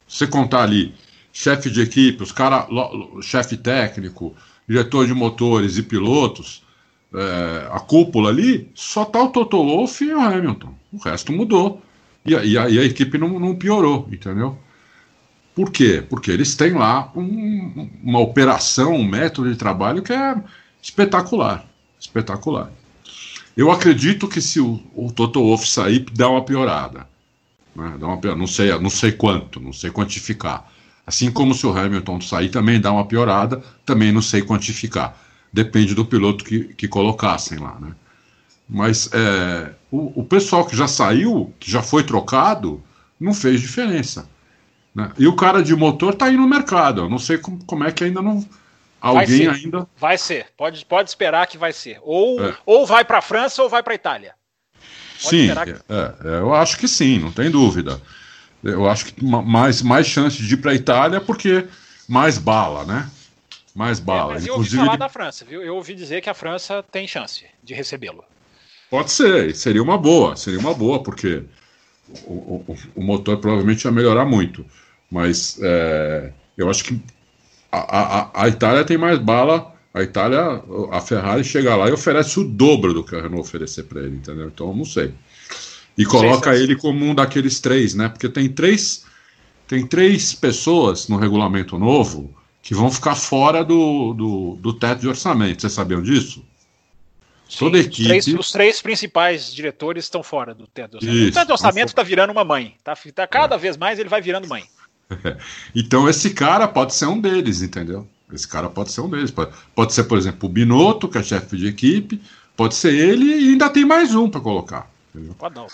Você 0.06 0.26
contar 0.26 0.62
ali, 0.62 0.94
chefe 1.32 1.70
de 1.70 1.82
equipe, 1.82 2.22
os 2.22 2.32
cara, 2.32 2.66
chefe 3.20 3.56
técnico, 3.56 4.34
diretor 4.66 5.06
de 5.06 5.14
motores 5.14 5.76
e 5.76 5.82
pilotos, 5.82 6.62
é, 7.14 7.68
a 7.70 7.80
cúpula 7.80 8.30
ali, 8.30 8.70
só 8.74 9.04
tá 9.04 9.22
o 9.22 9.28
Toto 9.28 9.58
Wolff 9.58 10.04
e 10.04 10.12
o 10.12 10.20
Hamilton. 10.20 10.74
O 10.92 10.98
resto 10.98 11.32
mudou. 11.32 11.82
E, 12.24 12.32
e, 12.32 12.58
a, 12.58 12.68
e 12.68 12.78
a, 12.78 12.84
equipe 12.84 13.16
não, 13.16 13.38
não 13.38 13.54
piorou, 13.54 14.08
entendeu? 14.12 14.58
Por 15.58 15.72
quê? 15.72 16.04
Porque 16.08 16.30
eles 16.30 16.54
têm 16.54 16.72
lá 16.72 17.10
um, 17.16 17.90
uma 18.00 18.20
operação, 18.20 18.94
um 18.94 19.04
método 19.04 19.50
de 19.50 19.56
trabalho 19.56 20.04
que 20.04 20.12
é 20.12 20.36
espetacular. 20.80 21.66
Espetacular. 21.98 22.70
Eu 23.56 23.72
acredito 23.72 24.28
que 24.28 24.40
se 24.40 24.60
o, 24.60 24.80
o 24.94 25.10
Toto 25.10 25.42
Wolff 25.42 25.68
sair, 25.68 26.06
dá 26.12 26.28
uma 26.28 26.44
piorada. 26.44 27.08
Né? 27.74 27.96
Dá 27.98 28.06
uma, 28.06 28.36
não, 28.36 28.46
sei, 28.46 28.78
não 28.78 28.88
sei 28.88 29.10
quanto, 29.10 29.58
não 29.58 29.72
sei 29.72 29.90
quantificar. 29.90 30.70
Assim 31.04 31.28
como 31.28 31.52
se 31.52 31.66
o 31.66 31.76
Hamilton 31.76 32.20
sair, 32.20 32.50
também 32.50 32.80
dá 32.80 32.92
uma 32.92 33.06
piorada, 33.06 33.60
também 33.84 34.12
não 34.12 34.22
sei 34.22 34.42
quantificar. 34.42 35.20
Depende 35.52 35.92
do 35.92 36.04
piloto 36.04 36.44
que, 36.44 36.72
que 36.74 36.86
colocassem 36.86 37.58
lá. 37.58 37.76
Né? 37.80 37.96
Mas 38.68 39.10
é, 39.12 39.72
o, 39.90 40.20
o 40.20 40.24
pessoal 40.24 40.64
que 40.64 40.76
já 40.76 40.86
saiu, 40.86 41.52
que 41.58 41.68
já 41.68 41.82
foi 41.82 42.04
trocado, 42.04 42.80
não 43.18 43.34
fez 43.34 43.60
diferença. 43.60 44.24
Né? 44.98 45.12
E 45.16 45.28
o 45.28 45.36
cara 45.36 45.62
de 45.62 45.76
motor 45.76 46.12
está 46.12 46.26
aí 46.26 46.36
no 46.36 46.48
mercado. 46.48 47.02
Eu 47.02 47.08
não 47.08 47.20
sei 47.20 47.38
como, 47.38 47.64
como 47.64 47.84
é 47.84 47.92
que 47.92 48.02
ainda 48.02 48.20
não. 48.20 48.44
Alguém 49.00 49.46
vai 49.46 49.54
ainda. 49.54 49.86
Vai 49.96 50.18
ser. 50.18 50.46
Pode, 50.56 50.84
pode 50.84 51.08
esperar 51.08 51.46
que 51.46 51.56
vai 51.56 51.72
ser. 51.72 52.00
Ou, 52.02 52.44
é. 52.44 52.56
ou 52.66 52.84
vai 52.84 53.04
para 53.04 53.18
a 53.18 53.22
França 53.22 53.62
ou 53.62 53.68
vai 53.68 53.80
para 53.80 53.92
a 53.92 53.94
Itália. 53.94 54.34
sim, 55.16 55.46
que... 55.54 55.70
é, 55.70 56.14
é, 56.24 56.38
eu 56.40 56.52
acho 56.52 56.76
que 56.76 56.88
sim, 56.88 57.20
não 57.20 57.30
tem 57.30 57.48
dúvida. 57.48 58.02
Eu 58.64 58.90
acho 58.90 59.04
que 59.04 59.24
mais, 59.24 59.82
mais 59.82 60.04
chance 60.04 60.36
de 60.42 60.52
ir 60.52 60.56
para 60.56 60.72
a 60.72 60.74
Itália 60.74 61.20
porque 61.20 61.68
mais 62.08 62.36
bala, 62.36 62.84
né? 62.84 63.08
Mais 63.72 64.00
bala. 64.00 64.32
É, 64.32 64.34
mas 64.34 64.46
eu 64.48 64.54
ouvi 64.54 64.70
falar 64.70 64.96
da 64.96 65.08
França, 65.08 65.44
viu? 65.44 65.62
Eu 65.62 65.76
ouvi 65.76 65.94
dizer 65.94 66.20
que 66.20 66.28
a 66.28 66.34
França 66.34 66.84
tem 66.90 67.06
chance 67.06 67.46
de 67.62 67.72
recebê-lo. 67.72 68.24
Pode 68.90 69.12
ser, 69.12 69.54
seria 69.54 69.82
uma 69.82 69.96
boa, 69.96 70.34
seria 70.34 70.58
uma 70.58 70.74
boa, 70.74 71.00
porque 71.00 71.44
o, 72.24 72.64
o, 72.66 72.76
o 72.96 73.02
motor 73.04 73.36
provavelmente 73.36 73.84
ia 73.84 73.92
melhorar 73.92 74.24
muito. 74.24 74.66
Mas 75.10 75.58
é, 75.62 76.32
eu 76.56 76.68
acho 76.68 76.84
que 76.84 77.00
a, 77.72 77.78
a, 77.78 78.44
a, 78.44 78.48
Itália 78.48 78.84
tem 78.84 78.98
mais 78.98 79.18
bala. 79.18 79.74
A 79.92 80.02
Itália, 80.02 80.62
a 80.92 81.00
Ferrari 81.00 81.42
chega 81.42 81.74
lá 81.74 81.88
e 81.88 81.92
oferece 81.92 82.38
o 82.38 82.44
dobro 82.44 82.92
do 82.92 83.02
que 83.02 83.16
a 83.16 83.22
Renault 83.22 83.40
oferecer 83.40 83.84
para 83.84 84.02
ele, 84.02 84.16
entendeu? 84.16 84.48
Então 84.48 84.74
não 84.74 84.84
sei. 84.84 85.14
E 85.96 86.04
coloca 86.04 86.54
ele 86.54 86.76
como 86.76 87.04
um 87.04 87.14
daqueles 87.14 87.58
três, 87.58 87.94
né? 87.94 88.08
Porque 88.08 88.28
tem 88.28 88.48
três, 88.48 89.04
tem 89.66 89.84
três 89.86 90.34
pessoas 90.34 91.08
no 91.08 91.16
regulamento 91.16 91.78
novo 91.78 92.32
que 92.62 92.74
vão 92.74 92.90
ficar 92.90 93.16
fora 93.16 93.64
do, 93.64 94.12
do, 94.12 94.58
do 94.60 94.72
teto 94.72 95.00
de 95.00 95.08
orçamento. 95.08 95.62
Vocês 95.62 95.72
sabiam 95.72 96.02
disso? 96.02 96.44
Sim, 97.48 97.58
Toda 97.58 97.78
equipe. 97.78 98.02
Os 98.02 98.24
três, 98.24 98.26
os 98.26 98.52
três, 98.52 98.82
principais 98.82 99.52
diretores 99.52 100.04
estão 100.04 100.22
fora 100.22 100.54
do 100.54 100.66
teto 100.66 100.90
de 100.90 100.96
orçamento. 100.98 101.18
Isso, 101.18 101.30
o 101.30 101.32
teto 101.32 101.46
de 101.46 101.52
orçamento 101.52 101.88
está 101.88 102.02
virando 102.02 102.30
uma 102.30 102.44
mãe. 102.44 102.76
Tá, 102.84 102.94
tá 103.14 103.26
cada 103.26 103.56
é. 103.56 103.58
vez 103.58 103.76
mais 103.76 103.98
ele 103.98 104.08
vai 104.08 104.20
virando 104.20 104.46
mãe. 104.46 104.64
Então 105.74 106.08
esse 106.08 106.30
cara 106.30 106.68
pode 106.68 106.94
ser 106.94 107.06
um 107.06 107.20
deles, 107.20 107.62
entendeu? 107.62 108.06
Esse 108.32 108.46
cara 108.46 108.68
pode 108.68 108.92
ser 108.92 109.00
um 109.00 109.08
deles. 109.08 109.30
Pode, 109.30 109.52
pode 109.74 109.92
ser, 109.92 110.04
por 110.04 110.18
exemplo, 110.18 110.48
o 110.48 110.52
Binotto, 110.52 111.08
que 111.08 111.18
é 111.18 111.22
chefe 111.22 111.56
de 111.56 111.66
equipe, 111.66 112.20
pode 112.56 112.74
ser 112.74 112.94
ele 112.94 113.24
e 113.24 113.50
ainda 113.50 113.70
tem 113.70 113.84
mais 113.84 114.14
um 114.14 114.28
para 114.28 114.40
colocar. 114.40 114.90
Entendeu? 115.14 115.34
Pode 115.34 115.54
não. 115.54 115.66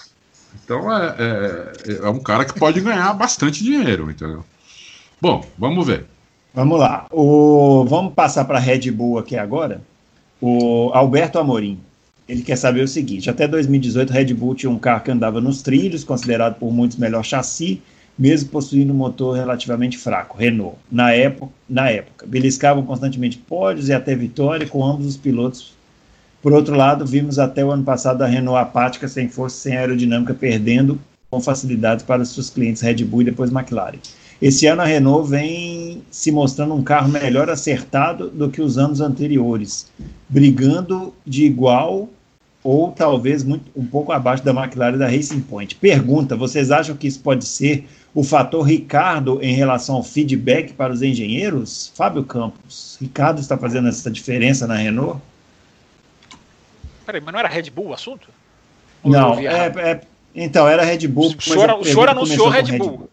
Então 0.62 0.96
é, 0.96 1.16
é, 1.18 1.92
é, 2.04 2.08
um 2.08 2.20
cara 2.20 2.44
que 2.44 2.58
pode 2.58 2.80
ganhar 2.80 3.12
bastante 3.14 3.64
dinheiro, 3.64 4.10
entendeu? 4.10 4.44
Bom, 5.20 5.44
vamos 5.58 5.86
ver. 5.86 6.06
Vamos 6.54 6.78
lá. 6.78 7.06
O, 7.10 7.84
vamos 7.84 8.14
passar 8.14 8.44
para 8.44 8.58
a 8.58 8.60
Red 8.60 8.90
Bull 8.92 9.18
aqui 9.18 9.36
agora. 9.36 9.80
O 10.40 10.90
Alberto 10.92 11.38
Amorim. 11.38 11.80
Ele 12.28 12.42
quer 12.42 12.56
saber 12.56 12.82
o 12.82 12.88
seguinte: 12.88 13.28
até 13.28 13.48
2018, 13.48 14.12
Red 14.12 14.32
Bull 14.32 14.54
tinha 14.54 14.70
um 14.70 14.78
carro 14.78 15.02
que 15.02 15.10
andava 15.10 15.40
nos 15.40 15.60
trilhos, 15.60 16.04
considerado 16.04 16.54
por 16.54 16.72
muitos 16.72 16.96
melhor 16.96 17.24
chassi, 17.24 17.82
mesmo 18.18 18.50
possuindo 18.50 18.92
um 18.92 18.96
motor 18.96 19.36
relativamente 19.36 19.98
fraco, 19.98 20.38
Renault. 20.38 20.76
Na 20.90 21.12
época, 21.12 21.52
na 21.68 21.90
época, 21.90 22.26
beliscavam 22.26 22.84
constantemente 22.84 23.38
pódios 23.38 23.88
e 23.88 23.92
até 23.92 24.14
vitória 24.14 24.66
com 24.66 24.84
ambos 24.84 25.06
os 25.06 25.16
pilotos. 25.16 25.72
Por 26.40 26.52
outro 26.52 26.76
lado, 26.76 27.06
vimos 27.06 27.38
até 27.38 27.64
o 27.64 27.70
ano 27.70 27.82
passado 27.82 28.22
a 28.22 28.26
Renault 28.26 28.60
apática, 28.60 29.08
sem 29.08 29.28
força, 29.28 29.56
sem 29.56 29.76
aerodinâmica, 29.76 30.34
perdendo 30.34 31.00
com 31.30 31.40
facilidade 31.40 32.04
para 32.04 32.22
os 32.22 32.28
seus 32.28 32.50
clientes 32.50 32.82
Red 32.82 33.04
Bull 33.04 33.22
e 33.22 33.24
depois 33.24 33.50
McLaren. 33.50 33.98
Esse 34.40 34.66
ano 34.66 34.82
a 34.82 34.84
Renault 34.84 35.28
vem 35.28 36.02
se 36.10 36.30
mostrando 36.30 36.74
um 36.74 36.82
carro 36.82 37.08
melhor 37.08 37.48
acertado 37.48 38.28
do 38.28 38.50
que 38.50 38.60
os 38.60 38.76
anos 38.76 39.00
anteriores, 39.00 39.86
brigando 40.28 41.14
de 41.26 41.44
igual 41.44 42.08
ou 42.64 42.90
talvez 42.90 43.44
muito, 43.44 43.70
um 43.76 43.84
pouco 43.84 44.10
abaixo 44.10 44.42
da 44.42 44.50
McLaren 44.50 44.96
da 44.96 45.06
Racing 45.06 45.42
Point. 45.42 45.74
Pergunta: 45.76 46.34
vocês 46.34 46.70
acham 46.70 46.96
que 46.96 47.06
isso 47.06 47.20
pode 47.20 47.44
ser 47.44 47.86
o 48.14 48.24
fator 48.24 48.62
Ricardo 48.62 49.38
em 49.42 49.54
relação 49.54 49.96
ao 49.96 50.02
feedback 50.02 50.72
para 50.72 50.92
os 50.92 51.02
engenheiros? 51.02 51.92
Fábio 51.94 52.24
Campos, 52.24 52.96
Ricardo 52.98 53.38
está 53.38 53.58
fazendo 53.58 53.88
essa 53.88 54.10
diferença 54.10 54.66
na 54.66 54.76
Renault? 54.76 55.20
Peraí, 57.04 57.20
mas 57.20 57.32
não 57.32 57.38
era 57.38 57.48
Red 57.48 57.70
Bull 57.70 57.88
o 57.88 57.92
assunto? 57.92 58.30
Ou 59.02 59.12
não, 59.12 59.38
é, 59.38 59.66
é, 59.66 60.00
então 60.34 60.66
era 60.66 60.82
Red 60.82 61.06
Bull. 61.06 61.34
O 61.36 61.42
senhor, 61.42 61.70
o 61.78 61.84
senhor 61.84 62.08
anunciou 62.08 62.48
Red 62.48 62.62
Bull. 62.62 62.72
Red 62.72 62.78
Bull. 62.78 63.10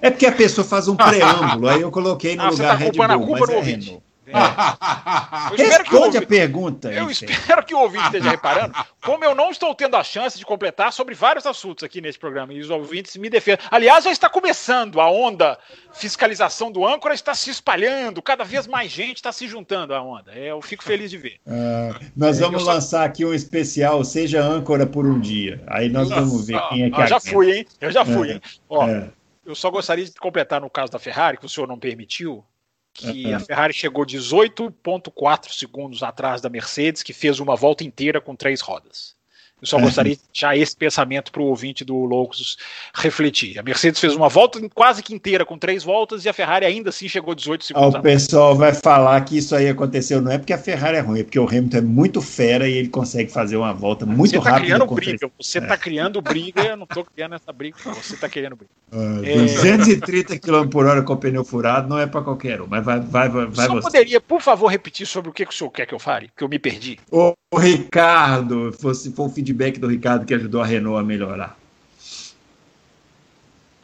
É 0.00 0.10
porque 0.10 0.26
a 0.26 0.32
pessoa 0.32 0.66
faz 0.66 0.88
um 0.88 0.96
preâmbulo, 0.96 1.68
aí 1.68 1.82
eu 1.82 1.90
coloquei 1.90 2.34
no 2.36 2.42
ah, 2.42 2.48
lugar 2.48 2.68
tá 2.68 2.74
Red 2.74 2.92
Bull, 2.92 3.38
mas 3.38 3.50
é 3.50 3.60
Renault. 3.60 4.02
É. 4.26 5.62
Responde 5.62 6.18
a 6.18 6.22
pergunta. 6.26 6.92
Eu 6.92 7.10
espero 7.10 7.64
que 7.64 7.74
o 7.74 7.78
ouvinte 7.78 8.04
esteja 8.06 8.30
reparando 8.30 8.72
como 9.02 9.24
eu 9.24 9.34
não 9.34 9.50
estou 9.50 9.74
tendo 9.74 9.96
a 9.96 10.04
chance 10.04 10.38
de 10.38 10.46
completar 10.46 10.92
sobre 10.92 11.14
vários 11.14 11.44
assuntos 11.44 11.82
aqui 11.82 12.00
nesse 12.00 12.18
programa 12.18 12.52
e 12.52 12.60
os 12.60 12.70
ouvintes 12.70 13.16
me 13.16 13.28
defendem. 13.28 13.66
Aliás, 13.70 14.04
já 14.04 14.12
está 14.12 14.28
começando 14.28 15.00
a 15.00 15.10
onda 15.10 15.58
fiscalização 15.92 16.70
do 16.70 16.86
âncora 16.86 17.14
está 17.14 17.34
se 17.34 17.50
espalhando, 17.50 18.22
cada 18.22 18.44
vez 18.44 18.66
mais 18.66 18.90
gente 18.90 19.16
está 19.16 19.32
se 19.32 19.46
juntando 19.48 19.94
à 19.94 20.02
onda. 20.02 20.32
É, 20.32 20.50
eu 20.50 20.62
fico 20.62 20.84
feliz 20.84 21.10
de 21.10 21.18
ver. 21.18 21.40
Uh, 21.46 22.04
nós 22.16 22.38
é, 22.38 22.44
vamos 22.44 22.64
lançar 22.64 23.00
só... 23.00 23.04
aqui 23.04 23.24
um 23.24 23.34
especial, 23.34 24.04
seja 24.04 24.42
âncora 24.42 24.86
por 24.86 25.04
um 25.04 25.18
dia. 25.18 25.62
Aí 25.66 25.88
nós 25.88 26.08
Nossa, 26.08 26.20
vamos 26.20 26.46
ver 26.46 26.60
quem 26.68 26.84
é 26.84 26.90
que 26.90 27.00
ah, 27.00 27.06
Já 27.06 27.20
fui, 27.20 27.52
hein? 27.52 27.66
Eu 27.80 27.90
já 27.90 28.04
fui, 28.04 28.30
é, 28.30 28.32
hein? 28.34 28.42
Ó, 28.68 28.86
é. 28.86 29.10
Eu 29.44 29.54
só 29.56 29.70
gostaria 29.70 30.04
de 30.04 30.12
completar 30.12 30.60
no 30.60 30.70
caso 30.70 30.92
da 30.92 30.98
Ferrari, 31.00 31.36
que 31.36 31.46
o 31.46 31.48
senhor 31.48 31.66
não 31.66 31.78
permitiu, 31.78 32.44
que 32.92 33.26
uhum. 33.26 33.36
a 33.36 33.40
Ferrari 33.40 33.72
chegou 33.72 34.04
18,4 34.04 35.50
segundos 35.52 36.02
atrás 36.02 36.40
da 36.40 36.48
Mercedes, 36.48 37.02
que 37.02 37.12
fez 37.12 37.40
uma 37.40 37.56
volta 37.56 37.84
inteira 37.84 38.20
com 38.20 38.36
três 38.36 38.60
rodas. 38.60 39.16
Eu 39.62 39.68
só 39.68 39.78
gostaria 39.78 40.16
de 40.16 40.22
deixar 40.32 40.56
esse 40.56 40.76
pensamento 40.76 41.30
para 41.30 41.40
o 41.40 41.46
ouvinte 41.46 41.84
do 41.84 41.94
Loucos 42.04 42.58
refletir. 42.92 43.60
A 43.60 43.62
Mercedes 43.62 44.00
fez 44.00 44.16
uma 44.16 44.28
volta 44.28 44.60
quase 44.74 45.04
que 45.04 45.14
inteira 45.14 45.46
com 45.46 45.56
três 45.56 45.84
voltas 45.84 46.24
e 46.24 46.28
a 46.28 46.32
Ferrari 46.32 46.66
ainda 46.66 46.90
assim 46.90 47.08
chegou 47.08 47.32
18 47.32 47.66
segundos. 47.66 47.94
Ah, 47.94 47.98
o 47.98 48.02
pessoal 48.02 48.56
vai 48.56 48.74
falar 48.74 49.20
que 49.20 49.38
isso 49.38 49.54
aí 49.54 49.68
aconteceu, 49.68 50.20
não 50.20 50.32
é 50.32 50.38
porque 50.38 50.52
a 50.52 50.58
Ferrari 50.58 50.96
é 50.96 51.00
ruim, 51.00 51.20
é 51.20 51.22
porque 51.22 51.38
o 51.38 51.46
Hamilton 51.46 51.76
é 51.76 51.80
muito 51.80 52.20
fera 52.20 52.68
e 52.68 52.72
ele 52.72 52.88
consegue 52.88 53.30
fazer 53.30 53.56
uma 53.56 53.72
volta 53.72 54.04
muito 54.04 54.32
você 54.32 54.40
tá 54.40 54.50
rápida. 54.50 54.66
Criando 54.66 54.94
briga, 54.94 55.30
você 55.40 55.58
está 55.58 55.74
é. 55.74 55.78
criando 55.78 56.20
briga, 56.20 56.62
eu 56.62 56.76
não 56.76 56.84
estou 56.84 57.04
criando 57.04 57.36
essa 57.36 57.52
briga, 57.52 57.76
você 57.84 58.14
está 58.14 58.28
querendo 58.28 58.56
briga. 58.56 58.72
Uh, 58.92 59.24
é... 59.24 59.36
230 59.44 60.38
km 60.40 60.68
por 60.68 60.86
hora 60.86 61.02
com 61.02 61.12
o 61.12 61.16
pneu 61.16 61.44
furado 61.44 61.88
não 61.88 61.98
é 61.98 62.06
para 62.06 62.20
qualquer 62.22 62.60
um, 62.60 62.66
mas 62.66 62.84
vai, 62.84 62.98
vai, 62.98 63.28
vai, 63.28 63.46
vai 63.46 63.66
Só 63.66 63.74
você. 63.74 63.82
poderia, 63.82 64.20
por 64.20 64.42
favor, 64.42 64.66
repetir 64.66 65.06
sobre 65.06 65.30
o 65.30 65.32
que, 65.32 65.46
que 65.46 65.52
o 65.52 65.56
senhor 65.56 65.70
quer 65.70 65.86
que 65.86 65.94
eu 65.94 66.00
fale? 66.00 66.30
Que 66.36 66.42
eu 66.42 66.48
me 66.48 66.58
perdi. 66.58 66.98
O 67.10 67.34
Ricardo, 67.56 68.72
se 68.94 69.12
for 69.12 69.26
o 69.26 69.30
feedback 69.52 69.78
do 69.78 69.86
Ricardo 69.86 70.24
que 70.24 70.34
ajudou 70.34 70.62
a 70.62 70.66
Renault 70.66 70.98
a 70.98 71.04
melhorar? 71.04 71.56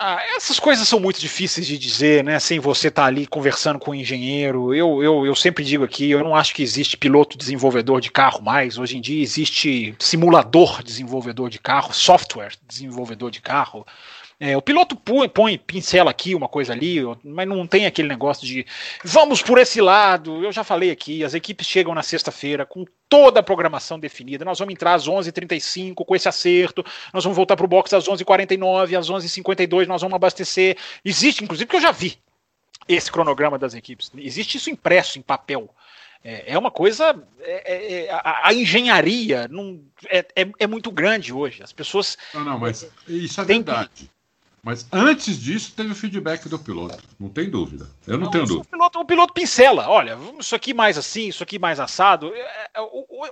Ah, 0.00 0.22
essas 0.36 0.60
coisas 0.60 0.86
são 0.86 1.00
muito 1.00 1.18
difíceis 1.18 1.66
de 1.66 1.76
dizer, 1.76 2.22
né? 2.22 2.38
Sem 2.38 2.60
você 2.60 2.86
estar 2.86 3.02
tá 3.02 3.08
ali 3.08 3.26
conversando 3.26 3.80
com 3.80 3.90
o 3.90 3.94
um 3.94 3.96
engenheiro. 3.96 4.72
Eu, 4.72 5.02
eu, 5.02 5.26
eu 5.26 5.34
sempre 5.34 5.64
digo 5.64 5.82
aqui, 5.82 6.08
eu 6.08 6.22
não 6.22 6.36
acho 6.36 6.54
que 6.54 6.62
existe 6.62 6.96
piloto 6.96 7.36
desenvolvedor 7.36 8.00
de 8.00 8.08
carro 8.08 8.40
mais. 8.40 8.78
Hoje 8.78 8.96
em 8.96 9.00
dia 9.00 9.20
existe 9.20 9.96
simulador 9.98 10.84
desenvolvedor 10.84 11.50
de 11.50 11.58
carro, 11.58 11.92
software 11.92 12.52
desenvolvedor 12.68 13.32
de 13.32 13.40
carro. 13.40 13.84
É, 14.40 14.56
o 14.56 14.62
piloto 14.62 14.94
põe, 14.94 15.28
põe, 15.28 15.58
pincela 15.58 16.12
aqui, 16.12 16.32
uma 16.32 16.48
coisa 16.48 16.72
ali, 16.72 17.00
mas 17.24 17.48
não 17.48 17.66
tem 17.66 17.86
aquele 17.86 18.06
negócio 18.06 18.46
de 18.46 18.64
vamos 19.02 19.42
por 19.42 19.58
esse 19.58 19.80
lado. 19.80 20.44
Eu 20.44 20.52
já 20.52 20.62
falei 20.62 20.92
aqui, 20.92 21.24
as 21.24 21.34
equipes 21.34 21.66
chegam 21.66 21.92
na 21.92 22.04
sexta-feira 22.04 22.64
com 22.64 22.84
toda 23.08 23.40
a 23.40 23.42
programação 23.42 23.98
definida. 23.98 24.44
Nós 24.44 24.60
vamos 24.60 24.72
entrar 24.72 24.94
às 24.94 25.08
11h35 25.08 26.04
com 26.04 26.14
esse 26.14 26.28
acerto, 26.28 26.84
nós 27.12 27.24
vamos 27.24 27.34
voltar 27.34 27.56
para 27.56 27.64
o 27.64 27.68
box 27.68 27.92
às 27.92 28.06
11h49, 28.06 28.96
às 28.96 29.10
11h52 29.10 29.86
nós 29.86 30.02
vamos 30.02 30.14
abastecer. 30.14 30.76
Existe, 31.04 31.42
inclusive, 31.42 31.68
que 31.68 31.76
eu 31.76 31.80
já 31.80 31.90
vi 31.90 32.16
esse 32.88 33.10
cronograma 33.10 33.58
das 33.58 33.74
equipes. 33.74 34.10
Existe 34.16 34.56
isso 34.56 34.70
impresso 34.70 35.18
em 35.18 35.22
papel. 35.22 35.68
É, 36.22 36.52
é 36.52 36.58
uma 36.58 36.70
coisa. 36.70 37.20
É, 37.40 37.74
é, 37.74 38.04
é 38.04 38.10
a, 38.12 38.48
a, 38.48 38.54
engenharia 38.54 39.48
não, 39.48 39.80
é, 40.06 40.18
é, 40.36 40.48
é, 40.60 40.66
muito 40.66 40.92
grande 40.92 41.32
hoje. 41.32 41.62
As 41.62 41.72
pessoas. 41.72 42.16
Não, 42.34 42.44
não, 42.44 42.58
mas 42.58 42.88
isso 43.08 43.40
é 43.40 43.44
verdade. 43.44 44.10
Mas 44.62 44.86
antes 44.92 45.40
disso, 45.40 45.72
teve 45.74 45.92
o 45.92 45.94
feedback 45.94 46.48
do 46.48 46.58
piloto, 46.58 47.02
não 47.18 47.28
tem 47.28 47.48
dúvida. 47.48 47.88
Eu 48.06 48.18
não, 48.18 48.24
não 48.24 48.30
tenho 48.30 48.44
dúvida. 48.44 48.66
O 48.66 48.70
piloto, 48.70 49.00
o 49.00 49.04
piloto, 49.04 49.32
pincela, 49.32 49.88
olha, 49.88 50.18
isso 50.38 50.54
aqui 50.54 50.74
mais 50.74 50.98
assim, 50.98 51.28
isso 51.28 51.42
aqui 51.42 51.58
mais 51.58 51.78
assado. 51.78 52.32
É, 52.34 52.70
é, 52.74 52.80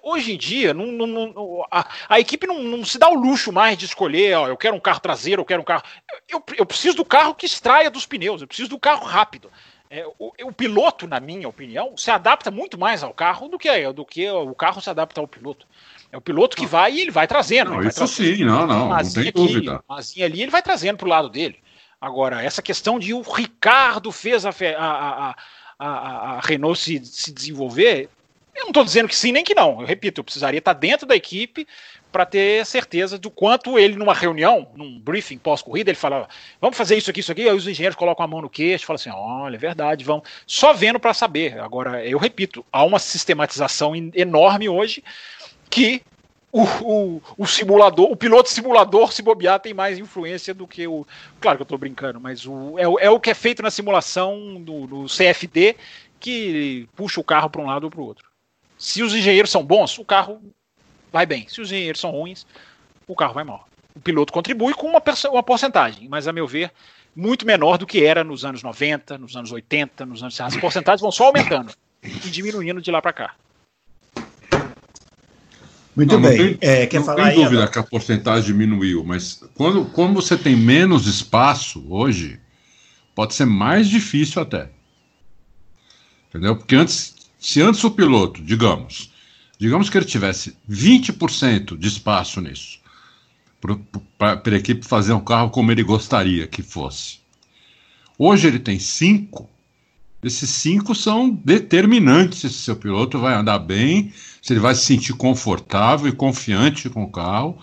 hoje 0.03 0.33
em 0.33 0.39
dia, 0.39 0.73
não, 0.73 0.87
não, 0.87 1.67
a, 1.71 1.87
a, 2.09 2.21
equipe 2.21 2.47
não, 2.47 2.85
se 2.85 2.99
dá 2.99 3.09
o 3.09 3.15
luxo 3.15 3.53
mais 3.53 3.77
de 3.77 3.85
escolher, 3.87 4.35
ó, 4.35 4.49
eu 4.49 4.57
quero 4.57 4.77
um 4.77 4.81
carro 4.81 5.01
traseiro, 5.01 5.43
eu 5.43 5.47
quero 5.47 5.63
um 5.63 5.65
carro. 5.65 5.83
Eu, 6.29 6.43
eu 6.57 6.65
preciso 6.67 6.97
do 6.97 7.05
carro 7.05 7.35
que 7.35 7.47
extraia 7.47 7.91
dos 7.91 8.07
pneus, 8.07 8.41
eu 8.41 8.47
preciso 8.47 8.71
do 8.71 8.79
carro 8.79 9.05
rápido. 9.05 9.51
É, 9.89 10.05
o, 10.19 10.33
o, 10.43 10.53
piloto, 10.53 11.07
na 11.07 11.21
minha 11.21 11.49
opinião, 11.49 11.97
se 11.97 12.11
adapta 12.11 12.51
muito 12.51 12.77
mais 12.77 13.03
ao 13.03 13.15
carro 13.15 13.49
do 13.49 13.59
que, 13.59 13.93
do 13.93 14.05
que 14.05 14.29
o 14.29 14.55
carro 14.55 14.81
se 14.81 14.91
adapta 14.91 15.21
ao 15.21 15.29
piloto. 15.29 15.67
É 16.13 16.17
o 16.17 16.21
piloto 16.21 16.57
que 16.57 16.67
vai 16.67 16.93
e 16.95 17.01
ele 17.01 17.11
vai 17.11 17.27
trazendo. 17.27 17.71
Não, 17.71 17.77
vai 17.79 17.89
isso 17.89 17.99
trazendo. 17.99 18.37
sim, 18.37 18.45
não, 18.45 18.67
não, 18.67 18.89
não 18.89 19.13
tem 19.13 19.33
dúvida. 19.33 19.83
Mazinha 19.89 20.27
ali, 20.27 20.43
ele 20.43 20.51
vai 20.51 20.63
trazendo 20.63 20.97
para 20.97 21.07
o 21.07 21.11
lado 21.11 21.29
dele. 21.29 21.59
Agora, 22.01 22.43
essa 22.43 22.63
questão 22.63 22.99
de 22.99 23.15
o 23.15 23.23
Ricardo 23.23 24.13
fez 24.13 24.45
a, 24.45 24.51
a, 24.79 25.35
a, 25.79 25.87
a 26.37 26.41
Renault 26.41 26.79
se, 26.79 27.05
se 27.05 27.33
desenvolver, 27.33 28.09
eu 28.55 28.63
não 28.63 28.69
estou 28.69 28.85
dizendo 28.85 29.09
que 29.09 29.17
sim 29.17 29.33
nem 29.33 29.45
que 29.45 29.55
não. 29.55 29.81
Eu 29.81 29.87
repito, 29.87 30.21
eu 30.21 30.25
precisaria 30.25 30.59
estar 30.59 30.73
dentro 30.73 31.07
da 31.07 31.17
equipe 31.17 31.67
para 32.11 32.25
ter 32.25 32.65
certeza 32.65 33.19
do 33.19 33.31
quanto 33.31 33.79
ele, 33.79 33.97
numa 33.97 34.15
reunião, 34.15 34.69
num 34.75 34.99
briefing 34.99 35.37
pós-corrida, 35.37 35.91
ele 35.91 35.99
fala: 35.99 36.27
vamos 36.59 36.77
fazer 36.77 36.97
isso 36.97 37.11
aqui, 37.11 37.21
isso 37.21 37.33
aqui. 37.33 37.47
Aí 37.47 37.55
os 37.55 37.69
engenheiros 37.69 37.97
colocam 37.97 38.25
a 38.25 38.29
mão 38.29 38.41
no 38.41 38.49
queixo 38.49 38.85
e 38.85 38.87
falam 38.87 38.97
assim: 38.97 39.11
olha, 39.11 39.57
é 39.57 39.59
verdade, 39.59 40.05
vão. 40.05 40.23
Só 40.47 40.73
vendo 40.73 40.99
para 40.99 41.13
saber. 41.13 41.61
Agora, 41.61 42.07
eu 42.07 42.19
repito, 42.19 42.65
há 42.73 42.83
uma 42.85 42.99
sistematização 42.99 43.93
enorme 44.15 44.69
hoje 44.69 45.05
que 45.71 46.03
o, 46.53 46.63
o, 46.63 47.23
o, 47.37 47.47
simulador, 47.47 48.11
o 48.11 48.17
piloto 48.17 48.49
simulador, 48.49 49.13
se 49.13 49.21
bobear, 49.21 49.61
tem 49.61 49.75
mais 49.75 49.99
influência 49.99 50.55
do 50.55 50.67
que 50.67 50.87
o. 50.87 51.07
Claro 51.41 51.59
que 51.59 51.63
eu 51.63 51.65
estou 51.65 51.79
brincando, 51.79 52.21
mas 52.21 52.47
o, 52.47 52.79
é, 52.79 53.07
é, 53.07 53.11
o 53.11 53.21
que 53.21 53.31
é 53.31 53.35
feito 53.35 53.63
na 53.63 53.71
simulação 53.71 54.63
do, 54.63 54.87
do 54.87 55.05
CFD 55.05 55.77
que 56.19 56.89
puxa 56.97 57.21
o 57.21 57.25
carro 57.25 57.51
para 57.51 57.61
um 57.61 57.67
lado 57.67 57.85
ou 57.85 57.91
para 57.91 58.01
o 58.01 58.05
outro. 58.05 58.29
Se 58.79 59.03
os 59.03 59.15
engenheiros 59.15 59.51
são 59.51 59.65
bons, 59.65 59.99
o 59.99 60.05
carro 60.05 60.41
vai 61.13 61.27
bem. 61.27 61.47
Se 61.49 61.61
os 61.61 61.71
engenheiros 61.71 62.01
são 62.01 62.11
ruins, 62.11 62.47
o 63.07 63.15
carro 63.15 63.35
vai 63.35 63.45
mal. 63.45 63.69
O 63.95 64.01
piloto 64.01 64.33
contribui 64.33 64.75
com 64.75 64.87
uma, 64.87 65.03
uma 65.31 65.43
porcentagem, 65.43 66.09
mas 66.09 66.27
a 66.29 66.33
meu 66.33 66.47
ver, 66.47 66.73
muito 67.15 67.47
menor 67.47 67.79
do 67.79 67.87
que 67.87 68.05
era 68.05 68.23
nos 68.23 68.45
anos 68.45 68.63
90, 68.63 69.19
nos 69.19 69.37
anos 69.37 69.53
80, 69.53 70.05
nos 70.05 70.23
anos. 70.23 70.41
As 70.41 70.57
porcentagens 70.57 71.01
vão 71.01 71.13
só 71.13 71.27
aumentando 71.27 71.73
e 72.03 72.31
diminuindo 72.31 72.81
de 72.81 72.91
lá 72.91 73.01
para 73.01 73.13
cá. 73.13 73.35
Muito 75.97 76.13
não, 76.13 76.21
bem. 76.21 76.39
Não 76.39 76.55
tem, 76.59 76.59
é, 76.61 76.87
quer 76.87 76.99
não 76.99 77.07
falar 77.07 77.31
tem 77.31 77.43
dúvida 77.43 77.67
que 77.69 77.79
a 77.79 77.83
porcentagem 77.83 78.45
diminuiu, 78.45 79.03
mas 79.03 79.43
quando, 79.55 79.87
quando 79.87 80.15
você 80.15 80.37
tem 80.37 80.55
menos 80.55 81.07
espaço 81.07 81.85
hoje, 81.89 82.39
pode 83.15 83.35
ser 83.35 83.47
mais 83.47 83.89
difícil 83.89 84.43
até. 84.43 84.71
Entendeu? 86.29 86.55
Porque 86.55 86.77
antes, 86.77 87.15
se 87.39 87.63
antes 87.63 87.83
o 87.83 87.91
piloto, 87.91 88.43
digamos, 88.43 89.11
digamos 89.59 89.89
que 89.89 89.97
ele 89.97 90.05
tivesse 90.05 90.55
20% 90.71 91.79
de 91.79 91.89
espaço 91.89 92.43
nisso, 92.43 92.79
para 94.19 94.41
a 94.45 94.57
equipe 94.57 94.87
fazer 94.87 95.15
um 95.15 95.25
carro 95.25 95.49
como 95.49 95.73
ele 95.73 95.83
gostaria 95.83 96.47
que 96.47 96.63
fosse. 96.63 97.21
Hoje 98.19 98.47
ele 98.47 98.59
tem 98.59 98.79
5, 98.79 99.49
esses 100.23 100.51
cinco 100.51 100.95
são 100.95 101.31
determinantes 101.31 102.41
se 102.41 102.51
seu 102.51 102.75
piloto 102.75 103.19
vai 103.19 103.35
andar 103.35 103.59
bem, 103.59 104.13
se 104.47 104.53
ele 104.53 104.61
vai 104.61 104.77
se 104.77 104.83
sentir 104.83 105.13
confortável 105.13 106.09
e 106.09 106.13
confiante 106.13 106.89
com 106.89 107.03
o 107.03 107.11
carro, 107.11 107.59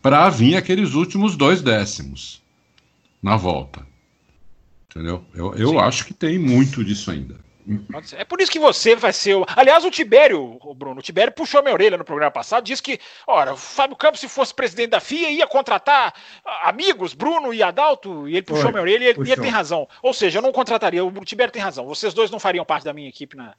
para 0.00 0.30
vir 0.30 0.56
aqueles 0.56 0.94
últimos 0.94 1.36
dois 1.36 1.60
décimos 1.60 2.40
na 3.22 3.36
volta. 3.36 3.86
Entendeu? 4.88 5.22
Eu, 5.34 5.54
eu 5.56 5.78
acho 5.78 6.06
que 6.06 6.14
tem 6.14 6.38
muito 6.38 6.82
disso 6.82 7.10
ainda. 7.10 7.36
É 8.16 8.24
por 8.24 8.40
isso 8.40 8.50
que 8.50 8.58
você 8.58 8.96
vai 8.96 9.12
ser. 9.12 9.34
O... 9.34 9.44
Aliás, 9.54 9.84
o 9.84 9.90
Tibério, 9.90 10.58
o 10.62 10.74
Bruno, 10.74 11.00
o 11.00 11.02
Tibério 11.02 11.32
puxou 11.34 11.60
a 11.60 11.62
minha 11.62 11.74
orelha 11.74 11.98
no 11.98 12.04
programa 12.04 12.30
passado, 12.30 12.64
disse 12.64 12.82
que, 12.82 12.98
ora, 13.26 13.52
o 13.52 13.56
Fábio 13.56 13.94
Campos, 13.94 14.18
se 14.18 14.26
fosse 14.26 14.54
presidente 14.54 14.88
da 14.90 15.00
FIA, 15.00 15.30
ia 15.30 15.46
contratar 15.46 16.14
amigos, 16.62 17.12
Bruno 17.12 17.52
e 17.52 17.62
Adalto, 17.62 18.26
e 18.26 18.32
ele 18.32 18.42
puxou 18.42 18.70
minha 18.70 18.80
orelha 18.80 19.04
e 19.04 19.08
ele, 19.08 19.20
ele, 19.20 19.36
tem 19.36 19.50
razão. 19.50 19.86
Ou 20.02 20.14
seja, 20.14 20.38
eu 20.38 20.42
não 20.42 20.50
contrataria, 20.50 21.04
o 21.04 21.24
Tibério 21.26 21.52
tem 21.52 21.60
razão. 21.60 21.84
Vocês 21.84 22.14
dois 22.14 22.30
não 22.30 22.40
fariam 22.40 22.64
parte 22.64 22.84
da 22.84 22.94
minha 22.94 23.08
equipe 23.08 23.36
na, 23.36 23.54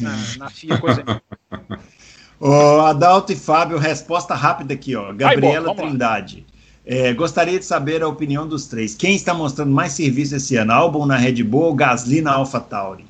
na, 0.00 0.16
na 0.38 0.50
FIA, 0.50 0.78
coisa 0.78 1.04
Ô, 2.38 2.80
Adalto 2.80 3.32
e 3.32 3.36
Fábio, 3.36 3.78
resposta 3.78 4.34
rápida 4.34 4.74
aqui, 4.74 4.94
ó. 4.94 5.12
Gabriela 5.12 5.70
Ai, 5.70 5.74
Trindade. 5.74 6.46
É, 6.84 7.12
gostaria 7.14 7.58
de 7.58 7.64
saber 7.64 8.02
a 8.02 8.08
opinião 8.08 8.46
dos 8.46 8.66
três. 8.66 8.94
Quem 8.94 9.16
está 9.16 9.34
mostrando 9.34 9.72
mais 9.72 9.92
serviço 9.92 10.36
esse 10.36 10.56
ano? 10.56 10.72
Albon 10.72 11.06
na 11.06 11.16
Red 11.16 11.42
Bull 11.42 11.64
ou 11.64 11.74
Gasly 11.74 12.20
na 12.20 12.34
AlphaTauri? 12.34 13.04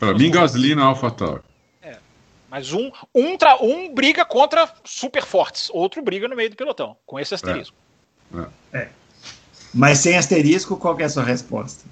Para 0.00 0.14
mim, 0.14 0.30
Gasly 0.30 0.74
na 0.74 0.84
AlphaTauri. 0.86 1.42
É. 1.80 1.98
Mas 2.50 2.72
um, 2.72 2.90
um, 3.14 3.36
tra, 3.36 3.62
um 3.62 3.94
briga 3.94 4.24
contra 4.24 4.68
super 4.82 5.24
fortes, 5.24 5.70
outro 5.72 6.02
briga 6.02 6.26
no 6.26 6.34
meio 6.34 6.50
do 6.50 6.56
pelotão, 6.56 6.96
com 7.06 7.20
esse 7.20 7.34
asterisco. 7.34 7.76
É. 8.72 8.78
é. 8.78 8.88
Mas 9.72 9.98
sem 9.98 10.16
asterisco, 10.16 10.76
qual 10.76 10.98
é 10.98 11.04
a 11.04 11.08
sua 11.08 11.22
resposta? 11.22 11.84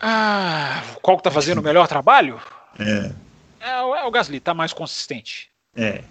Ah, 0.00 0.82
qual 1.00 1.16
que 1.16 1.22
tá 1.22 1.30
fazendo 1.30 1.58
o 1.58 1.62
melhor 1.62 1.88
trabalho? 1.88 2.38
É. 2.78 3.12
É, 3.60 3.70
é 3.70 4.04
o 4.04 4.10
Gasly, 4.10 4.40
tá 4.40 4.52
mais 4.54 4.72
consistente. 4.72 5.48
É. 5.74 6.02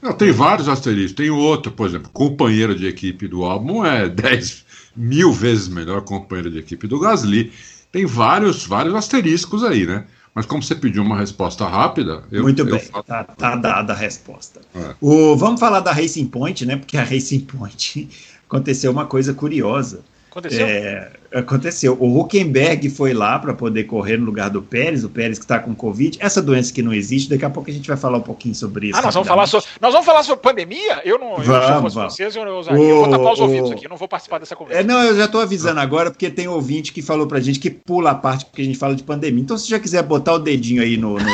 Não, 0.00 0.12
tem 0.12 0.30
vários 0.30 0.68
asteriscos. 0.68 1.16
Tem 1.16 1.30
outro, 1.30 1.72
por 1.72 1.86
exemplo, 1.86 2.10
companheiro 2.10 2.74
de 2.74 2.86
equipe 2.86 3.26
do 3.26 3.44
álbum 3.44 3.84
é 3.84 4.08
10 4.10 4.64
mil 4.94 5.32
vezes 5.32 5.68
melhor 5.68 6.02
companheiro 6.02 6.50
de 6.50 6.58
equipe 6.58 6.86
do 6.86 6.98
Gasly 6.98 7.52
tem 7.96 8.04
vários, 8.04 8.66
vários 8.66 8.94
asteriscos 8.94 9.64
aí, 9.64 9.86
né? 9.86 10.04
Mas 10.34 10.44
como 10.44 10.62
você 10.62 10.74
pediu 10.74 11.02
uma 11.02 11.16
resposta 11.16 11.66
rápida, 11.66 12.24
eu, 12.30 12.42
Muito 12.42 12.62
bem, 12.62 12.78
falo... 12.78 13.02
tá, 13.02 13.24
tá, 13.24 13.56
dada 13.56 13.94
a 13.94 13.96
resposta. 13.96 14.60
É. 14.74 14.94
O, 15.00 15.34
vamos 15.34 15.58
falar 15.58 15.80
da 15.80 15.92
Racing 15.92 16.26
Point, 16.26 16.66
né? 16.66 16.76
Porque 16.76 16.98
a 16.98 17.02
Racing 17.02 17.40
Point 17.40 18.08
aconteceu 18.46 18.92
uma 18.92 19.06
coisa 19.06 19.32
curiosa. 19.32 20.04
Aconteceu? 20.36 20.66
É, 20.66 21.10
aconteceu. 21.32 21.96
O 21.98 22.20
Huckenberg 22.20 22.90
foi 22.90 23.14
lá 23.14 23.38
para 23.38 23.54
poder 23.54 23.84
correr 23.84 24.18
no 24.18 24.26
lugar 24.26 24.50
do 24.50 24.60
Pérez, 24.60 25.02
o 25.02 25.08
Pérez 25.08 25.38
que 25.38 25.46
está 25.46 25.58
com 25.58 25.74
Covid. 25.74 26.18
Essa 26.20 26.42
doença 26.42 26.70
que 26.74 26.82
não 26.82 26.92
existe, 26.92 27.30
daqui 27.30 27.46
a 27.46 27.48
pouco 27.48 27.70
a 27.70 27.72
gente 27.72 27.88
vai 27.88 27.96
falar 27.96 28.18
um 28.18 28.22
pouquinho 28.22 28.54
sobre 28.54 28.88
isso. 28.88 28.98
Ah, 28.98 29.02
nós 29.02 29.14
vamos 29.14 29.26
falar 29.26 29.46
sobre, 29.46 29.66
nós 29.80 29.92
vamos 29.92 30.04
falar 30.04 30.22
sobre 30.22 30.42
pandemia? 30.42 31.00
Eu 31.06 31.18
não, 31.18 31.36
vamos, 31.36 31.48
eu, 31.48 31.62
se 31.62 31.80
fosse 31.80 31.96
vocês, 31.96 32.36
eu, 32.36 32.42
eu, 32.42 32.62
eu, 32.62 32.76
eu 32.76 32.96
vou 32.96 33.08
tapar 33.08 33.32
os 33.32 33.40
o, 33.40 33.44
ouvidos 33.44 33.70
aqui, 33.70 33.86
eu 33.86 33.90
não 33.90 33.96
vou 33.96 34.08
participar 34.08 34.38
dessa 34.38 34.54
conversa. 34.54 34.82
É, 34.82 34.84
não, 34.84 35.02
eu 35.02 35.16
já 35.16 35.24
estou 35.24 35.40
avisando 35.40 35.80
agora, 35.80 36.10
porque 36.10 36.28
tem 36.28 36.46
ouvinte 36.46 36.92
que 36.92 37.00
falou 37.00 37.26
para 37.26 37.38
a 37.38 37.40
gente 37.40 37.58
que 37.58 37.70
pula 37.70 38.10
a 38.10 38.14
parte 38.14 38.44
porque 38.44 38.60
a 38.60 38.64
gente 38.66 38.76
fala 38.76 38.94
de 38.94 39.02
pandemia. 39.02 39.42
Então, 39.42 39.56
se 39.56 39.70
já 39.70 39.80
quiser 39.80 40.02
botar 40.02 40.34
o 40.34 40.38
dedinho 40.38 40.82
aí 40.82 40.98
no, 40.98 41.14
no, 41.14 41.24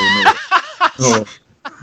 no, 1.00 1.26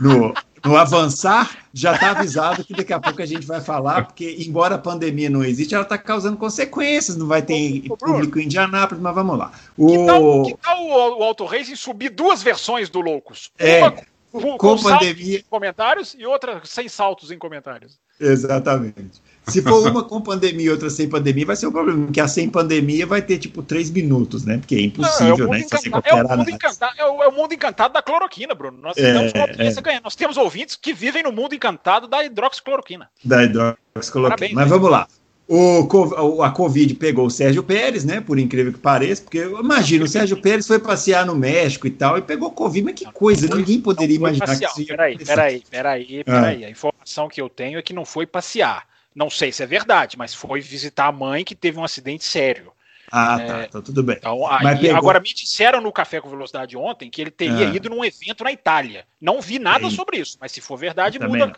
no, 0.00 0.34
no 0.64 0.76
avançar, 0.76 1.58
já 1.72 1.94
está 1.94 2.10
avisado 2.10 2.64
que 2.64 2.74
daqui 2.74 2.92
a 2.92 3.00
pouco 3.00 3.22
a 3.22 3.26
gente 3.26 3.46
vai 3.46 3.60
falar, 3.60 4.06
porque 4.06 4.36
embora 4.46 4.74
a 4.74 4.78
pandemia 4.78 5.30
não 5.30 5.44
existe, 5.44 5.74
ela 5.74 5.84
está 5.84 5.96
causando 5.96 6.36
consequências, 6.36 7.16
não 7.16 7.26
vai 7.26 7.42
ter 7.42 7.84
ô, 7.88 7.96
público 7.96 8.38
em 8.38 8.44
Indianápolis, 8.44 9.02
mas 9.02 9.14
vamos 9.14 9.38
lá. 9.38 9.52
O... 9.76 9.88
Que 9.88 10.06
tal, 10.06 10.42
que 10.42 10.56
tal 10.56 10.82
o, 10.82 11.20
o 11.20 11.22
Auto 11.22 11.44
Racing 11.44 11.76
subir 11.76 12.10
duas 12.10 12.42
versões 12.42 12.90
do 12.90 13.00
Loucos? 13.00 13.50
É, 13.58 13.80
Uma 13.80 13.94
com, 14.32 14.58
com 14.58 14.82
pandemia. 14.82 15.42
comentários 15.48 16.14
e 16.18 16.24
outra 16.24 16.60
sem 16.64 16.88
saltos 16.88 17.30
em 17.30 17.38
comentários. 17.38 17.98
Exatamente. 18.18 19.22
Se 19.50 19.62
for 19.62 19.86
uma 19.88 20.04
com 20.04 20.20
pandemia 20.20 20.66
e 20.66 20.70
outra 20.70 20.90
sem 20.90 21.08
pandemia, 21.08 21.46
vai 21.46 21.56
ser 21.56 21.66
um 21.66 21.72
problema, 21.72 22.04
porque 22.06 22.20
a 22.20 22.28
sem 22.28 22.48
pandemia 22.48 23.06
vai 23.06 23.22
ter 23.22 23.38
tipo 23.38 23.62
três 23.62 23.90
minutos, 23.90 24.44
né? 24.44 24.58
Porque 24.58 24.76
é 24.76 24.80
impossível, 24.82 25.46
não, 25.46 25.54
é 25.54 25.58
né? 25.58 25.66
É 26.04 26.14
o, 26.14 26.36
mundo 26.36 26.50
encantado, 26.50 26.94
é, 26.96 27.04
o, 27.04 27.22
é 27.22 27.28
o 27.28 27.32
mundo 27.32 27.52
encantado 27.52 27.94
da 27.94 28.02
cloroquina, 28.02 28.54
Bruno. 28.54 28.78
Nós, 28.80 28.96
é, 28.96 29.10
é. 29.10 30.00
Nós 30.02 30.14
temos 30.14 30.36
ouvintes 30.36 30.76
que 30.76 30.92
vivem 30.92 31.22
no 31.22 31.32
mundo 31.32 31.54
encantado 31.54 32.06
da 32.06 32.24
hidroxicloroquina. 32.24 33.08
Da 33.24 33.44
hidroxicloroquina. 33.44 34.36
Parabéns, 34.36 34.52
Mas 34.52 34.64
né? 34.64 34.70
vamos 34.70 34.90
lá. 34.90 35.06
O, 35.52 36.44
a 36.44 36.50
Covid 36.52 36.94
pegou 36.94 37.26
o 37.26 37.30
Sérgio 37.30 37.64
Pérez, 37.64 38.04
né? 38.04 38.20
Por 38.20 38.38
incrível 38.38 38.72
que 38.72 38.78
pareça, 38.78 39.20
porque 39.20 39.38
imagina, 39.38 40.04
o 40.04 40.08
Sérgio 40.08 40.40
Pérez 40.40 40.64
foi 40.64 40.78
passear 40.78 41.26
no 41.26 41.34
México 41.34 41.88
e 41.88 41.90
tal, 41.90 42.16
e 42.16 42.22
pegou 42.22 42.52
Covid, 42.52 42.84
mas 42.84 42.94
que 42.94 43.04
coisa, 43.10 43.52
ninguém 43.52 43.80
poderia 43.80 44.14
imaginar 44.14 44.46
passear. 44.46 44.72
que 44.72 44.82
isso 44.82 44.92
ia 44.92 44.96
Peraí, 44.96 45.18
peraí, 45.18 45.64
peraí, 45.68 46.24
peraí. 46.24 46.64
Ah. 46.64 46.68
A 46.68 46.70
informação 46.70 47.28
que 47.28 47.40
eu 47.40 47.48
tenho 47.48 47.80
é 47.80 47.82
que 47.82 47.92
não 47.92 48.04
foi 48.04 48.26
passear. 48.26 48.86
Não 49.14 49.28
sei 49.28 49.52
se 49.52 49.62
é 49.62 49.66
verdade, 49.66 50.16
mas 50.16 50.34
foi 50.34 50.60
visitar 50.60 51.06
a 51.06 51.12
mãe 51.12 51.44
que 51.44 51.54
teve 51.54 51.78
um 51.78 51.84
acidente 51.84 52.24
sério. 52.24 52.72
Ah, 53.10 53.38
tá, 53.38 53.58
é, 53.58 53.66
tá, 53.66 53.82
tudo 53.82 54.04
bem. 54.04 54.16
Então, 54.18 54.46
aí, 54.46 54.78
pegou... 54.78 54.96
Agora, 54.96 55.18
me 55.18 55.34
disseram 55.34 55.80
no 55.80 55.90
Café 55.90 56.20
com 56.20 56.30
Velocidade 56.30 56.76
ontem 56.76 57.10
que 57.10 57.20
ele 57.20 57.30
teria 57.30 57.68
ah. 57.68 57.74
ido 57.74 57.90
num 57.90 58.04
evento 58.04 58.44
na 58.44 58.52
Itália. 58.52 59.04
Não 59.20 59.40
vi 59.40 59.58
nada 59.58 59.90
sobre 59.90 60.18
isso, 60.18 60.38
mas 60.40 60.52
se 60.52 60.60
for 60.60 60.76
verdade, 60.76 61.18
muda, 61.18 61.52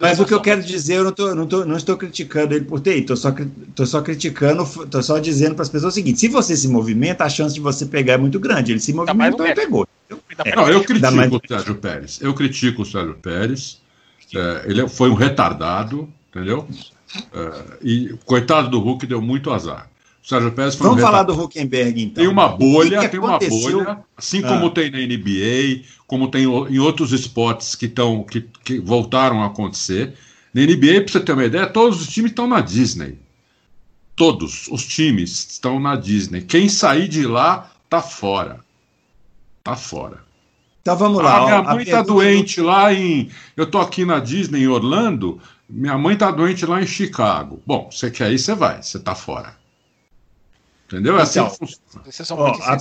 mas 0.00 0.18
o 0.18 0.24
que 0.24 0.32
eu 0.32 0.40
quero 0.40 0.62
dizer, 0.62 0.94
eu 0.94 1.04
não, 1.04 1.12
tô, 1.12 1.34
não, 1.34 1.46
tô, 1.46 1.64
não 1.64 1.76
estou 1.76 1.96
criticando 1.98 2.54
ele 2.54 2.64
por 2.64 2.80
ter 2.80 2.96
ido, 2.96 3.12
estou 3.12 3.16
só, 3.16 3.34
tô 3.74 3.84
só 3.84 4.00
criticando, 4.00 4.62
estou 4.62 5.02
só 5.02 5.18
dizendo 5.18 5.54
para 5.54 5.62
as 5.62 5.68
pessoas 5.68 5.92
o 5.92 5.94
seguinte: 5.94 6.18
se 6.18 6.28
você 6.28 6.56
se 6.56 6.66
movimenta, 6.68 7.24
a 7.24 7.28
chance 7.28 7.54
de 7.54 7.60
você 7.60 7.84
pegar 7.84 8.14
é 8.14 8.16
muito 8.16 8.40
grande. 8.40 8.72
Ele 8.72 8.80
se 8.80 8.92
movimentou 8.92 9.46
e 9.46 9.54
pegou. 9.54 9.86
É, 10.44 10.56
não, 10.56 10.68
eu 10.68 10.82
critico 10.82 11.12
mais... 11.12 11.32
o 11.32 11.40
Sérgio 11.46 11.74
Pérez. 11.74 12.20
Eu 12.22 12.34
critico 12.34 12.82
o 12.82 12.86
Sérgio 12.86 13.14
Pérez. 13.14 13.80
É, 14.34 14.64
ele 14.66 14.88
foi 14.88 15.10
um 15.10 15.14
retardado, 15.14 16.08
entendeu? 16.32 16.66
É, 17.32 17.78
e 17.82 18.16
coitado 18.24 18.70
do 18.70 18.80
Hulk 18.80 19.06
deu 19.06 19.20
muito 19.20 19.52
azar. 19.52 19.88
O 20.24 20.28
Sérgio 20.28 20.52
Pérez 20.52 20.76
foi 20.76 20.86
Vamos 20.86 21.02
um 21.02 21.06
falar 21.06 21.24
do 21.24 21.32
Huckenberg, 21.32 22.00
então. 22.00 22.22
Tem 22.22 22.32
uma 22.32 22.48
bolha, 22.48 23.00
que 23.00 23.04
que 23.06 23.10
tem 23.10 23.20
uma 23.20 23.38
bolha, 23.38 23.98
assim 24.16 24.40
ah. 24.44 24.48
como 24.48 24.70
tem 24.70 24.88
na 24.88 24.98
NBA, 24.98 25.84
como 26.06 26.28
tem 26.28 26.44
em 26.44 26.78
outros 26.78 27.12
esportes 27.12 27.74
que, 27.74 27.88
tão, 27.88 28.22
que, 28.22 28.42
que 28.64 28.78
voltaram 28.78 29.42
a 29.42 29.46
acontecer. 29.46 30.14
Na 30.54 30.62
NBA, 30.62 31.02
para 31.02 31.12
você 31.12 31.20
ter 31.20 31.32
uma 31.32 31.44
ideia, 31.44 31.66
todos 31.66 32.00
os 32.00 32.08
times 32.08 32.30
estão 32.30 32.46
na 32.46 32.60
Disney. 32.60 33.18
Todos 34.14 34.68
os 34.68 34.86
times 34.86 35.48
estão 35.50 35.80
na 35.80 35.96
Disney. 35.96 36.42
Quem 36.42 36.68
sair 36.68 37.08
de 37.08 37.26
lá 37.26 37.72
tá 37.90 38.00
fora. 38.00 38.60
Tá 39.64 39.74
fora. 39.74 40.18
Então 40.82 40.96
vamos 40.96 41.22
lá. 41.22 41.36
Ah, 41.36 41.44
minha 41.44 41.62
mãe 41.62 41.84
tá 41.84 42.02
doente 42.02 42.60
do... 42.60 42.66
lá 42.66 42.92
em. 42.92 43.30
Eu 43.56 43.66
tô 43.66 43.78
aqui 43.78 44.04
na 44.04 44.18
Disney 44.18 44.62
em 44.62 44.68
Orlando. 44.68 45.40
Minha 45.74 45.96
mãe 45.96 46.14
tá 46.14 46.30
doente 46.30 46.66
lá 46.66 46.82
em 46.82 46.86
Chicago. 46.86 47.62
Bom, 47.66 47.88
você 47.90 48.10
quer 48.10 48.30
ir, 48.30 48.38
você 48.38 48.54
vai. 48.54 48.82
Você 48.82 48.98
tá 48.98 49.14
fora. 49.14 49.56
Entendeu? 50.86 51.18
É 51.18 51.22
assim 51.22 51.40
então, 51.40 51.56
assim 51.62 51.76
Vocês 52.04 52.28
são 52.28 52.36
muito 52.36 52.60
ó, 52.60 52.64
a, 52.64 52.76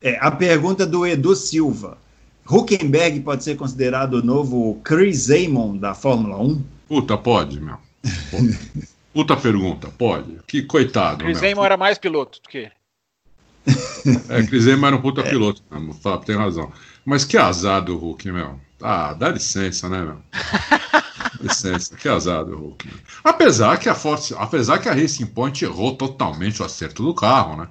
é, 0.00 0.18
a 0.18 0.30
pergunta 0.30 0.86
do 0.86 1.06
Edu 1.06 1.36
Silva. 1.36 1.98
Huckenberg 2.48 3.20
pode 3.20 3.44
ser 3.44 3.56
considerado 3.56 4.14
o 4.14 4.22
novo 4.22 4.80
Chris 4.82 5.30
Amon 5.30 5.76
da 5.76 5.92
Fórmula 5.92 6.40
1? 6.40 6.64
Puta, 6.88 7.18
pode, 7.18 7.60
meu. 7.60 7.76
Puta 9.12 9.36
pergunta, 9.36 9.88
pode. 9.98 10.38
Que 10.46 10.62
coitado. 10.62 11.22
Chris 11.22 11.42
Amon 11.42 11.64
era 11.66 11.76
mais 11.76 11.98
piloto 11.98 12.40
do 12.40 12.48
que 12.48 12.58
ele. 12.58 12.72
É, 14.30 14.42
Chris 14.44 14.66
Amon 14.68 14.86
era 14.86 14.96
um 14.96 15.02
puta 15.02 15.20
é. 15.20 15.28
piloto, 15.28 15.60
mesmo, 15.70 15.92
Fábio, 15.92 16.24
tem 16.24 16.36
razão. 16.36 16.72
Mas 17.04 17.24
que 17.24 17.36
azar 17.36 17.82
do 17.82 17.98
Hulk, 17.98 18.30
meu. 18.30 18.58
Ah, 18.80 19.12
dá 19.12 19.30
licença, 19.30 19.88
né, 19.88 20.00
meu? 20.00 20.22
licença, 21.40 21.96
que 21.96 22.08
azar 22.08 22.44
do 22.44 22.56
Hulk. 22.56 22.86
Né? 22.86 22.94
Apesar 23.24 23.78
que 23.78 23.88
a 23.88 23.94
Force, 23.94 24.34
apesar 24.36 24.78
que 24.78 24.88
a 24.88 24.94
Racing 24.94 25.26
Point 25.26 25.64
errou 25.64 25.94
totalmente 25.94 26.62
o 26.62 26.64
acerto 26.64 27.02
do 27.02 27.14
carro, 27.14 27.56
né? 27.56 27.68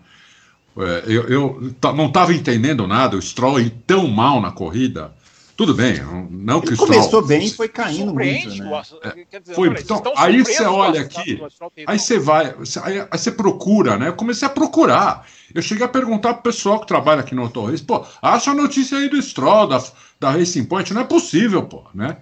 É, 0.77 1.03
eu, 1.07 1.23
eu 1.29 1.73
não 1.95 2.07
estava 2.07 2.33
entendendo 2.33 2.85
nada, 2.85 3.15
o 3.15 3.21
Stroll 3.21 3.61
ir 3.61 3.69
tão 3.87 4.07
mal 4.07 4.41
na 4.41 4.51
corrida. 4.51 5.13
Tudo 5.55 5.73
bem, 5.73 6.01
não 6.29 6.59
que 6.59 6.73
o 6.73 6.75
Stroll. 6.75 6.91
Começou 6.91 7.25
bem 7.25 7.45
e 7.45 7.49
foi 7.49 7.69
caindo 7.69 8.13
muito. 8.13 8.49
Né? 8.49 8.83
É, 9.31 9.39
dizer, 9.39 9.55
foi, 9.55 9.69
então, 9.69 10.03
aí 10.17 10.43
você 10.43 10.65
olha 10.65 10.99
aqui, 10.99 11.41
aí 11.87 11.97
você 11.97 12.19
vai, 12.19 12.53
aí, 12.83 12.99
aí, 12.99 13.17
você 13.17 13.31
procura, 13.31 13.97
né? 13.97 14.09
Eu 14.09 14.15
comecei 14.15 14.45
a 14.45 14.51
procurar. 14.51 15.25
Eu 15.53 15.61
cheguei 15.61 15.85
a 15.85 15.89
perguntar 15.89 16.33
pro 16.33 16.51
pessoal 16.51 16.81
que 16.81 16.87
trabalha 16.87 17.21
aqui 17.21 17.33
no 17.33 17.43
Autorrace, 17.43 17.81
pô, 17.81 18.05
acha 18.21 18.51
a 18.51 18.53
notícia 18.53 18.97
aí 18.97 19.07
do 19.07 19.21
Stroll, 19.21 19.67
da, 19.67 19.81
da 20.19 20.31
Racing 20.31 20.65
Point, 20.65 20.93
não 20.93 21.01
é 21.01 21.05
possível, 21.05 21.63
pô, 21.63 21.85
né? 21.93 22.17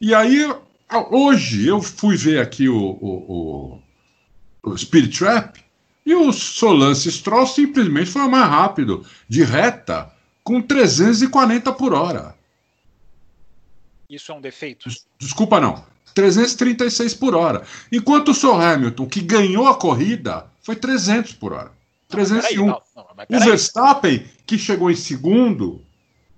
E 0.00 0.14
aí, 0.14 0.46
hoje, 1.10 1.66
eu 1.66 1.82
fui 1.82 2.16
ver 2.16 2.40
aqui 2.40 2.68
o, 2.68 2.76
o, 2.78 3.82
o, 4.62 4.70
o 4.70 4.76
Spirit 4.78 5.18
Trap, 5.18 5.58
e 6.06 6.14
o 6.14 6.32
Solance 6.32 7.10
Stroll 7.10 7.46
simplesmente 7.46 8.10
foi 8.10 8.26
mais 8.28 8.48
rápido, 8.48 9.04
de 9.28 9.42
reta, 9.42 10.10
com 10.44 10.62
340 10.62 11.72
por 11.72 11.92
hora. 11.92 12.34
Isso 14.08 14.32
é 14.32 14.34
um 14.34 14.40
defeito? 14.40 14.88
Desculpa, 15.18 15.60
não. 15.60 15.84
336 16.14 17.14
por 17.14 17.34
hora. 17.34 17.62
Enquanto 17.92 18.30
o 18.30 18.34
Sr. 18.34 18.54
Hamilton, 18.54 19.06
que 19.06 19.20
ganhou 19.20 19.68
a 19.68 19.74
corrida, 19.74 20.46
foi 20.62 20.76
300 20.76 21.34
por 21.34 21.52
hora. 21.52 21.72
301. 22.08 22.66
Não, 22.66 22.82
não, 22.96 23.06
o 23.28 23.40
Verstappen, 23.40 24.24
que 24.46 24.56
chegou 24.56 24.90
em 24.90 24.96
segundo, 24.96 25.84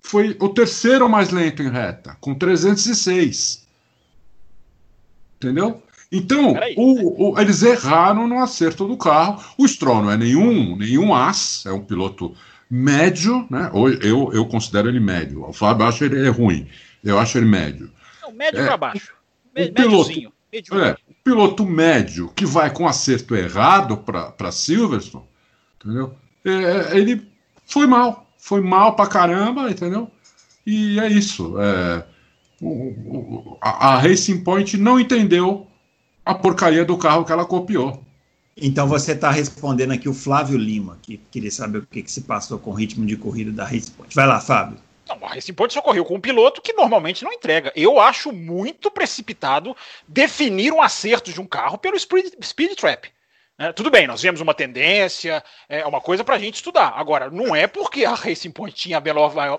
foi 0.01 0.35
o 0.39 0.49
terceiro 0.49 1.07
mais 1.07 1.29
lento 1.29 1.61
em 1.61 1.69
reta, 1.69 2.17
com 2.19 2.33
306. 2.33 3.67
Entendeu? 5.37 5.81
Então, 6.11 6.55
o, 6.75 7.31
o, 7.31 7.39
eles 7.39 7.63
erraram 7.63 8.27
no 8.27 8.39
acerto 8.39 8.85
do 8.85 8.97
carro. 8.97 9.41
O 9.57 9.65
Stroll 9.67 10.03
não 10.03 10.11
é 10.11 10.17
nenhum, 10.17 10.75
nenhum 10.75 11.15
as, 11.15 11.65
é 11.65 11.71
um 11.71 11.81
piloto 11.81 12.35
médio, 12.69 13.47
né? 13.49 13.71
Eu, 14.01 14.31
eu 14.33 14.45
considero 14.45 14.89
ele 14.89 14.99
médio. 14.99 15.47
O 15.47 15.53
Fábio 15.53 15.85
acha 15.85 16.05
ele 16.05 16.25
é 16.25 16.29
ruim. 16.29 16.67
Eu 17.03 17.17
acho 17.17 17.37
ele 17.37 17.45
médio. 17.45 17.89
Não, 18.21 18.31
médio 18.31 18.61
é, 18.61 18.65
para 18.65 18.77
baixo. 18.77 19.13
O 19.57 19.73
piloto, 19.73 20.33
é, 20.53 20.95
piloto 21.23 21.65
médio 21.65 22.29
que 22.29 22.45
vai 22.45 22.69
com 22.71 22.87
acerto 22.87 23.35
errado 23.35 23.97
para 23.97 24.51
Silverstone, 24.51 25.25
entendeu? 25.79 26.15
É, 26.45 26.97
ele 26.97 27.25
foi 27.65 27.87
mal. 27.87 28.30
Foi 28.41 28.59
mal 28.59 28.95
pra 28.95 29.05
caramba, 29.05 29.69
entendeu? 29.69 30.09
E 30.65 30.99
é 30.99 31.07
isso. 31.07 31.53
É, 31.61 32.03
o, 32.59 32.67
o, 32.67 33.57
a, 33.61 33.93
a 33.93 33.99
Racing 33.99 34.43
Point 34.43 34.77
não 34.77 34.99
entendeu 34.99 35.67
a 36.25 36.33
porcaria 36.33 36.83
do 36.83 36.97
carro 36.97 37.23
que 37.23 37.31
ela 37.31 37.45
copiou. 37.45 38.03
Então 38.57 38.87
você 38.87 39.11
está 39.13 39.29
respondendo 39.29 39.91
aqui 39.91 40.09
o 40.09 40.13
Flávio 40.13 40.57
Lima, 40.57 40.97
que 41.03 41.17
queria 41.31 41.51
saber 41.51 41.77
o 41.77 41.85
que, 41.85 42.01
que 42.01 42.11
se 42.11 42.21
passou 42.21 42.57
com 42.57 42.71
o 42.71 42.73
ritmo 42.73 43.05
de 43.05 43.15
corrida 43.15 43.51
da 43.51 43.63
Racing 43.63 43.91
Point. 43.91 44.15
Vai 44.15 44.25
lá, 44.25 44.41
Fábio. 44.41 44.77
Não, 45.07 45.17
a 45.23 45.35
Racing 45.35 45.53
Point 45.53 45.73
só 45.73 45.81
correu 45.81 46.03
com 46.03 46.15
um 46.15 46.21
piloto 46.21 46.61
que 46.61 46.73
normalmente 46.73 47.23
não 47.23 47.31
entrega. 47.31 47.71
Eu 47.75 47.99
acho 47.99 48.31
muito 48.31 48.89
precipitado 48.89 49.75
definir 50.07 50.73
um 50.73 50.81
acerto 50.81 51.31
de 51.31 51.39
um 51.39 51.45
carro 51.45 51.77
pelo 51.77 51.97
speed, 51.97 52.33
speed 52.43 52.75
trap. 52.75 53.07
É, 53.61 53.71
tudo 53.71 53.91
bem, 53.91 54.07
nós 54.07 54.19
vemos 54.19 54.41
uma 54.41 54.55
tendência, 54.55 55.43
é 55.69 55.85
uma 55.85 56.01
coisa 56.01 56.23
para 56.23 56.35
a 56.35 56.39
gente 56.39 56.55
estudar. 56.55 56.95
Agora, 56.95 57.29
não 57.29 57.55
é 57.55 57.67
porque 57.67 58.03
a 58.03 58.15
Racing 58.15 58.49
Point 58.49 58.75
tinha 58.75 58.97
a 58.97 59.01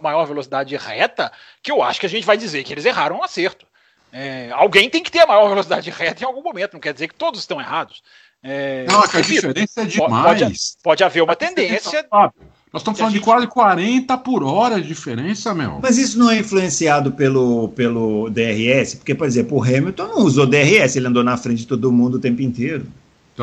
maior, 0.03 0.27
velocidade 0.27 0.74
reta 0.77 1.31
que 1.62 1.70
eu 1.70 1.81
acho 1.81 2.01
que 2.01 2.07
a 2.07 2.09
gente 2.09 2.27
vai 2.27 2.37
dizer 2.37 2.65
que 2.65 2.73
eles 2.73 2.85
erraram 2.85 3.19
um 3.19 3.23
acerto. 3.23 3.65
É, 4.12 4.51
alguém 4.55 4.91
tem 4.91 5.05
que 5.05 5.11
ter 5.11 5.20
a 5.20 5.27
maior 5.27 5.49
velocidade 5.49 5.89
reta 5.97 6.24
em 6.24 6.27
algum 6.27 6.43
momento, 6.43 6.73
não 6.73 6.81
quer 6.81 6.93
dizer 6.93 7.07
que 7.07 7.15
todos 7.15 7.39
estão 7.39 7.61
errados. 7.61 8.03
É, 8.43 8.87
não, 8.89 9.05
a 9.05 9.20
diferença 9.20 9.83
é 9.83 9.85
demais. 9.85 10.41
Pode, 10.41 10.59
pode 10.83 11.05
haver 11.05 11.23
uma 11.23 11.37
tendência. 11.37 12.05
Nós 12.11 12.83
estamos 12.83 12.99
falando 12.99 13.15
de 13.15 13.20
quase 13.20 13.47
40 13.47 14.19
por 14.19 14.43
hora 14.43 14.81
de 14.81 14.89
diferença, 14.89 15.55
meu. 15.55 15.79
Mas 15.81 15.97
isso 15.97 16.19
não 16.19 16.29
é 16.29 16.39
influenciado 16.39 17.12
pelo, 17.12 17.69
pelo 17.69 18.29
DRS? 18.31 18.97
Porque, 18.97 19.15
por 19.15 19.29
exemplo, 19.29 19.59
o 19.59 19.62
Hamilton 19.62 20.09
não 20.09 20.19
usou 20.24 20.45
DRS, 20.45 20.97
ele 20.97 21.07
andou 21.07 21.23
na 21.23 21.37
frente 21.37 21.59
de 21.59 21.66
todo 21.69 21.93
mundo 21.93 22.16
o 22.16 22.20
tempo 22.20 22.43
inteiro. 22.43 22.85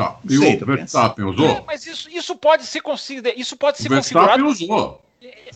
Tá. 0.00 0.18
E 0.24 0.38
sei, 0.38 0.56
o 0.56 0.64
Verstappen 0.64 1.24
usou? 1.26 1.46
É, 1.46 1.64
mas 1.66 1.86
isso, 1.86 2.08
isso 2.08 2.34
pode 2.34 2.64
ser 2.64 2.80
considerado. 2.80 3.38
Isso 3.38 3.54
pode 3.54 3.76
ser 3.76 3.88
o 3.88 3.90
Verstappen 3.90 4.44
usou. 4.44 5.02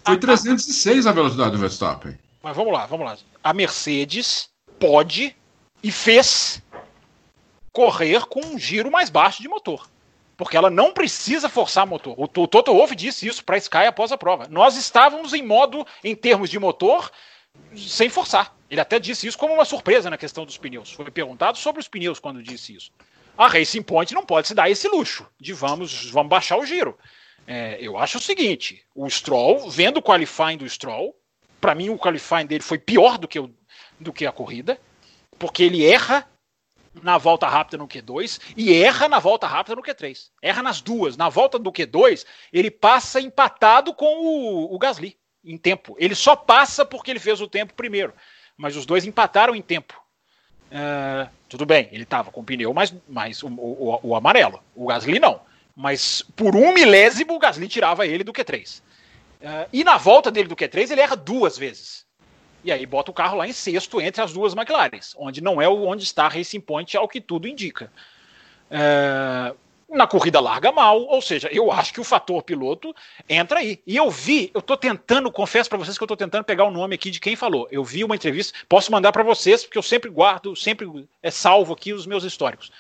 Foi 0.05 0.19
306 0.19 1.07
a 1.07 1.13
velocidade 1.13 1.53
do 1.53 1.59
Verstappen. 1.59 2.19
Mas 2.43 2.55
vamos 2.55 2.71
lá, 2.71 2.85
vamos 2.85 3.07
lá. 3.07 3.17
A 3.43 3.55
Mercedes 3.55 4.51
pode 4.79 5.35
e 5.83 5.91
fez 5.91 6.63
correr 7.73 8.27
com 8.27 8.45
um 8.45 8.59
giro 8.59 8.91
mais 8.91 9.09
baixo 9.09 9.41
de 9.41 9.49
motor. 9.49 9.89
Porque 10.37 10.59
ela 10.59 10.69
não 10.69 10.93
precisa 10.93 11.49
forçar 11.49 11.87
motor. 11.87 12.15
O, 12.19 12.25
o 12.25 12.47
Toto 12.47 12.75
Wolff 12.75 12.95
disse 12.95 13.27
isso 13.27 13.43
para 13.43 13.55
a 13.55 13.59
Sky 13.59 13.87
após 13.87 14.13
a 14.13 14.19
prova. 14.19 14.47
Nós 14.51 14.77
estávamos 14.77 15.33
em 15.33 15.43
modo, 15.43 15.87
em 16.03 16.15
termos 16.15 16.51
de 16.51 16.59
motor, 16.59 17.11
sem 17.75 18.11
forçar. 18.11 18.55
Ele 18.69 18.81
até 18.81 18.99
disse 18.99 19.27
isso 19.27 19.39
como 19.39 19.55
uma 19.55 19.65
surpresa 19.65 20.11
na 20.11 20.19
questão 20.19 20.45
dos 20.45 20.59
pneus. 20.59 20.93
Foi 20.93 21.11
perguntado 21.11 21.57
sobre 21.57 21.81
os 21.81 21.89
pneus 21.89 22.19
quando 22.19 22.43
disse 22.43 22.75
isso. 22.75 22.91
A 23.37 23.49
Racing 23.49 23.83
Point 23.83 24.15
não 24.15 24.25
pode 24.25 24.49
se 24.49 24.55
dar 24.55 24.71
esse 24.71 24.89
luxo 24.89 25.27
de 25.41 25.53
vamos, 25.53 26.11
vamos 26.11 26.31
baixar 26.31 26.57
o 26.57 26.65
giro. 26.65 26.97
É, 27.47 27.77
eu 27.81 27.99
acho 27.99 28.19
o 28.19 28.21
seguinte: 28.21 28.85
o 28.95 29.09
Stroll, 29.09 29.69
vendo 29.69 29.99
o 29.99 30.03
qualifying 30.03 30.57
do 30.57 30.69
Stroll, 30.69 31.15
para 31.61 31.75
mim 31.75 31.91
o 31.91 31.99
qualifying 31.99 32.47
dele 32.47 32.63
foi 32.63 32.79
pior 32.79 33.19
do 33.19 33.27
que, 33.27 33.39
o, 33.39 33.53
do 33.99 34.13
que 34.13 34.27
a 34.27 34.33
corrida, 34.33 34.81
porque 35.39 35.63
ele 35.63 35.85
erra 35.85 36.29
na 37.03 37.19
volta 37.19 37.49
rápida 37.49 37.77
no 37.77 37.89
Q2 37.89 38.41
e 38.57 38.73
erra 38.73 39.09
na 39.09 39.19
volta 39.19 39.47
rápida 39.47 39.75
no 39.75 39.83
Q3. 39.83 40.31
Erra 40.41 40.63
nas 40.63 40.81
duas. 40.81 41.17
Na 41.17 41.29
volta 41.29 41.59
do 41.59 41.73
Q2, 41.73 42.25
ele 42.53 42.71
passa 42.71 43.21
empatado 43.21 43.93
com 43.93 44.07
o, 44.07 44.75
o 44.75 44.79
Gasly 44.79 45.17
em 45.45 45.59
tempo. 45.59 45.97
Ele 45.99 46.15
só 46.15 46.37
passa 46.37 46.85
porque 46.85 47.11
ele 47.11 47.19
fez 47.19 47.41
o 47.41 47.49
tempo 47.49 47.75
primeiro. 47.75 48.15
Mas 48.57 48.77
os 48.77 48.87
dois 48.87 49.05
empataram 49.05 49.55
em 49.55 49.63
tempo. 49.63 50.01
Uh, 50.71 51.29
tudo 51.49 51.65
bem, 51.65 51.89
ele 51.93 52.03
estava 52.03 52.31
com 52.31 52.45
pneu 52.45 52.75
mais, 52.75 52.95
mais 53.09 53.43
o, 53.43 53.49
o, 53.49 54.01
o, 54.03 54.17
amarelo. 54.17 54.61
O 54.75 54.87
Gasly 54.87 55.21
não. 55.21 55.41
Mas 55.77 56.23
por 56.35 56.57
um 56.57 56.73
milésimo 56.73 57.35
o 57.35 57.39
Gasly 57.39 57.69
tirava 57.69 58.07
ele 58.07 58.25
do 58.25 58.33
Q3. 58.33 58.81
Uh, 58.81 59.69
e 59.73 59.85
na 59.85 59.97
volta 59.97 60.31
dele 60.31 60.49
do 60.49 60.57
Q3 60.57 60.91
ele 60.91 61.01
erra 61.01 61.17
duas 61.17 61.57
vezes. 61.57 62.05
E 62.65 62.73
aí 62.73 62.87
bota 62.87 63.11
o 63.11 63.15
carro 63.15 63.37
lá 63.37 63.47
em 63.47 63.53
sexto 63.53 64.01
entre 64.01 64.23
as 64.23 64.33
duas 64.33 64.55
McLarens, 64.55 65.15
onde 65.19 65.43
não 65.43 65.61
é 65.61 65.69
onde 65.69 66.03
está 66.03 66.25
a 66.25 66.29
Racing 66.29 66.61
Point, 66.61 66.97
ao 66.97 67.07
que 67.07 67.21
tudo 67.21 67.47
indica. 67.47 67.93
É... 68.71 69.55
Na 69.89 70.07
corrida 70.07 70.41
larga 70.41 70.73
mal, 70.73 71.03
ou 71.03 71.21
seja, 71.23 71.49
eu 71.53 71.71
acho 71.71 71.93
que 71.93 72.01
o 72.01 72.05
fator 72.05 72.43
piloto 72.43 72.95
entra 73.29 73.59
aí. 73.59 73.81
E 73.87 73.97
eu 73.97 74.11
vi, 74.11 74.51
eu 74.55 74.61
estou 74.61 74.77
tentando, 74.77 75.31
confesso 75.31 75.69
para 75.69 75.79
vocês 75.79 75.97
que 75.97 76.03
eu 76.03 76.07
estou 76.07 76.17
tentando 76.17 76.45
pegar 76.45 76.65
o 76.65 76.71
nome 76.71 76.95
aqui 76.95 77.11
de 77.11 77.21
quem 77.21 77.37
falou. 77.37 77.69
Eu 77.71 77.85
vi 77.85 78.03
uma 78.03 78.17
entrevista, 78.17 78.59
posso 78.69 78.91
mandar 78.91 79.13
para 79.13 79.23
vocês, 79.23 79.63
porque 79.63 79.79
eu 79.79 79.83
sempre 79.83 80.11
guardo, 80.11 80.57
sempre 80.57 81.07
é 81.23 81.31
salvo 81.31 81.73
aqui 81.73 81.93
os 81.93 82.07
meus 82.07 82.25
históricos. 82.25 82.73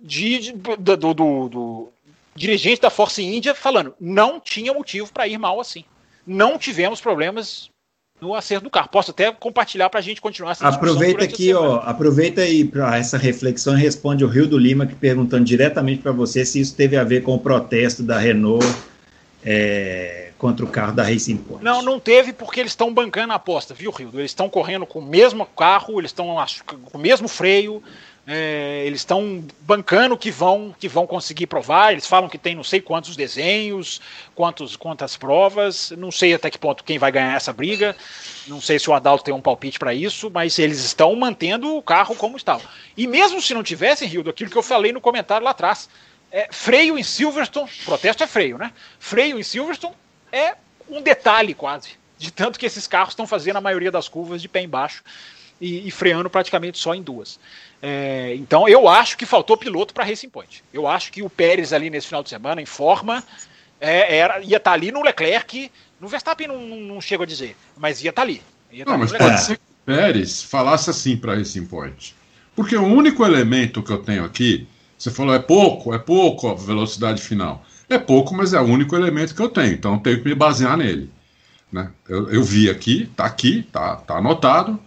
De, 0.00 0.38
de 0.38 0.52
do, 0.52 0.96
do, 0.96 1.14
do, 1.14 1.48
do 1.48 1.92
dirigente 2.34 2.80
da 2.80 2.90
Force 2.90 3.22
India 3.22 3.54
falando: 3.54 3.94
não 4.00 4.40
tinha 4.40 4.72
motivo 4.72 5.12
para 5.12 5.26
ir 5.26 5.38
mal 5.38 5.60
assim. 5.60 5.84
Não 6.26 6.56
tivemos 6.58 7.00
problemas 7.00 7.70
no 8.20 8.34
acerto 8.34 8.64
do 8.64 8.70
carro. 8.70 8.88
Posso 8.88 9.10
até 9.10 9.30
compartilhar 9.32 9.88
para 9.88 10.00
a 10.00 10.02
gente 10.02 10.20
continuar 10.20 10.52
essa 10.52 10.66
Aproveita 10.66 11.24
aqui, 11.24 11.52
ó, 11.52 11.76
aproveita 11.76 12.42
aí 12.42 12.64
para 12.64 12.96
essa 12.96 13.16
reflexão 13.16 13.78
e 13.78 13.80
responde 13.80 14.24
o 14.24 14.28
Rio 14.28 14.46
do 14.46 14.58
Lima 14.58 14.86
que 14.86 14.94
perguntando 14.94 15.44
diretamente 15.44 16.02
para 16.02 16.12
você 16.12 16.44
se 16.44 16.60
isso 16.60 16.74
teve 16.74 16.96
a 16.96 17.04
ver 17.04 17.22
com 17.22 17.34
o 17.34 17.38
protesto 17.38 18.02
da 18.02 18.18
Renault 18.18 18.66
é, 19.44 20.30
contra 20.36 20.64
o 20.64 20.68
carro 20.68 20.92
da 20.92 21.02
Racing 21.02 21.36
Point. 21.36 21.64
Não, 21.64 21.82
não 21.82 21.98
teve 22.00 22.32
porque 22.32 22.60
eles 22.60 22.72
estão 22.72 22.92
bancando 22.92 23.32
a 23.32 23.36
aposta, 23.36 23.74
viu, 23.74 23.90
Rio? 23.90 24.10
Eles 24.14 24.30
estão 24.30 24.48
correndo 24.48 24.86
com 24.86 24.98
o 24.98 25.04
mesmo 25.04 25.46
carro, 25.46 26.00
eles 26.00 26.10
estão 26.10 26.26
com 26.66 26.98
o 26.98 27.00
mesmo 27.00 27.28
freio, 27.28 27.82
é, 28.30 28.82
eles 28.84 29.00
estão 29.00 29.42
bancando 29.60 30.14
que 30.14 30.30
vão 30.30 30.74
que 30.78 30.86
vão 30.86 31.06
conseguir 31.06 31.46
provar. 31.46 31.92
Eles 31.92 32.06
falam 32.06 32.28
que 32.28 32.36
tem 32.36 32.54
não 32.54 32.62
sei 32.62 32.78
quantos 32.78 33.16
desenhos, 33.16 34.02
quantos, 34.34 34.76
quantas 34.76 35.16
provas. 35.16 35.92
Não 35.92 36.10
sei 36.10 36.34
até 36.34 36.50
que 36.50 36.58
ponto 36.58 36.84
quem 36.84 36.98
vai 36.98 37.10
ganhar 37.10 37.34
essa 37.34 37.54
briga. 37.54 37.96
Não 38.46 38.60
sei 38.60 38.78
se 38.78 38.90
o 38.90 38.92
Adalto 38.92 39.24
tem 39.24 39.32
um 39.32 39.40
palpite 39.40 39.78
para 39.78 39.94
isso, 39.94 40.30
mas 40.30 40.58
eles 40.58 40.84
estão 40.84 41.16
mantendo 41.16 41.74
o 41.74 41.82
carro 41.82 42.14
como 42.14 42.36
está. 42.36 42.60
E 42.94 43.06
mesmo 43.06 43.40
se 43.40 43.54
não 43.54 43.62
tivessem, 43.62 44.06
Rio, 44.06 44.22
daquilo 44.22 44.50
que 44.50 44.58
eu 44.58 44.62
falei 44.62 44.92
no 44.92 45.00
comentário 45.00 45.44
lá 45.44 45.52
atrás, 45.52 45.88
é, 46.30 46.48
freio 46.50 46.98
em 46.98 47.02
Silverstone, 47.02 47.70
protesto 47.86 48.22
é 48.22 48.26
freio, 48.26 48.58
né? 48.58 48.72
Freio 48.98 49.40
em 49.40 49.42
Silverstone 49.42 49.94
é 50.30 50.54
um 50.86 51.00
detalhe 51.00 51.54
quase, 51.54 51.92
de 52.18 52.30
tanto 52.30 52.58
que 52.58 52.66
esses 52.66 52.86
carros 52.86 53.12
estão 53.12 53.26
fazendo 53.26 53.56
a 53.56 53.62
maioria 53.62 53.90
das 53.90 54.06
curvas 54.06 54.42
de 54.42 54.48
pé 54.48 54.60
embaixo 54.60 55.02
e, 55.60 55.88
e 55.88 55.90
freando 55.90 56.30
praticamente 56.30 56.78
só 56.78 56.94
em 56.94 57.02
duas. 57.02 57.38
É, 57.80 58.34
então 58.36 58.68
eu 58.68 58.88
acho 58.88 59.16
que 59.16 59.24
faltou 59.24 59.56
piloto 59.56 59.94
para 59.94 60.04
Racing 60.04 60.28
Point. 60.28 60.64
Eu 60.72 60.86
acho 60.86 61.12
que 61.12 61.22
o 61.22 61.30
Pérez 61.30 61.72
ali 61.72 61.90
nesse 61.90 62.06
final 62.06 62.22
de 62.22 62.28
semana, 62.28 62.60
em 62.60 62.66
forma, 62.66 63.22
é, 63.80 64.16
era, 64.18 64.40
ia 64.40 64.56
estar 64.56 64.70
tá 64.70 64.72
ali 64.72 64.90
no 64.90 65.02
Leclerc. 65.02 65.70
No 66.00 66.08
Verstappen 66.08 66.48
não, 66.48 66.60
não, 66.60 66.76
não 66.76 67.00
chego 67.00 67.22
a 67.22 67.26
dizer, 67.26 67.56
mas 67.76 68.02
ia 68.02 68.10
estar 68.10 68.22
tá 68.22 68.28
ali. 68.28 68.42
Não, 68.86 68.98
mas 68.98 69.12
pode 69.12 69.40
ser 69.40 69.56
que 69.56 69.62
o 69.62 69.86
Pérez 69.86 70.42
falasse 70.42 70.90
assim 70.90 71.16
para 71.16 71.34
Racing 71.34 71.66
Point. 71.66 72.14
Porque 72.54 72.76
o 72.76 72.84
único 72.84 73.24
elemento 73.24 73.82
que 73.82 73.92
eu 73.92 73.98
tenho 73.98 74.24
aqui, 74.24 74.66
você 74.96 75.10
falou 75.10 75.34
é 75.34 75.38
pouco, 75.38 75.94
é 75.94 75.98
pouco 75.98 76.48
a 76.48 76.54
velocidade 76.54 77.22
final. 77.22 77.64
É 77.88 77.98
pouco, 77.98 78.34
mas 78.34 78.52
é 78.52 78.60
o 78.60 78.64
único 78.64 78.94
elemento 78.94 79.34
que 79.34 79.40
eu 79.40 79.48
tenho, 79.48 79.72
então 79.72 79.94
eu 79.94 80.00
tenho 80.00 80.22
que 80.22 80.28
me 80.28 80.34
basear 80.34 80.76
nele. 80.76 81.10
Né? 81.72 81.90
Eu, 82.08 82.30
eu 82.30 82.42
vi 82.42 82.68
aqui, 82.68 83.08
tá 83.16 83.24
aqui, 83.24 83.62
tá, 83.72 83.96
tá 83.96 84.18
anotado, 84.18 84.78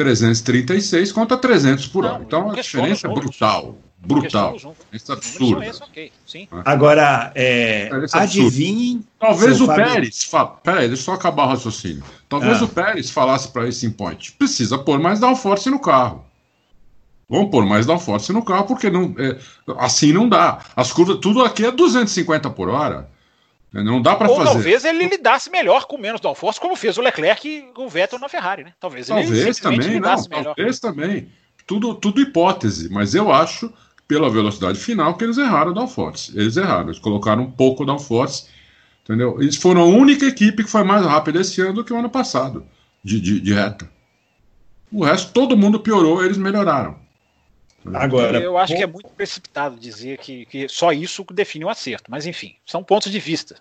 336 0.00 1.12
contra 1.12 1.36
300 1.36 1.86
por 1.88 2.06
hora. 2.06 2.22
Então 2.22 2.50
a 2.50 2.54
diferença 2.54 3.06
é 3.06 3.12
brutal. 3.12 3.76
Brutal. 3.98 4.56
Isso 4.90 5.12
é 5.12 5.14
absurdo. 5.14 5.62
Agora, 6.64 7.30
é, 7.34 7.90
adivinhem. 8.14 9.04
Talvez 9.18 9.60
o 9.60 9.66
Fábio... 9.66 9.84
Pérez. 9.84 10.24
Fala, 10.24 10.48
peraí, 10.48 10.88
deixa 10.88 11.02
eu 11.02 11.04
só 11.04 11.12
acabar 11.12 11.44
o 11.44 11.48
raciocínio. 11.48 12.02
Talvez 12.26 12.62
ah. 12.62 12.64
o 12.64 12.68
Pérez 12.68 13.10
falasse 13.10 13.48
para 13.48 13.68
esse 13.68 13.90
point: 13.90 14.32
precisa 14.32 14.78
pôr 14.78 14.98
mais 14.98 15.20
downforce 15.20 15.68
no 15.68 15.78
carro. 15.78 16.24
Vamos 17.28 17.50
pôr 17.50 17.66
mais 17.66 17.84
downforce 17.84 18.32
no 18.32 18.42
carro, 18.42 18.64
porque 18.64 18.88
não, 18.88 19.14
é, 19.18 19.36
assim 19.78 20.14
não 20.14 20.26
dá. 20.26 20.60
As 20.74 20.90
curvas, 20.90 21.18
tudo 21.18 21.44
aqui 21.44 21.66
é 21.66 21.70
250 21.70 22.48
por 22.50 22.70
hora. 22.70 23.08
Não 23.72 24.02
dá 24.02 24.16
para 24.16 24.28
fazer. 24.28 24.40
Ou 24.40 24.46
talvez 24.46 24.84
ele 24.84 25.06
lidasse 25.06 25.48
melhor 25.48 25.86
com 25.86 25.96
menos 25.96 26.20
downforce, 26.20 26.58
como 26.58 26.74
fez 26.74 26.98
o 26.98 27.02
Leclerc 27.02 27.70
com 27.72 27.86
o 27.86 27.88
Vettel 27.88 28.18
na 28.18 28.28
Ferrari, 28.28 28.64
né? 28.64 28.72
Talvez, 28.80 29.06
talvez 29.06 29.30
ele 29.30 29.54
também, 29.54 30.00
não, 30.00 30.28
melhor. 30.28 30.54
Talvez 30.56 30.80
também. 30.80 31.28
Tudo, 31.66 31.94
tudo 31.94 32.20
hipótese, 32.20 32.88
mas 32.90 33.14
eu 33.14 33.32
acho, 33.32 33.72
pela 34.08 34.28
velocidade 34.28 34.78
final, 34.78 35.16
que 35.16 35.22
eles 35.22 35.38
erraram 35.38 35.70
o 35.70 35.74
downforce. 35.74 36.36
Eles 36.36 36.56
erraram, 36.56 36.88
eles 36.88 36.98
colocaram 36.98 37.44
um 37.44 37.50
pouco 37.50 37.84
downforce, 37.84 38.48
entendeu? 39.04 39.40
Eles 39.40 39.54
foram 39.54 39.82
a 39.82 39.86
única 39.86 40.26
equipe 40.26 40.64
que 40.64 40.70
foi 40.70 40.82
mais 40.82 41.06
rápida 41.06 41.40
esse 41.40 41.60
ano 41.60 41.74
do 41.74 41.84
que 41.84 41.92
o 41.92 41.96
ano 41.96 42.10
passado, 42.10 42.66
de, 43.04 43.20
de, 43.20 43.40
de 43.40 43.54
reta. 43.54 43.88
O 44.90 45.04
resto, 45.04 45.32
todo 45.32 45.56
mundo 45.56 45.78
piorou, 45.78 46.24
eles 46.24 46.36
melhoraram. 46.36 46.98
Agora, 47.94 48.38
eu 48.38 48.58
acho 48.58 48.76
que 48.76 48.82
é 48.82 48.86
muito 48.86 49.08
precipitado 49.10 49.76
dizer 49.76 50.18
que, 50.18 50.44
que 50.46 50.68
só 50.68 50.92
isso 50.92 51.24
define 51.32 51.64
o 51.64 51.68
um 51.68 51.70
acerto, 51.70 52.10
mas 52.10 52.26
enfim, 52.26 52.54
são 52.66 52.84
pontos 52.84 53.10
de 53.10 53.18
vista. 53.18 53.56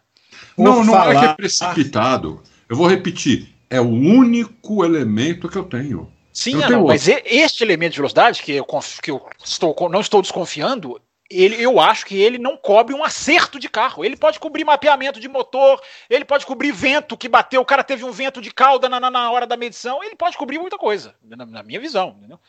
Não, 0.57 0.83
não 0.83 0.93
falar... 0.93 1.15
é 1.15 1.19
que 1.19 1.25
é 1.25 1.33
precipitado. 1.33 2.41
Eu 2.67 2.75
vou 2.75 2.87
repetir, 2.87 3.55
é 3.69 3.79
o 3.79 3.87
único 3.87 4.83
elemento 4.83 5.47
que 5.47 5.57
eu 5.57 5.63
tenho. 5.63 6.11
Sim, 6.31 6.61
eu 6.61 6.69
não, 6.69 6.85
mas 6.85 7.07
este 7.07 7.63
elemento 7.63 7.93
de 7.93 7.97
velocidade, 7.97 8.43
que 8.43 8.53
eu, 8.53 8.65
que 9.01 9.11
eu 9.11 9.25
estou, 9.43 9.75
não 9.89 9.99
estou 9.99 10.21
desconfiando, 10.21 11.01
ele, 11.29 11.61
eu 11.61 11.79
acho 11.79 12.05
que 12.05 12.19
ele 12.19 12.37
não 12.37 12.57
cobre 12.57 12.93
um 12.93 13.03
acerto 13.03 13.59
de 13.59 13.69
carro. 13.69 14.03
Ele 14.03 14.17
pode 14.17 14.39
cobrir 14.39 14.63
mapeamento 14.63 15.19
de 15.19 15.27
motor, 15.27 15.81
ele 16.09 16.25
pode 16.25 16.45
cobrir 16.45 16.71
vento 16.71 17.17
que 17.17 17.29
bateu, 17.29 17.61
o 17.61 17.65
cara 17.65 17.83
teve 17.83 18.03
um 18.03 18.11
vento 18.11 18.41
de 18.41 18.51
cauda 18.51 18.89
na, 18.89 18.99
na, 18.99 19.11
na 19.11 19.31
hora 19.31 19.45
da 19.45 19.55
medição, 19.55 20.03
ele 20.03 20.15
pode 20.15 20.37
cobrir 20.37 20.59
muita 20.59 20.77
coisa, 20.77 21.13
na, 21.23 21.45
na 21.45 21.63
minha 21.63 21.79
visão. 21.79 22.15
Entendeu? 22.17 22.39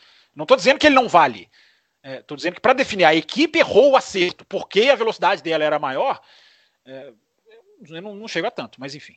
Não 0.40 0.44
estou 0.44 0.56
dizendo 0.56 0.78
que 0.78 0.86
ele 0.86 0.94
não 0.94 1.06
vale. 1.06 1.48
Estou 2.02 2.34
é, 2.34 2.38
dizendo 2.38 2.54
que 2.54 2.60
para 2.60 2.72
definir 2.72 3.04
a 3.04 3.14
equipe 3.14 3.58
errou 3.58 3.92
o 3.92 3.96
acerto, 3.96 4.44
porque 4.46 4.88
a 4.88 4.96
velocidade 4.96 5.42
dela 5.42 5.62
era 5.62 5.78
maior, 5.78 6.18
é, 6.86 7.12
eu 7.88 8.02
não, 8.02 8.14
não 8.14 8.26
chego 8.26 8.46
a 8.46 8.50
tanto, 8.50 8.80
mas 8.80 8.94
enfim. 8.94 9.16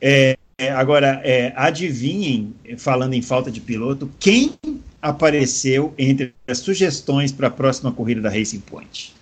É, 0.00 0.36
agora, 0.74 1.20
é, 1.24 1.52
adivinhem, 1.54 2.52
falando 2.78 3.14
em 3.14 3.22
falta 3.22 3.48
de 3.48 3.60
piloto, 3.60 4.10
quem 4.18 4.58
apareceu 5.00 5.94
entre 5.96 6.34
as 6.48 6.58
sugestões 6.58 7.30
para 7.30 7.46
a 7.46 7.50
próxima 7.50 7.92
corrida 7.92 8.20
da 8.20 8.28
Racing 8.28 8.60
Point? 8.60 9.14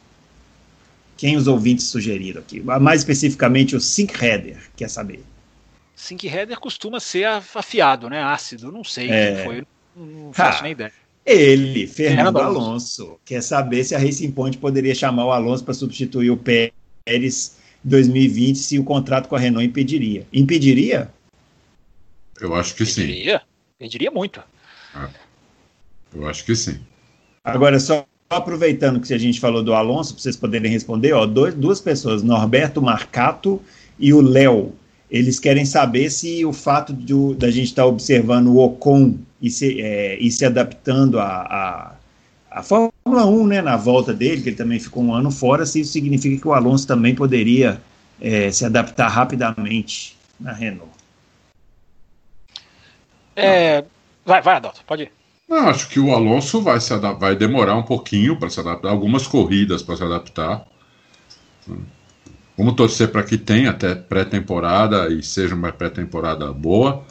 Quem 1.19 1.37
os 1.37 1.47
ouvintes 1.47 1.89
sugeriram 1.89 2.41
aqui? 2.41 2.61
Mais 2.61 3.03
especificamente 3.03 3.77
o 3.77 3.81
Sink 3.81 4.25
Header, 4.25 4.71
quer 4.77 4.89
saber? 4.89 5.23
Sink 5.95 6.27
Header 6.27 6.59
costuma 6.59 7.01
ser 7.01 7.27
afiado, 7.27 8.09
né? 8.09 8.23
Ácido, 8.23 8.73
não 8.73 8.85
sei 8.85 9.11
é... 9.11 9.35
quem 9.35 9.45
foi. 9.45 9.67
Não 9.99 10.33
faço 10.33 10.63
nem 10.63 10.73
ideia. 10.73 10.93
Ele, 11.27 11.87
Fernando 11.87 12.39
Alonso, 12.39 13.19
quer 13.25 13.43
saber 13.43 13.85
se 13.85 13.95
a 13.95 13.99
Racing 13.99 14.31
Point 14.31 14.57
poderia 14.57 14.95
chamar 14.95 15.27
o 15.27 15.33
Alonso 15.33 15.65
para 15.65 15.75
substituir 15.75 16.31
o 16.31 16.37
Pérez 16.37 17.59
em 17.85 17.89
2020 17.89 18.57
se 18.57 18.79
o 18.79 18.85
contrato 18.85 19.29
com 19.29 19.37
a 19.37 19.39
Renault 19.39 19.67
impediria. 19.67 20.27
Impediria? 20.33 21.11
Eu 22.41 22.55
acho 22.55 22.75
que 22.75 22.85
impediria. 22.85 23.39
sim. 23.39 23.45
Impediria 23.79 24.11
muito. 24.11 24.41
Ah, 24.95 25.11
eu 26.15 26.27
acho 26.27 26.45
que 26.45 26.57
sim. 26.57 26.81
Agora, 27.45 27.79
só 27.79 28.07
aproveitando 28.31 29.01
que 29.01 29.13
a 29.13 29.19
gente 29.19 29.39
falou 29.39 29.63
do 29.63 29.75
Alonso, 29.75 30.15
para 30.15 30.23
vocês 30.23 30.37
poderem 30.37 30.71
responder, 30.71 31.13
ó, 31.13 31.27
dois, 31.27 31.55
duas 31.55 31.81
pessoas, 31.81 32.23
Norberto 32.23 32.81
Marcato 32.81 33.61
e 33.99 34.15
o 34.15 34.21
Léo 34.21 34.75
eles 35.11 35.39
querem 35.39 35.65
saber 35.65 36.11
se 36.11 36.45
o 36.45 36.53
fato 36.53 36.93
de, 36.93 37.35
da 37.37 37.51
gente 37.51 37.69
estar 37.69 37.83
tá 37.83 37.89
observando 37.89 38.49
o 38.49 38.59
Ocon 38.59 39.15
e 39.41 39.51
se, 39.51 39.81
é, 39.81 40.19
e 40.19 40.31
se 40.31 40.45
adaptando 40.45 41.19
à, 41.19 41.97
a 42.51 42.63
Fórmula 42.63 43.27
1, 43.27 43.47
né, 43.47 43.63
na 43.63 43.77
volta 43.77 44.13
dele, 44.13 44.43
que 44.43 44.49
ele 44.49 44.57
também 44.57 44.81
ficou 44.81 45.03
um 45.03 45.15
ano 45.15 45.31
fora, 45.31 45.65
se 45.67 45.81
isso 45.81 45.93
significa 45.93 46.41
que 46.41 46.49
o 46.49 46.53
Alonso 46.53 46.87
também 46.87 47.15
poderia 47.15 47.81
é, 48.21 48.51
se 48.51 48.65
adaptar 48.65 49.09
rapidamente 49.09 50.17
na 50.41 50.53
Renault. 50.53 50.91
É, 53.37 53.85
vai, 54.25 54.43
vai, 54.43 54.57
Adalto, 54.57 54.81
pode 54.87 55.05
ir. 55.05 55.13
Não, 55.49 55.69
acho 55.69 55.89
que 55.89 56.01
o 56.01 56.13
Alonso 56.13 56.61
vai, 56.61 56.81
se 56.81 56.95
vai 56.97 57.37
demorar 57.37 57.77
um 57.77 57.83
pouquinho 57.83 58.37
para 58.37 58.51
se 58.51 58.61
adaptar, 58.61 58.91
algumas 58.91 59.27
corridas 59.27 59.83
para 59.83 59.97
se 59.97 60.03
adaptar. 60.03 60.67
Vamos 62.57 62.75
torcer 62.75 63.13
para 63.13 63.23
que 63.23 63.39
tenha 63.39 63.71
até 63.71 63.95
pré-temporada 63.95 65.09
e 65.09 65.23
seja 65.23 65.55
uma 65.55 65.71
pré-temporada 65.71 66.53
boa, 66.53 67.05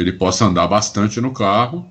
ele 0.00 0.12
possa 0.12 0.44
andar 0.46 0.66
bastante 0.66 1.20
no 1.20 1.32
carro, 1.32 1.86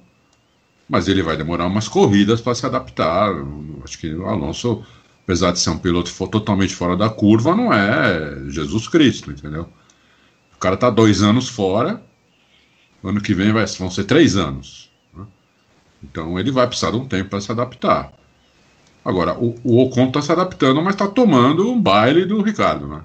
mas 0.88 1.08
ele 1.08 1.22
vai 1.22 1.38
demorar 1.38 1.68
umas 1.68 1.88
corridas 1.88 2.42
para 2.42 2.56
se 2.56 2.66
adaptar. 2.66 3.32
Acho 3.84 4.00
que 4.00 4.14
o 4.14 4.26
Alonso, 4.26 4.84
apesar 5.24 5.52
de 5.52 5.60
ser 5.60 5.70
um 5.70 5.78
piloto 5.78 6.12
totalmente 6.28 6.74
fora 6.74 6.98
da 6.98 7.10
curva, 7.10 7.56
não 7.56 7.72
é 7.72 8.50
Jesus 8.50 8.88
Cristo, 8.88 9.32
entendeu? 9.32 9.70
O 10.56 10.60
cara 10.60 10.76
está 10.76 10.90
dois 10.90 11.22
anos 11.22 11.48
fora, 11.48 12.04
ano 13.04 13.22
que 13.22 13.34
vem 13.34 13.54
vai, 13.54 13.66
vão 13.66 13.90
ser 13.90 14.04
três 14.06 14.36
anos. 14.36 14.90
Né? 15.14 15.26
Então 16.04 16.40
ele 16.40 16.52
vai 16.52 16.68
precisar 16.68 16.92
de 16.92 16.98
um 16.98 17.08
tempo 17.08 17.30
para 17.30 17.42
se 17.42 17.52
adaptar. 17.52 18.12
Agora, 19.06 19.38
o, 19.40 19.56
o 19.64 19.82
Ocon 19.82 20.08
está 20.08 20.22
se 20.22 20.32
adaptando, 20.32 20.82
mas 20.82 20.96
está 20.96 21.08
tomando 21.08 21.72
um 21.72 21.82
baile 21.82 22.26
do 22.26 22.42
Ricardo, 22.42 22.88
né? 22.88 23.02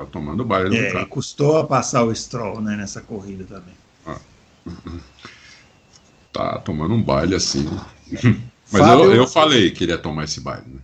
Está 0.00 0.06
tomando 0.06 0.44
baile 0.46 0.70
do 0.70 0.76
é, 0.76 0.86
Ricardo. 0.86 1.08
Custou 1.08 1.58
a 1.58 1.66
passar 1.66 2.04
o 2.04 2.14
Stroll 2.14 2.62
né, 2.62 2.74
nessa 2.74 3.02
corrida 3.02 3.44
também. 3.44 3.74
Ah. 4.06 4.18
Tá 6.32 6.60
tomando 6.60 6.94
um 6.94 7.02
baile 7.02 7.34
assim. 7.34 7.68
Mas 8.70 8.86
eu, 8.86 9.12
eu 9.12 9.26
falei 9.26 9.72
que 9.72 9.82
ele 9.82 9.90
ia 9.90 9.98
tomar 9.98 10.22
esse 10.22 10.40
baile, 10.40 10.64
né? 10.64 10.80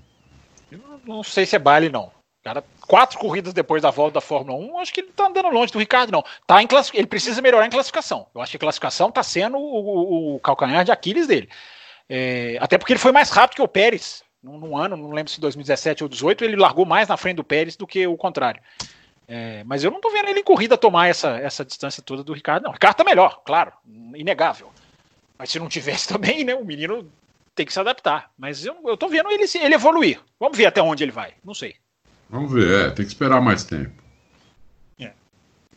Eu 0.72 0.80
não 1.06 1.22
sei 1.22 1.47
se 1.47 1.55
é 1.55 1.59
baile, 1.59 1.88
não. 1.88 2.10
Cara, 2.43 2.64
quatro 2.80 3.16
corridas 3.16 3.55
depois 3.55 3.80
da 3.80 3.93
volta 3.93 4.14
da 4.14 4.20
Fórmula 4.20 4.59
1, 4.59 4.78
acho 4.80 4.93
que 4.93 5.02
ele 5.02 5.12
tá 5.14 5.28
andando 5.28 5.48
longe 5.51 5.72
do 5.72 5.78
Ricardo, 5.78 6.10
não. 6.10 6.24
Tá 6.48 6.60
em 6.60 6.66
Ele 6.94 7.06
precisa 7.06 7.40
melhorar 7.40 7.64
em 7.64 7.70
classificação. 7.70 8.26
Eu 8.34 8.40
acho 8.40 8.51
que 8.51 8.56
a 8.56 8.60
classificação 8.60 9.09
tá 9.09 9.22
sendo 9.22 9.56
o, 9.56 9.60
o, 9.60 10.34
o 10.34 10.40
calcanhar 10.40 10.84
de 10.84 10.90
Aquiles 10.90 11.28
dele. 11.28 11.48
É, 12.09 12.59
até 12.60 12.76
porque 12.76 12.93
ele 12.93 13.01
foi 13.01 13.12
mais 13.12 13.30
rápido 13.30 13.56
que 13.56 13.62
o 13.62 13.68
Pérez. 13.68 14.24
Num, 14.43 14.59
num, 14.59 14.76
ano, 14.76 14.97
não 14.97 15.12
lembro 15.12 15.30
se 15.30 15.40
2017 15.40 16.02
ou 16.02 16.09
2018, 16.09 16.44
ele 16.44 16.56
largou 16.56 16.84
mais 16.84 17.06
na 17.06 17.16
frente 17.16 17.36
do 17.36 17.44
Pérez 17.44 17.76
do 17.76 17.86
que 17.86 18.05
o 18.05 18.16
contrário. 18.16 18.60
É, 19.28 19.65
mas 19.65 19.82
eu 19.82 19.90
não 19.90 20.01
tô 20.01 20.11
vendo 20.11 20.28
ele 20.28 20.40
em 20.40 20.44
corrida 20.44 20.78
tomar 20.78 21.09
essa, 21.09 21.36
essa 21.39 21.65
distância 21.65 22.03
toda 22.03 22.23
do 22.23 22.32
Ricardo, 22.32 22.65
não. 22.65 22.70
O 22.70 22.74
Ricardo 22.74 22.97
tá 22.97 23.05
melhor, 23.05 23.43
claro, 23.44 23.73
inegável. 24.15 24.70
Mas 25.39 25.51
se 25.51 25.59
não 25.59 25.69
tivesse 25.69 26.07
também, 26.09 26.44
né, 26.44 26.55
o 26.55 26.65
menino 26.65 27.11
tem 27.55 27.66
que 27.66 27.73
se 27.73 27.81
adaptar. 27.81 28.31
Mas 28.39 28.65
eu, 28.65 28.77
eu 28.85 28.97
tô 28.97 29.09
vendo 29.09 29.31
ele, 29.31 29.44
ele 29.61 29.74
evoluir. 29.74 30.20
Vamos 30.39 30.57
ver 30.57 30.66
até 30.66 30.81
onde 30.81 31.03
ele 31.03 31.12
vai. 31.12 31.35
Não 31.44 31.55
sei. 31.55 31.74
Vamos 32.28 32.53
ver, 32.53 32.86
é, 32.86 32.90
tem 32.90 33.05
que 33.05 33.12
esperar 33.12 33.40
mais 33.40 33.65
tempo. 33.65 34.06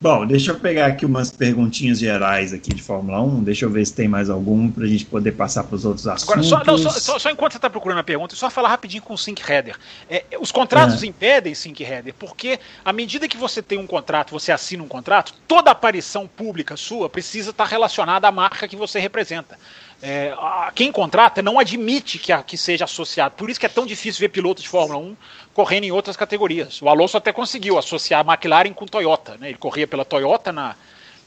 Bom, 0.01 0.25
deixa 0.25 0.51
eu 0.51 0.59
pegar 0.59 0.85
aqui 0.85 1.05
umas 1.05 1.29
perguntinhas 1.29 1.99
gerais 1.99 2.53
aqui 2.53 2.73
de 2.73 2.81
Fórmula 2.81 3.21
1. 3.21 3.43
Deixa 3.43 3.65
eu 3.65 3.69
ver 3.69 3.85
se 3.85 3.93
tem 3.93 4.07
mais 4.07 4.29
algum 4.29 4.71
para 4.71 4.85
a 4.85 4.87
gente 4.87 5.03
poder 5.03 5.33
passar 5.33 5.65
para 5.65 5.75
os 5.75 5.83
outros 5.83 6.07
assuntos. 6.07 6.29
Agora, 6.29 6.63
só, 6.63 6.63
não, 6.63 6.77
só, 6.77 7.19
só, 7.19 7.29
enquanto 7.29 7.51
você 7.51 7.57
está 7.57 7.69
procurando 7.69 7.97
a 7.97 8.03
pergunta, 8.03 8.33
só 8.33 8.49
falar 8.49 8.69
rapidinho 8.69 9.03
com 9.03 9.13
o 9.13 9.17
Sync 9.17 9.41
Header. 9.41 9.75
É, 10.09 10.23
os 10.39 10.53
contratos 10.53 11.03
é. 11.03 11.05
impedem 11.05 11.53
Sync 11.53 11.83
Header, 11.83 12.13
porque 12.17 12.61
à 12.85 12.93
medida 12.93 13.27
que 13.27 13.35
você 13.35 13.61
tem 13.61 13.77
um 13.77 13.85
contrato, 13.85 14.31
você 14.31 14.53
assina 14.53 14.81
um 14.81 14.87
contrato, 14.87 15.33
toda 15.45 15.69
aparição 15.69 16.25
pública 16.27 16.77
sua 16.77 17.09
precisa 17.09 17.49
estar 17.49 17.65
relacionada 17.65 18.25
à 18.25 18.31
marca 18.31 18.69
que 18.69 18.77
você 18.77 18.99
representa. 19.01 19.57
É, 20.01 20.33
quem 20.75 20.91
contrata 20.91 21.41
não 21.41 21.59
admite 21.59 22.17
que, 22.19 22.31
a, 22.31 22.41
que 22.41 22.57
seja 22.57 22.85
associado. 22.85 23.35
Por 23.35 23.49
isso 23.49 23.59
que 23.59 23.65
é 23.65 23.69
tão 23.69 23.85
difícil 23.85 24.21
ver 24.21 24.29
pilotos 24.29 24.63
de 24.63 24.69
Fórmula 24.69 24.99
1 24.99 25.17
correndo 25.53 25.83
em 25.83 25.91
outras 25.91 26.15
categorias. 26.15 26.81
O 26.81 26.87
Alonso 26.87 27.17
até 27.17 27.33
conseguiu 27.33 27.77
associar 27.77 28.25
a 28.25 28.33
McLaren 28.33 28.71
com 28.71 28.85
Toyota. 28.85 29.37
Né? 29.37 29.49
Ele 29.49 29.57
corria 29.57 29.85
pela 29.85 30.05
Toyota 30.05 30.53
na, 30.53 30.75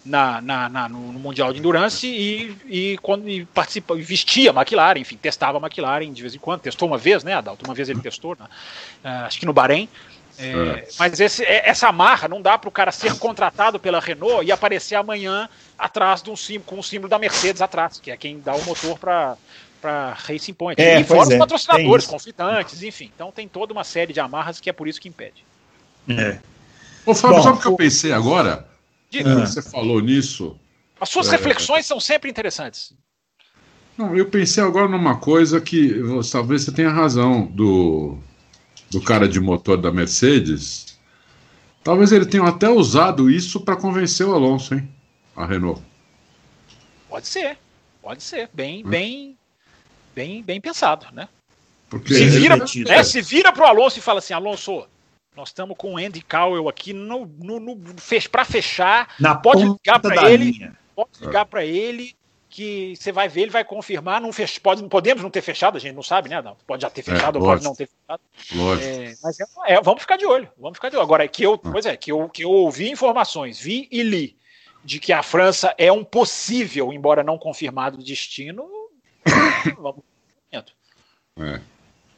na, 0.05 0.41
na, 0.41 0.69
na 0.69 0.89
no, 0.89 0.99
Mundial 0.99 1.53
de 1.53 1.59
Endurance 1.59 2.07
e, 2.07 2.57
e, 2.67 2.99
quando, 3.03 3.29
e 3.29 3.45
participa, 3.45 3.95
vestia 3.95 4.51
a 4.51 4.55
McLaren, 4.55 5.01
enfim, 5.01 5.17
testava 5.17 5.59
a 5.59 5.61
McLaren 5.61 6.11
de 6.13 6.23
vez 6.23 6.35
em 6.35 6.39
quando. 6.39 6.63
Testou 6.63 6.89
uma 6.89 6.99
vez, 6.99 7.23
né, 7.23 7.35
Adalto? 7.35 7.65
Uma 7.65 7.75
vez 7.75 7.89
ele 7.89 8.01
testou, 8.01 8.37
né? 8.39 8.47
uh, 9.05 9.27
acho 9.27 9.39
que 9.39 9.47
no 9.47 9.53
Bahrein. 9.53 9.89
É, 10.39 10.49
é. 10.49 10.89
Mas 10.99 11.21
esse, 11.21 11.45
é, 11.45 11.69
essa 11.69 11.89
amarra 11.89 12.29
não 12.29 12.41
dá 12.41 12.57
para 12.57 12.69
o 12.69 12.73
cara 12.73 12.91
ser 12.91 13.17
contratado 13.19 13.79
pela 13.79 14.01
Renault 14.01 14.45
e 14.47 14.53
aparecer 14.53 14.95
amanhã 14.95 15.49
atrás 15.79 16.23
de 16.23 16.31
um 16.31 16.37
símbolo, 16.37 16.65
com 16.65 16.79
o 16.79 16.83
símbolo 16.83 17.09
da 17.09 17.19
Mercedes 17.19 17.61
atrás, 17.61 18.01
que 18.01 18.11
é 18.11 18.17
quem 18.17 18.41
dá 18.41 18.55
o 18.55 18.65
motor 18.65 18.99
para 18.99 19.37
para 19.81 20.13
Racing 20.13 20.55
Point. 20.55 20.81
É, 20.81 21.01
e 21.01 21.05
fora 21.05 21.23
os 21.23 21.31
é, 21.31 21.39
patrocinadores, 21.39 22.07
confitantes, 22.07 22.85
enfim. 22.85 23.11
Então 23.13 23.33
tem 23.33 23.49
toda 23.49 23.73
uma 23.73 23.83
série 23.83 24.13
de 24.13 24.21
amarras 24.21 24.61
que 24.61 24.71
é 24.71 24.73
por 24.73 24.87
isso 24.87 25.01
que 25.01 25.09
impede. 25.09 25.45
É. 26.09 26.39
Ô, 27.05 27.13
Fábio, 27.15 27.39
Bom, 27.39 27.43
sabe 27.43 27.59
o 27.59 27.61
que 27.61 27.67
eu 27.67 27.75
pensei 27.75 28.13
agora? 28.13 28.69
Diga. 29.11 29.45
Você 29.45 29.61
falou 29.61 30.01
nisso. 30.01 30.57
As 31.01 31.09
suas 31.09 31.27
é... 31.27 31.33
reflexões 31.33 31.85
são 31.85 31.99
sempre 31.99 32.31
interessantes. 32.31 32.95
Não, 33.99 34.17
eu 34.17 34.27
pensei 34.27 34.63
agora 34.63 34.89
numa 34.89 35.17
coisa 35.17 35.61
que 35.61 35.95
talvez 36.31 36.63
você 36.63 36.73
tenha 36.73 36.89
razão 36.89 37.45
do, 37.47 38.19
do 38.93 39.01
cara 39.01 39.27
de 39.27 39.41
motor 39.41 39.79
da 39.79 39.91
Mercedes. 39.91 40.99
Talvez 41.83 42.13
ele 42.13 42.27
tenha 42.27 42.45
até 42.45 42.69
usado 42.69 43.31
isso 43.31 43.61
para 43.61 43.75
convencer 43.75 44.27
o 44.27 44.35
Alonso, 44.35 44.75
hein? 44.75 44.89
A 45.35 45.47
Renault. 45.47 45.83
Pode 47.09 47.27
ser, 47.27 47.59
pode 48.01 48.23
ser. 48.23 48.49
Bem, 48.53 48.85
hum. 48.85 48.89
bem 48.89 49.39
bem, 50.15 50.43
bem 50.43 50.61
pensado, 50.61 51.07
né? 51.13 51.29
Porque 51.89 52.15
se 52.15 52.27
vira, 52.27 52.57
é, 52.89 52.95
é, 52.99 53.03
se 53.03 53.21
vira 53.21 53.53
pro 53.53 53.65
Alonso 53.65 53.99
e 53.99 54.03
fala 54.03 54.19
assim, 54.19 54.33
Alonso, 54.33 54.87
nós 55.37 55.49
estamos 55.49 55.77
com 55.77 55.95
o 55.95 55.99
Andy 55.99 56.23
Cowell 56.23 56.69
aqui 56.69 56.93
no, 56.93 57.27
no, 57.39 57.59
no 57.59 57.79
fech, 57.99 58.29
para 58.29 58.45
fechar. 58.45 59.15
Na 59.19 59.35
pode 59.35 59.65
ligar 59.65 60.01
para 60.01 60.31
ele, 60.31 60.53
linha. 60.53 60.79
pode 60.95 61.11
ligar 61.21 61.45
para 61.47 61.65
ele 61.65 62.15
que 62.53 62.95
você 62.97 63.11
vai 63.11 63.29
ver, 63.29 63.43
ele 63.43 63.51
vai 63.51 63.65
confirmar. 63.65 64.21
Não 64.21 64.33
fech, 64.33 64.61
pode, 64.61 64.87
podemos 64.89 65.23
não 65.23 65.31
ter 65.31 65.41
fechado, 65.41 65.77
a 65.77 65.81
gente 65.81 65.95
não 65.95 66.03
sabe, 66.03 66.29
né? 66.29 66.41
Não, 66.43 66.57
pode 66.67 66.83
já 66.83 66.91
ter 66.91 67.01
é, 67.01 67.05
fechado 67.05 67.39
é, 67.39 67.41
ou 67.41 67.47
pode 67.47 67.65
não 67.65 67.75
ter 67.75 67.89
fechado. 67.89 68.23
É, 68.81 69.15
mas 69.23 69.41
é, 69.41 69.45
é, 69.67 69.81
vamos 69.81 70.03
ficar 70.03 70.17
de 70.17 70.27
olho, 70.27 70.49
vamos 70.59 70.77
ficar 70.77 70.91
de 70.91 70.97
olho. 70.97 71.05
Agora 71.05 71.27
que 71.27 71.43
eu, 71.43 71.55
ah. 71.55 71.71
pois 71.73 71.87
é, 71.87 71.97
que 71.97 72.13
eu, 72.13 72.29
que 72.29 72.45
eu 72.45 72.51
ouvi 72.51 72.91
informações, 72.91 73.59
vi 73.59 73.89
e 73.91 74.03
li 74.03 74.37
de 74.85 75.01
que 75.01 75.13
a 75.13 75.23
França 75.23 75.75
é 75.79 75.91
um 75.91 76.05
possível, 76.05 76.93
embora 76.93 77.23
não 77.23 77.39
confirmado, 77.39 77.99
destino. 77.99 78.69
vamos 79.79 80.03
é. 81.39 81.61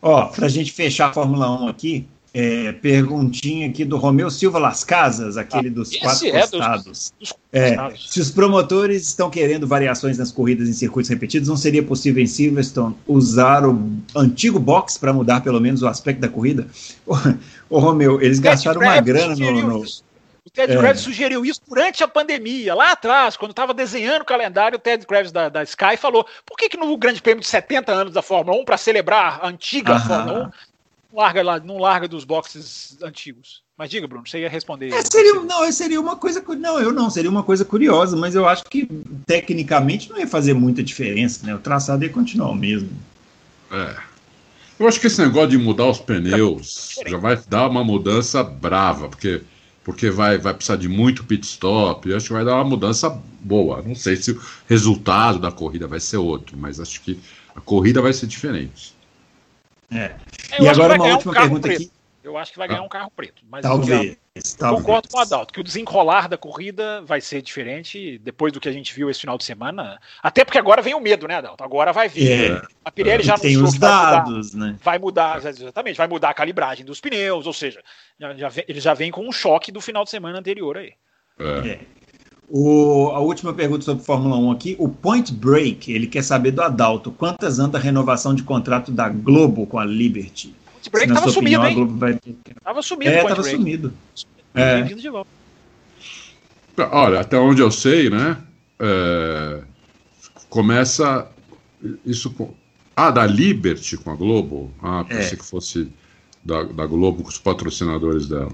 Ó, 0.03 0.27
pra 0.27 0.49
gente 0.49 0.73
fechar 0.73 1.11
a 1.11 1.13
Fórmula 1.13 1.51
1 1.63 1.69
aqui, 1.69 2.09
é, 2.35 2.73
perguntinha 2.73 3.69
aqui 3.69 3.85
do 3.85 3.97
Romeu 3.97 4.29
Silva 4.29 4.59
Las 4.59 4.83
Casas, 4.83 5.37
aquele 5.37 5.69
ah, 5.69 5.73
dos 5.73 5.97
quatro 5.97 6.27
é 6.27 6.41
costados. 6.41 6.85
Dos, 7.21 7.31
dos 7.31 7.35
é, 7.53 7.77
se 7.97 8.21
os 8.21 8.33
promotores 8.33 9.07
estão 9.07 9.31
querendo 9.31 9.69
variações 9.69 10.19
nas 10.19 10.33
corridas 10.33 10.69
em 10.69 10.73
circuitos 10.73 11.09
repetidos, 11.09 11.49
não 11.49 11.57
seria 11.57 11.83
possível 11.83 12.21
em 12.21 12.27
Silverstone 12.27 12.97
usar 13.07 13.65
o 13.65 13.89
antigo 14.17 14.59
box 14.59 14.99
para 14.99 15.13
mudar 15.13 15.43
pelo 15.43 15.61
menos 15.61 15.81
o 15.83 15.87
aspecto 15.87 16.19
da 16.19 16.29
corrida? 16.29 16.67
Ô, 17.71 17.79
Romeu, 17.79 18.21
eles 18.21 18.41
gastaram 18.41 18.81
uma 18.81 19.01
grana 19.01 19.37
no, 19.37 19.69
no, 19.69 19.85
o 20.47 20.51
Ted 20.53 20.75
é. 20.75 20.95
sugeriu 20.95 21.47
isso 21.47 21.61
durante 21.67 22.05
a 22.05 22.09
pandemia, 22.09 22.75
lá 22.75 22.93
atrás, 22.93 23.35
quando 23.35 23.53
estava 23.53 23.73
desenhando 23.73 24.23
o 24.23 24.27
calendário, 24.27 24.77
o 24.77 24.79
Ted 24.79 25.07
Kravitz 25.07 25.33
da, 25.33 25.49
da 25.49 25.63
Sky 25.63 25.97
falou: 25.97 26.27
por 26.45 26.59
que, 26.59 26.69
que 26.69 26.77
no 26.77 26.95
Grande 26.99 27.23
Prêmio 27.23 27.41
de 27.41 27.47
70 27.47 27.91
anos 27.91 28.13
da 28.13 28.21
Fórmula 28.21 28.61
1, 28.61 28.65
para 28.65 28.77
celebrar 28.77 29.39
a 29.41 29.49
antiga 29.49 29.99
Fórmula 29.99 30.41
1, 30.41 30.43
não 30.43 30.53
larga, 31.15 31.43
lá, 31.43 31.61
não 31.61 31.79
larga 31.79 32.09
dos 32.09 32.25
boxes 32.25 32.99
antigos? 33.03 33.63
Mas 33.77 33.91
diga, 33.91 34.07
Bruno, 34.07 34.27
você 34.27 34.41
ia 34.41 34.49
responder. 34.49 34.93
É, 34.93 35.03
seria, 35.03 35.35
não, 35.35 35.73
seria 35.73 36.01
uma 36.01 36.17
coisa. 36.17 36.43
Não, 36.59 36.79
eu 36.79 36.93
não, 36.93 37.11
seria 37.11 37.31
uma 37.31 37.43
coisa 37.43 37.65
curiosa, 37.65 38.17
mas 38.17 38.35
eu 38.35 38.47
acho 38.47 38.65
que 38.65 38.87
tecnicamente 39.27 40.11
não 40.11 40.19
ia 40.19 40.27
fazer 40.27 40.55
muita 40.55 40.83
diferença, 40.83 41.47
né? 41.47 41.55
O 41.55 41.59
traçado 41.59 42.05
ia 42.05 42.11
continuar 42.11 42.51
o 42.51 42.55
mesmo. 42.55 42.91
É. 43.73 43.97
Eu 44.79 44.89
acho 44.89 45.01
que 45.01 45.07
esse 45.07 45.21
negócio 45.21 45.51
de 45.51 45.59
mudar 45.59 45.87
os 45.87 45.99
pneus 45.99 46.97
já 47.07 47.17
vai 47.17 47.37
dar 47.49 47.69
uma 47.69 47.85
mudança 47.85 48.43
brava, 48.43 49.09
porque 49.09 49.43
porque 49.85 50.09
vai, 50.11 50.39
vai 50.39 50.55
precisar 50.55 50.77
de 50.77 50.89
muito 50.89 51.25
pit 51.25 51.45
stop. 51.47 52.09
Eu 52.09 52.17
acho 52.17 52.29
que 52.29 52.33
vai 52.33 52.45
dar 52.45 52.55
uma 52.55 52.65
mudança 52.65 53.11
boa. 53.41 53.83
Não 53.83 53.95
sei 53.95 54.17
se 54.17 54.33
o 54.33 54.41
resultado 54.67 55.39
da 55.39 55.53
corrida 55.53 55.87
vai 55.87 56.01
ser 56.01 56.17
outro, 56.17 56.57
mas 56.57 56.81
acho 56.81 57.03
que 57.03 57.21
a 57.55 57.61
corrida 57.61 58.01
vai 58.01 58.13
ser 58.15 58.27
diferente. 58.27 58.94
É. 59.95 60.15
E 60.61 60.69
agora 60.69 60.95
uma 60.95 61.07
última 61.07 61.33
um 61.33 61.35
pergunta 61.35 61.69
preto. 61.69 61.83
aqui. 61.83 61.93
Eu 62.25 62.39
acho 62.39 62.53
que 62.53 62.59
vai 62.59 62.67
ganhar 62.67 62.81
um 62.81 62.89
carro 62.89 63.13
preto. 63.15 63.43
Mas 63.51 63.61
talvez. 63.61 64.17
talvez. 64.57 64.83
Concordo 64.83 65.09
com 65.11 65.19
o 65.19 65.21
Adalto, 65.21 65.53
que 65.53 65.61
o 65.61 65.63
desenrolar 65.63 66.27
da 66.27 66.39
corrida 66.39 67.03
vai 67.03 67.21
ser 67.21 67.43
diferente 67.43 68.19
depois 68.19 68.51
do 68.51 68.59
que 68.59 68.69
a 68.69 68.73
gente 68.73 68.95
viu 68.95 69.11
esse 69.11 69.21
final 69.21 69.37
de 69.37 69.45
semana. 69.45 70.01
Até 70.23 70.43
porque 70.43 70.57
agora 70.57 70.81
vem 70.81 70.95
o 70.95 71.01
medo, 71.01 71.29
né, 71.29 71.37
Adalto? 71.37 71.63
Agora 71.63 71.93
vai 71.93 72.09
vir. 72.09 72.53
É. 72.53 72.63
A 72.83 72.91
Pirelli 72.91 73.23
é. 73.23 73.27
já 73.27 73.37
tem 73.37 73.63
os 73.63 73.79
dados, 73.79 74.55
vai 74.55 74.71
né? 74.71 74.77
Vai 74.83 74.99
mudar, 74.99 75.45
exatamente, 75.45 75.99
vai 75.99 76.09
mudar 76.09 76.31
a 76.31 76.35
calibragem 76.35 76.85
dos 76.85 76.99
pneus, 76.99 77.47
ou 77.47 77.53
seja, 77.53 77.83
já, 78.19 78.35
já 78.35 78.49
vem, 78.49 78.65
ele 78.67 78.81
já 78.81 78.95
vem 78.95 79.11
com 79.11 79.29
um 79.29 79.33
choque 79.33 79.71
do 79.71 79.83
final 79.83 80.03
de 80.03 80.11
semana 80.11 80.39
anterior 80.39 80.79
aí. 80.79 80.95
É. 81.39 81.69
é. 81.69 81.81
O, 82.49 83.11
a 83.13 83.21
última 83.21 83.55
pergunta 83.55 83.85
sobre 83.85 84.05
Fórmula 84.05 84.37
1 84.37 84.51
aqui, 84.53 84.77
o 84.79 84.89
Point 84.89 85.33
Break, 85.33 85.91
ele 85.91 86.07
quer 86.07 86.23
saber 86.23 86.51
do 86.51 86.63
Adalto, 86.63 87.11
quantas 87.11 87.59
anda 87.59 87.79
a 87.79 87.81
renovação 87.81 88.35
de 88.35 88.43
contrato 88.43 88.93
da 88.93 89.09
Globo 89.09 89.67
com 89.67 89.79
a 89.79 89.85
Liberty? 89.85 90.55
Esse 90.81 90.91
break 90.91 91.15
tava 91.15 91.31
sumido, 91.31 91.63
opinião, 91.63 91.87
hein? 91.87 91.97
Vai... 91.97 92.21
Tava 92.63 92.83
sumido. 92.83 93.11
É, 93.11 93.23
tava 93.23 93.43
break. 93.43 93.57
sumido. 93.57 93.93
É. 94.55 94.83
De 94.83 95.09
volta. 95.09 95.31
Olha, 96.91 97.21
até 97.21 97.39
onde 97.39 97.63
eu 97.63 97.71
sei, 97.71 98.11
né? 98.11 98.37
É... 98.79 99.63
Começa 100.51 101.27
isso 102.05 102.31
com. 102.31 102.53
Ah, 102.95 103.11
da 103.11 103.27
Liberty 103.27 103.97
com 103.97 104.11
a 104.11 104.15
Globo? 104.15 104.71
Ah, 104.83 105.05
pensei 105.09 105.33
é. 105.33 105.37
que 105.37 105.45
fosse 105.45 105.91
da, 106.45 106.63
da 106.63 106.87
Globo 106.87 107.23
com 107.23 107.29
os 107.29 107.39
patrocinadores 107.39 108.29
dela. 108.29 108.53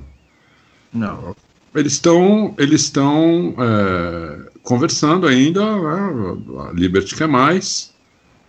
Não. 0.93 1.35
Eles 1.75 1.93
estão 1.95 2.55
eles 2.59 2.83
estão 2.83 3.55
é, 3.59 4.51
conversando 4.63 5.27
ainda. 5.27 5.65
Né? 5.65 6.39
A 6.69 6.73
Liberty 6.73 7.15
quer 7.15 7.29
mais, 7.29 7.93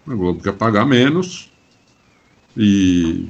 a 0.08 0.14
Globo 0.14 0.42
quer 0.42 0.54
pagar 0.54 0.86
menos. 0.86 1.52
E 2.58 3.28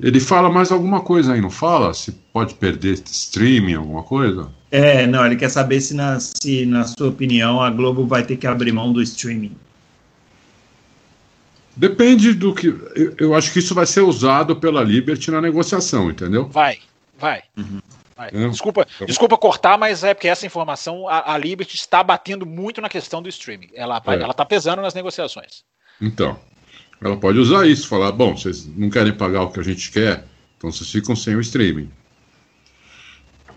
ele 0.00 0.20
fala 0.20 0.50
mais 0.50 0.70
alguma 0.70 1.00
coisa 1.00 1.32
aí, 1.32 1.40
não 1.40 1.50
fala? 1.50 1.92
Se 1.94 2.12
pode 2.32 2.54
perder 2.54 3.02
streaming, 3.04 3.74
alguma 3.74 4.02
coisa? 4.02 4.50
É, 4.70 5.06
não, 5.06 5.24
ele 5.24 5.36
quer 5.36 5.48
saber 5.48 5.80
se 5.80 5.94
na, 5.94 6.20
se, 6.20 6.66
na 6.66 6.84
sua 6.84 7.08
opinião, 7.08 7.62
a 7.62 7.70
Globo 7.70 8.06
vai 8.06 8.22
ter 8.22 8.36
que 8.36 8.46
abrir 8.46 8.72
mão 8.72 8.92
do 8.92 9.02
streaming. 9.02 9.56
Depende 11.74 12.32
do 12.32 12.54
que. 12.54 12.68
Eu, 12.94 13.14
eu 13.18 13.34
acho 13.34 13.52
que 13.52 13.58
isso 13.58 13.74
vai 13.74 13.86
ser 13.86 14.00
usado 14.00 14.56
pela 14.56 14.82
Liberty 14.82 15.30
na 15.30 15.40
negociação, 15.40 16.10
entendeu? 16.10 16.48
Vai, 16.48 16.78
vai. 17.18 17.42
Uhum. 17.56 17.80
Desculpa, 18.50 18.86
então... 18.94 19.06
desculpa 19.06 19.36
cortar, 19.36 19.76
mas 19.76 20.02
é 20.02 20.14
porque 20.14 20.28
essa 20.28 20.46
informação, 20.46 21.06
a, 21.06 21.34
a, 21.34 21.38
Liberty 21.38 21.76
está 21.76 22.02
batendo 22.02 22.46
muito 22.46 22.80
na 22.80 22.88
questão 22.88 23.20
do 23.20 23.28
streaming. 23.28 23.68
Ela 23.74 23.98
está 23.98 24.42
é. 24.42 24.44
pesando 24.46 24.80
nas 24.80 24.94
negociações. 24.94 25.64
Então. 26.00 26.38
Ela 26.98 27.16
pode 27.16 27.38
usar 27.38 27.66
isso, 27.66 27.86
falar, 27.88 28.10
bom, 28.12 28.34
vocês 28.34 28.66
não 28.74 28.88
querem 28.88 29.12
pagar 29.12 29.42
o 29.42 29.50
que 29.50 29.60
a 29.60 29.62
gente 29.62 29.90
quer, 29.90 30.24
então 30.56 30.72
vocês 30.72 30.90
ficam 30.90 31.14
sem 31.14 31.36
o 31.36 31.40
streaming. 31.40 31.90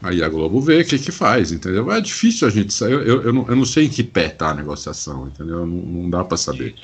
Aí 0.01 0.23
a 0.23 0.29
Globo 0.29 0.61
vê 0.61 0.81
o 0.81 0.85
que, 0.85 0.97
que 0.97 1.11
faz, 1.11 1.51
entendeu? 1.51 1.91
É 1.91 1.99
difícil 1.99 2.47
a 2.47 2.51
gente 2.51 2.73
sair. 2.73 2.91
Eu, 2.91 3.01
eu, 3.01 3.21
eu, 3.23 3.33
não, 3.33 3.47
eu 3.47 3.55
não 3.55 3.65
sei 3.65 3.85
em 3.85 3.89
que 3.89 4.03
pé 4.03 4.29
tá 4.29 4.49
a 4.49 4.53
negociação, 4.53 5.27
entendeu? 5.27 5.65
Não, 5.65 5.67
não 5.67 6.09
dá 6.09 6.23
para 6.23 6.37
saber. 6.37 6.75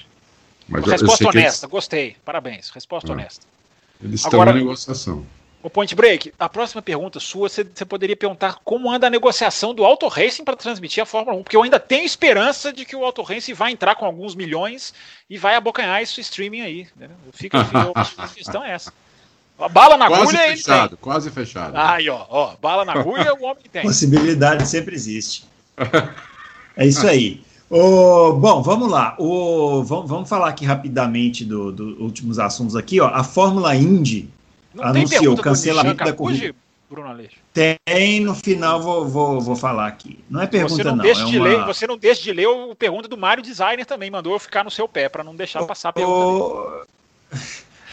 Mas 0.68 0.86
Resposta 0.86 1.30
honesta, 1.30 1.66
eles... 1.66 1.72
gostei. 1.72 2.16
Parabéns. 2.26 2.70
Resposta 2.70 3.12
ah, 3.12 3.14
honesta. 3.14 3.46
Eles 4.04 4.20
estão 4.20 4.42
Agora, 4.42 4.52
na 4.52 4.60
negociação. 4.60 5.26
O 5.66 5.70
Point 5.70 5.96
Break, 5.96 6.32
a 6.38 6.48
próxima 6.48 6.80
pergunta 6.80 7.20
sua, 7.20 7.50
você, 7.50 7.64
poderia 7.64 8.16
perguntar 8.16 8.60
como 8.64 8.92
anda 8.92 9.08
a 9.08 9.10
negociação 9.10 9.74
do 9.74 9.84
Auto 9.84 10.08
Racing 10.08 10.44
para 10.44 10.56
transmitir 10.56 11.02
a 11.02 11.08
Fórmula 11.08 11.36
1, 11.38 11.42
porque 11.42 11.58
eu 11.58 11.64
ainda 11.64 11.80
tenho 11.80 12.06
esperança 12.06 12.72
de 12.72 12.86
que 12.86 12.96
o 12.96 13.04
Auto 13.04 13.24
Racing 13.24 13.56
vai 13.56 13.72
entrar 13.72 13.96
com 13.96 14.06
alguns 14.06 14.36
milhões 14.36 14.94
e 15.28 15.40
vai 15.40 15.56
abocanhar 15.56 16.04
esse 16.04 16.22
streaming 16.22 16.62
aí. 16.62 16.88
Né? 16.96 17.10
Fica, 17.34 17.68
a 17.96 18.28
questão 18.28 18.64
é 18.64 18.74
essa. 18.74 18.94
A 19.58 19.68
bala 19.68 19.98
na 19.98 20.08
quase 20.08 20.22
agulha 20.22 20.38
fechado, 20.38 20.80
ele 20.82 20.90
tem. 20.90 20.98
Quase 20.98 21.32
fechado. 21.32 21.74
Aí, 21.76 22.10
ó, 22.10 22.28
ó, 22.30 22.56
bala 22.62 22.86
na 22.86 22.94
agulha 22.94 23.34
o 23.34 23.44
homem 23.46 23.64
tem. 23.72 23.82
Possibilidade 23.82 24.68
sempre 24.68 24.94
existe. 24.96 25.46
É 26.78 26.86
isso 26.86 27.08
aí. 27.08 27.42
Oh, 27.70 28.34
bom, 28.34 28.62
vamos 28.62 28.92
lá. 28.92 29.16
Oh, 29.18 29.82
vamos, 29.82 30.10
vamos 30.10 30.28
falar 30.28 30.50
aqui 30.50 30.66
rapidamente 30.66 31.46
dos 31.46 31.74
do 31.74 32.04
últimos 32.04 32.38
assuntos 32.38 32.76
aqui. 32.76 33.00
Ó. 33.00 33.08
A 33.08 33.24
Fórmula 33.24 33.74
Indy 33.74 34.28
não 34.76 34.84
anunciou 34.84 35.34
o 35.34 35.42
cancelamento 35.42 36.04
da 36.04 36.14
corrida. 36.14 36.56
Bruno 36.90 37.08
Aleixo? 37.10 37.38
Tem, 37.52 38.20
no 38.20 38.36
final 38.36 38.82
vou, 38.82 39.08
vou, 39.08 39.42
vou 39.42 39.56
falar 39.56 39.88
aqui. 39.88 40.24
Não 40.30 40.42
é 40.42 40.48
pergunta, 40.48 40.76
você 40.76 40.84
não. 40.84 40.96
não 40.96 41.04
deixa 41.04 41.22
é 41.22 41.26
de 41.26 41.38
uma... 41.38 41.48
ler, 41.48 41.66
você 41.66 41.88
não 41.88 41.98
deixa 41.98 42.22
de 42.22 42.32
ler 42.32 42.48
o 42.48 42.76
pergunta 42.76 43.08
do 43.08 43.18
Mário 43.18 43.42
Designer 43.42 43.86
também, 43.86 44.12
mandou 44.12 44.34
eu 44.34 44.40
ficar 44.40 44.64
no 44.64 44.70
seu 44.70 44.88
pé, 44.88 45.10
para 45.10 45.24
não 45.24 45.36
deixar 45.36 45.64
passar 45.66 45.90
a 45.90 45.94
pergunta. 45.94 46.86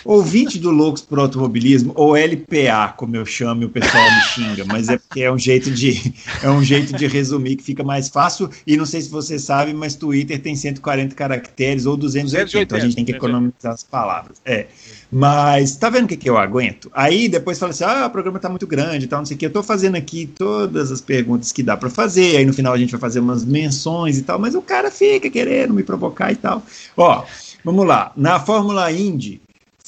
Ouvinte 0.05 0.59
do 0.59 0.71
Loucos 0.71 1.03
por 1.03 1.19
Automobilismo, 1.19 1.93
ou 1.95 2.17
LPA, 2.17 2.95
como 2.97 3.17
eu 3.17 3.25
chamo, 3.25 3.63
e 3.63 3.65
o 3.67 3.69
pessoal 3.69 4.05
me 4.05 4.21
xinga, 4.23 4.65
mas 4.65 4.89
é 4.89 4.99
porque 4.99 5.23
é 5.23 5.33
um 5.33 5.39
jeito 5.39 5.71
de 5.71 6.13
é 6.43 6.51
um 6.51 6.63
jeito 6.63 6.93
de 6.95 7.07
resumir 7.07 7.57
que 7.57 7.63
fica 7.63 7.85
mais 7.85 8.09
fácil. 8.09 8.51
E 8.67 8.77
não 8.77 8.87
sei 8.87 9.01
se 9.01 9.09
você 9.09 9.39
sabe, 9.39 9.73
mas 9.73 9.95
Twitter 9.95 10.41
tem 10.41 10.57
140 10.57 11.15
caracteres 11.15 11.87
ou 11.87 11.97
280, 11.97 12.45
280 12.45 12.63
então 12.63 12.79
a 12.79 12.81
gente 12.81 12.97
tem 12.97 13.05
que 13.05 13.13
economizar 13.13 13.73
as 13.73 13.85
palavras. 13.85 14.41
É. 14.45 14.67
Mas 15.11 15.77
tá 15.77 15.91
vendo 15.91 16.07
o 16.07 16.09
que, 16.09 16.17
que 16.17 16.31
eu 16.31 16.39
aguento? 16.39 16.91
Aí 16.95 17.29
depois 17.29 17.59
fala 17.59 17.71
assim: 17.71 17.85
ah, 17.85 18.07
o 18.07 18.11
programa 18.11 18.39
tá 18.39 18.49
muito 18.49 18.67
grande 18.67 19.05
e 19.05 19.09
tal, 19.09 19.19
não 19.19 19.27
sei 19.27 19.37
o 19.37 19.39
que. 19.39 19.47
Eu 19.47 19.53
tô 19.53 19.63
fazendo 19.63 19.95
aqui 19.95 20.27
todas 20.27 20.91
as 20.91 21.03
perguntas 21.03 21.53
que 21.53 21.63
dá 21.63 21.77
para 21.77 21.91
fazer. 21.91 22.39
Aí 22.39 22.47
no 22.47 22.53
final 22.55 22.73
a 22.73 22.79
gente 22.79 22.91
vai 22.91 23.01
fazer 23.01 23.21
umas 23.21 23.45
menções 23.45 24.19
e 24.19 24.23
tal, 24.23 24.39
mas 24.39 24.55
o 24.55 24.63
cara 24.63 24.91
fica 24.91 25.29
querendo 25.29 25.75
me 25.75 25.83
provocar 25.83 26.33
e 26.33 26.37
tal. 26.37 26.63
Ó, 26.97 27.25
vamos 27.63 27.87
lá. 27.87 28.11
Na 28.17 28.41
Fórmula 28.41 28.91
Indy, 28.91 29.43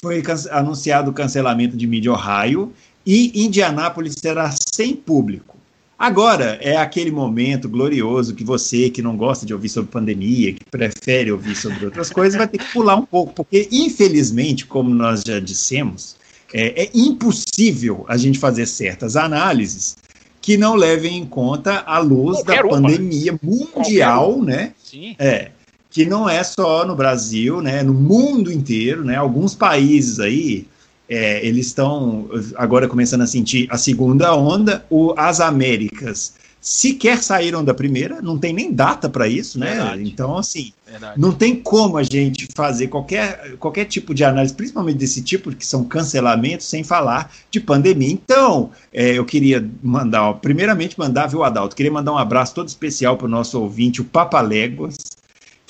foi 0.05 0.22
anunciado 0.51 1.10
o 1.10 1.14
cancelamento 1.14 1.78
de 1.78 1.86
Mid 1.86 2.06
Ohio 2.06 2.70
e 3.06 3.43
Indianápolis 3.43 4.14
será 4.20 4.55
sem 4.74 4.94
público. 4.94 5.56
Agora 5.98 6.59
é 6.60 6.76
aquele 6.76 7.10
momento 7.10 7.70
glorioso 7.70 8.35
que 8.35 8.44
você 8.44 8.90
que 8.90 9.01
não 9.01 9.16
gosta 9.16 9.47
de 9.47 9.55
ouvir 9.55 9.70
sobre 9.70 9.90
pandemia, 9.90 10.52
que 10.52 10.64
prefere 10.70 11.32
ouvir 11.32 11.56
sobre 11.56 11.86
outras 11.86 12.10
coisas, 12.10 12.36
vai 12.36 12.47
ter 12.47 12.59
que 12.59 12.70
pular 12.70 12.97
um 12.97 13.06
pouco, 13.06 13.32
porque 13.32 13.66
infelizmente, 13.72 14.66
como 14.66 14.90
nós 14.90 15.22
já 15.26 15.40
dissemos, 15.40 16.16
é, 16.52 16.85
é 16.85 16.90
impossível 16.93 18.05
a 18.06 18.18
gente 18.18 18.39
fazer 18.39 18.66
certas 18.66 19.16
análises 19.16 19.97
que 20.43 20.59
não 20.59 20.74
levem 20.74 21.16
em 21.16 21.24
conta 21.24 21.82
a 21.86 21.98
luz 21.98 22.43
Qualquer 22.43 22.62
da 22.62 22.68
pandemia 22.68 23.39
mundial, 23.43 24.43
né? 24.43 24.74
Sim. 24.85 25.16
É, 25.18 25.51
que 25.95 26.05
não 26.05 26.29
é 26.29 26.43
só 26.43 26.85
no 26.85 26.97
Brasil, 26.97 27.62
né, 27.62 27.81
no 27.85 27.95
mundo 27.95 28.51
inteiro, 28.51 29.05
né, 29.05 29.15
alguns 29.15 29.55
países 29.55 30.19
aí, 30.19 30.66
é, 31.09 31.47
eles 31.47 31.66
estão 31.66 32.29
agora 32.57 32.89
começando 32.89 33.21
a 33.21 33.29
sentir 33.29 33.69
a 33.71 33.79
segunda 33.79 34.35
onda, 34.35 34.85
o, 34.91 35.15
as 35.16 35.39
Américas 35.39 36.35
sequer 36.61 37.23
saíram 37.23 37.62
da 37.62 37.75
primeira, 37.75 38.21
não 38.23 38.39
tem 38.39 38.53
nem 38.53 38.73
data 38.73 39.07
para 39.07 39.29
isso, 39.29 39.59
né? 39.59 39.75
Verdade. 39.75 40.03
Então, 40.03 40.39
assim, 40.39 40.73
Verdade. 40.87 41.21
não 41.21 41.31
tem 41.31 41.55
como 41.55 41.99
a 41.99 42.03
gente 42.03 42.49
fazer 42.55 42.89
qualquer, 42.89 43.55
qualquer 43.59 43.85
tipo 43.85 44.15
de 44.15 44.25
análise, 44.25 44.55
principalmente 44.55 44.97
desse 44.97 45.21
tipo, 45.21 45.55
que 45.55 45.66
são 45.66 45.85
cancelamentos, 45.85 46.66
sem 46.66 46.83
falar 46.83 47.31
de 47.51 47.61
pandemia. 47.61 48.11
Então, 48.11 48.71
é, 48.91 49.11
eu 49.11 49.27
queria 49.27 49.62
mandar, 49.83 50.31
ó, 50.31 50.33
primeiramente 50.33 50.99
mandar, 50.99 51.27
viu, 51.27 51.45
Adalto? 51.45 51.77
Queria 51.77 51.93
mandar 51.93 52.12
um 52.12 52.19
abraço 52.19 52.55
todo 52.55 52.66
especial 52.66 53.19
para 53.19 53.27
o 53.27 53.31
nosso 53.31 53.61
ouvinte, 53.61 54.01
o 54.01 54.05
Papaléguas, 54.05 54.97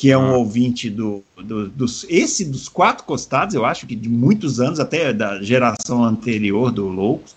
que 0.05 0.10
é 0.10 0.18
um 0.18 0.35
ah. 0.35 0.36
ouvinte 0.36 0.90
do, 0.90 1.24
do, 1.35 1.66
dos 1.66 2.05
esse 2.10 2.44
dos 2.44 2.68
quatro 2.68 3.05
costados, 3.05 3.55
eu 3.55 3.64
acho 3.64 3.86
que 3.86 3.97
de 3.97 4.06
muitos 4.06 4.60
anos, 4.60 4.78
até 4.78 5.14
da 5.14 5.40
geração 5.43 6.05
anterior 6.05 6.70
do 6.70 6.89
Loucos, 6.89 7.35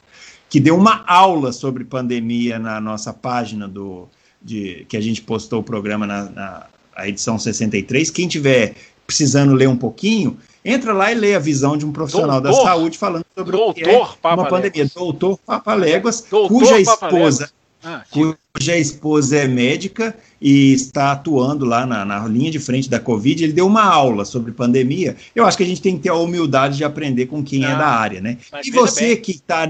que 0.50 0.60
deu 0.60 0.76
uma 0.76 1.02
aula 1.08 1.54
sobre 1.54 1.86
pandemia 1.86 2.60
na 2.60 2.82
nossa 2.82 3.14
página 3.14 3.70
do 3.70 4.10
de, 4.42 4.86
que 4.90 4.98
a 4.98 5.02
gente 5.02 5.22
postou 5.22 5.62
o 5.62 5.64
programa 5.64 6.06
na, 6.06 6.24
na 6.26 6.66
a 6.94 7.08
edição 7.08 7.40
63. 7.40 8.12
Quem 8.12 8.28
tiver 8.28 8.76
precisando 9.06 9.54
ler 9.54 9.70
um 9.70 9.78
pouquinho, 9.78 10.38
entra 10.66 10.92
lá 10.92 11.10
e 11.10 11.16
lê 11.16 11.36
a 11.36 11.40
visão 11.40 11.78
de 11.78 11.86
um 11.86 11.94
profissional 11.94 12.42
doutor, 12.42 12.66
da 12.66 12.70
saúde 12.70 12.98
falando 12.98 13.24
sobre 13.34 13.56
o 13.56 13.74
que 13.74 13.86
é 13.86 13.98
uma 13.98 14.50
pandemia. 14.50 14.92
Doutor 14.94 15.40
Papaléguas, 15.46 16.20
cuja 16.50 16.82
esposa 16.82 17.50
ah, 17.88 18.04
cuja 18.12 18.78
esposa 18.78 19.38
é 19.38 19.48
médica 19.48 20.14
e 20.42 20.74
está 20.74 21.14
atuando 21.14 21.64
lá 21.64 21.86
na, 21.86 22.04
na, 22.04 22.28
linha 22.28 22.52
de 22.52 22.60
frente 22.60 22.90
da 22.90 23.00
Covid. 23.00 23.42
Ele 23.42 23.54
deu 23.54 23.66
uma 23.66 23.84
aula 23.84 24.26
sobre 24.26 24.52
pandemia. 24.52 25.16
Eu 25.34 25.46
acho 25.46 25.56
que 25.56 25.64
a 25.64 25.66
gente 25.66 25.82
tem 25.82 25.96
que 25.96 26.04
ter 26.04 26.10
a 26.10 26.16
humildade 26.16 26.76
de 26.76 26.84
aprender 26.84 27.28
com 27.28 27.42
quem 27.42 27.64
é 27.64 27.70
da 27.70 27.88
área, 27.88 28.20
né? 28.20 28.38
E 28.62 28.72
você 28.72 29.16
bem. 29.16 29.22
que 29.22 29.32
está 29.32 29.70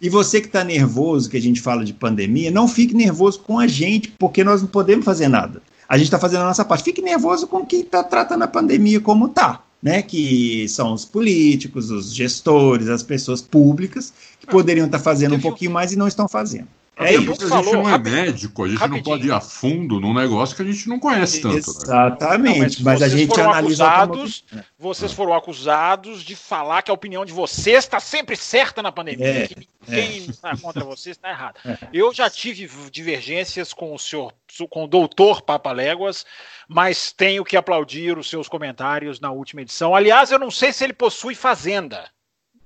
e 0.00 0.08
você 0.08 0.40
que 0.40 0.46
está 0.46 0.62
nervoso, 0.62 1.28
que 1.28 1.36
a 1.36 1.42
gente 1.42 1.60
fala 1.60 1.84
de 1.84 1.92
pandemia, 1.92 2.52
não 2.52 2.68
fique 2.68 2.94
nervoso 2.94 3.40
com 3.40 3.58
a 3.58 3.66
gente, 3.66 4.14
porque 4.16 4.44
nós 4.44 4.62
não 4.62 4.68
podemos 4.68 5.04
fazer 5.04 5.26
nada. 5.26 5.60
A 5.88 5.98
gente 5.98 6.06
está 6.06 6.20
fazendo 6.20 6.42
a 6.42 6.46
nossa 6.46 6.64
parte. 6.64 6.84
Fique 6.84 7.02
nervoso 7.02 7.48
com 7.48 7.66
quem 7.66 7.80
está 7.80 8.04
tratando 8.04 8.44
a 8.44 8.48
pandemia 8.48 9.00
como 9.00 9.26
está. 9.26 9.64
Né, 9.82 10.02
que 10.02 10.68
são 10.68 10.92
os 10.92 11.06
políticos, 11.06 11.90
os 11.90 12.14
gestores, 12.14 12.86
as 12.90 13.02
pessoas 13.02 13.40
públicas, 13.40 14.12
que 14.38 14.44
ah, 14.46 14.50
poderiam 14.50 14.84
estar 14.84 14.98
tá 14.98 15.02
fazendo 15.02 15.36
um 15.36 15.40
pouquinho 15.40 15.70
mais 15.70 15.90
e 15.90 15.96
não 15.96 16.06
estão 16.06 16.28
fazendo. 16.28 16.68
É 17.00 17.14
isso. 17.14 17.30
A 17.30 17.34
gente 17.34 17.48
falou, 17.48 17.72
não 17.74 17.88
é 17.88 17.98
médico, 17.98 18.64
a 18.64 18.68
gente 18.68 18.78
rapidinho. 18.78 19.04
não 19.04 19.10
pode 19.10 19.26
ir 19.26 19.32
a 19.32 19.40
fundo 19.40 19.98
num 19.98 20.12
negócio 20.12 20.54
que 20.54 20.62
a 20.62 20.64
gente 20.64 20.88
não 20.88 20.98
conhece 20.98 21.40
tanto. 21.40 21.54
Né? 21.54 21.58
Exatamente, 21.58 22.58
né? 22.58 22.92
mas, 22.92 23.00
mas 23.00 23.02
a 23.02 23.08
gente 23.08 23.40
analisa. 23.40 23.86
Acusados, 23.86 24.44
como... 24.48 24.64
Vocês 24.78 25.12
foram 25.12 25.34
acusados 25.34 26.22
de 26.22 26.36
falar 26.36 26.82
que 26.82 26.90
a 26.90 26.94
opinião 26.94 27.24
de 27.24 27.32
vocês 27.32 27.84
está 27.84 27.98
sempre 27.98 28.36
certa 28.36 28.82
na 28.82 28.92
pandemia, 28.92 29.44
é, 29.44 29.48
que 29.48 29.68
quem 29.86 30.26
está 30.26 30.50
é. 30.50 30.56
contra 30.56 30.84
vocês 30.84 31.16
está 31.16 31.30
errado. 31.30 31.58
É. 31.64 31.78
Eu 31.92 32.12
já 32.12 32.28
tive 32.28 32.68
divergências 32.90 33.72
com 33.72 33.94
o 33.94 33.98
senhor, 33.98 34.32
com 34.68 34.84
o 34.84 34.88
doutor 34.88 35.42
Papaléguas, 35.42 36.26
mas 36.68 37.12
tenho 37.12 37.44
que 37.44 37.56
aplaudir 37.56 38.18
os 38.18 38.28
seus 38.28 38.46
comentários 38.46 39.20
na 39.20 39.30
última 39.30 39.62
edição. 39.62 39.94
Aliás, 39.94 40.30
eu 40.30 40.38
não 40.38 40.50
sei 40.50 40.72
se 40.72 40.84
ele 40.84 40.92
possui 40.92 41.34
fazenda, 41.34 42.10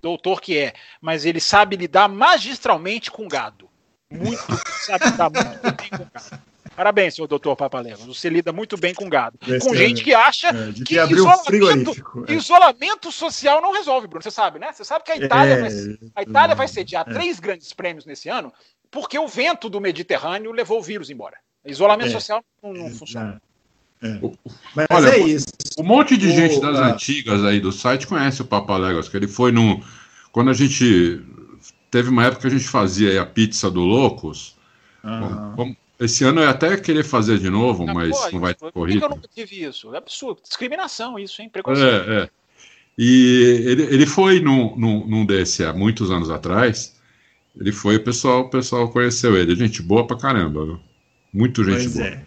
doutor 0.03 0.41
que 0.41 0.59
é, 0.59 0.75
mas 1.01 1.25
ele 1.25 1.41
sabe 1.41 1.77
lidar 1.77 2.09
magistralmente 2.09 3.11
com 3.11 3.29
gado 3.29 3.64
muito, 4.15 4.43
sabe, 4.87 5.17
tá 5.17 5.31
muito 5.31 5.77
bem 5.77 5.91
com 5.91 6.07
gado. 6.13 6.43
Parabéns, 6.75 7.15
senhor 7.15 7.29
doutor 7.29 7.55
Papaléguas. 7.55 8.05
Você 8.05 8.29
lida 8.29 8.53
muito 8.53 8.77
bem 8.77 8.95
com 8.95 9.09
gado. 9.09 9.39
com 9.63 9.75
gente 9.75 10.03
que 10.03 10.13
acha 10.13 10.49
é, 10.49 10.73
que 10.73 10.99
isolamento, 10.99 12.25
é. 12.27 12.33
isolamento, 12.33 13.13
social 13.13 13.63
não 13.63 13.73
resolve, 13.73 14.09
Bruno. 14.09 14.23
Você 14.23 14.31
sabe, 14.31 14.59
né? 14.59 14.73
Você 14.73 14.85
sabe 14.85 15.05
que 15.05 15.13
a 15.13 15.17
Itália, 15.17 15.55
é, 15.55 15.61
vai, 15.61 15.71
a 16.17 16.23
Itália 16.23 16.55
vai 16.57 16.67
sediar 16.67 17.05
é. 17.09 17.13
três 17.13 17.39
grandes 17.39 17.73
prêmios 17.73 18.05
nesse 18.05 18.29
ano 18.29 18.53
porque 18.95 19.19
o 19.19 19.27
vento 19.27 19.69
do 19.69 19.81
Mediterrâneo 19.81 20.53
levou 20.53 20.79
o 20.79 20.83
vírus 20.83 21.11
embora. 21.11 21.37
Isolamento 21.65 22.11
é. 22.11 22.13
social 22.13 22.45
não, 22.63 22.73
não 22.73 22.91
funciona. 22.91 23.43
Mas 24.75 24.87
Olha, 24.89 25.09
é 25.09 25.19
isso. 25.19 25.47
Um 25.79 25.83
monte 25.83 26.17
de 26.17 26.29
o, 26.29 26.31
gente 26.31 26.61
das 26.61 26.77
antigas 26.77 27.43
aí 27.45 27.59
do 27.59 27.73
site 27.73 28.07
conhece 28.07 28.43
o 28.43 28.45
Papaléguas, 28.45 29.09
que 29.09 29.17
ele 29.17 29.27
foi 29.27 29.51
no. 29.51 29.83
Quando 30.31 30.51
a 30.51 30.53
gente 30.53 31.21
teve 31.95 32.09
uma 32.09 32.25
época 32.25 32.41
que 32.41 32.47
a 32.49 32.59
gente 32.59 32.69
fazia 32.69 33.23
a 33.23 33.25
pizza 33.25 33.71
do 33.71 33.83
Loucos. 33.83 34.57
Uhum. 35.05 35.77
esse 36.01 36.25
ano 36.25 36.41
eu 36.41 36.49
até 36.49 36.77
querer 36.77 37.05
fazer 37.05 37.39
de 37.39 37.49
novo, 37.49 37.85
não, 37.85 37.95
mas 37.95 38.19
pô, 38.19 38.31
não 38.33 38.41
vai 38.41 38.53
ter 38.53 38.73
corrida. 38.73 39.05
eu 39.05 39.11
nunca 39.11 39.29
tive 39.33 39.63
isso? 39.63 39.95
É 39.95 39.99
absurdo. 39.99 40.41
Discriminação, 40.43 41.17
isso, 41.17 41.41
hein? 41.41 41.49
Preconceito. 41.49 42.11
É, 42.11 42.23
é. 42.23 42.31
E 42.99 43.63
ele, 43.65 43.83
ele 43.83 44.07
foi 44.07 44.41
num, 44.41 44.75
num, 44.77 45.07
num 45.07 45.25
desse 45.25 45.65
há 45.65 45.73
muitos 45.73 46.11
anos 46.11 46.31
atrás. 46.31 46.97
Ele 47.57 47.71
foi, 47.71 47.95
o 47.95 48.03
pessoal, 48.03 48.41
o 48.41 48.51
pessoal 48.51 48.89
conheceu 48.89 49.37
ele. 49.37 49.55
Gente 49.55 49.81
boa 49.81 50.05
pra 50.05 50.17
caramba, 50.17 50.65
viu? 50.65 50.81
Muito 51.33 51.63
gente 51.63 51.77
pois 51.77 51.95
boa. 51.95 52.07
É. 52.07 52.25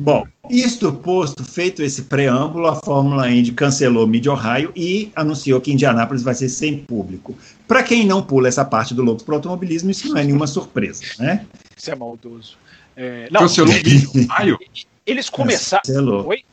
Bom, 0.00 0.24
isto 0.48 0.92
posto, 0.92 1.42
feito 1.42 1.82
esse 1.82 2.02
preâmbulo, 2.02 2.68
a 2.68 2.76
Fórmula 2.76 3.28
Indy 3.28 3.50
cancelou 3.50 4.06
Mid-Ohio 4.06 4.70
e 4.76 5.10
anunciou 5.16 5.60
que 5.60 5.72
Indianápolis 5.72 6.22
vai 6.22 6.36
ser 6.36 6.48
sem 6.48 6.78
público. 6.78 7.36
Para 7.66 7.82
quem 7.82 8.06
não 8.06 8.22
pula 8.22 8.46
essa 8.46 8.64
parte 8.64 8.94
do 8.94 9.02
louco 9.02 9.24
para 9.24 9.34
automobilismo, 9.34 9.90
isso 9.90 10.08
não 10.08 10.16
é 10.16 10.22
nenhuma 10.22 10.46
surpresa, 10.46 11.02
né? 11.18 11.44
Isso 11.76 11.90
é 11.90 11.96
maldoso. 11.96 12.56
É, 12.96 13.28
não, 13.32 13.40
cancelou 13.40 13.74
Mid-Ohio? 13.74 14.56
Eles 15.04 15.28
começaram... 15.28 15.82
Cancelou. 15.84 16.28
Oi? 16.28 16.44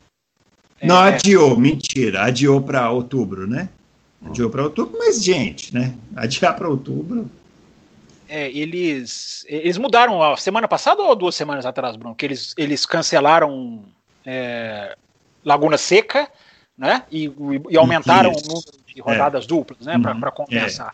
Não, 0.82 1.06
é, 1.06 1.14
adiou, 1.14 1.56
mentira, 1.56 2.24
adiou 2.24 2.60
para 2.60 2.90
outubro, 2.90 3.46
né? 3.46 3.70
Adiou 4.26 4.50
para 4.50 4.64
outubro, 4.64 4.98
mas, 4.98 5.24
gente, 5.24 5.72
né? 5.72 5.94
Adiar 6.16 6.56
para 6.56 6.68
outubro 6.68 7.30
é, 8.36 8.52
eles, 8.52 9.46
eles 9.48 9.78
mudaram 9.78 10.22
a 10.22 10.36
semana 10.36 10.68
passada 10.68 11.02
ou 11.02 11.16
duas 11.16 11.36
semanas 11.36 11.66
atrás, 11.66 11.96
Bruno? 11.96 12.14
Que 12.14 12.26
eles, 12.26 12.54
eles 12.58 12.86
cancelaram 12.86 13.86
é, 14.26 14.94
Laguna 15.46 15.78
Seca, 15.78 16.30
né? 16.78 17.04
E, 17.10 17.32
e 17.70 17.78
aumentaram 17.78 18.34
Isso. 18.34 18.44
o 18.44 18.48
número 18.48 18.72
de 18.94 19.02
rodadas 19.02 19.46
é. 19.46 19.48
duplas, 19.48 19.86
né? 19.86 19.96
Uhum. 19.96 20.20
Para 20.20 20.32
compensar. 20.32 20.94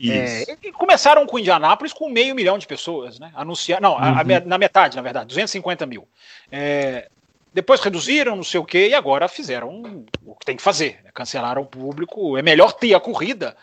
É, 0.00 0.56
e 0.62 0.70
começaram 0.70 1.26
com 1.26 1.40
Indianápolis 1.40 1.92
com 1.92 2.08
meio 2.08 2.36
milhão 2.36 2.56
de 2.56 2.68
pessoas, 2.68 3.18
né? 3.18 3.32
Anunciar, 3.34 3.80
não, 3.80 3.94
uhum. 3.94 3.98
a, 3.98 4.20
a, 4.20 4.22
uhum. 4.22 4.46
na 4.46 4.56
metade, 4.56 4.94
na 4.94 5.02
verdade, 5.02 5.26
250 5.26 5.86
mil. 5.86 6.06
É, 6.52 7.08
depois 7.52 7.80
reduziram, 7.80 8.36
não 8.36 8.44
sei 8.44 8.60
o 8.60 8.64
que, 8.64 8.90
e 8.90 8.94
agora 8.94 9.26
fizeram 9.26 10.04
o 10.24 10.36
que 10.36 10.46
tem 10.46 10.56
que 10.56 10.62
fazer. 10.62 11.00
Né? 11.02 11.10
Cancelaram 11.12 11.62
o 11.62 11.66
público. 11.66 12.38
É 12.38 12.42
melhor 12.42 12.74
ter 12.74 12.94
a 12.94 13.00
corrida 13.00 13.56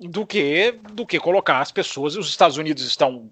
do 0.00 0.26
que 0.26 0.72
do 0.92 1.06
que 1.06 1.18
colocar 1.18 1.60
as 1.60 1.72
pessoas. 1.72 2.16
Os 2.16 2.28
Estados 2.28 2.56
Unidos 2.56 2.84
estão 2.84 3.30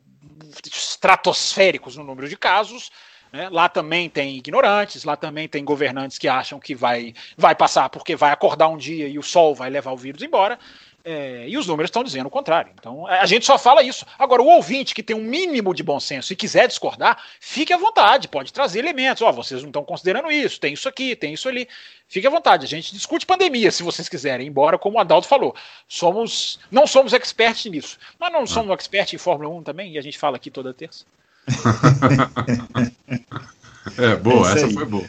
estratosféricos 0.64 1.96
no 1.96 2.04
número 2.04 2.28
de 2.28 2.36
casos. 2.36 2.90
Né? 3.32 3.48
Lá 3.48 3.68
também 3.68 4.08
tem 4.10 4.36
ignorantes, 4.36 5.04
lá 5.04 5.16
também 5.16 5.48
tem 5.48 5.64
governantes 5.64 6.18
que 6.18 6.26
acham 6.28 6.58
que 6.58 6.74
vai, 6.74 7.14
vai 7.36 7.54
passar 7.54 7.88
porque 7.88 8.16
vai 8.16 8.32
acordar 8.32 8.68
um 8.68 8.76
dia 8.76 9.08
e 9.08 9.18
o 9.18 9.22
sol 9.22 9.54
vai 9.54 9.70
levar 9.70 9.92
o 9.92 9.96
vírus 9.96 10.22
embora. 10.22 10.58
É, 11.02 11.48
e 11.48 11.56
os 11.56 11.66
números 11.66 11.88
estão 11.88 12.04
dizendo 12.04 12.26
o 12.26 12.30
contrário. 12.30 12.70
Então, 12.78 13.06
a 13.06 13.24
gente 13.24 13.46
só 13.46 13.58
fala 13.58 13.82
isso. 13.82 14.04
Agora, 14.18 14.42
o 14.42 14.46
ouvinte 14.46 14.94
que 14.94 15.02
tem 15.02 15.16
um 15.16 15.22
mínimo 15.22 15.74
de 15.74 15.82
bom 15.82 15.98
senso 15.98 16.32
e 16.32 16.36
quiser 16.36 16.68
discordar, 16.68 17.18
fique 17.40 17.72
à 17.72 17.78
vontade, 17.78 18.28
pode 18.28 18.52
trazer 18.52 18.80
elementos. 18.80 19.22
Ó, 19.22 19.30
oh, 19.30 19.32
vocês 19.32 19.62
não 19.62 19.70
estão 19.70 19.82
considerando 19.82 20.30
isso, 20.30 20.60
tem 20.60 20.74
isso 20.74 20.88
aqui, 20.88 21.16
tem 21.16 21.32
isso 21.32 21.48
ali. 21.48 21.66
Fique 22.06 22.26
à 22.26 22.30
vontade. 22.30 22.66
A 22.66 22.68
gente 22.68 22.92
discute 22.92 23.24
pandemia, 23.24 23.70
se 23.70 23.82
vocês 23.82 24.08
quiserem, 24.08 24.46
embora, 24.46 24.78
como 24.78 24.98
o 24.98 25.00
Adalto 25.00 25.26
falou, 25.26 25.54
somos, 25.88 26.60
não 26.70 26.86
somos 26.86 27.12
experts 27.12 27.64
nisso. 27.64 27.98
Mas 28.18 28.32
não 28.32 28.46
somos 28.46 28.78
experts 28.78 29.14
em 29.14 29.18
Fórmula 29.18 29.48
1 29.56 29.62
também, 29.62 29.92
e 29.92 29.98
a 29.98 30.02
gente 30.02 30.18
fala 30.18 30.36
aqui 30.36 30.50
toda 30.50 30.74
terça. 30.74 31.06
é, 33.96 34.16
boa, 34.16 34.50
é 34.50 34.52
essa 34.52 34.70
foi 34.70 34.84
boa. 34.84 35.08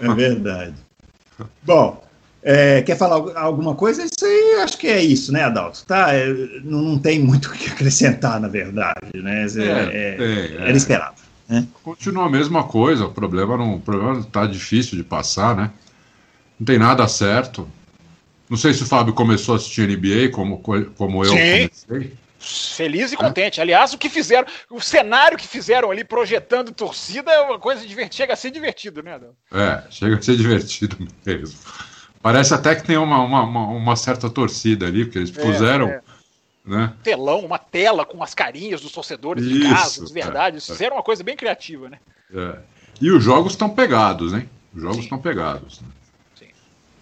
É 0.00 0.14
verdade. 0.14 0.74
Bom, 1.62 2.05
é, 2.48 2.80
quer 2.80 2.96
falar 2.96 3.36
alguma 3.36 3.74
coisa? 3.74 4.04
Isso 4.04 4.24
aí 4.24 4.60
acho 4.62 4.78
que 4.78 4.86
é 4.86 5.02
isso, 5.02 5.32
né, 5.32 5.42
Adalto? 5.42 5.84
Tá, 5.84 6.14
é, 6.14 6.32
não, 6.62 6.80
não, 6.80 6.98
tem 6.98 7.18
muito 7.18 7.48
o 7.50 7.52
que 7.52 7.68
acrescentar, 7.68 8.38
na 8.38 8.46
verdade, 8.46 9.16
né? 9.16 9.44
É, 9.44 9.62
é, 9.62 10.16
é, 10.16 10.54
era 10.60 10.70
é. 10.70 10.76
esperado. 10.76 11.16
Né? 11.48 11.66
Continua 11.82 12.26
a 12.26 12.30
mesma 12.30 12.62
coisa, 12.62 13.04
o 13.04 13.10
problema 13.10 13.56
não, 13.56 13.74
o 13.74 13.80
problema 13.80 14.20
está 14.20 14.46
difícil 14.46 14.96
de 14.96 15.02
passar, 15.02 15.56
né? 15.56 15.72
Não 16.58 16.64
tem 16.64 16.78
nada 16.78 17.06
certo. 17.08 17.68
Não 18.48 18.56
sei 18.56 18.72
se 18.72 18.84
o 18.84 18.86
Fábio 18.86 19.12
começou 19.12 19.54
a 19.54 19.56
assistir 19.56 19.88
NBA 19.88 20.30
como, 20.30 20.58
como 20.96 21.24
eu 21.24 21.32
Sim. 21.32 21.68
comecei. 21.68 22.12
Feliz 22.38 23.12
e 23.12 23.16
contente. 23.16 23.60
Aliás, 23.60 23.92
o 23.92 23.98
que 23.98 24.08
fizeram, 24.08 24.46
o 24.70 24.80
cenário 24.80 25.36
que 25.36 25.48
fizeram 25.48 25.90
ali 25.90 26.04
projetando 26.04 26.70
torcida 26.70 27.32
é 27.32 27.40
uma 27.40 27.58
coisa 27.58 27.84
divertida. 27.84 28.16
Chega 28.16 28.34
a 28.34 28.36
ser 28.36 28.52
divertido, 28.52 29.02
né, 29.02 29.14
Adalto? 29.14 29.36
É, 29.52 29.82
chega 29.90 30.16
a 30.16 30.22
ser 30.22 30.36
divertido 30.38 30.96
mesmo. 31.24 31.58
Parece 32.26 32.52
até 32.52 32.74
que 32.74 32.82
tem 32.82 32.96
uma, 32.96 33.20
uma, 33.22 33.44
uma, 33.44 33.68
uma 33.68 33.94
certa 33.94 34.28
torcida 34.28 34.84
ali, 34.84 35.04
porque 35.04 35.16
eles 35.16 35.30
é, 35.38 35.40
puseram. 35.40 35.88
É. 35.88 36.02
Né? 36.64 36.92
Telão, 37.04 37.38
uma 37.38 37.56
tela 37.56 38.04
com 38.04 38.20
as 38.20 38.34
carinhas 38.34 38.80
dos 38.80 38.90
torcedores 38.90 39.44
Isso, 39.44 39.60
de 39.60 39.68
casa, 39.68 40.04
de 40.06 40.12
verdade. 40.12 40.56
Eles 40.56 40.68
é, 40.68 40.72
fizeram 40.72 40.96
uma 40.96 41.04
coisa 41.04 41.22
bem 41.22 41.36
criativa, 41.36 41.88
né? 41.88 41.98
É. 42.34 42.56
E 43.00 43.12
os 43.12 43.22
jogos 43.22 43.52
estão 43.52 43.70
pegados, 43.70 44.32
hein? 44.32 44.50
Os 44.74 44.82
jogos 44.82 44.98
estão 45.04 45.18
pegados. 45.18 45.80
Né? 45.80 45.86
Sim. 46.36 46.46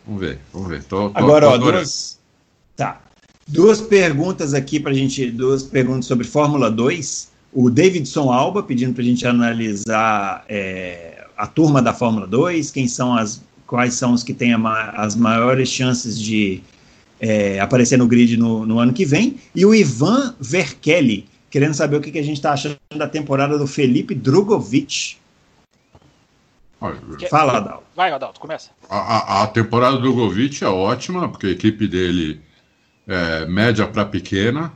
Vamos 0.06 0.20
ver, 0.20 0.40
vamos 0.52 0.68
ver. 0.68 0.84
Tô, 0.84 1.08
tô, 1.08 1.18
Agora, 1.18 1.46
tô 1.46 1.52
ó, 1.52 1.56
duas. 1.56 2.20
Tá. 2.76 3.00
Duas 3.48 3.80
perguntas 3.80 4.52
aqui 4.52 4.78
para 4.78 4.90
a 4.90 4.94
gente. 4.94 5.30
Duas 5.30 5.62
perguntas 5.62 6.04
sobre 6.04 6.26
Fórmula 6.26 6.70
2. 6.70 7.32
O 7.50 7.70
Davidson 7.70 8.30
Alba 8.30 8.62
pedindo 8.62 8.92
para 8.92 9.02
a 9.02 9.06
gente 9.06 9.26
analisar 9.26 10.44
é, 10.50 11.26
a 11.34 11.46
turma 11.46 11.80
da 11.80 11.94
Fórmula 11.94 12.26
2, 12.26 12.70
quem 12.70 12.86
são 12.86 13.16
as 13.16 13.40
quais 13.74 13.94
são 13.94 14.12
os 14.12 14.22
que 14.22 14.32
têm 14.32 14.56
ma 14.56 14.90
as 14.90 15.16
maiores 15.16 15.68
chances 15.68 16.16
de 16.16 16.62
é, 17.20 17.58
aparecer 17.58 17.96
no 17.96 18.06
grid 18.06 18.36
no, 18.36 18.64
no, 18.64 18.78
ano 18.78 18.92
que 18.92 19.04
vem, 19.04 19.40
e 19.52 19.66
o 19.66 19.74
Ivan 19.74 20.32
Verkelly, 20.38 21.26
querendo 21.50 21.74
saber 21.74 21.96
o 21.96 22.00
que, 22.00 22.12
que 22.12 22.20
a 22.20 22.22
gente 22.22 22.36
está 22.36 22.52
achando 22.52 22.78
da 22.96 23.08
temporada 23.08 23.58
do 23.58 23.66
Felipe 23.66 24.14
Drogovic. 24.14 25.16
Fala, 27.28 27.56
Adalto. 27.56 27.84
Vai, 27.96 28.12
Adalto, 28.12 28.38
começa. 28.38 28.70
A, 28.88 28.98
a, 28.98 29.42
a, 29.42 29.46
temporada 29.48 29.96
do 29.96 30.02
Drogovic 30.02 30.62
é 30.62 30.68
ótima, 30.68 31.28
porque 31.28 31.48
a 31.48 31.50
equipe 31.50 31.88
dele 31.88 32.40
é 33.08 33.44
média 33.46 33.88
para 33.88 34.04
pequena. 34.04 34.72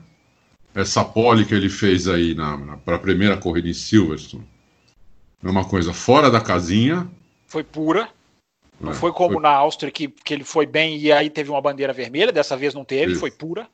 Essa 0.74 1.04
pole 1.04 1.44
que 1.44 1.54
ele 1.54 1.70
fez 1.70 2.08
aí 2.08 2.34
na, 2.34 2.56
na 2.56 2.76
para 2.76 2.96
a 2.96 2.98
primeira 2.98 3.36
corrida 3.36 3.68
em 3.68 3.74
Silverstone 3.74 4.44
é 5.44 5.48
uma 5.48 5.64
coisa 5.64 5.92
fora 5.92 6.28
da 6.32 6.40
casinha. 6.40 7.08
Foi 7.46 7.62
pura. 7.62 8.08
Não 8.80 8.92
é, 8.92 8.94
foi 8.94 9.12
como 9.12 9.34
foi... 9.34 9.42
na 9.42 9.50
Áustria 9.50 9.90
que, 9.90 10.08
que 10.08 10.32
ele 10.32 10.44
foi 10.44 10.66
bem 10.66 10.96
e 10.98 11.10
aí 11.10 11.28
teve 11.28 11.50
uma 11.50 11.60
bandeira 11.60 11.92
vermelha, 11.92 12.32
dessa 12.32 12.56
vez 12.56 12.74
não 12.74 12.84
teve, 12.84 13.12
Isso. 13.12 13.20
foi 13.20 13.30
pura. 13.30 13.66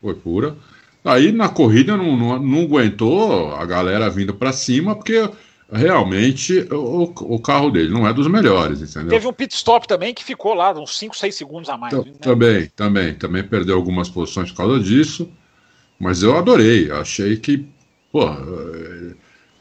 Foi 0.00 0.14
pura. 0.14 0.56
Aí 1.04 1.32
na 1.32 1.48
corrida 1.48 1.96
não, 1.96 2.16
não, 2.16 2.38
não 2.38 2.60
aguentou 2.62 3.54
a 3.54 3.64
galera 3.64 4.08
vindo 4.08 4.34
para 4.34 4.52
cima, 4.52 4.94
porque 4.94 5.28
realmente 5.70 6.68
o, 6.70 7.04
o, 7.04 7.40
carro 7.40 7.70
dele 7.70 7.90
não 7.90 8.06
é 8.06 8.12
dos 8.12 8.28
melhores, 8.28 8.82
entendeu? 8.82 9.08
Teve 9.08 9.26
um 9.26 9.32
pit 9.32 9.54
stop 9.54 9.88
também 9.88 10.12
que 10.12 10.22
ficou 10.22 10.54
lá 10.54 10.70
uns 10.72 10.98
5, 10.98 11.16
6 11.16 11.34
segundos 11.34 11.70
a 11.70 11.76
mais. 11.76 11.94
Né? 11.94 12.12
Também, 12.20 12.66
também, 12.76 13.14
também 13.14 13.42
perdeu 13.42 13.74
algumas 13.74 14.08
posições 14.08 14.50
por 14.50 14.58
causa 14.58 14.78
disso, 14.80 15.28
mas 15.98 16.22
eu 16.22 16.36
adorei, 16.36 16.90
achei 16.90 17.36
que, 17.36 17.66
pô, 18.12 18.28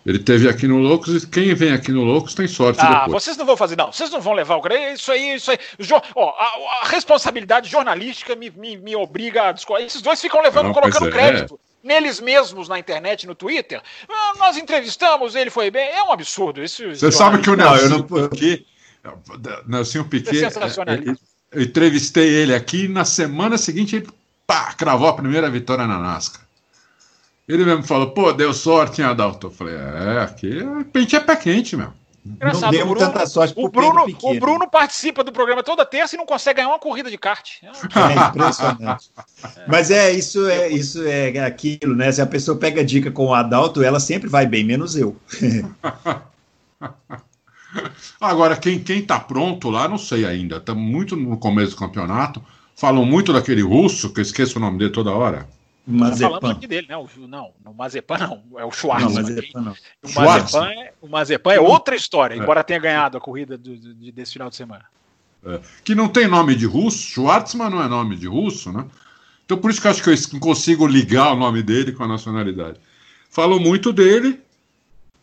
ele 0.06 0.20
teve 0.20 0.50
aqui 0.50 0.68
no 0.68 0.78
Loucos 0.78 1.24
e 1.24 1.28
quem 1.28 1.54
vem 1.54 1.72
aqui 1.72 1.92
no 1.92 2.04
Loucos 2.04 2.34
tem 2.34 2.48
sorte 2.48 2.80
ah, 2.82 3.06
depois. 3.06 3.24
vocês 3.24 3.38
não 3.38 3.46
vão 3.46 3.56
fazer, 3.56 3.78
não. 3.78 3.92
Vocês 3.92 4.10
não 4.10 4.20
vão 4.20 4.34
levar 4.34 4.56
o 4.56 4.62
crédito. 4.62 5.00
Isso 5.00 5.12
aí, 5.12 5.36
isso 5.36 5.52
aí. 5.52 5.60
Jo... 5.80 6.02
Ó, 6.16 6.30
a, 6.30 6.86
a, 6.86 6.88
responsabilidade 6.90 7.70
jornalística 7.70 8.36
me, 8.36 8.50
me, 8.50 8.78
me 8.78 8.96
obriga 8.96 9.50
a 9.50 9.52
discordar. 9.52 9.86
Esses 9.86 10.02
dois 10.02 10.20
ficam 10.20 10.42
levando, 10.42 10.68
não, 10.68 10.74
colocando 10.74 11.08
é. 11.08 11.12
crédito 11.12 11.60
neles 11.84 12.20
mesmos 12.20 12.68
na 12.68 12.80
internet, 12.80 13.28
no 13.28 13.36
Twitter. 13.36 13.82
Ah, 14.10 14.34
nós 14.38 14.58
entrevistamos, 14.58 15.36
ele 15.36 15.50
foi 15.50 15.70
bem. 15.70 15.88
É 15.90 16.04
um 16.04 16.12
absurdo. 16.12 16.64
Isso, 16.64 16.88
Você 16.90 17.12
sabe 17.12 17.40
que 17.40 17.50
o 17.50 17.56
Nelson 17.56 17.88
não, 17.90 18.04
Piquet, 18.30 18.66
Nelson 19.68 20.04
Piquet, 20.04 20.46
é 20.46 21.16
eu 21.52 21.62
entrevistei 21.62 22.28
ele 22.28 22.56
aqui 22.56 22.88
na 22.88 23.04
semana 23.04 23.58
seguinte 23.58 23.98
ele 23.98 24.08
pá, 24.48 24.74
cravou 24.74 25.08
a 25.08 25.14
primeira 25.14 25.50
vitória 25.50 25.86
na 25.86 26.00
NASCAR. 26.00 26.42
Ele 27.52 27.66
mesmo 27.66 27.84
falou, 27.84 28.12
pô, 28.12 28.32
deu 28.32 28.54
sorte 28.54 29.02
em 29.02 29.04
Adalto. 29.04 29.48
Eu 29.48 29.52
falei, 29.52 29.76
é, 29.76 30.22
aqui 30.22 30.60
é 30.60 30.84
pente 30.86 31.18
é 31.18 31.20
pé 31.20 31.36
quente, 31.36 31.76
meu. 31.76 31.92
Engraçado, 32.26 32.64
não 32.64 32.72
deu 32.72 32.86
Bruno, 32.86 33.00
tanta 33.00 33.26
sorte 33.26 33.54
o 33.58 33.68
Bruno, 33.68 34.06
o 34.22 34.40
Bruno 34.40 34.70
participa 34.70 35.24
do 35.24 35.32
programa 35.34 35.64
toda 35.64 35.84
terça 35.84 36.16
e 36.16 36.18
não 36.18 36.26
consegue 36.26 36.58
ganhar 36.58 36.70
uma 36.70 36.80
corrida 36.80 37.10
de 37.10 37.18
kart. 37.18 37.58
É, 37.64 37.68
é 37.68 38.28
impressionante. 38.30 39.10
Mas 39.68 39.92
é 39.92 40.12
isso 40.12 40.48
é 40.48 40.70
isso 40.70 41.06
é 41.06 41.40
aquilo, 41.40 41.94
né? 41.94 42.10
Se 42.12 42.22
a 42.22 42.26
pessoa 42.26 42.58
pega 42.58 42.86
dica 42.86 43.12
com 43.12 43.26
o 43.26 43.34
Adalto, 43.34 43.84
ela 43.84 44.00
sempre 44.00 44.30
vai 44.30 44.46
bem, 44.46 44.64
menos 44.64 44.96
eu. 44.96 45.18
Agora, 48.22 48.56
quem, 48.56 48.80
quem 48.80 49.02
tá 49.02 49.20
pronto 49.20 49.70
lá, 49.70 49.90
não 49.90 49.98
sei 49.98 50.26
ainda. 50.26 50.62
Tá 50.62 50.74
muito 50.74 51.18
no 51.18 51.38
começo 51.38 51.72
do 51.72 51.78
campeonato. 51.78 52.42
Falam 52.76 53.04
muito 53.04 53.34
daquele 53.34 53.62
russo, 53.62 54.14
que 54.14 54.22
eu 54.22 54.24
esqueço 54.24 54.58
o 54.58 54.62
nome 54.62 54.78
dele 54.78 54.92
toda 54.92 55.12
hora. 55.12 55.48
Mazepan. 55.86 56.30
falamos 56.30 56.58
aqui 56.58 56.68
dele, 56.68 56.88
né? 56.88 56.96
O, 56.96 57.08
não, 57.28 57.52
o 57.66 57.74
Mazepan 57.74 58.18
não, 58.18 58.60
é 58.60 58.66
o 58.66 58.72
Schwartz. 58.72 59.06
Não, 59.06 59.14
Mazepan, 59.14 59.62
não. 59.62 59.76
O, 60.04 60.14
Mazepan 60.14 60.70
é, 60.70 60.94
o 61.02 61.08
Mazepan 61.08 61.54
é 61.54 61.60
outra 61.60 61.96
história, 61.96 62.36
é. 62.36 62.38
embora 62.38 62.64
tenha 62.64 62.80
ganhado 62.80 63.18
a 63.18 63.22
corrida 63.22 63.58
do, 63.58 63.76
do, 63.76 64.12
desse 64.12 64.34
final 64.34 64.50
de 64.50 64.56
semana. 64.56 64.86
É. 65.44 65.60
Que 65.84 65.96
não 65.96 66.08
tem 66.08 66.28
nome 66.28 66.56
de 66.56 66.66
russo, 66.66 67.00
Schwartzman 67.00 67.70
não 67.70 67.84
é 67.84 67.88
nome 67.88 68.16
de 68.16 68.28
russo, 68.28 68.72
né? 68.72 68.86
Então 69.44 69.58
por 69.58 69.72
isso 69.72 69.82
que 69.82 69.88
eu 69.88 69.92
acho 69.92 70.04
que 70.04 70.10
eu 70.10 70.40
consigo 70.40 70.86
ligar 70.86 71.34
o 71.34 71.36
nome 71.36 71.64
dele 71.64 71.92
com 71.92 72.04
a 72.04 72.08
nacionalidade. 72.08 72.80
Falo 73.30 73.60
muito 73.60 73.92
dele, 73.92 74.40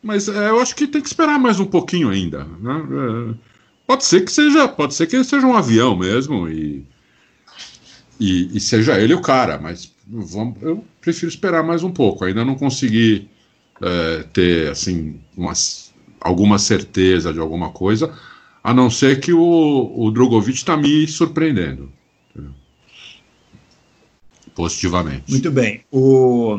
mas 0.02 0.28
é, 0.28 0.51
eu 0.51 0.60
acho 0.60 0.74
que 0.74 0.89
tem 0.89 1.01
que 1.01 1.09
esperar 1.09 1.39
mais 1.39 1.60
um 1.60 1.66
pouquinho 1.66 2.10
ainda. 2.10 2.44
Né? 2.44 2.72
É, 2.72 3.35
pode 3.86 4.05
ser 4.05 4.24
que 4.24 4.32
seja, 4.32 4.66
pode 4.66 4.94
ser 4.94 5.06
que 5.06 5.14
ele 5.14 5.24
seja 5.24 5.47
um 5.47 5.55
avião 5.55 5.97
mesmo 5.97 6.48
e, 6.48 6.85
e, 8.18 8.56
e 8.56 8.60
seja 8.60 9.01
ele 9.01 9.14
o 9.14 9.22
cara, 9.22 9.56
mas 9.56 9.93
vamos, 10.09 10.62
eu 10.62 10.85
prefiro 11.01 11.28
esperar 11.28 11.62
mais 11.62 11.82
um 11.82 11.90
pouco. 11.90 12.24
Ainda 12.24 12.44
não 12.44 12.55
consegui 12.55 13.28
é, 13.80 14.24
ter 14.32 14.70
assim 14.70 15.20
umas, 15.36 15.93
alguma 16.20 16.59
certeza 16.59 17.32
de 17.32 17.39
alguma 17.39 17.70
coisa, 17.70 18.16
a 18.62 18.72
não 18.72 18.90
ser 18.90 19.20
que 19.20 19.32
o, 19.32 19.93
o 19.97 20.10
Drogovic 20.10 20.56
está 20.56 20.76
me 20.76 21.06
surpreendendo. 21.06 21.93
Entendeu? 22.30 22.55
Positivamente. 24.55 25.30
Muito 25.30 25.51
bem. 25.51 25.85
O, 25.93 26.59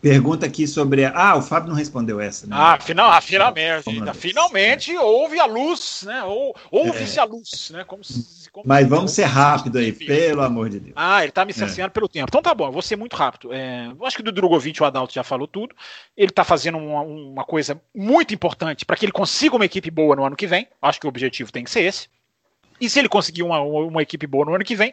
Pergunta 0.00 0.46
aqui 0.46 0.66
sobre. 0.66 1.04
Ah, 1.04 1.36
o 1.36 1.42
Fábio 1.42 1.68
não 1.68 1.76
respondeu 1.76 2.18
essa, 2.20 2.46
né? 2.46 2.56
Ah, 2.58 2.78
final, 2.80 3.10
ah 3.10 3.20
finalmente. 3.20 3.84
finalmente 4.14 4.96
houve 4.96 5.38
a 5.38 5.44
luz, 5.44 6.04
né? 6.06 6.22
Ou, 6.24 6.56
houve-se 6.70 7.18
é. 7.18 7.22
a 7.22 7.24
luz, 7.24 7.70
né? 7.70 7.84
Como 7.84 8.02
se, 8.02 8.39
como 8.39 8.39
Mas 8.64 8.88
vamos 8.88 9.12
ser 9.12 9.24
rápido 9.24 9.78
aí, 9.78 9.92
pelo 9.92 10.42
amor 10.42 10.68
de 10.68 10.80
Deus. 10.80 10.92
Ah, 10.96 11.22
ele 11.22 11.32
tá 11.32 11.44
me 11.44 11.52
cerceando 11.52 11.90
é. 11.90 11.92
pelo 11.92 12.08
tempo. 12.08 12.26
Então 12.28 12.42
tá 12.42 12.54
bom, 12.54 12.66
eu 12.66 12.72
vou 12.72 12.82
ser 12.82 12.96
muito 12.96 13.16
rápido. 13.16 13.52
É, 13.52 13.86
eu 13.86 14.06
acho 14.06 14.16
que 14.16 14.22
do 14.22 14.32
Drogovic 14.32 14.82
o 14.82 14.84
Adalto 14.86 15.12
já 15.14 15.22
falou 15.22 15.46
tudo. 15.46 15.74
Ele 16.16 16.30
tá 16.30 16.44
fazendo 16.44 16.78
uma, 16.78 17.02
uma 17.02 17.44
coisa 17.44 17.80
muito 17.94 18.34
importante 18.34 18.84
para 18.84 18.96
que 18.96 19.04
ele 19.04 19.12
consiga 19.12 19.56
uma 19.56 19.64
equipe 19.64 19.90
boa 19.90 20.16
no 20.16 20.24
ano 20.24 20.36
que 20.36 20.46
vem. 20.46 20.66
Acho 20.82 21.00
que 21.00 21.06
o 21.06 21.08
objetivo 21.08 21.52
tem 21.52 21.64
que 21.64 21.70
ser 21.70 21.82
esse. 21.82 22.08
E 22.80 22.88
se 22.88 22.98
ele 22.98 23.08
conseguir 23.08 23.42
uma, 23.42 23.60
uma 23.60 24.00
equipe 24.00 24.26
boa 24.26 24.46
no 24.46 24.54
ano 24.54 24.64
que 24.64 24.74
vem, 24.74 24.92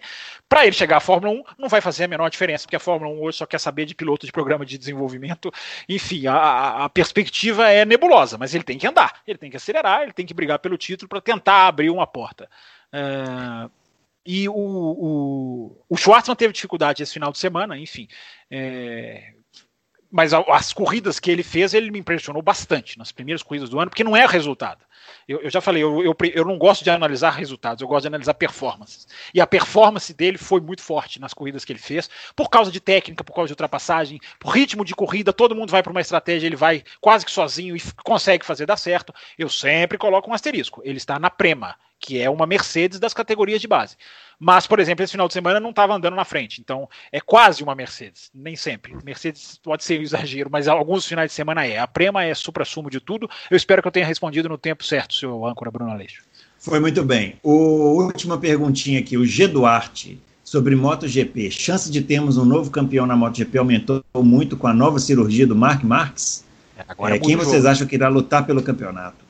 para 0.50 0.66
ele 0.66 0.76
chegar 0.76 0.98
à 0.98 1.00
Fórmula 1.00 1.34
1, 1.34 1.44
não 1.58 1.70
vai 1.70 1.80
fazer 1.80 2.04
a 2.04 2.08
menor 2.08 2.30
diferença, 2.30 2.66
porque 2.66 2.76
a 2.76 2.80
Fórmula 2.80 3.14
1 3.14 3.22
hoje 3.22 3.38
só 3.38 3.46
quer 3.46 3.60
saber 3.60 3.86
de 3.86 3.96
piloto 3.96 4.26
de 4.26 4.32
programa 4.32 4.66
de 4.66 4.78
desenvolvimento. 4.78 5.50
Enfim, 5.88 6.28
a, 6.28 6.84
a 6.84 6.90
perspectiva 6.90 7.70
é 7.70 7.86
nebulosa, 7.86 8.38
mas 8.38 8.54
ele 8.54 8.66
tem 8.66 8.78
que 8.78 8.86
andar, 8.86 9.22
ele 9.26 9.38
tem 9.38 9.50
que 9.50 9.56
acelerar, 9.56 10.02
ele 10.02 10.12
tem 10.12 10.26
que 10.26 10.34
brigar 10.34 10.60
pelo 10.60 10.78
título 10.78 11.08
para 11.08 11.22
tentar 11.22 11.68
abrir 11.68 11.90
uma 11.90 12.06
porta. 12.06 12.50
É, 12.92 13.70
e 14.26 14.50
o, 14.50 14.54
o, 14.54 15.86
o 15.90 15.98
Schwartzman 15.98 16.36
teve 16.36 16.54
dificuldade 16.54 17.02
esse 17.02 17.14
final 17.14 17.32
de 17.32 17.38
semana, 17.38 17.78
enfim. 17.78 18.08
É, 18.52 19.34
mas 20.12 20.34
as 20.34 20.74
corridas 20.74 21.20
que 21.20 21.30
ele 21.30 21.44
fez, 21.44 21.74
ele 21.74 21.92
me 21.92 22.00
impressionou 22.00 22.42
bastante 22.42 22.98
nas 22.98 23.12
primeiras 23.12 23.44
corridas 23.44 23.70
do 23.70 23.80
ano, 23.80 23.90
porque 23.90 24.04
não 24.04 24.16
é 24.16 24.26
resultado. 24.26 24.86
Eu, 25.28 25.42
eu 25.42 25.50
já 25.50 25.60
falei, 25.60 25.84
eu, 25.84 26.02
eu, 26.04 26.16
eu, 26.34 26.46
não 26.46 26.58
gosto 26.58 26.84
de 26.84 26.90
analisar 26.90 27.32
resultados, 27.32 27.82
eu 27.82 27.88
gosto 27.88 28.04
de 28.04 28.08
analisar 28.08 28.34
performances. 28.34 29.06
E 29.34 29.42
a 29.42 29.46
performance 29.46 30.14
dele 30.14 30.38
foi 30.38 30.62
muito 30.62 30.82
forte 30.82 31.20
nas 31.20 31.34
corridas 31.34 31.66
que 31.66 31.74
ele 31.74 31.80
fez, 31.80 32.10
por 32.34 32.50
causa 32.50 32.72
de 32.72 32.80
técnica, 32.80 33.26
por 33.26 33.34
causa 33.34 33.48
de 33.48 33.54
ultrapassagem, 33.54 34.22
por 34.40 34.52
ritmo 34.52 34.86
de 34.86 34.96
corrida, 34.96 35.34
todo 35.34 35.56
mundo 35.56 35.70
vai 35.70 35.84
para 35.84 35.92
uma 35.92 36.00
estratégia, 36.00 36.48
ele 36.48 36.56
vai 36.56 36.82
quase 37.02 37.26
que 37.26 37.32
sozinho 37.32 37.76
e 37.76 37.82
consegue 38.04 38.46
fazer 38.46 38.66
dar 38.66 38.78
certo. 38.78 39.14
Eu 39.38 39.50
sempre 39.50 39.98
coloco 39.98 40.30
um 40.30 40.34
asterisco. 40.34 40.82
Ele 40.86 40.98
está 40.98 41.20
na 41.20 41.30
Prema, 41.30 41.76
que 42.00 42.22
é 42.22 42.30
uma 42.30 42.48
Mercedes 42.48 43.00
das 43.00 43.14
categorias 43.14 43.60
de 43.60 43.68
base. 43.68 43.98
Mas, 44.40 44.68
por 44.68 44.80
exemplo, 44.80 45.04
esse 45.04 45.12
final 45.12 45.28
de 45.28 45.34
semana 45.34 45.60
não 45.60 45.72
estava 45.72 45.96
andando 45.96 46.16
na 46.16 46.26
frente. 46.26 46.62
Então, 46.62 46.88
é 47.12 47.20
quase 47.20 47.64
uma 47.64 47.74
Mercedes. 47.74 48.30
Nem 48.34 48.56
sempre. 48.56 48.96
Mercedes 49.04 49.60
pode 49.64 49.84
ser 49.84 50.00
um 50.00 50.04
exagero, 50.04 50.50
mas 50.52 50.68
alguns 50.68 51.06
finais 51.06 51.32
de 51.32 51.36
semana 51.36 51.66
é. 51.66 51.80
A 51.80 51.88
Prema 51.88 52.24
é 52.24 52.34
supra-sumo 52.36 52.90
de 52.90 53.00
tudo. 53.00 53.28
Eu 53.50 53.58
espero 53.58 53.82
que 53.82 53.88
eu 53.88 53.92
tenha 53.92 54.06
respondido 54.06 54.48
no 54.48 54.58
tempo 54.58 54.84
certo, 54.84 55.16
seu 55.16 55.46
âncora 55.46 55.72
Bruno 55.72 55.92
Aleixo. 55.92 56.24
Foi 56.60 56.80
muito 56.80 57.04
bem. 57.04 57.36
O 57.42 58.04
última 58.04 58.38
perguntinha 58.38 59.00
aqui, 59.00 59.18
o 59.18 59.26
G 59.26 59.48
Duarte, 59.48 60.20
sobre 60.44 60.76
MotoGP. 60.76 61.52
Chance 61.52 61.92
de 61.92 62.02
termos 62.02 62.38
um 62.38 62.46
novo 62.46 62.70
campeão 62.70 63.06
na 63.06 63.16
MotoGP 63.16 63.58
aumentou 63.58 64.04
muito 64.16 64.56
com 64.56 64.68
a 64.68 64.74
nova 64.74 65.00
cirurgia 65.00 65.48
do 65.48 65.56
Mark 65.56 65.84
Marques? 65.84 66.46
É, 66.78 66.84
agora 66.88 67.16
é, 67.16 67.20
quem 67.20 67.36
vocês 67.36 67.66
acham 67.66 67.88
que 67.88 67.96
irá 67.96 68.08
lutar 68.08 68.46
pelo 68.46 68.62
campeonato? 68.62 69.27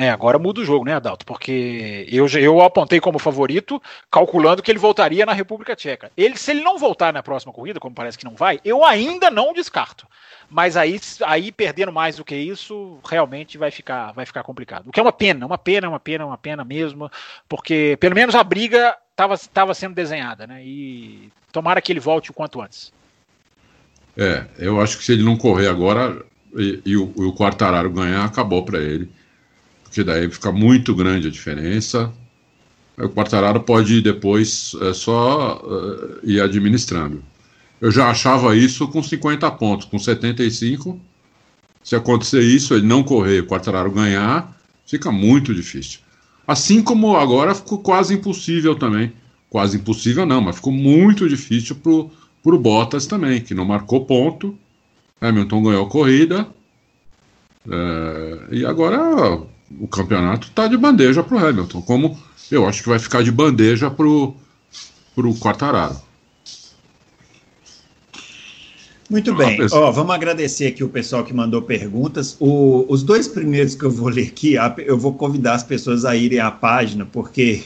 É, 0.00 0.10
agora 0.10 0.38
muda 0.38 0.60
o 0.60 0.64
jogo, 0.64 0.84
né, 0.84 0.94
Adalto? 0.94 1.26
Porque 1.26 2.06
eu, 2.08 2.28
eu 2.28 2.60
apontei 2.62 3.00
como 3.00 3.18
favorito, 3.18 3.82
calculando 4.08 4.62
que 4.62 4.70
ele 4.70 4.78
voltaria 4.78 5.26
na 5.26 5.32
República 5.32 5.74
Tcheca. 5.74 6.12
Ele, 6.16 6.36
se 6.36 6.52
ele 6.52 6.60
não 6.60 6.78
voltar 6.78 7.12
na 7.12 7.20
próxima 7.20 7.52
corrida, 7.52 7.80
como 7.80 7.96
parece 7.96 8.16
que 8.16 8.24
não 8.24 8.36
vai, 8.36 8.60
eu 8.64 8.84
ainda 8.84 9.28
não 9.28 9.52
descarto. 9.52 10.06
Mas 10.48 10.76
aí, 10.76 11.00
aí 11.26 11.50
perdendo 11.50 11.92
mais 11.92 12.14
do 12.14 12.24
que 12.24 12.36
isso, 12.36 13.00
realmente 13.04 13.58
vai 13.58 13.72
ficar, 13.72 14.12
vai 14.12 14.24
ficar 14.24 14.44
complicado. 14.44 14.86
O 14.86 14.92
que 14.92 15.00
é 15.00 15.02
uma 15.02 15.12
pena, 15.12 15.44
uma 15.44 15.58
pena, 15.58 15.88
uma 15.88 15.98
pena, 15.98 16.26
uma 16.26 16.38
pena 16.38 16.64
mesmo, 16.64 17.10
porque 17.48 17.98
pelo 17.98 18.14
menos 18.14 18.36
a 18.36 18.44
briga 18.44 18.96
estava 19.10 19.74
sendo 19.74 19.96
desenhada, 19.96 20.46
né? 20.46 20.62
E 20.64 21.28
tomara 21.50 21.82
que 21.82 21.90
ele 21.90 21.98
volte 21.98 22.30
o 22.30 22.34
quanto 22.34 22.60
antes. 22.60 22.92
É, 24.16 24.46
eu 24.60 24.80
acho 24.80 24.96
que 24.96 25.04
se 25.04 25.10
ele 25.10 25.24
não 25.24 25.36
correr 25.36 25.66
agora 25.66 26.24
e, 26.56 26.80
e 26.86 26.96
o, 26.96 27.12
o 27.16 27.34
Quartararo 27.34 27.90
ganhar, 27.90 28.24
acabou 28.24 28.64
para 28.64 28.78
ele 28.78 29.10
porque 29.88 30.04
daí 30.04 30.30
fica 30.30 30.52
muito 30.52 30.94
grande 30.94 31.28
a 31.28 31.30
diferença. 31.30 32.12
O 32.98 33.08
Quartararo 33.08 33.60
pode 33.60 34.02
depois 34.02 34.76
é, 34.82 34.92
só 34.92 35.62
uh, 35.64 36.18
ir 36.22 36.40
administrando. 36.40 37.22
Eu 37.80 37.90
já 37.90 38.10
achava 38.10 38.54
isso 38.54 38.86
com 38.88 39.02
50 39.02 39.50
pontos, 39.52 39.86
com 39.86 39.98
75. 39.98 41.00
Se 41.82 41.96
acontecer 41.96 42.42
isso, 42.42 42.74
ele 42.74 42.86
não 42.86 43.02
correr, 43.02 43.40
o 43.40 43.46
Quartararo 43.46 43.90
ganhar, 43.90 44.54
fica 44.86 45.10
muito 45.10 45.54
difícil. 45.54 46.00
Assim 46.46 46.82
como 46.82 47.16
agora 47.16 47.54
ficou 47.54 47.78
quase 47.78 48.14
impossível 48.14 48.74
também. 48.74 49.12
Quase 49.48 49.78
impossível 49.78 50.26
não, 50.26 50.42
mas 50.42 50.56
ficou 50.56 50.72
muito 50.72 51.26
difícil 51.28 51.76
pro, 51.76 52.10
pro 52.42 52.58
Bottas 52.58 53.06
também, 53.06 53.40
que 53.40 53.54
não 53.54 53.64
marcou 53.64 54.04
ponto. 54.04 54.58
Hamilton 55.20 55.62
ganhou 55.62 55.86
a 55.86 55.88
corrida. 55.88 56.46
É, 57.70 58.38
e 58.50 58.66
agora 58.66 59.40
o 59.80 59.86
campeonato 59.86 60.48
está 60.48 60.66
de 60.66 60.76
bandeja 60.76 61.22
para 61.22 61.36
o 61.36 61.46
Hamilton, 61.46 61.82
como 61.82 62.18
eu 62.50 62.66
acho 62.66 62.82
que 62.82 62.88
vai 62.88 62.98
ficar 62.98 63.22
de 63.22 63.30
bandeja 63.30 63.90
para 63.90 64.06
o 64.06 64.34
Quartararo. 65.38 66.00
Muito 69.10 69.34
bem. 69.34 69.58
Ó, 69.72 69.90
vamos 69.90 70.14
agradecer 70.14 70.66
aqui 70.66 70.84
o 70.84 70.88
pessoal 70.88 71.24
que 71.24 71.32
mandou 71.32 71.62
perguntas. 71.62 72.36
O, 72.38 72.84
os 72.88 73.02
dois 73.02 73.26
primeiros 73.26 73.74
que 73.74 73.84
eu 73.84 73.90
vou 73.90 74.08
ler 74.08 74.26
aqui, 74.26 74.56
eu 74.78 74.98
vou 74.98 75.14
convidar 75.14 75.54
as 75.54 75.62
pessoas 75.62 76.04
a 76.04 76.14
irem 76.14 76.40
à 76.40 76.50
página, 76.50 77.06
porque 77.06 77.64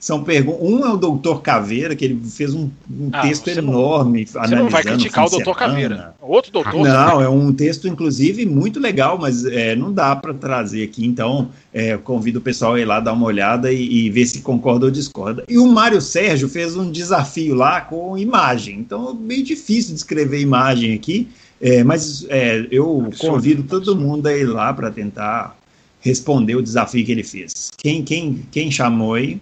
são 0.00 0.24
perguntas. 0.24 0.62
Um 0.62 0.82
é 0.82 0.90
o 0.90 0.96
doutor 0.96 1.42
Caveira, 1.42 1.94
que 1.94 2.06
ele 2.06 2.18
fez 2.24 2.54
um, 2.54 2.70
um 2.90 3.10
ah, 3.12 3.20
texto 3.20 3.48
enorme. 3.48 4.26
Não, 4.34 4.42
você 4.42 4.54
não 4.54 4.68
vai 4.70 4.82
criticar 4.82 5.26
o 5.26 5.30
doutor 5.30 5.54
Caveira. 5.54 6.14
Outro 6.18 6.50
doutor. 6.50 6.72
Não, 6.72 7.20
é 7.20 7.28
um 7.28 7.52
texto, 7.52 7.86
inclusive, 7.86 8.46
muito 8.46 8.80
legal, 8.80 9.18
mas 9.18 9.44
é, 9.44 9.76
não 9.76 9.92
dá 9.92 10.16
para 10.16 10.32
trazer 10.32 10.82
aqui. 10.84 11.04
Então, 11.04 11.50
é, 11.70 11.98
convido 11.98 12.38
o 12.38 12.42
pessoal 12.42 12.74
a 12.74 12.80
ir 12.80 12.86
lá 12.86 12.98
dar 12.98 13.12
uma 13.12 13.26
olhada 13.26 13.70
e, 13.70 14.06
e, 14.06 14.10
ver 14.10 14.24
se 14.24 14.40
concorda 14.40 14.86
ou 14.86 14.90
discorda. 14.90 15.44
E 15.46 15.58
o 15.58 15.66
Mário 15.66 16.00
Sérgio 16.00 16.48
fez 16.48 16.74
um 16.74 16.90
desafio 16.90 17.54
lá 17.54 17.82
com 17.82 18.16
imagem. 18.16 18.78
Então, 18.78 19.14
bem 19.14 19.44
difícil 19.44 19.92
de 19.92 19.98
escrever 19.98 20.40
imagem 20.40 20.94
aqui. 20.94 21.28
É, 21.60 21.84
mas 21.84 22.24
é, 22.30 22.66
eu 22.70 23.02
absurdo, 23.04 23.32
convido 23.34 23.62
todo 23.64 23.90
absurdo. 23.90 24.00
mundo 24.00 24.26
a 24.26 24.32
ir 24.34 24.46
lá 24.46 24.72
para 24.72 24.90
tentar 24.90 25.58
responder 26.00 26.56
o 26.56 26.62
desafio 26.62 27.04
que 27.04 27.12
ele 27.12 27.22
fez. 27.22 27.70
Quem, 27.76 28.02
quem, 28.02 28.46
quem 28.50 28.70
chamou 28.70 29.12
aí? 29.12 29.38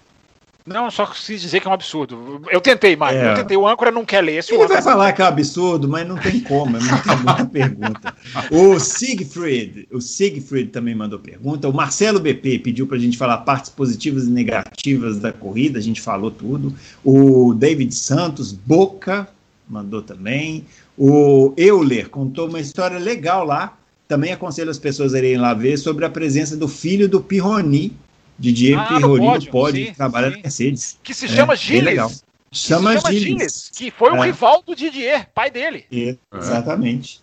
Não, 0.69 0.91
só 0.91 1.07
quis 1.07 1.41
dizer 1.41 1.61
que 1.61 1.67
é 1.67 1.71
um 1.71 1.75
absurdo. 1.75 2.43
Eu 2.51 2.61
tentei, 2.61 2.95
Mário. 2.95 3.19
É. 3.19 3.31
Eu 3.33 3.35
tentei. 3.37 3.57
O 3.57 3.67
âncora 3.67 3.91
não 3.91 4.05
quer 4.05 4.21
ler. 4.21 4.39
Esse 4.39 4.55
Ele 4.55 4.67
vai 4.67 4.83
falar 4.83 5.13
que 5.13 5.23
é 5.23 5.25
um 5.25 5.29
absurdo, 5.29 5.89
mas 5.89 6.07
não 6.07 6.17
tem 6.17 6.41
como. 6.41 6.77
É 6.77 6.81
muita, 6.81 7.17
muita 7.17 7.47
pergunta. 7.47 8.15
O 8.51 8.79
Siegfried, 8.79 9.89
o 9.91 10.01
Siegfried 10.01 10.71
também 10.71 10.95
mandou 10.95 11.19
pergunta. 11.19 11.69
O 11.69 11.73
Marcelo 11.73 12.21
BP 12.21 12.59
pediu 12.59 12.87
para 12.87 12.97
a 12.97 13.01
gente 13.01 13.17
falar 13.17 13.39
partes 13.39 13.71
positivas 13.71 14.25
e 14.25 14.31
negativas 14.31 15.19
da 15.19 15.33
corrida. 15.33 15.79
A 15.79 15.83
gente 15.83 16.01
falou 16.01 16.31
tudo. 16.31 16.75
O 17.03 17.55
David 17.55 17.95
Santos, 17.95 18.53
Boca, 18.53 19.27
mandou 19.69 20.03
também. 20.03 20.67
O 20.97 21.55
Euler 21.57 22.11
contou 22.11 22.49
uma 22.49 22.61
história 22.61 22.99
legal 22.99 23.45
lá. 23.45 23.77
Também 24.07 24.33
aconselho 24.33 24.71
as 24.71 24.79
pessoas 24.79 25.15
a 25.15 25.19
irem 25.19 25.37
lá 25.37 25.55
ver 25.55 25.77
sobre 25.79 26.05
a 26.05 26.11
presença 26.11 26.57
do 26.57 26.69
filho 26.69 27.09
do 27.09 27.21
Pirroni 27.21 27.97
Didier 28.39 28.79
ah, 28.79 28.87
Pirroni 28.87 29.47
pode 29.51 29.93
trabalhar 29.93 30.31
na 30.31 30.37
Mercedes. 30.37 30.99
Que 31.03 31.13
se 31.13 31.29
chama 31.29 31.55
é, 31.55 31.57
Gilles. 31.57 32.25
Chama, 32.53 32.95
chama 32.99 33.11
Gilles. 33.11 33.23
Gilles. 33.23 33.71
Que 33.75 33.91
foi 33.91 34.13
o 34.13 34.23
é. 34.23 34.27
rival 34.27 34.63
do 34.65 34.75
Didier, 34.75 35.29
pai 35.35 35.51
dele. 35.51 35.85
É, 35.93 36.17
exatamente. 36.37 37.21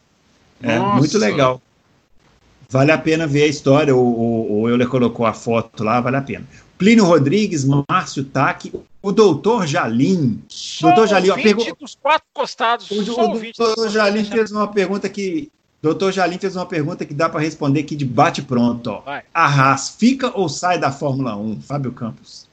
É, 0.62 0.78
muito 0.80 1.18
legal. 1.18 1.62
Vale 2.70 2.92
a 2.92 2.98
pena 2.98 3.26
ver 3.26 3.44
a 3.44 3.48
história. 3.48 3.96
O, 3.96 4.00
o, 4.00 4.62
o 4.62 4.70
Euler 4.70 4.88
colocou 4.88 5.26
a 5.26 5.34
foto 5.34 5.84
lá, 5.84 6.02
vale 6.02 6.18
a 6.18 6.22
pena. 6.22 6.46
Plínio 6.78 7.06
Rodrigues, 7.06 7.66
Márcio 7.88 8.26
Taque, 8.26 8.74
o 9.02 9.12
doutor 9.12 9.66
Jalim. 9.66 10.44
doutor 10.82 11.08
Jalim, 11.08 11.30
ó, 11.30 11.36
pergunta. 11.36 11.76
dos 11.80 11.96
quatro 11.96 12.28
costados. 12.34 12.92
O, 12.92 13.00
o 13.00 13.06
doutor 13.58 13.90
Jalim 13.90 14.26
fez 14.26 14.52
uma 14.52 14.68
pergunta 14.68 15.08
que 15.08 15.50
Doutor 15.86 16.12
Jalim 16.12 16.40
fez 16.40 16.56
uma 16.56 16.66
pergunta 16.66 17.06
que 17.06 17.14
dá 17.14 17.30
para 17.30 17.40
responder 17.42 17.82
aqui 17.82 17.96
de 17.96 18.06
bate-pronto. 18.06 19.04
A 19.32 19.46
Haas 19.46 19.90
fica 19.90 20.36
ou 20.36 20.50
sai 20.50 20.80
da 20.80 20.92
Fórmula 20.92 21.38
1? 21.38 21.62
Fábio 21.62 21.92
Campos. 21.92 22.50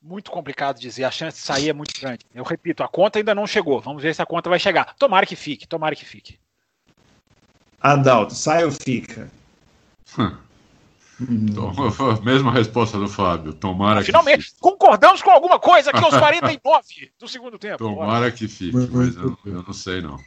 Muito 0.00 0.30
complicado 0.30 0.78
dizer, 0.78 1.02
a 1.02 1.10
chance 1.10 1.38
de 1.38 1.42
sair 1.44 1.70
é 1.70 1.72
muito 1.72 2.00
grande. 2.00 2.20
Eu 2.32 2.44
repito, 2.44 2.84
a 2.84 2.88
conta 2.88 3.18
ainda 3.18 3.34
não 3.34 3.48
chegou. 3.48 3.80
Vamos 3.80 4.00
ver 4.00 4.14
se 4.14 4.22
a 4.22 4.26
conta 4.26 4.48
vai 4.48 4.60
chegar. 4.60 4.94
Tomara 4.94 5.26
que 5.26 5.34
fique, 5.34 5.66
tomara 5.66 5.96
que 5.96 6.04
fique. 6.04 6.38
Adalto, 7.80 8.32
sai 8.32 8.64
ou 8.64 8.70
fica? 8.70 9.28
Hum. 10.16 10.36
Mesma 12.22 12.52
resposta 12.52 12.96
do 12.96 13.08
Fábio. 13.08 13.54
Tomara 13.54 14.04
Finalmente, 14.04 14.52
que 14.52 14.60
concordamos 14.60 15.20
com 15.20 15.32
alguma 15.32 15.58
coisa 15.58 15.90
aqui 15.90 16.04
aos 16.04 16.14
49 16.16 17.10
do 17.18 17.26
segundo 17.26 17.58
tempo. 17.58 17.78
Tomara 17.78 18.30
que 18.30 18.46
fique, 18.46 18.76
mas 18.76 19.16
eu, 19.16 19.36
eu 19.44 19.64
não 19.64 19.72
sei 19.72 20.00
não. 20.00 20.20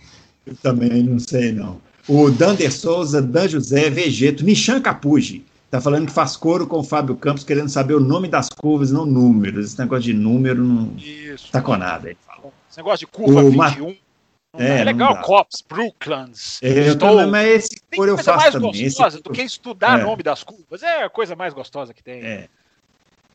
Eu 0.46 0.58
também 0.58 1.02
não 1.02 1.18
sei 1.18 1.54
não. 1.54 1.80
O 2.08 2.30
Dander 2.32 2.72
Souza, 2.72 3.22
Dan 3.22 3.48
José, 3.48 3.90
Vegeto, 3.90 4.44
Nishan 4.44 4.82
Capuji. 4.82 5.46
Tá 5.70 5.80
falando 5.80 6.08
que 6.08 6.14
faz 6.14 6.36
coro 6.36 6.66
com 6.66 6.80
o 6.80 6.84
Fábio 6.84 7.16
Campos, 7.16 7.44
querendo 7.44 7.70
saber 7.70 7.94
o 7.94 8.00
nome 8.00 8.28
das 8.28 8.50
curvas, 8.50 8.92
não 8.92 9.06
números. 9.06 9.68
Esse 9.68 9.80
negócio 9.80 10.04
de 10.04 10.14
número 10.14 10.64
não 10.64 10.96
Isso, 10.98 11.52
tá 11.52 11.62
com 11.62 11.78
nada. 11.78 12.10
Esse 12.10 12.78
negócio 12.78 13.06
de 13.06 13.08
curva 13.08 13.44
o 13.44 13.52
21. 13.52 13.96
É, 14.58 14.80
é 14.80 14.84
legal, 14.84 15.22
Cops, 15.22 15.64
Brooklands. 15.68 16.60
É, 16.64 16.88
Estou... 16.88 17.28
mas 17.28 17.48
esse 17.48 17.82
cor 17.96 18.08
eu 18.08 18.18
faço 18.18 18.38
mais 18.38 18.54
também. 18.54 18.84
gostosa 18.84 19.18
esse... 19.18 19.24
do 19.24 19.32
que 19.32 19.44
estudar 19.44 20.00
é. 20.00 20.04
nome 20.04 20.24
das 20.24 20.44
curvas. 20.44 20.82
É 20.82 21.04
a 21.04 21.10
coisa 21.10 21.36
mais 21.36 21.54
gostosa 21.54 21.94
que 21.94 22.02
tem. 22.02 22.22
É. 22.22 22.50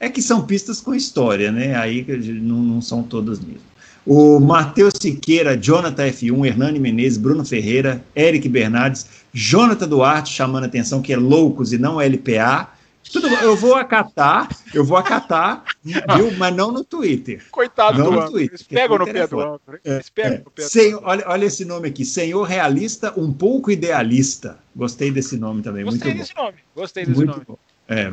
é 0.00 0.10
que 0.10 0.20
são 0.20 0.44
pistas 0.44 0.80
com 0.80 0.92
história, 0.92 1.52
né? 1.52 1.76
Aí 1.76 2.04
não, 2.40 2.56
não 2.56 2.82
são 2.82 3.04
todas 3.04 3.38
mesmo. 3.38 3.62
O 4.06 4.38
Matheus 4.38 4.92
Siqueira, 5.00 5.56
Jonathan 5.56 6.08
F1, 6.08 6.46
Hernani 6.46 6.78
Menezes, 6.78 7.16
Bruno 7.16 7.44
Ferreira, 7.44 8.04
Eric 8.14 8.48
Bernardes, 8.48 9.06
Jonathan 9.32 9.88
Duarte 9.88 10.32
chamando 10.32 10.64
a 10.64 10.66
atenção 10.66 11.00
que 11.00 11.12
é 11.12 11.16
loucos 11.16 11.72
e 11.72 11.78
não 11.78 12.00
LPA. 12.00 12.68
Tudo 13.10 13.28
bom, 13.28 13.36
eu 13.36 13.56
vou 13.56 13.74
acatar, 13.74 14.48
eu 14.72 14.84
vou 14.84 14.96
acatar, 14.96 15.62
viu? 15.82 16.32
Mas 16.36 16.54
não 16.54 16.72
no 16.72 16.82
Twitter. 16.82 17.44
Coitado 17.50 17.98
não 17.98 18.06
do 18.06 18.12
no 18.12 18.30
Twitter. 18.30 18.50
Eles 18.50 18.62
pegam 18.62 18.98
no 18.98 19.04
pé 19.04 19.18
é 19.18 19.26
do 19.26 19.40
âncora. 19.40 19.80
É, 19.84 20.02
é. 20.16 20.38
no 20.38 20.50
pé 20.50 20.62
Senhor, 20.62 21.00
olha, 21.04 21.24
olha 21.26 21.44
esse 21.44 21.64
nome 21.64 21.88
aqui, 21.88 22.04
Senhor 22.04 22.42
Realista, 22.42 23.12
um 23.16 23.32
pouco 23.32 23.70
idealista. 23.70 24.58
Gostei 24.74 25.10
desse 25.10 25.36
nome 25.36 25.62
também, 25.62 25.84
Gostei 25.84 26.08
muito 26.08 26.18
desse 26.18 26.34
bom. 26.34 26.42
nome, 26.42 26.56
gostei 26.74 27.04
desse 27.06 27.16
muito 27.16 27.32
nome. 27.32 27.44
Bom. 27.46 27.58
É, 27.86 28.10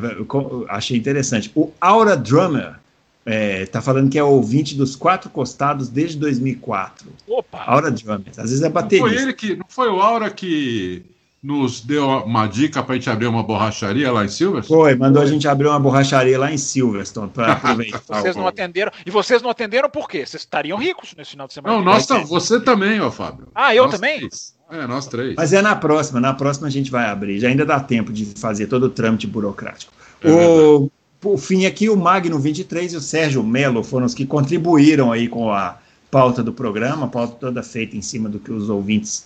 achei 0.68 0.96
interessante. 0.98 1.50
O 1.54 1.70
Aura 1.80 2.16
Drummer 2.16 2.76
É, 3.24 3.66
tá 3.66 3.80
falando 3.80 4.10
que 4.10 4.18
é 4.18 4.24
ouvinte 4.24 4.74
dos 4.74 4.96
quatro 4.96 5.30
costados 5.30 5.88
desde 5.88 6.16
2004. 6.18 7.08
Opa! 7.28 7.62
Aura 7.66 7.90
Jones. 7.90 8.36
Às 8.38 8.50
vezes 8.50 8.60
é 8.62 8.64
Não 8.66 8.72
baterista. 8.72 9.08
foi 9.08 9.16
ele 9.22 9.32
que. 9.32 9.56
Não 9.56 9.66
foi 9.68 9.88
o 9.88 10.00
Aura 10.00 10.28
que 10.30 11.04
nos 11.42 11.80
deu 11.80 12.04
uma 12.08 12.46
dica 12.46 12.82
para 12.82 12.92
a 12.92 12.96
gente 12.96 13.10
abrir 13.10 13.26
uma 13.26 13.42
borracharia 13.42 14.10
lá 14.12 14.24
em 14.24 14.28
Silverstone? 14.28 14.80
Foi, 14.80 14.94
mandou 14.96 15.20
a 15.22 15.26
gente 15.26 15.46
abrir 15.48 15.66
uma 15.68 15.78
borracharia 15.80 16.38
lá 16.38 16.52
em 16.52 16.58
Silverstone 16.58 17.30
para 17.30 17.52
aproveitar. 17.54 18.00
Vocês 18.22 18.34
não 18.36 18.46
atenderam. 18.46 18.90
E 19.06 19.10
vocês 19.10 19.40
não 19.42 19.50
atenderam 19.50 19.88
por 19.90 20.08
quê? 20.08 20.26
Vocês 20.26 20.42
estariam 20.42 20.78
ricos 20.78 21.14
nesse 21.16 21.32
final 21.32 21.46
de 21.46 21.54
semana. 21.54 21.76
Não, 21.76 21.84
nós 21.84 22.06
tam- 22.06 22.24
você 22.24 22.60
também, 22.60 23.00
ó, 23.00 23.10
Fábio. 23.10 23.48
Ah, 23.54 23.74
eu 23.74 23.84
Nós 23.84 23.94
também? 23.94 24.18
três. 24.20 24.54
É, 24.70 24.86
nós 24.86 25.06
três. 25.06 25.34
Mas 25.36 25.52
é 25.52 25.60
na 25.60 25.76
próxima, 25.76 26.18
na 26.18 26.32
próxima 26.32 26.66
a 26.66 26.70
gente 26.70 26.90
vai 26.90 27.06
abrir. 27.06 27.38
Já 27.40 27.48
ainda 27.48 27.64
dá 27.66 27.78
tempo 27.78 28.12
de 28.12 28.24
fazer 28.24 28.66
todo 28.68 28.84
o 28.84 28.90
trâmite 28.90 29.26
burocrático. 29.26 29.92
É 30.22 30.30
o, 30.30 30.90
por 31.22 31.38
fim, 31.38 31.66
aqui 31.66 31.88
o 31.88 31.96
Magno 31.96 32.36
23 32.36 32.94
e 32.94 32.96
o 32.96 33.00
Sérgio 33.00 33.44
Melo 33.44 33.84
foram 33.84 34.04
os 34.04 34.12
que 34.12 34.26
contribuíram 34.26 35.12
aí 35.12 35.28
com 35.28 35.52
a 35.52 35.78
pauta 36.10 36.42
do 36.42 36.52
programa, 36.52 37.06
a 37.06 37.08
pauta 37.08 37.36
toda 37.38 37.62
feita 37.62 37.96
em 37.96 38.02
cima 38.02 38.28
do 38.28 38.40
que 38.40 38.50
os 38.50 38.68
ouvintes 38.68 39.24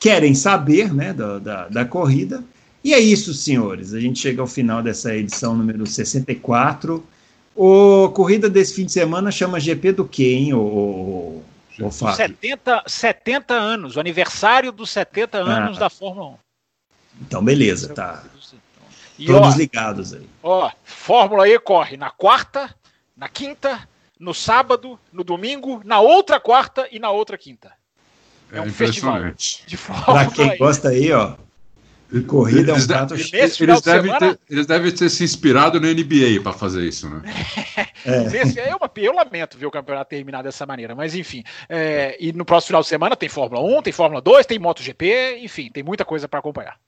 querem 0.00 0.34
saber, 0.34 0.92
né, 0.92 1.12
da, 1.12 1.38
da, 1.38 1.68
da 1.68 1.84
corrida. 1.84 2.42
E 2.82 2.92
é 2.92 2.98
isso, 2.98 3.32
senhores. 3.32 3.94
A 3.94 4.00
gente 4.00 4.18
chega 4.18 4.42
ao 4.42 4.46
final 4.48 4.82
dessa 4.82 5.14
edição 5.14 5.56
número 5.56 5.86
64. 5.86 7.02
O 7.54 8.08
corrida 8.10 8.50
desse 8.50 8.74
fim 8.74 8.84
de 8.84 8.92
semana 8.92 9.30
chama 9.30 9.60
GP 9.60 9.92
do 9.92 10.04
quê, 10.04 10.34
hein, 10.34 10.52
o, 10.52 10.58
o, 10.58 11.44
o 11.80 11.90
Fábio? 11.92 12.16
70, 12.16 12.82
70 12.88 13.54
anos, 13.54 13.96
o 13.96 14.00
aniversário 14.00 14.72
dos 14.72 14.90
70 14.90 15.38
anos 15.38 15.76
Ah. 15.76 15.80
da 15.80 15.90
Fórmula 15.90 16.32
1. 16.32 16.34
Então, 17.22 17.42
beleza, 17.42 17.94
tá. 17.94 18.24
E 19.18 19.30
ó, 19.32 19.40
Todos 19.40 19.56
ligados 19.56 20.12
aí. 20.14 20.26
ó, 20.42 20.70
Fórmula 20.84 21.48
E 21.48 21.58
corre 21.58 21.96
na 21.96 22.10
quarta, 22.10 22.74
na 23.16 23.28
quinta, 23.28 23.88
no 24.18 24.34
sábado, 24.34 24.98
no 25.12 25.24
domingo, 25.24 25.80
na 25.84 26.00
outra 26.00 26.38
quarta 26.40 26.86
e 26.90 26.98
na 26.98 27.10
outra 27.10 27.36
quinta. 27.38 27.72
É, 28.52 28.58
É 28.58 28.62
um 28.62 28.72
festival 28.72 29.20
de 29.66 29.76
Pra 29.76 29.76
Fórmula 29.76 30.30
quem 30.34 30.50
E. 30.52 30.56
gosta 30.58 30.88
aí, 30.90 31.12
ó, 31.12 31.34
de 32.12 32.22
corrida 32.22 32.70
é 32.70 32.74
um 32.74 32.76
Eles, 32.76 32.86
de- 32.86 32.92
prato 32.94 33.14
E 33.16 33.18
cheio. 33.18 33.42
nesse 33.42 33.58
final 33.58 33.74
eles 33.74 33.84
de 33.84 33.90
devem 33.90 34.12
semana, 34.12 34.34
ter, 34.34 34.40
eles 34.54 34.66
devem 34.66 34.92
ter 34.92 35.08
se 35.10 35.24
inspirado 35.24 35.80
na 35.80 35.88
NBA 35.88 36.40
para 36.42 36.52
fazer 36.52 36.84
isso, 36.86 37.08
né? 37.10 37.22
Nesse, 38.30 38.60
é 38.60 38.74
uma, 38.76 38.88
eu 38.96 39.12
lamento 39.12 39.58
ver 39.58 39.66
o 39.66 39.70
campeonato 39.70 40.08
terminar 40.10 40.42
dessa 40.42 40.64
maneira, 40.64 40.94
mas 40.94 41.14
enfim. 41.16 41.42
é, 41.68 42.16
e 42.20 42.32
no 42.32 42.44
próximo 42.44 42.68
final 42.68 42.82
de 42.82 42.88
semana 42.88 43.16
tem 43.16 43.28
Fórmula 43.28 43.60
1, 43.78 43.82
tem 43.82 43.92
Fórmula 43.92 44.20
2, 44.20 44.46
tem 44.46 44.58
MotoGP, 44.60 45.38
enfim, 45.42 45.68
tem 45.70 45.82
muita 45.82 46.04
coisa 46.04 46.28
para 46.28 46.38
acompanhar. 46.38 46.78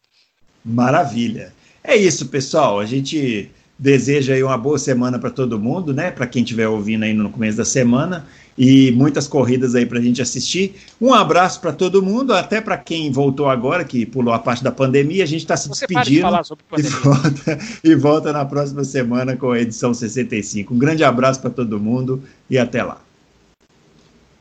Maravilha. 0.65 1.53
É 1.89 1.97
isso, 1.97 2.27
pessoal. 2.27 2.79
A 2.79 2.85
gente 2.85 3.51
deseja 3.79 4.35
aí 4.35 4.43
uma 4.43 4.59
boa 4.59 4.79
semana 4.79 5.19
para 5.19 5.31
todo 5.31 5.59
mundo, 5.59 5.95
né? 5.95 6.11
Para 6.11 6.27
quem 6.27 6.43
estiver 6.43 6.69
ouvindo 6.69 7.03
aí 7.05 7.15
no 7.15 7.31
começo 7.31 7.57
da 7.57 7.65
semana 7.65 8.27
e 8.59 8.93
muitas 8.93 9.27
corridas 9.27 9.75
aí 9.75 9.87
para 9.87 9.99
a 9.99 10.03
gente 10.03 10.21
assistir. 10.21 10.75
Um 11.01 11.15
abraço 11.15 11.63
para 11.63 11.73
todo 11.73 12.03
mundo, 12.03 12.35
até 12.35 12.61
para 12.61 12.77
quem 12.77 13.11
voltou 13.11 13.49
agora, 13.49 13.87
que 13.87 14.05
pulou 14.05 14.35
a 14.35 14.39
parte 14.39 14.63
da 14.63 14.71
pandemia. 14.71 15.25
A 15.25 15.27
gente 15.27 15.41
está 15.41 15.57
se 15.57 15.67
Você 15.67 15.87
para 15.87 16.03
de 16.03 16.21
despedindo 16.21 16.45
sobre 16.45 16.63
e 16.77 16.83
volta, 16.83 17.59
e 17.83 17.95
volta 17.95 18.33
na 18.35 18.45
próxima 18.45 18.85
semana 18.85 19.35
com 19.35 19.53
a 19.53 19.59
edição 19.59 19.95
65. 19.95 20.75
Um 20.75 20.79
grande 20.79 21.03
abraço 21.03 21.41
para 21.41 21.49
todo 21.49 21.81
mundo 21.81 22.23
e 22.51 22.59
até 22.59 22.83
lá. 22.83 23.01